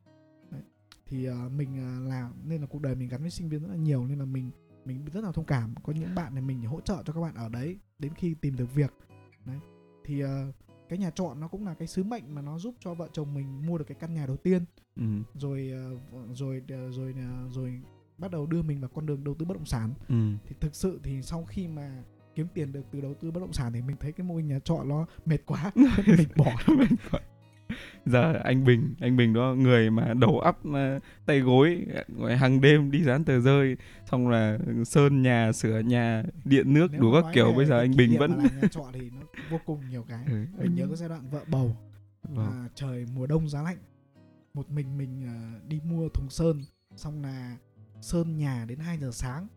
đấy. 0.51 0.61
thì 1.05 1.25
ờ, 1.25 1.49
mình 1.49 1.69
ờ, 1.77 2.09
làm 2.09 2.33
nên 2.45 2.61
là 2.61 2.67
cuộc 2.67 2.81
đời 2.81 2.95
mình 2.95 3.09
gắn 3.09 3.21
với 3.21 3.29
sinh 3.31 3.49
viên 3.49 3.61
rất 3.61 3.67
là 3.69 3.75
nhiều 3.75 4.05
nên 4.07 4.19
là 4.19 4.25
mình 4.25 4.51
mình 4.85 5.05
rất 5.13 5.23
là 5.23 5.31
thông 5.31 5.45
cảm 5.45 5.75
có 5.83 5.93
những 5.93 6.15
bạn 6.15 6.35
này 6.35 6.41
mình 6.43 6.63
hỗ 6.63 6.81
trợ 6.81 7.03
cho 7.05 7.13
các 7.13 7.21
bạn 7.21 7.35
ở 7.35 7.49
đấy 7.49 7.79
đến 7.99 8.13
khi 8.15 8.33
tìm 8.33 8.55
được 8.55 8.75
việc 8.75 8.93
đấy 9.45 9.59
thì 10.05 10.19
ờ, 10.19 10.51
cái 10.89 10.99
nhà 10.99 11.09
trọ 11.09 11.33
nó 11.33 11.47
cũng 11.47 11.65
là 11.65 11.73
cái 11.73 11.87
sứ 11.87 12.03
mệnh 12.03 12.35
mà 12.35 12.41
nó 12.41 12.59
giúp 12.59 12.75
cho 12.79 12.93
vợ 12.93 13.07
chồng 13.13 13.33
mình 13.33 13.65
mua 13.67 13.77
được 13.77 13.85
cái 13.87 13.97
căn 13.99 14.13
nhà 14.13 14.25
đầu 14.25 14.37
tiên 14.37 14.65
Ừ. 14.95 15.05
rồi 15.33 15.71
ờ, 15.71 15.97
rồi 16.33 16.61
ờ, 16.69 16.91
rồi 16.91 17.15
ờ, 17.17 17.49
rồi 17.51 17.81
bắt 18.17 18.31
đầu 18.31 18.45
đưa 18.45 18.61
mình 18.61 18.81
vào 18.81 18.89
con 18.93 19.05
đường 19.05 19.23
đầu 19.23 19.35
tư 19.35 19.45
bất 19.45 19.53
động 19.57 19.65
sản 19.65 19.93
Ừ. 20.07 20.15
thì 20.47 20.55
thực 20.59 20.75
sự 20.75 20.99
thì 21.03 21.21
sau 21.21 21.45
khi 21.45 21.67
mà 21.67 22.03
kiếm 22.39 22.47
tiền 22.53 22.71
được 22.71 22.81
từ 22.91 23.01
đầu 23.01 23.13
tư 23.13 23.31
bất 23.31 23.39
động 23.39 23.53
sản 23.53 23.73
thì 23.73 23.81
mình 23.81 23.95
thấy 23.99 24.11
cái 24.11 24.27
mô 24.27 24.35
hình 24.35 24.47
nhà 24.47 24.59
trọ 24.59 24.83
nó 24.83 25.05
mệt 25.25 25.37
quá 25.45 25.71
mình 26.05 26.27
bỏ. 26.35 26.51
giờ 28.05 28.33
anh 28.43 28.65
Bình 28.65 28.95
anh 28.99 29.17
Bình 29.17 29.33
đó 29.33 29.55
người 29.57 29.89
mà 29.89 30.13
đầu 30.13 30.41
mà 30.63 30.99
tay 31.25 31.39
gối 31.39 31.85
gọi 32.07 32.37
hàng 32.37 32.61
đêm 32.61 32.91
đi 32.91 33.03
dán 33.03 33.23
tờ 33.23 33.39
rơi 33.39 33.77
xong 34.11 34.29
là 34.29 34.57
sơn 34.85 35.21
nhà 35.21 35.51
sửa 35.51 35.79
nhà 35.79 36.23
điện 36.45 36.73
nước 36.73 36.87
Nếu 36.91 37.01
đủ 37.01 37.13
các 37.13 37.25
kiểu 37.33 37.53
bây 37.53 37.65
giờ 37.65 37.79
anh 37.79 37.95
Bình 37.97 38.17
vẫn 38.19 38.37
nhà 38.37 38.67
trọ 38.71 38.85
thì 38.93 39.09
nó 39.09 39.21
vô 39.49 39.59
cùng 39.65 39.89
nhiều 39.89 40.05
cái. 40.09 40.23
Ừ. 40.27 40.45
mình 40.57 40.75
nhớ 40.75 40.87
cái 40.87 40.95
giai 40.95 41.09
đoạn 41.09 41.29
vợ 41.29 41.41
bầu 41.47 41.75
vâng. 42.23 42.45
à, 42.45 42.69
trời 42.75 43.05
mùa 43.15 43.27
đông 43.27 43.49
giá 43.49 43.61
lạnh. 43.61 43.77
Một 44.53 44.69
mình 44.69 44.97
mình 44.97 45.23
à, 45.25 45.59
đi 45.67 45.79
mua 45.83 46.09
thùng 46.09 46.29
sơn 46.29 46.61
xong 46.95 47.23
là 47.23 47.57
sơn 48.01 48.37
nhà 48.37 48.65
đến 48.67 48.79
2 48.79 48.97
giờ 48.97 49.11
sáng 49.11 49.47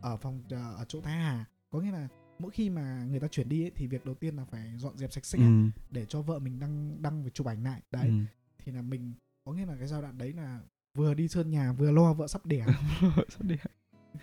ở 0.00 0.16
phòng 0.16 0.42
à, 0.50 0.68
ở 0.76 0.84
chỗ 0.88 1.00
Thái 1.00 1.16
Hà. 1.16 1.44
Có 1.70 1.80
nghĩa 1.80 1.90
là 1.90 2.08
mỗi 2.38 2.50
khi 2.50 2.70
mà 2.70 3.04
người 3.10 3.20
ta 3.20 3.28
chuyển 3.28 3.48
đi 3.48 3.64
ấy, 3.64 3.70
thì 3.76 3.86
việc 3.86 4.04
đầu 4.04 4.14
tiên 4.14 4.36
là 4.36 4.44
phải 4.44 4.72
dọn 4.76 4.96
dẹp 4.98 5.12
sạch 5.12 5.24
sẽ 5.24 5.38
ừ. 5.38 5.44
để 5.90 6.06
cho 6.06 6.22
vợ 6.22 6.38
mình 6.38 6.60
đăng 6.60 7.02
đăng 7.02 7.24
và 7.24 7.30
chụp 7.30 7.46
ảnh 7.46 7.64
lại. 7.64 7.82
Đấy 7.90 8.06
Ừ. 8.06 8.12
thì 8.64 8.72
là 8.72 8.82
mình 8.82 9.12
có 9.44 9.52
nghĩa 9.52 9.66
là 9.66 9.76
cái 9.78 9.88
giai 9.88 10.02
đoạn 10.02 10.18
đấy 10.18 10.32
là 10.32 10.60
vừa 10.94 11.14
đi 11.14 11.28
sơn 11.28 11.50
nhà 11.50 11.72
vừa 11.72 11.90
lo 11.92 12.12
vợ 12.14 12.26
sắp 12.26 12.46
đẻ. 12.46 12.66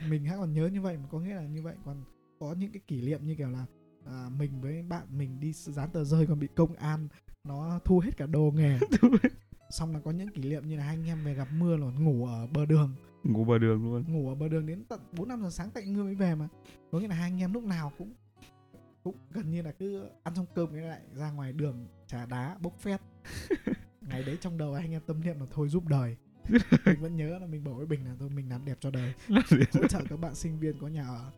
Mình 0.09 0.25
hãy 0.25 0.37
còn 0.37 0.53
nhớ 0.53 0.67
như 0.67 0.81
vậy 0.81 0.97
có 1.11 1.19
nghĩa 1.19 1.35
là 1.35 1.41
như 1.43 1.61
vậy. 1.61 1.75
Còn 1.85 2.03
có 2.39 2.53
những 2.53 2.71
cái 2.71 2.81
kỷ 2.87 3.01
niệm 3.01 3.25
như 3.25 3.35
kiểu 3.35 3.49
là 3.49 3.65
à, 4.05 4.29
mình 4.37 4.61
với 4.61 4.83
bạn 4.83 5.05
mình 5.17 5.39
đi 5.39 5.53
dán 5.53 5.89
tờ 5.89 6.03
rơi 6.03 6.27
còn 6.27 6.39
bị 6.39 6.47
công 6.55 6.75
an 6.75 7.07
nó 7.43 7.79
thu 7.85 7.99
hết 7.99 8.17
cả 8.17 8.25
đồ 8.25 8.51
nghề. 8.55 8.79
Xong 9.69 9.93
là 9.93 9.99
có 9.99 10.11
những 10.11 10.27
kỷ 10.29 10.41
niệm 10.41 10.67
như 10.67 10.77
là 10.77 10.83
hai 10.83 10.95
anh 10.95 11.05
em 11.07 11.23
về 11.25 11.33
gặp 11.33 11.47
mưa 11.57 11.77
là 11.77 11.87
ngủ 11.87 12.25
ở 12.25 12.47
bờ 12.47 12.65
đường 12.65 12.95
ngủ 13.23 13.45
bờ 13.45 13.57
đường 13.57 13.83
luôn. 13.83 14.03
Ngủ 14.07 14.29
ở 14.29 14.35
bờ 14.35 14.47
đường 14.47 14.65
đến 14.65 14.83
tận 14.85 14.99
bốn 15.17 15.27
năm 15.27 15.41
giờ 15.41 15.49
sáng 15.49 15.69
tại 15.73 15.83
mưa 15.87 16.03
mới 16.03 16.15
về 16.15 16.35
mà. 16.35 16.47
Có 16.91 16.99
nghĩa 16.99 17.07
là 17.07 17.15
hai 17.15 17.31
anh 17.31 17.41
em 17.41 17.53
lúc 17.53 17.63
nào 17.63 17.91
cũng 17.97 18.13
cũng 19.03 19.15
gần 19.31 19.51
như 19.51 19.61
là 19.61 19.71
cứ 19.71 20.09
ăn 20.23 20.35
xong 20.35 20.45
cơm 20.55 20.69
cái 20.73 20.81
lại 20.81 21.01
ra 21.13 21.31
ngoài 21.31 21.53
đường 21.53 21.87
trà 22.07 22.25
đá 22.25 22.57
bốc 22.61 22.79
phét. 22.79 23.01
Ngày 24.01 24.23
đấy 24.23 24.37
trong 24.41 24.57
đầu 24.57 24.73
anh 24.73 24.91
em 24.91 25.01
tâm 25.05 25.21
niệm 25.21 25.39
là 25.39 25.45
thôi 25.51 25.69
giúp 25.69 25.87
đời 25.87 26.17
mình 26.85 27.01
vẫn 27.01 27.15
nhớ 27.15 27.39
là 27.39 27.47
mình 27.47 27.63
bảo 27.63 27.73
với 27.73 27.85
bình 27.85 28.05
là 28.05 28.15
thôi 28.19 28.29
mình 28.35 28.49
làm 28.49 28.65
đẹp 28.65 28.77
cho 28.79 28.91
đời. 28.91 29.13
Hỗ 29.73 29.87
trợ 29.87 29.99
các 30.09 30.19
bạn 30.19 30.35
sinh 30.35 30.59
viên 30.59 30.79
có 30.79 30.87
nhà 30.87 31.03
ở. 31.07 31.31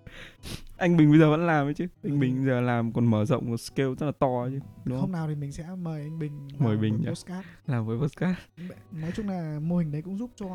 Anh 0.77 0.97
Bình 0.97 1.09
bây 1.09 1.19
giờ 1.19 1.29
vẫn 1.29 1.47
làm 1.47 1.67
ấy 1.67 1.73
chứ. 1.73 1.87
Anh 2.03 2.13
Ừ. 2.13 2.17
Bình 2.17 2.45
giờ 2.45 2.61
làm 2.61 2.93
còn 2.93 3.05
mở 3.05 3.25
rộng 3.25 3.49
một 3.49 3.57
scale 3.57 3.89
rất 3.99 4.05
là 4.05 4.11
to 4.19 4.49
chứ 4.49 4.59
đúng 4.85 4.97
hôm 4.97 5.05
không 5.05 5.11
nào 5.11 5.27
thì 5.27 5.35
mình 5.35 5.51
sẽ 5.51 5.67
mời 5.81 6.01
anh 6.01 6.19
bình 6.19 6.47
Mời 6.57 6.77
Bình 6.77 7.03
postcard. 7.09 7.47
Làm 7.67 7.85
với 7.85 7.97
podcast 7.97 8.37
nói 8.91 9.11
chung 9.15 9.29
là 9.29 9.59
mô 9.63 9.77
hình 9.77 9.91
đấy 9.91 10.01
cũng 10.01 10.17
giúp 10.17 10.31
cho 10.35 10.47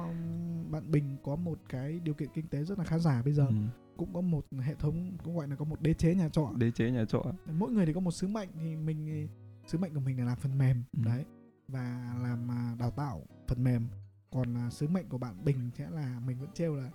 bạn 0.70 0.90
bình 0.90 1.16
có 1.24 1.36
một 1.36 1.58
cái 1.68 2.00
điều 2.04 2.14
kiện 2.14 2.28
kinh 2.34 2.48
tế 2.48 2.64
rất 2.64 2.78
là 2.78 2.84
khá 2.84 2.98
giả 2.98 3.22
bây 3.22 3.32
giờ. 3.32 3.46
Ừ. 3.48 3.54
cũng 3.96 4.14
có 4.14 4.20
một 4.20 4.46
hệ 4.60 4.74
thống 4.74 5.16
cũng 5.24 5.36
gọi 5.36 5.48
là 5.48 5.56
có 5.56 5.64
một 5.64 5.80
đế 5.80 5.94
chế 5.94 6.14
nhà 6.14 6.28
trọ. 6.28 6.48
Đế 6.56 6.70
chế 6.70 6.90
nhà 6.90 7.04
trọ. 7.04 7.22
Mỗi 7.52 7.70
người 7.70 7.86
thì 7.86 7.92
có 7.92 8.00
một 8.00 8.10
sứ 8.10 8.28
mệnh 8.28 8.48
thì 8.60 8.76
mình 8.76 9.28
sứ 9.66 9.78
mệnh 9.78 9.94
của 9.94 10.00
mình 10.00 10.18
là 10.18 10.24
làm 10.24 10.36
phần 10.38 10.58
mềm. 10.58 10.82
Ừ. 10.96 11.02
đấy. 11.04 11.24
Và 11.68 12.14
làm 12.22 12.50
à, 12.50 12.76
đào 12.78 12.90
tạo 12.90 13.26
phần 13.48 13.64
mềm 13.64 13.88
còn 14.30 14.54
à, 14.56 14.70
sứ 14.70 14.88
mệnh 14.88 15.08
của 15.08 15.18
bạn 15.18 15.44
bình 15.44 15.70
sẽ 15.78 15.90
là 15.90 16.20
mình 16.26 16.38
vẫn 16.38 16.48
trêu 16.54 16.74
là 16.76 16.90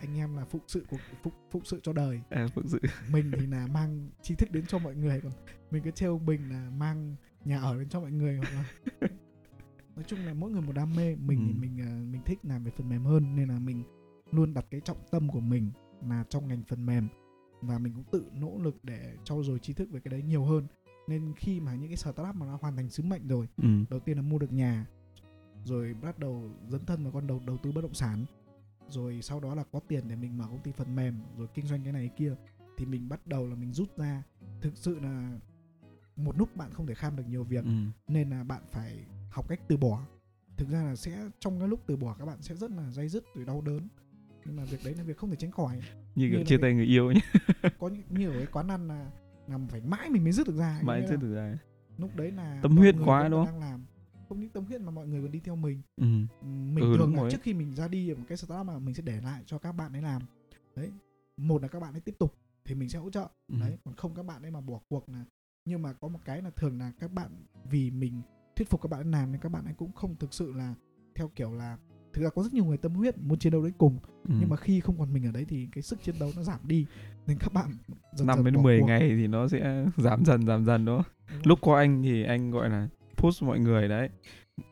anh 0.00 0.16
em 0.16 0.36
là 0.36 0.44
phụng 0.44 0.62
sự 0.66 0.84
của 0.90 0.96
phụng, 1.22 1.32
phụng 1.50 1.64
sự 1.64 1.80
cho 1.82 1.92
đời. 1.92 2.20
À, 2.30 2.46
phụng 2.54 2.68
sự. 2.68 2.80
Mình 3.12 3.30
thì 3.40 3.46
là 3.46 3.66
mang 3.66 4.10
tri 4.22 4.34
thức 4.34 4.50
đến 4.50 4.66
cho 4.66 4.78
mọi 4.78 4.94
người 4.94 5.20
còn 5.20 5.32
mình 5.70 5.82
cứ 5.82 5.90
trêu 5.90 6.18
bình 6.18 6.50
là 6.50 6.70
mang 6.70 7.16
nhà 7.44 7.60
ở 7.60 7.78
đến 7.78 7.88
cho 7.88 8.00
mọi 8.00 8.12
người 8.12 8.36
hoặc 8.36 8.52
là 8.52 8.64
nói 9.96 10.04
chung 10.06 10.18
là 10.26 10.34
mỗi 10.34 10.50
người 10.50 10.62
một 10.62 10.72
đam 10.72 10.94
mê. 10.96 11.16
Mình 11.16 11.38
thì 11.46 11.52
Ừ. 11.52 11.58
mình 11.60 11.80
à, 11.80 11.90
mình 12.12 12.20
thích 12.24 12.38
làm 12.42 12.64
về 12.64 12.70
phần 12.76 12.88
mềm 12.88 13.04
hơn 13.04 13.36
nên 13.36 13.48
là 13.48 13.58
mình 13.58 13.82
luôn 14.30 14.54
đặt 14.54 14.66
cái 14.70 14.80
trọng 14.80 14.98
tâm 15.10 15.28
của 15.28 15.40
mình 15.40 15.70
là 16.08 16.24
trong 16.28 16.48
ngành 16.48 16.62
phần 16.68 16.86
mềm. 16.86 17.08
Và 17.60 17.78
mình 17.78 17.94
cũng 17.94 18.04
tự 18.12 18.24
nỗ 18.40 18.58
lực 18.62 18.84
để 18.84 19.16
trau 19.24 19.42
dồi 19.42 19.58
tri 19.58 19.72
thức 19.72 19.88
về 19.90 20.00
cái 20.00 20.12
đấy 20.12 20.22
nhiều 20.22 20.44
hơn. 20.44 20.66
Nên 21.08 21.32
khi 21.36 21.60
mà 21.60 21.74
những 21.74 21.88
cái 21.88 21.96
startup 21.96 22.34
mà 22.34 22.46
nó 22.46 22.58
hoàn 22.60 22.76
thành 22.76 22.90
sứ 22.90 23.02
mệnh 23.02 23.28
rồi 23.28 23.48
ừ. 23.56 23.68
đầu 23.90 24.00
tiên 24.00 24.16
là 24.16 24.22
mua 24.22 24.38
được 24.38 24.52
nhà 24.52 24.86
rồi 25.64 25.94
bắt 26.02 26.18
đầu 26.18 26.50
dấn 26.68 26.86
thân 26.86 27.02
vào 27.02 27.12
con 27.12 27.26
đầu 27.26 27.40
đầu 27.46 27.56
tư 27.62 27.72
bất 27.72 27.80
động 27.80 27.94
sản. 27.94 28.24
Rồi 28.88 29.18
sau 29.22 29.40
đó 29.40 29.54
là 29.54 29.64
có 29.72 29.80
tiền 29.88 30.08
để 30.08 30.16
mình 30.16 30.38
mở 30.38 30.44
công 30.48 30.62
ty 30.62 30.72
phần 30.72 30.94
mềm 30.96 31.14
rồi 31.38 31.48
kinh 31.54 31.66
doanh 31.66 31.84
cái 31.84 31.92
này 31.92 32.08
cái 32.08 32.16
kia. 32.16 32.34
Thì 32.78 32.86
mình 32.86 33.08
bắt 33.08 33.26
đầu 33.26 33.46
là 33.48 33.54
mình 33.54 33.72
rút 33.72 33.96
ra. 33.98 34.22
Thực 34.60 34.76
sự 34.76 34.98
là 35.00 35.38
một 36.16 36.38
lúc 36.38 36.56
bạn 36.56 36.70
không 36.72 36.86
thể 36.86 36.94
kham 36.94 37.16
được 37.16 37.24
nhiều 37.28 37.44
việc 37.44 37.64
Ừ. 37.64 37.70
nên 38.08 38.30
là 38.30 38.44
bạn 38.44 38.62
phải 38.70 39.04
học 39.30 39.48
cách 39.48 39.60
từ 39.68 39.76
bỏ. 39.76 40.06
Thực 40.56 40.68
ra 40.68 40.82
là 40.82 40.96
sẽ 40.96 41.28
trong 41.38 41.58
cái 41.58 41.68
lúc 41.68 41.80
từ 41.86 41.96
bỏ 41.96 42.16
các 42.18 42.24
bạn 42.24 42.42
sẽ 42.42 42.54
rất 42.54 42.70
là 42.70 42.90
dây 42.90 43.08
dứt 43.08 43.24
rồi 43.34 43.44
đau 43.44 43.60
đớn. 43.60 43.88
Nhưng 44.44 44.56
mà 44.56 44.64
việc 44.64 44.78
đấy 44.84 44.94
là 44.94 45.02
việc 45.02 45.16
không 45.16 45.30
thể 45.30 45.36
tránh 45.36 45.50
khỏi. 45.50 45.80
Như 46.14 46.28
Như 46.28 46.36
chia 46.46 46.56
cái- 46.56 46.58
tay 46.62 46.74
người 46.74 46.84
yêu 46.86 47.12
nhé 47.12 47.20
có 47.78 47.88
những 47.88 48.02
như 48.08 48.30
ở 48.30 48.36
cái 48.38 48.46
quán 48.46 48.68
ăn 48.68 48.88
là 48.88 49.10
là 49.48 49.58
phải 49.68 49.80
mãi 49.80 50.10
mình 50.10 50.22
mới 50.24 50.32
dứt 50.32 50.46
được 50.46 50.56
ra 50.56 50.80
mãi 50.84 51.00
là 51.00 51.16
được 51.16 51.34
ra 51.34 51.58
lúc 51.98 52.16
đấy 52.16 52.30
là 52.30 52.58
Tâm 52.62 52.76
huyết 52.76 52.94
quá 53.04 53.28
đúng 53.28 53.46
không? 53.46 53.60
đang 53.60 53.60
làm 53.70 53.84
không 54.32 54.40
những 54.40 54.50
tâm 54.50 54.64
huyết 54.64 54.80
mà 54.80 54.90
mọi 54.90 55.06
người 55.08 55.22
còn 55.22 55.30
đi 55.30 55.40
theo 55.44 55.56
mình 55.56 55.82
ừ. 55.96 56.06
Mình 56.46 56.84
Ừ, 56.84 56.94
thường 56.96 57.14
là 57.14 57.20
rồi. 57.22 57.30
trước 57.30 57.42
khi 57.42 57.54
mình 57.54 57.74
ra 57.74 57.88
đi 57.88 58.14
một 58.14 58.24
cái 58.28 58.36
startup 58.38 58.66
mà 58.66 58.78
mình 58.78 58.94
sẽ 58.94 59.02
để 59.02 59.20
lại 59.20 59.42
cho 59.46 59.58
các 59.58 59.72
bạn 59.72 59.92
ấy 59.92 60.02
làm 60.02 60.22
đấy 60.76 60.90
một 61.36 61.62
là 61.62 61.68
các 61.68 61.80
bạn 61.80 61.94
ấy 61.94 62.00
tiếp 62.00 62.14
tục 62.18 62.34
thì 62.64 62.74
mình 62.74 62.88
sẽ 62.88 62.98
hỗ 62.98 63.10
trợ 63.10 63.28
Ừ. 63.52 63.56
đấy 63.60 63.78
còn 63.84 63.94
không 63.94 64.14
các 64.14 64.22
bạn 64.26 64.42
ấy 64.42 64.50
mà 64.50 64.60
bỏ 64.60 64.80
cuộc 64.88 65.08
là 65.08 65.24
nhưng 65.64 65.82
mà 65.82 65.92
có 65.92 66.08
một 66.08 66.18
cái 66.24 66.42
là 66.42 66.50
thường 66.50 66.78
là 66.78 66.92
các 67.00 67.12
bạn 67.12 67.30
vì 67.70 67.90
mình 67.90 68.22
thuyết 68.56 68.70
phục 68.70 68.82
các 68.82 68.88
bạn 68.90 69.00
ấy 69.00 69.10
làm 69.12 69.32
nên 69.32 69.40
các 69.40 69.48
bạn 69.48 69.64
ấy 69.64 69.74
cũng 69.74 69.92
không 69.92 70.16
thực 70.16 70.34
sự 70.34 70.52
là 70.52 70.74
theo 71.14 71.30
kiểu 71.36 71.52
là 71.54 71.78
thực 72.12 72.22
ra 72.22 72.30
có 72.30 72.42
rất 72.42 72.54
nhiều 72.54 72.64
người 72.64 72.76
tâm 72.76 72.94
huyết 72.94 73.18
muốn 73.18 73.38
chiến 73.38 73.52
đấu 73.52 73.62
đến 73.64 73.72
cùng 73.78 73.98
Ừ. 74.28 74.34
nhưng 74.40 74.48
mà 74.48 74.56
khi 74.56 74.80
không 74.80 74.98
còn 74.98 75.12
mình 75.12 75.26
ở 75.26 75.32
đấy 75.32 75.44
thì 75.48 75.68
cái 75.72 75.82
sức 75.82 76.02
chiến 76.02 76.14
đấu 76.20 76.32
nó 76.36 76.42
giảm 76.42 76.60
đi 76.64 76.86
nên 77.26 77.38
các 77.40 77.52
bạn 77.52 77.70
dần 78.14 78.26
năm 78.26 78.36
dần 78.36 78.44
đến 78.44 78.54
bỏ 78.54 78.62
10 78.62 78.80
cuộc. 78.80 78.86
ngày 78.86 79.00
thì 79.00 79.26
nó 79.26 79.48
sẽ 79.48 79.86
giảm 79.96 80.24
dần 80.24 80.46
giảm 80.46 80.64
dần 80.64 80.84
đó 80.84 81.04
Đúng 81.30 81.40
lúc 81.44 81.58
có 81.62 81.76
anh 81.76 82.02
thì 82.02 82.22
anh 82.24 82.50
gọi 82.50 82.70
là 82.70 82.88
push 83.22 83.42
mọi 83.42 83.58
người 83.60 83.88
đấy. 83.88 84.08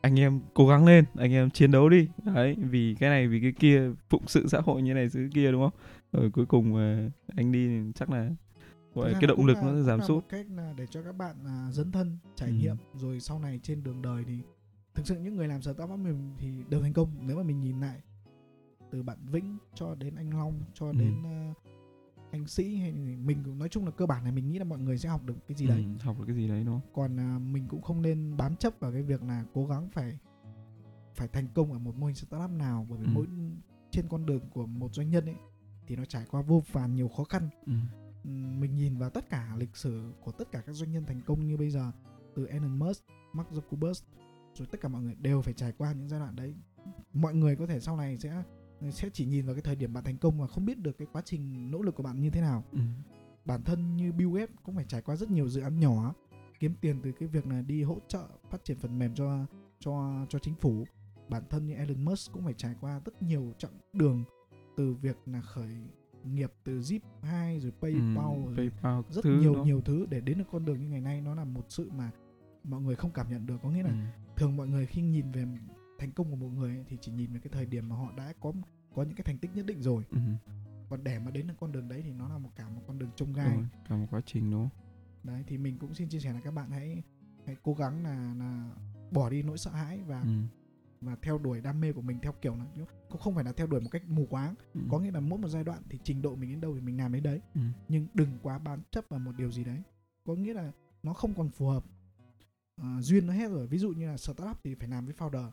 Anh 0.01 0.19
em 0.19 0.39
cố 0.53 0.67
gắng 0.67 0.85
lên 0.85 1.05
anh 1.15 1.31
em 1.33 1.49
chiến 1.49 1.71
đấu 1.71 1.89
đi. 1.89 2.07
Đấy 2.35 2.55
vì 2.69 2.95
cái 2.99 3.09
này 3.09 3.27
vì 3.27 3.41
cái 3.41 3.51
kia 3.59 3.91
phụng 4.09 4.23
sự 4.27 4.47
xã 4.47 4.59
hội 4.61 4.81
như 4.81 4.93
này 4.93 5.07
thứ 5.13 5.29
kia 5.33 5.51
đúng 5.51 5.61
không? 5.61 5.79
Rồi 6.11 6.31
cuối 6.31 6.45
cùng 6.45 6.73
mà 6.73 7.09
anh 7.35 7.51
đi 7.51 7.91
chắc 7.95 8.09
là 8.09 8.29
gọi 8.93 9.13
cái 9.13 9.27
động 9.27 9.45
lực 9.45 9.53
là- 9.57 9.61
nó 9.63 9.81
giảm 9.81 10.01
sút. 10.01 10.09
một 10.23 10.29
cách 10.29 10.45
là 10.55 10.73
để 10.77 10.87
cho 10.87 11.03
các 11.03 11.15
bạn 11.17 11.35
à, 11.45 11.67
dấn 11.71 11.91
thân 11.91 12.17
trải 12.35 12.49
Ừ. 12.49 12.55
nghiệm. 12.55 12.75
Rồi 12.95 13.19
sau 13.19 13.39
này 13.39 13.59
trên 13.63 13.83
đường 13.83 14.01
đời 14.01 14.23
thì 14.27 14.37
thực 14.95 15.07
sự 15.07 15.19
những 15.19 15.35
người 15.35 15.47
làm 15.47 15.61
startup 15.61 15.89
với 15.89 15.97
mình 15.97 16.31
thì 16.37 16.47
đều 16.69 16.81
thành 16.81 16.93
công. 16.93 17.09
Nếu 17.21 17.37
mà 17.37 17.43
mình 17.43 17.59
nhìn 17.61 17.79
lại 17.79 18.01
từ 18.91 19.03
bạn 19.03 19.17
Vĩnh 19.31 19.57
cho 19.75 19.95
đến 19.95 20.15
anh 20.15 20.37
Long 20.37 20.59
cho 20.73 20.85
Ừ. 20.85 20.93
đến 20.99 21.13
à, 21.25 21.53
anh 22.31 22.47
sĩ 22.47 22.75
hay 22.75 22.91
mình 23.25 23.43
cũng 23.45 23.59
nói 23.59 23.69
chung 23.69 23.85
là 23.85 23.91
cơ 23.91 24.05
bản 24.05 24.25
là 24.25 24.31
mình 24.31 24.47
nghĩ 24.47 24.57
là 24.59 24.63
mọi 24.65 24.79
người 24.79 24.97
sẽ 24.97 25.09
học 25.09 25.25
được 25.25 25.35
cái 25.47 25.57
gì 25.57 25.67
đấy 25.67 25.85
Ừ, 25.99 26.03
học 26.05 26.15
được 26.19 26.23
cái 26.27 26.35
gì 26.35 26.47
đấy 26.47 26.63
đúng 26.65 26.79
không 26.81 26.93
còn 26.93 27.19
à, 27.19 27.39
mình 27.39 27.65
cũng 27.67 27.81
không 27.81 28.01
nên 28.01 28.37
bám 28.37 28.55
chấp 28.55 28.73
vào 28.79 28.91
cái 28.91 29.01
việc 29.03 29.23
là 29.23 29.45
cố 29.53 29.65
gắng 29.67 29.89
phải 29.89 30.17
phải 31.15 31.27
thành 31.27 31.47
công 31.53 31.73
ở 31.73 31.79
một 31.79 31.95
mô 31.97 32.05
hình 32.07 32.15
startup 32.15 32.51
nào 32.51 32.85
bởi 32.89 32.99
vì 32.99 33.05
Ừ. 33.05 33.11
mỗi 33.13 33.27
trên 33.91 34.05
con 34.09 34.25
đường 34.25 34.49
của 34.53 34.65
một 34.65 34.93
doanh 34.93 35.09
nhân 35.09 35.25
ấy 35.25 35.35
thì 35.87 35.95
nó 35.95 36.05
trải 36.05 36.25
qua 36.31 36.41
vô 36.41 36.63
vàn 36.71 36.95
nhiều 36.95 37.07
khó 37.09 37.23
khăn 37.23 37.49
ừ. 37.65 37.73
Mình 38.59 38.75
nhìn 38.75 38.97
vào 38.97 39.09
tất 39.09 39.29
cả 39.29 39.55
lịch 39.57 39.75
sử 39.75 40.11
của 40.23 40.31
tất 40.31 40.51
cả 40.51 40.61
các 40.65 40.73
doanh 40.73 40.91
nhân 40.91 41.05
thành 41.05 41.21
công 41.25 41.47
như 41.47 41.57
bây 41.57 41.69
giờ 41.69 41.91
từ 42.35 42.45
Elon 42.45 42.79
Musk, 42.79 43.03
Mark 43.33 43.49
Zuckerberg 43.51 44.03
rồi 44.55 44.67
tất 44.71 44.81
cả 44.81 44.89
mọi 44.89 45.01
người 45.01 45.15
đều 45.15 45.41
phải 45.41 45.53
trải 45.53 45.71
qua 45.77 45.93
những 45.93 46.09
giai 46.09 46.19
đoạn 46.19 46.35
đấy 46.35 46.55
mọi 47.13 47.33
người 47.35 47.55
có 47.55 47.65
thể 47.67 47.79
sau 47.79 47.97
này 47.97 48.17
sẽ 48.17 48.43
sẽ 48.91 49.09
chỉ 49.13 49.25
nhìn 49.25 49.45
vào 49.45 49.55
cái 49.55 49.61
thời 49.61 49.75
điểm 49.75 49.93
bạn 49.93 50.03
thành 50.03 50.17
công 50.17 50.37
mà 50.37 50.47
không 50.47 50.65
biết 50.65 50.77
được 50.79 50.97
cái 50.97 51.07
quá 51.13 51.21
trình 51.25 51.71
nỗ 51.71 51.81
lực 51.81 51.95
của 51.95 52.03
bạn 52.03 52.21
như 52.21 52.29
thế 52.29 52.41
nào 52.41 52.63
Ừ. 52.71 52.79
bản 53.45 53.63
thân 53.63 53.97
như 53.97 54.11
Bill 54.11 54.37
Gates 54.37 54.55
cũng 54.63 54.75
phải 54.75 54.85
trải 54.87 55.01
qua 55.01 55.15
rất 55.15 55.31
nhiều 55.31 55.49
dự 55.49 55.61
án 55.61 55.79
nhỏ 55.79 56.13
kiếm 56.59 56.73
tiền 56.81 56.99
từ 57.03 57.11
cái 57.11 57.27
việc 57.29 57.47
là 57.47 57.61
đi 57.61 57.83
hỗ 57.83 57.97
trợ 58.07 58.27
phát 58.49 58.63
triển 58.63 58.77
phần 58.77 58.99
mềm 58.99 59.15
cho 59.15 59.45
cho 59.79 60.25
cho 60.29 60.39
chính 60.39 60.55
phủ 60.55 60.83
bản 61.29 61.43
thân 61.49 61.65
như 61.65 61.73
Elon 61.73 62.05
Musk 62.05 62.31
cũng 62.33 62.43
phải 62.43 62.53
trải 62.53 62.75
qua 62.81 63.01
rất 63.05 63.21
nhiều 63.21 63.53
chặng 63.57 63.71
đường 63.93 64.23
từ 64.77 64.93
việc 64.93 65.17
là 65.25 65.41
khởi 65.41 65.69
nghiệp 66.25 66.51
từ 66.63 66.79
Zip 66.79 66.99
2 67.23 67.59
rồi 67.59 67.71
PayPal 67.81 68.35
ừ. 68.35 68.45
rồi 68.45 68.55
PayPal 68.57 69.01
rất 69.09 69.23
thứ 69.23 69.39
nhiều 69.41 69.55
nó- 69.55 69.63
nhiều 69.63 69.81
thứ 69.81 70.05
để 70.09 70.21
đến 70.21 70.37
được 70.37 70.43
con 70.51 70.65
đường 70.65 70.79
như 70.81 70.89
ngày 70.89 71.01
nay 71.01 71.21
nó 71.21 71.35
là 71.35 71.43
một 71.45 71.65
sự 71.69 71.89
mà 71.91 72.11
mọi 72.63 72.81
người 72.81 72.95
không 72.95 73.11
cảm 73.11 73.29
nhận 73.29 73.45
được 73.45 73.57
có 73.63 73.69
nghĩa 73.69 73.83
là 73.83 73.89
ừ. 73.89 73.95
thường 74.35 74.57
mọi 74.57 74.67
người 74.67 74.85
khi 74.85 75.01
nhìn 75.01 75.31
về 75.31 75.45
thành 76.01 76.11
công 76.11 76.29
của 76.29 76.35
một 76.35 76.49
người 76.49 76.75
ấy, 76.75 76.85
thì 76.87 76.97
chỉ 77.01 77.11
nhìn 77.11 77.33
về 77.33 77.39
cái 77.39 77.51
thời 77.53 77.65
điểm 77.65 77.89
mà 77.89 77.95
họ 77.95 78.11
đã 78.17 78.33
có 78.41 78.53
có 78.95 79.03
những 79.03 79.15
cái 79.15 79.23
thành 79.23 79.37
tích 79.37 79.51
nhất 79.55 79.65
định 79.65 79.81
rồi 79.81 80.03
Ừ. 80.11 80.17
còn 80.89 81.03
để 81.03 81.19
mà 81.19 81.31
đến 81.31 81.47
được 81.47 81.53
con 81.59 81.71
đường 81.71 81.87
đấy 81.89 82.01
thì 82.05 82.13
nó 82.13 82.29
là 82.29 82.37
một 82.37 82.49
cả 82.55 82.69
một 82.69 82.81
con 82.87 82.99
đường 82.99 83.09
trông 83.15 83.33
gai 83.33 83.57
cả 83.89 83.95
một 83.95 84.05
quá 84.11 84.21
trình 84.25 84.51
đúng 84.51 84.69
không 84.69 84.79
đấy 85.23 85.43
thì 85.47 85.57
mình 85.57 85.77
cũng 85.79 85.93
xin 85.93 86.09
chia 86.09 86.19
sẻ 86.19 86.33
là 86.33 86.39
các 86.39 86.51
bạn 86.51 86.69
hãy 86.71 87.03
hãy 87.45 87.55
cố 87.63 87.73
gắng 87.73 88.03
là 88.03 88.33
là 88.39 88.75
bỏ 89.11 89.29
đi 89.29 89.43
nỗi 89.43 89.57
sợ 89.57 89.71
hãi 89.71 89.99
và 90.07 90.21
ừ. 90.21 90.27
và 91.01 91.15
theo 91.21 91.37
đuổi 91.37 91.61
đam 91.61 91.81
mê 91.81 91.91
của 91.91 92.01
mình 92.01 92.19
theo 92.21 92.33
kiểu 92.41 92.55
là 92.55 92.65
cũng 93.09 93.21
không 93.21 93.35
phải 93.35 93.43
là 93.43 93.51
theo 93.51 93.67
đuổi 93.67 93.81
một 93.81 93.89
cách 93.91 94.03
mù 94.09 94.25
quáng 94.25 94.55
Ừ. 94.73 94.81
có 94.89 94.99
nghĩa 94.99 95.11
là 95.11 95.19
mỗi 95.19 95.39
một 95.39 95.47
giai 95.47 95.63
đoạn 95.63 95.81
thì 95.89 95.99
trình 96.03 96.21
độ 96.21 96.35
mình 96.35 96.49
đến 96.49 96.61
đâu 96.61 96.75
thì 96.75 96.81
mình 96.81 96.97
làm 96.97 97.13
đến 97.13 97.23
đấy 97.23 97.41
ừ. 97.55 97.61
nhưng 97.89 98.07
đừng 98.13 98.29
quá 98.43 98.59
bám 98.59 98.81
chấp 98.91 99.05
vào 99.09 99.19
một 99.19 99.31
điều 99.37 99.51
gì 99.51 99.63
đấy 99.63 99.81
có 100.25 100.33
nghĩa 100.35 100.53
là 100.53 100.71
nó 101.03 101.13
không 101.13 101.33
còn 101.33 101.49
phù 101.49 101.67
hợp 101.67 101.83
Ờ, 102.81 103.01
duyên 103.01 103.27
nó 103.27 103.33
hết 103.33 103.49
rồi 103.51 103.67
ví 103.67 103.77
dụ 103.77 103.89
như 103.91 104.07
là 104.07 104.17
startup 104.17 104.57
thì 104.63 104.75
phải 104.75 104.87
làm 104.87 105.05
với 105.05 105.15
founder 105.15 105.49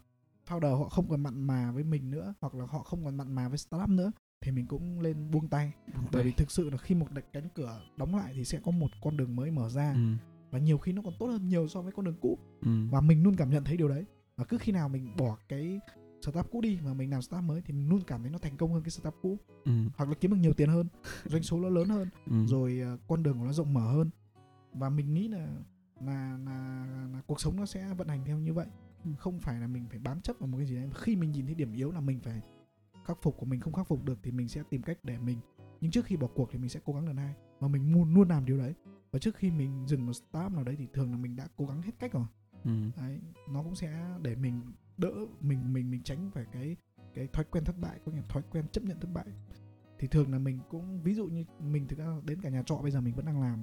founder 0.49 0.77
họ 0.79 0.89
không 0.89 1.09
còn 1.09 1.21
mặn 1.23 1.43
mà 1.43 1.73
với 1.73 1.85
mình 1.85 2.11
nữa 2.11 2.35
hoặc 2.41 2.55
là 2.55 2.65
họ 2.69 2.83
không 2.83 3.05
còn 3.05 3.17
mặn 3.17 3.33
mà 3.35 3.49
với 3.49 3.59
startup 3.59 3.89
nữa 3.91 4.13
thì 4.41 4.53
mình 4.53 4.67
cũng 4.67 5.01
lên 5.01 5.31
buông 5.31 5.49
tay 5.49 5.73
bởi 6.13 6.23
vì 6.25 6.33
thực 6.33 6.51
sự 6.51 6.71
là 6.71 6.77
khi 6.77 6.95
một 6.95 7.07
cánh 7.33 7.49
cửa 7.55 7.81
đóng 7.97 8.17
lại 8.17 8.33
thì 8.37 8.45
sẽ 8.45 8.59
có 8.65 8.71
một 8.71 8.91
con 9.03 9.17
đường 9.17 9.37
mới 9.37 9.51
mở 9.51 9.69
ra 9.69 9.93
ừ. 9.93 10.01
và 10.51 10.59
nhiều 10.59 10.79
khi 10.79 10.93
nó 10.93 11.03
còn 11.03 11.15
tốt 11.19 11.27
hơn 11.27 11.49
nhiều 11.49 11.69
so 11.69 11.83
với 11.83 11.93
con 11.93 12.05
đường 12.05 12.17
cũ 12.21 12.39
Ừ. 12.63 12.71
và 12.91 13.01
mình 13.01 13.23
luôn 13.23 13.37
cảm 13.37 13.51
nhận 13.51 13.65
thấy 13.65 13.77
điều 13.77 13.89
đấy 13.89 14.05
và 14.37 14.45
cứ 14.45 14.59
khi 14.59 14.73
nào 14.73 14.89
mình 14.89 15.17
bỏ 15.17 15.37
cái 15.49 15.81
startup 16.23 16.47
cũ 16.51 16.61
đi 16.61 16.79
mà 16.85 16.95
mình 16.95 17.11
làm 17.11 17.23
startup 17.23 17.49
mới 17.49 17.61
thì 17.67 17.73
mình 17.73 17.89
luôn 17.89 18.01
cảm 18.07 18.23
thấy 18.23 18.31
nó 18.31 18.39
thành 18.39 18.57
công 18.57 18.73
hơn 18.73 18.83
cái 18.83 18.91
startup 18.91 19.15
cũ 19.23 19.39
Ừ. 19.65 19.73
hoặc 19.97 20.09
là 20.09 20.15
kiếm 20.21 20.31
được 20.31 20.37
nhiều 20.37 20.53
tiền 20.53 20.69
hơn 20.69 20.87
doanh 21.25 21.43
số 21.43 21.61
nó 21.61 21.69
lớn 21.69 21.89
hơn 21.89 22.09
Ừ. 22.27 22.47
rồi 22.47 22.81
ờ, 22.85 22.99
con 23.09 23.23
đường 23.23 23.39
của 23.39 23.45
nó 23.45 23.53
rộng 23.53 23.75
mở 23.75 23.93
hơn 23.93 24.11
và 24.73 24.89
mình 24.89 25.15
nghĩ 25.15 25.29
là 25.29 25.47
là, 26.01 26.39
là 26.45 26.85
là 27.13 27.21
cuộc 27.27 27.41
sống 27.41 27.57
nó 27.57 27.67
sẽ 27.67 27.95
vận 27.95 28.09
hành 28.09 28.25
theo 28.25 28.39
như 28.39 28.53
vậy. 28.55 28.67
Không 29.19 29.39
phải 29.41 29.61
là 29.61 29.67
mình 29.67 29.87
phải 29.91 29.99
bám 29.99 30.21
chấp 30.21 30.37
vào 30.39 30.47
một 30.47 30.59
cái 30.59 30.67
gì 30.67 30.75
đấy. 30.77 30.91
Khi 30.95 31.17
mình 31.17 31.31
nhìn 31.33 31.47
thấy 31.47 31.55
điểm 31.55 31.73
yếu 31.73 31.91
là 31.93 32.01
mình 32.01 32.21
phải 32.21 32.41
khắc 33.05 33.19
phục. 33.23 33.37
Của 33.37 33.47
mình 33.47 33.61
không 33.61 33.73
khắc 33.73 33.87
phục 33.87 34.05
được 34.05 34.19
thì 34.23 34.31
mình 34.31 34.49
sẽ 34.49 34.63
tìm 34.71 34.83
cách 34.83 34.99
để 35.03 35.19
mình 35.19 35.39
nhưng 35.81 35.91
trước 35.91 36.05
khi 36.05 36.17
bỏ 36.17 36.27
cuộc 36.35 36.49
thì 36.53 36.59
mình 36.59 36.69
sẽ 36.69 36.81
cố 36.85 36.93
gắng 36.93 37.07
lần 37.07 37.17
hai. 37.17 37.35
Và 37.61 37.69
mình 37.69 37.93
luôn 37.93 38.15
luôn 38.15 38.29
làm 38.29 38.45
điều 38.45 38.59
đấy. 38.59 38.75
Và 39.11 39.19
trước 39.19 39.37
khi 39.37 39.51
mình 39.51 39.87
dừng 39.87 40.07
một 40.07 40.13
startup 40.13 40.53
nào 40.53 40.65
đấy 40.65 40.77
thì 40.79 40.87
thường 40.93 41.11
là 41.11 41.17
mình 41.17 41.37
đã 41.37 41.49
cố 41.57 41.67
gắng 41.67 41.83
hết 41.83 41.93
cách 41.99 42.13
rồi. 42.13 42.27
Ừ. 42.65 42.71
đấy 42.97 43.21
nó 43.51 43.63
cũng 43.63 43.75
sẽ 43.75 44.19
để 44.23 44.35
mình 44.37 44.61
đỡ 44.97 45.11
mình 45.41 45.73
mình 45.73 45.91
mình 45.91 46.03
tránh 46.03 46.31
phải 46.35 46.47
cái 46.53 46.77
cái 47.15 47.27
thói 47.27 47.45
quen 47.51 47.65
thất 47.65 47.77
bại 47.81 48.01
có 48.07 48.13
nghĩa 48.13 48.23
thói 48.29 48.43
quen 48.51 48.65
chấp 48.73 48.85
nhận 48.85 49.01
thất 49.01 49.09
bại. 49.15 49.27
Thì 49.99 50.09
thường 50.09 50.33
là 50.33 50.39
mình 50.39 50.59
cũng 50.71 51.03
ví 51.03 51.15
dụ 51.15 51.27
như 51.27 51.45
mình 51.61 51.87
thực 51.89 51.99
ra 51.99 52.07
đến 52.25 52.41
cả 52.41 52.49
nhà 52.51 52.63
trọ 52.67 52.77
bây 52.77 52.91
giờ 52.91 53.01
mình 53.01 53.15
vẫn 53.15 53.27
đang 53.27 53.41
làm. 53.43 53.63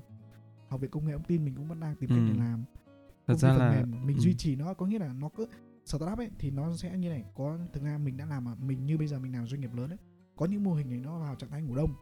Học 0.69 0.81
về 0.81 0.87
công 0.87 1.05
nghệ 1.05 1.13
thông 1.13 1.23
tin 1.23 1.45
mình 1.45 1.55
cũng 1.55 1.67
vẫn 1.67 1.79
đang 1.79 1.95
tìm 1.95 2.09
cách 2.09 2.19
Ừ. 2.19 2.33
để 2.33 2.39
làm 2.39 2.63
thật 3.27 3.35
ra 3.35 3.53
là 3.53 3.71
mềm 3.71 4.05
mình 4.05 4.17
ừ. 4.17 4.21
duy 4.21 4.33
trì 4.33 4.55
nó 4.55 4.73
có 4.73 4.85
nghĩa 4.85 4.99
là 4.99 5.13
nó 5.13 5.29
cứ 5.29 5.47
startup 5.85 6.17
ấy 6.17 6.29
thì 6.39 6.51
nó 6.51 6.75
sẽ 6.75 6.97
như 6.97 7.09
này 7.09 7.23
có 7.35 7.57
thực 7.73 7.83
ra 7.83 7.97
mình 7.97 8.17
đã 8.17 8.25
làm 8.25 8.43
mà 8.45 8.55
mình 8.55 8.85
như 8.85 8.97
bây 8.97 9.07
giờ 9.07 9.19
mình 9.19 9.33
làm 9.33 9.47
doanh 9.47 9.61
nghiệp 9.61 9.73
lớn 9.73 9.89
ấy 9.89 9.97
có 10.35 10.45
những 10.45 10.63
mô 10.63 10.73
hình 10.73 10.89
này 10.89 10.99
nó 10.99 11.19
vào 11.19 11.35
trạng 11.35 11.49
thái 11.49 11.61
ngủ 11.61 11.75
đông 11.75 11.93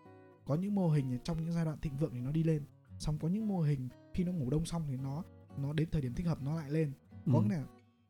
có 0.45 0.55
những 0.55 0.75
mô 0.75 0.89
hình 0.89 1.19
trong 1.23 1.43
những 1.43 1.51
giai 1.51 1.65
đoạn 1.65 1.77
thịnh 1.81 1.97
vượng 1.97 2.11
thì 2.13 2.19
nó 2.19 2.31
đi 2.31 2.43
lên 2.43 2.63
xong 2.99 3.17
có 3.19 3.27
những 3.27 3.47
mô 3.47 3.61
hình 3.61 3.89
khi 4.13 4.23
nó 4.23 4.31
ngủ 4.31 4.49
đông 4.49 4.65
xong 4.65 4.83
thì 4.87 4.97
nó 4.97 5.23
nó 5.57 5.73
đến 5.73 5.89
thời 5.91 6.01
điểm 6.01 6.13
thích 6.13 6.27
hợp 6.27 6.41
nó 6.41 6.55
lại 6.55 6.71
lên 6.71 6.91
có 7.33 7.39
ừ. 7.39 7.41
nghĩa 7.43 7.55
là 7.55 7.63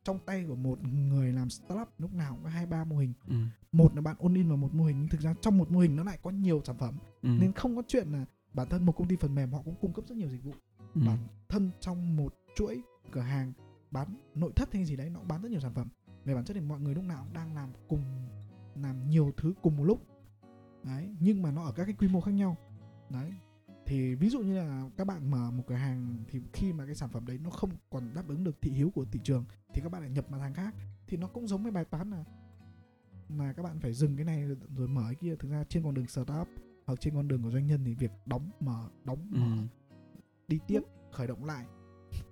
trong 0.04 0.18
tay 0.26 0.44
của 0.48 0.56
một 0.56 0.78
người 0.84 1.32
làm 1.32 1.50
startup 1.50 1.88
lúc 1.98 2.14
nào 2.14 2.34
cũng 2.34 2.44
có 2.44 2.50
hai 2.50 2.66
ba 2.66 2.84
mô 2.84 2.96
hình 2.96 3.12
Ừ. 3.26 3.34
một 3.72 3.94
là 3.94 4.00
bạn 4.00 4.16
ôn 4.18 4.34
in 4.34 4.48
vào 4.48 4.56
một 4.56 4.74
mô 4.74 4.84
hình 4.84 4.96
nhưng 5.00 5.08
thực 5.08 5.20
ra 5.20 5.34
trong 5.40 5.58
một 5.58 5.70
mô 5.70 5.80
hình 5.80 5.96
nó 5.96 6.04
lại 6.04 6.18
có 6.22 6.30
nhiều 6.30 6.60
sản 6.64 6.76
phẩm 6.78 6.98
Ừ. 7.22 7.28
nên 7.40 7.52
không 7.52 7.76
có 7.76 7.82
chuyện 7.88 8.08
là 8.12 8.24
bản 8.52 8.68
thân 8.68 8.86
một 8.86 8.92
công 8.92 9.08
ty 9.08 9.16
phần 9.16 9.34
mềm 9.34 9.52
họ 9.52 9.62
cũng 9.64 9.74
cung 9.80 9.92
cấp 9.92 10.04
rất 10.08 10.16
nhiều 10.18 10.28
dịch 10.28 10.44
vụ 10.44 10.52
Ừ. 10.94 11.00
bản 11.06 11.18
thân 11.48 11.70
trong 11.80 12.16
một 12.16 12.34
chuỗi 12.56 12.82
cửa 13.10 13.20
hàng 13.20 13.52
bán 13.90 14.08
nội 14.34 14.52
thất 14.56 14.72
hay 14.72 14.84
gì 14.84 14.96
đấy 14.96 15.10
nó 15.10 15.18
cũng 15.18 15.28
bán 15.28 15.42
rất 15.42 15.50
nhiều 15.50 15.60
sản 15.60 15.74
phẩm. 15.74 15.88
Về 16.24 16.34
bản 16.34 16.44
chất 16.44 16.54
thì 16.54 16.60
mọi 16.60 16.80
người 16.80 16.94
lúc 16.94 17.04
nào 17.04 17.24
cũng 17.24 17.34
đang 17.34 17.54
làm 17.54 17.68
cùng 17.88 18.02
làm 18.74 19.08
nhiều 19.08 19.32
thứ 19.36 19.54
cùng 19.62 19.76
một 19.76 19.84
lúc. 19.84 20.06
Đấy 20.82 21.16
nhưng 21.20 21.42
mà 21.42 21.50
nó 21.50 21.62
ở 21.62 21.72
các 21.72 21.84
cái 21.84 21.94
quy 21.98 22.08
mô 22.08 22.20
khác 22.20 22.30
nhau. 22.32 22.56
Đấy 23.10 23.32
thì 23.86 24.14
ví 24.14 24.28
dụ 24.28 24.40
như 24.40 24.54
là 24.54 24.90
các 24.96 25.06
bạn 25.06 25.30
mở 25.30 25.50
một 25.50 25.62
cửa 25.66 25.74
hàng 25.74 26.24
thì 26.28 26.40
khi 26.52 26.72
mà 26.72 26.86
cái 26.86 26.94
sản 26.94 27.08
phẩm 27.12 27.26
đấy 27.26 27.38
nó 27.42 27.50
không 27.50 27.70
còn 27.90 28.14
đáp 28.14 28.28
ứng 28.28 28.44
được 28.44 28.62
thị 28.62 28.70
hiếu 28.70 28.90
của 28.94 29.04
thị 29.12 29.20
trường 29.24 29.44
thì 29.74 29.80
các 29.82 29.88
bạn 29.92 30.02
lại 30.02 30.10
nhập 30.10 30.30
mặt 30.30 30.38
hàng 30.38 30.54
khác. 30.54 30.74
Thì 31.06 31.16
nó 31.16 31.26
cũng 31.28 31.48
giống 31.48 31.62
với 31.62 31.72
bài 31.72 31.84
toán 31.84 32.10
là 32.10 32.24
mà 33.28 33.52
các 33.52 33.62
bạn 33.62 33.80
phải 33.80 33.92
dừng 33.92 34.16
cái 34.16 34.24
này 34.24 34.44
rồi- 34.76 34.88
mở 34.88 35.02
cái 35.04 35.14
kia. 35.14 35.36
Thực 35.38 35.50
ra 35.50 35.64
trên 35.68 35.82
con 35.82 35.94
đường 35.94 36.06
startup 36.06 36.48
hoặc 36.86 37.00
trên 37.00 37.14
con 37.14 37.28
đường 37.28 37.42
của 37.42 37.50
doanh 37.50 37.66
nhân 37.66 37.84
thì 37.84 37.94
việc 37.94 38.10
đóng 38.26 38.50
mở 38.60 38.88
đóng 39.04 39.30
Ừ. 39.32 39.38
mở 39.38 39.62
đi 40.48 40.58
tiếp 40.66 40.80
khởi 41.12 41.26
động 41.26 41.44
lại 41.44 41.66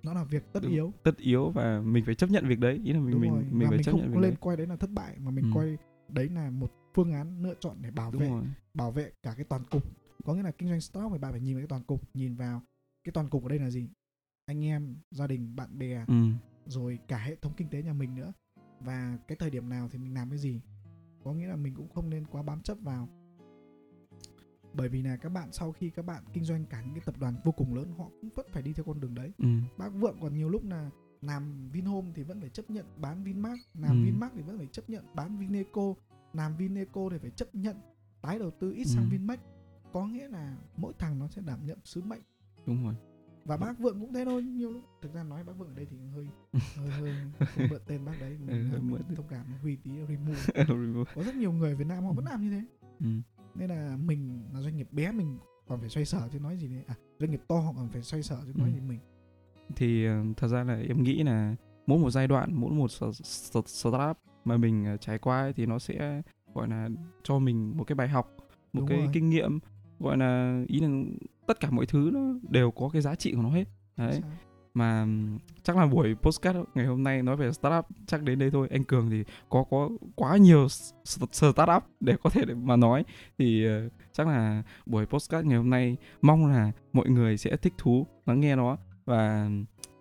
nó 0.03 0.13
là 0.13 0.23
việc 0.23 0.43
tất 0.53 0.59
Đúng. 0.63 0.71
yếu. 0.71 0.93
tất 1.03 1.17
yếu 1.17 1.49
và 1.49 1.81
mình 1.81 2.05
phải 2.05 2.15
chấp 2.15 2.29
nhận 2.29 2.47
việc 2.47 2.59
đấy. 2.59 2.81
Ý 2.83 2.93
là 2.93 2.99
mình 2.99 3.11
đúng 3.11 3.21
mình 3.21 3.31
rồi 3.31 3.43
mình 3.43 3.59
và 3.59 3.67
phải 3.69 3.77
mình 3.77 3.83
chấp 3.83 3.91
không 3.91 4.01
nhận 4.01 4.09
việc 4.11 4.19
lên 4.19 4.31
đấy. 4.31 4.37
coi 4.41 4.57
đấy 4.57 4.67
là 4.67 4.75
thất 4.75 4.89
bại 4.93 5.15
mà 5.19 5.31
mình 5.31 5.45
Ừ. 5.45 5.51
coi 5.53 5.77
đấy 6.09 6.29
là 6.29 6.49
một 6.49 6.71
phương 6.93 7.13
án 7.13 7.43
lựa 7.43 7.53
chọn 7.59 7.77
để 7.81 7.91
bảo 7.91 8.11
đúng 8.11 8.21
vệ 8.21 8.29
rồi. 8.29 8.43
bảo 8.73 8.91
vệ 8.91 9.11
cả 9.23 9.33
cái 9.37 9.45
toàn 9.49 9.63
cục. 9.71 9.83
Có 10.25 10.33
nghĩa 10.33 10.43
là 10.43 10.51
kinh 10.51 10.69
doanh 10.69 10.81
startup 10.81 11.11
thì 11.13 11.17
bạn 11.19 11.31
phải 11.31 11.41
nhìn 11.41 11.55
vào 11.55 11.61
cái 11.61 11.67
toàn 11.67 11.83
cục 11.83 12.01
nhìn 12.15 12.35
vào 12.35 12.61
cái 13.03 13.11
toàn 13.13 13.29
cục 13.29 13.43
ở 13.43 13.49
đây 13.49 13.59
là 13.59 13.69
gì? 13.69 13.89
Anh 14.45 14.65
em 14.65 14.95
gia 15.11 15.27
đình 15.27 15.55
bạn 15.55 15.77
bè 15.79 16.05
ừ. 16.07 16.13
rồi 16.65 16.99
cả 17.07 17.17
hệ 17.17 17.35
thống 17.35 17.53
kinh 17.57 17.69
tế 17.69 17.83
nhà 17.83 17.93
mình 17.93 18.15
nữa. 18.15 18.33
Và 18.79 19.17
cái 19.27 19.35
thời 19.39 19.49
điểm 19.49 19.69
nào 19.69 19.89
thì 19.91 19.99
mình 19.99 20.13
làm 20.13 20.29
cái 20.29 20.37
gì? 20.39 20.61
Có 21.23 21.33
nghĩa 21.33 21.47
là 21.47 21.55
mình 21.55 21.73
cũng 21.75 21.89
không 21.89 22.09
nên 22.09 22.25
quá 22.25 22.41
bám 22.43 22.61
chấp 22.61 22.77
vào 22.81 23.09
bởi 24.73 24.89
vì 24.89 25.01
là 25.01 25.15
các 25.17 25.29
bạn 25.29 25.51
sau 25.51 25.71
khi 25.71 25.89
các 25.89 26.05
bạn 26.05 26.23
kinh 26.33 26.43
doanh 26.43 26.65
cả 26.65 26.81
những 26.81 26.93
cái 26.93 27.03
tập 27.05 27.15
đoàn 27.19 27.35
vô 27.43 27.51
cùng 27.51 27.73
lớn 27.75 27.93
họ 27.97 28.05
cũng 28.21 28.29
vẫn 28.35 28.45
phải 28.51 28.63
đi 28.63 28.73
theo 28.73 28.83
con 28.85 28.99
đường 28.99 29.15
đấy. 29.15 29.31
Ừ. 29.37 29.47
bác 29.77 29.89
vượng 29.89 30.17
còn 30.21 30.35
nhiều 30.35 30.49
lúc 30.49 30.63
là 30.65 30.89
làm 31.21 31.69
Vinhome 31.71 32.11
thì 32.15 32.23
vẫn 32.23 32.39
phải 32.41 32.49
chấp 32.49 32.69
nhận 32.69 32.85
bán 32.97 33.23
Vinmart 33.23 33.59
làm 33.73 33.91
Ừ. 34.01 34.05
Vinmart 34.05 34.33
thì 34.35 34.41
vẫn 34.41 34.57
phải 34.57 34.67
chấp 34.67 34.89
nhận 34.89 35.05
bán 35.15 35.37
Vineco 35.37 35.93
làm 36.33 36.55
Vineco 36.57 37.09
thì 37.11 37.17
phải 37.17 37.31
chấp 37.31 37.55
nhận 37.55 37.77
tái 38.21 38.39
đầu 38.39 38.51
tư 38.51 38.71
ít 38.73 38.85
sang 38.85 39.03
Ừ. 39.03 39.09
Vinmec 39.11 39.39
có 39.93 40.05
nghĩa 40.07 40.27
là 40.27 40.57
mỗi 40.77 40.93
thằng 40.99 41.19
nó 41.19 41.27
sẽ 41.27 41.41
đảm 41.45 41.59
nhận 41.65 41.77
sứ 41.83 42.01
mệnh. 42.01 42.21
Đúng 42.65 42.83
rồi. 42.83 42.95
Và 43.45 43.57
bác 43.57 43.79
vượng 43.79 43.99
cũng 43.99 44.13
thế 44.13 44.25
thôi 44.25 44.43
nhiều 44.43 44.71
lúc 44.71 44.81
thực 45.01 45.13
ra 45.13 45.23
nói 45.23 45.43
bác 45.43 45.53
vượng 45.57 45.67
ở 45.67 45.73
đây 45.75 45.87
thì 45.91 45.97
hơi 46.15 46.27
hơi 46.75 46.89
hơi, 46.89 47.67
mượn 47.69 47.81
tên 47.87 48.05
bác 48.05 48.13
đấy. 48.21 48.37
Ừ, 48.47 48.53
mình, 48.53 48.69
hơi 48.71 48.79
mình 48.79 49.15
thông 49.15 49.27
cảm 49.29 49.45
huy 49.61 49.75
tí 49.75 49.91
remove. 50.07 51.11
Có 51.15 51.23
rất 51.23 51.35
nhiều 51.35 51.51
người 51.51 51.75
Việt 51.75 51.87
Nam 51.87 52.03
họ 52.03 52.11
vẫn 52.13 52.25
làm 52.25 52.41
như 52.41 52.51
thế. 52.51 52.63
Ừ. 52.99 53.07
nên 53.55 53.69
là 53.69 53.97
mình 54.05 54.41
là 54.53 54.61
doanh 54.61 54.75
nghiệp 54.77 54.87
bé 54.91 55.11
mình 55.11 55.37
còn 55.67 55.79
phải 55.79 55.89
xoay 55.89 56.05
sở 56.05 56.29
chứ 56.33 56.39
nói 56.39 56.57
gì 56.57 56.67
đấy 56.67 56.83
à 56.87 56.95
doanh 57.19 57.31
nghiệp 57.31 57.41
to 57.47 57.59
họ 57.59 57.73
còn 57.77 57.89
phải 57.89 58.01
xoay 58.01 58.23
sở 58.23 58.37
chứ 58.45 58.51
nói 58.55 58.69
Ừ. 58.69 58.73
gì 58.73 58.79
mình 58.87 58.99
thì 59.75 60.05
ờ, 60.05 60.23
thật 60.37 60.47
ra 60.47 60.63
là 60.63 60.75
em 60.87 61.03
nghĩ 61.03 61.23
là 61.23 61.55
mỗi 61.87 61.99
một 61.99 62.09
giai 62.09 62.27
đoạn 62.27 62.49
mỗi 62.53 62.71
một 62.71 62.87
st- 62.91 63.11
st- 63.11 63.61
startup 63.65 64.17
mà 64.45 64.57
mình 64.57 64.85
ờ, 64.85 64.97
trải 64.97 65.17
qua 65.17 65.41
ấy, 65.41 65.53
thì 65.53 65.65
nó 65.65 65.79
sẽ 65.79 66.21
gọi 66.53 66.67
là 66.67 66.89
cho 67.23 67.39
mình 67.39 67.77
một 67.77 67.83
cái 67.83 67.95
bài 67.95 68.07
học 68.07 68.35
một 68.39 68.79
Đúng 68.79 68.87
cái 68.87 68.97
rồi. 68.97 69.09
kinh 69.13 69.29
nghiệm 69.29 69.59
gọi 69.99 70.17
là 70.17 70.63
ý 70.67 70.79
là 70.79 70.89
tất 71.47 71.59
cả 71.59 71.69
mọi 71.71 71.85
thứ 71.85 72.09
nó 72.13 72.19
đều 72.49 72.71
có 72.71 72.89
cái 72.89 73.01
giá 73.01 73.15
trị 73.15 73.33
của 73.35 73.41
nó 73.41 73.49
hết 73.49 73.63
đấy? 73.97 74.21
Mà 74.73 75.07
chắc 75.63 75.77
là 75.77 75.85
buổi 75.85 76.15
postcard 76.15 76.59
ngày 76.75 76.85
hôm 76.85 77.03
nay 77.03 77.23
nói 77.23 77.35
về 77.35 77.51
startup 77.51 77.85
chắc 78.07 78.23
đến 78.23 78.39
đây 78.39 78.51
thôi. 78.51 78.67
Anh 78.71 78.83
cường 78.83 79.09
thì 79.09 79.23
có 79.49 79.63
có 79.69 79.89
quá 80.15 80.37
nhiều 80.37 80.67
startup 81.31 81.83
để 81.99 82.15
có 82.23 82.29
thể 82.29 82.45
để 82.45 82.53
mà 82.53 82.75
nói. 82.75 83.03
Thì 83.37 83.65
ờ, 83.65 83.89
chắc 84.11 84.27
là 84.27 84.63
buổi 84.85 85.05
postcard 85.05 85.47
ngày 85.47 85.57
hôm 85.57 85.69
nay 85.69 85.97
mong 86.21 86.45
là 86.45 86.71
mọi 86.93 87.09
người 87.09 87.37
sẽ 87.37 87.57
thích 87.57 87.73
thú 87.77 88.07
lắng 88.25 88.39
nghe 88.39 88.55
nó 88.55 88.77
và 89.05 89.49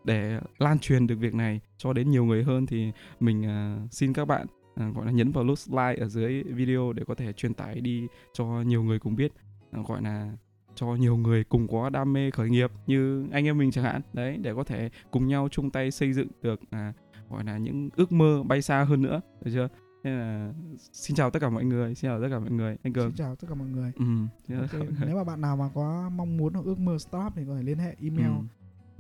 để 0.05 0.41
lan 0.59 0.79
truyền 0.79 1.07
được 1.07 1.17
việc 1.17 1.35
này 1.35 1.61
cho 1.77 1.93
đến 1.93 2.11
nhiều 2.11 2.25
người 2.25 2.45
hơn 2.45 2.67
thì 2.67 2.93
mình 3.21 3.43
uh, 3.43 3.93
xin 3.93 4.13
các 4.13 4.25
bạn 4.25 4.47
uh, 4.89 4.97
gọi 4.97 5.07
là 5.07 5.13
nhấn 5.13 5.33
vào 5.33 5.45
nút 5.45 5.59
like 5.69 6.01
ở 6.01 6.09
dưới 6.09 6.43
video 6.43 6.93
để 6.93 7.03
có 7.07 7.15
thể 7.15 7.33
truyền 7.33 7.55
tải 7.55 7.81
đi 7.81 8.07
cho 8.33 8.45
nhiều 8.45 8.83
người 8.83 8.99
cùng 8.99 9.17
biết. 9.17 9.33
Uh, 9.81 9.87
gọi 9.87 10.03
là 10.03 10.33
cho 10.75 10.87
nhiều 10.87 11.17
người 11.17 11.45
cùng 11.45 11.69
có 11.69 11.91
đam 11.91 12.13
mê 12.13 12.31
khởi 12.31 12.51
nghiệp 12.51 12.71
như 12.87 13.27
anh 13.33 13.45
em 13.45 13.59
mình 13.59 13.71
chẳng 13.71 13.85
hạn. 13.85 14.01
Đấy 14.13 14.37
để 14.37 14.55
có 14.55 14.65
thể 14.65 14.91
cùng 15.11 15.27
nhau 15.29 15.49
chung 15.51 15.71
tay 15.71 15.91
xây 15.91 16.13
dựng 16.13 16.29
được 16.43 16.61
à, 16.71 16.93
gọi 17.31 17.45
là 17.45 17.59
những 17.59 17.89
ước 17.97 18.13
mơ 18.13 18.43
bay 18.43 18.63
xa 18.63 18.85
hơn 18.85 19.03
nữa 19.03 19.21
được 19.45 19.51
chưa? 19.55 19.69
Nên 20.05 20.19
là 20.19 20.53
xin 20.93 21.17
chào 21.17 21.31
tất 21.31 21.39
cả 21.41 21.51
mọi 21.51 21.65
người 21.65 21.95
xin 21.95 22.09
chào 22.11 22.21
tất 22.21 22.29
cả 22.31 22.39
mọi 22.39 22.51
người. 22.51 22.77
Anh 22.83 22.93
cường. 22.93 23.09
Xin 23.11 23.17
chào 23.17 23.37
tất 23.37 23.47
cả 23.49 23.55
mọi 23.55 23.69
người. 23.69 23.93
Ừ, 23.97 24.05
xin 24.49 24.57
chào 24.59 24.61
tất 24.63 24.69
cả 24.73 24.79
Ok, 24.79 24.85
mọi 24.89 24.97
người. 24.99 25.07
nếu 25.07 25.17
mà 25.17 25.25
bạn 25.25 25.41
nào 25.41 25.57
mà 25.57 25.69
có 25.75 26.11
mong 26.15 26.37
muốn 26.37 26.55
hoặc 26.55 26.65
ước 26.65 26.79
mơ 26.79 26.99
startup 26.99 27.33
thì 27.37 27.43
có 27.49 27.57
thể 27.57 27.63
liên 27.63 27.79
hệ 27.79 27.97
email 28.01 28.27
Ừ. 28.27 28.43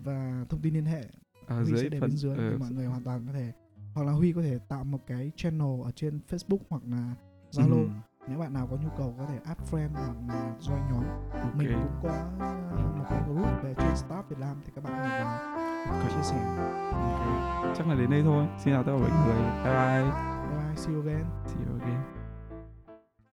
và 0.04 0.44
thông 0.48 0.60
tin 0.60 0.74
liên 0.74 0.84
hệ. 0.84 1.04
Ở 1.46 1.62
Huy 1.62 1.70
dưới 1.72 1.82
sẽ 1.82 1.88
để 1.88 2.00
phần 2.00 2.08
bên 2.10 2.16
dưới 2.16 2.36
ờ, 2.36 2.50
để 2.50 2.56
mọi 2.56 2.70
người 2.72 2.86
hoàn 2.86 3.04
toàn 3.04 3.26
có 3.26 3.32
thể 3.32 3.52
hoặc 3.94 4.04
là 4.06 4.12
Huy 4.12 4.32
có 4.32 4.42
thể 4.42 4.58
tạo 4.68 4.84
một 4.84 4.98
cái 5.06 5.30
channel 5.36 5.80
ở 5.84 5.90
trên 5.90 6.20
Facebook 6.28 6.58
hoặc 6.68 6.82
là 6.86 7.14
Zalo. 7.52 7.82
Ừ, 7.82 7.88
nếu 8.28 8.38
bạn 8.38 8.52
nào 8.52 8.68
có 8.70 8.76
nhu 8.76 8.88
cầu 8.98 9.14
có 9.18 9.24
thể 9.28 9.38
add 9.44 9.60
friend 9.70 9.88
hoặc 9.94 10.14
là 10.28 10.52
join 10.60 10.92
nhóm 10.92 11.04
ok. 11.32 11.54
mình 11.54 11.72
cũng 11.72 12.10
có 12.10 12.12
một 12.98 13.04
cái 13.10 13.20
group 13.26 13.62
về 13.62 13.74
chuyên 13.74 13.96
startup 13.96 14.28
Việt 14.28 14.38
Nam 14.38 14.56
thì 14.64 14.72
các 14.74 14.84
bạn 14.84 14.92
có 14.96 15.08
thể 15.08 15.24
vào 15.90 16.10
chia 16.10 16.22
sẻ. 16.22 16.36
Ok. 16.92 17.76
chắc 17.76 17.88
là 17.88 17.94
đến 17.94 18.10
đây 18.10 18.22
thôi. 18.22 18.46
Xin 18.58 18.74
chào 18.74 18.82
tất 18.82 18.92
cả 18.92 18.98
mọi 18.98 19.10
người. 19.26 19.42
Bye 19.64 19.74
bye. 19.74 20.02
Bye 20.50 20.66
bye 20.66 20.76
see 20.76 20.94
you 20.94 21.02
again. 21.02 21.24
See 21.46 21.64
you 21.68 21.80
again 21.80 22.21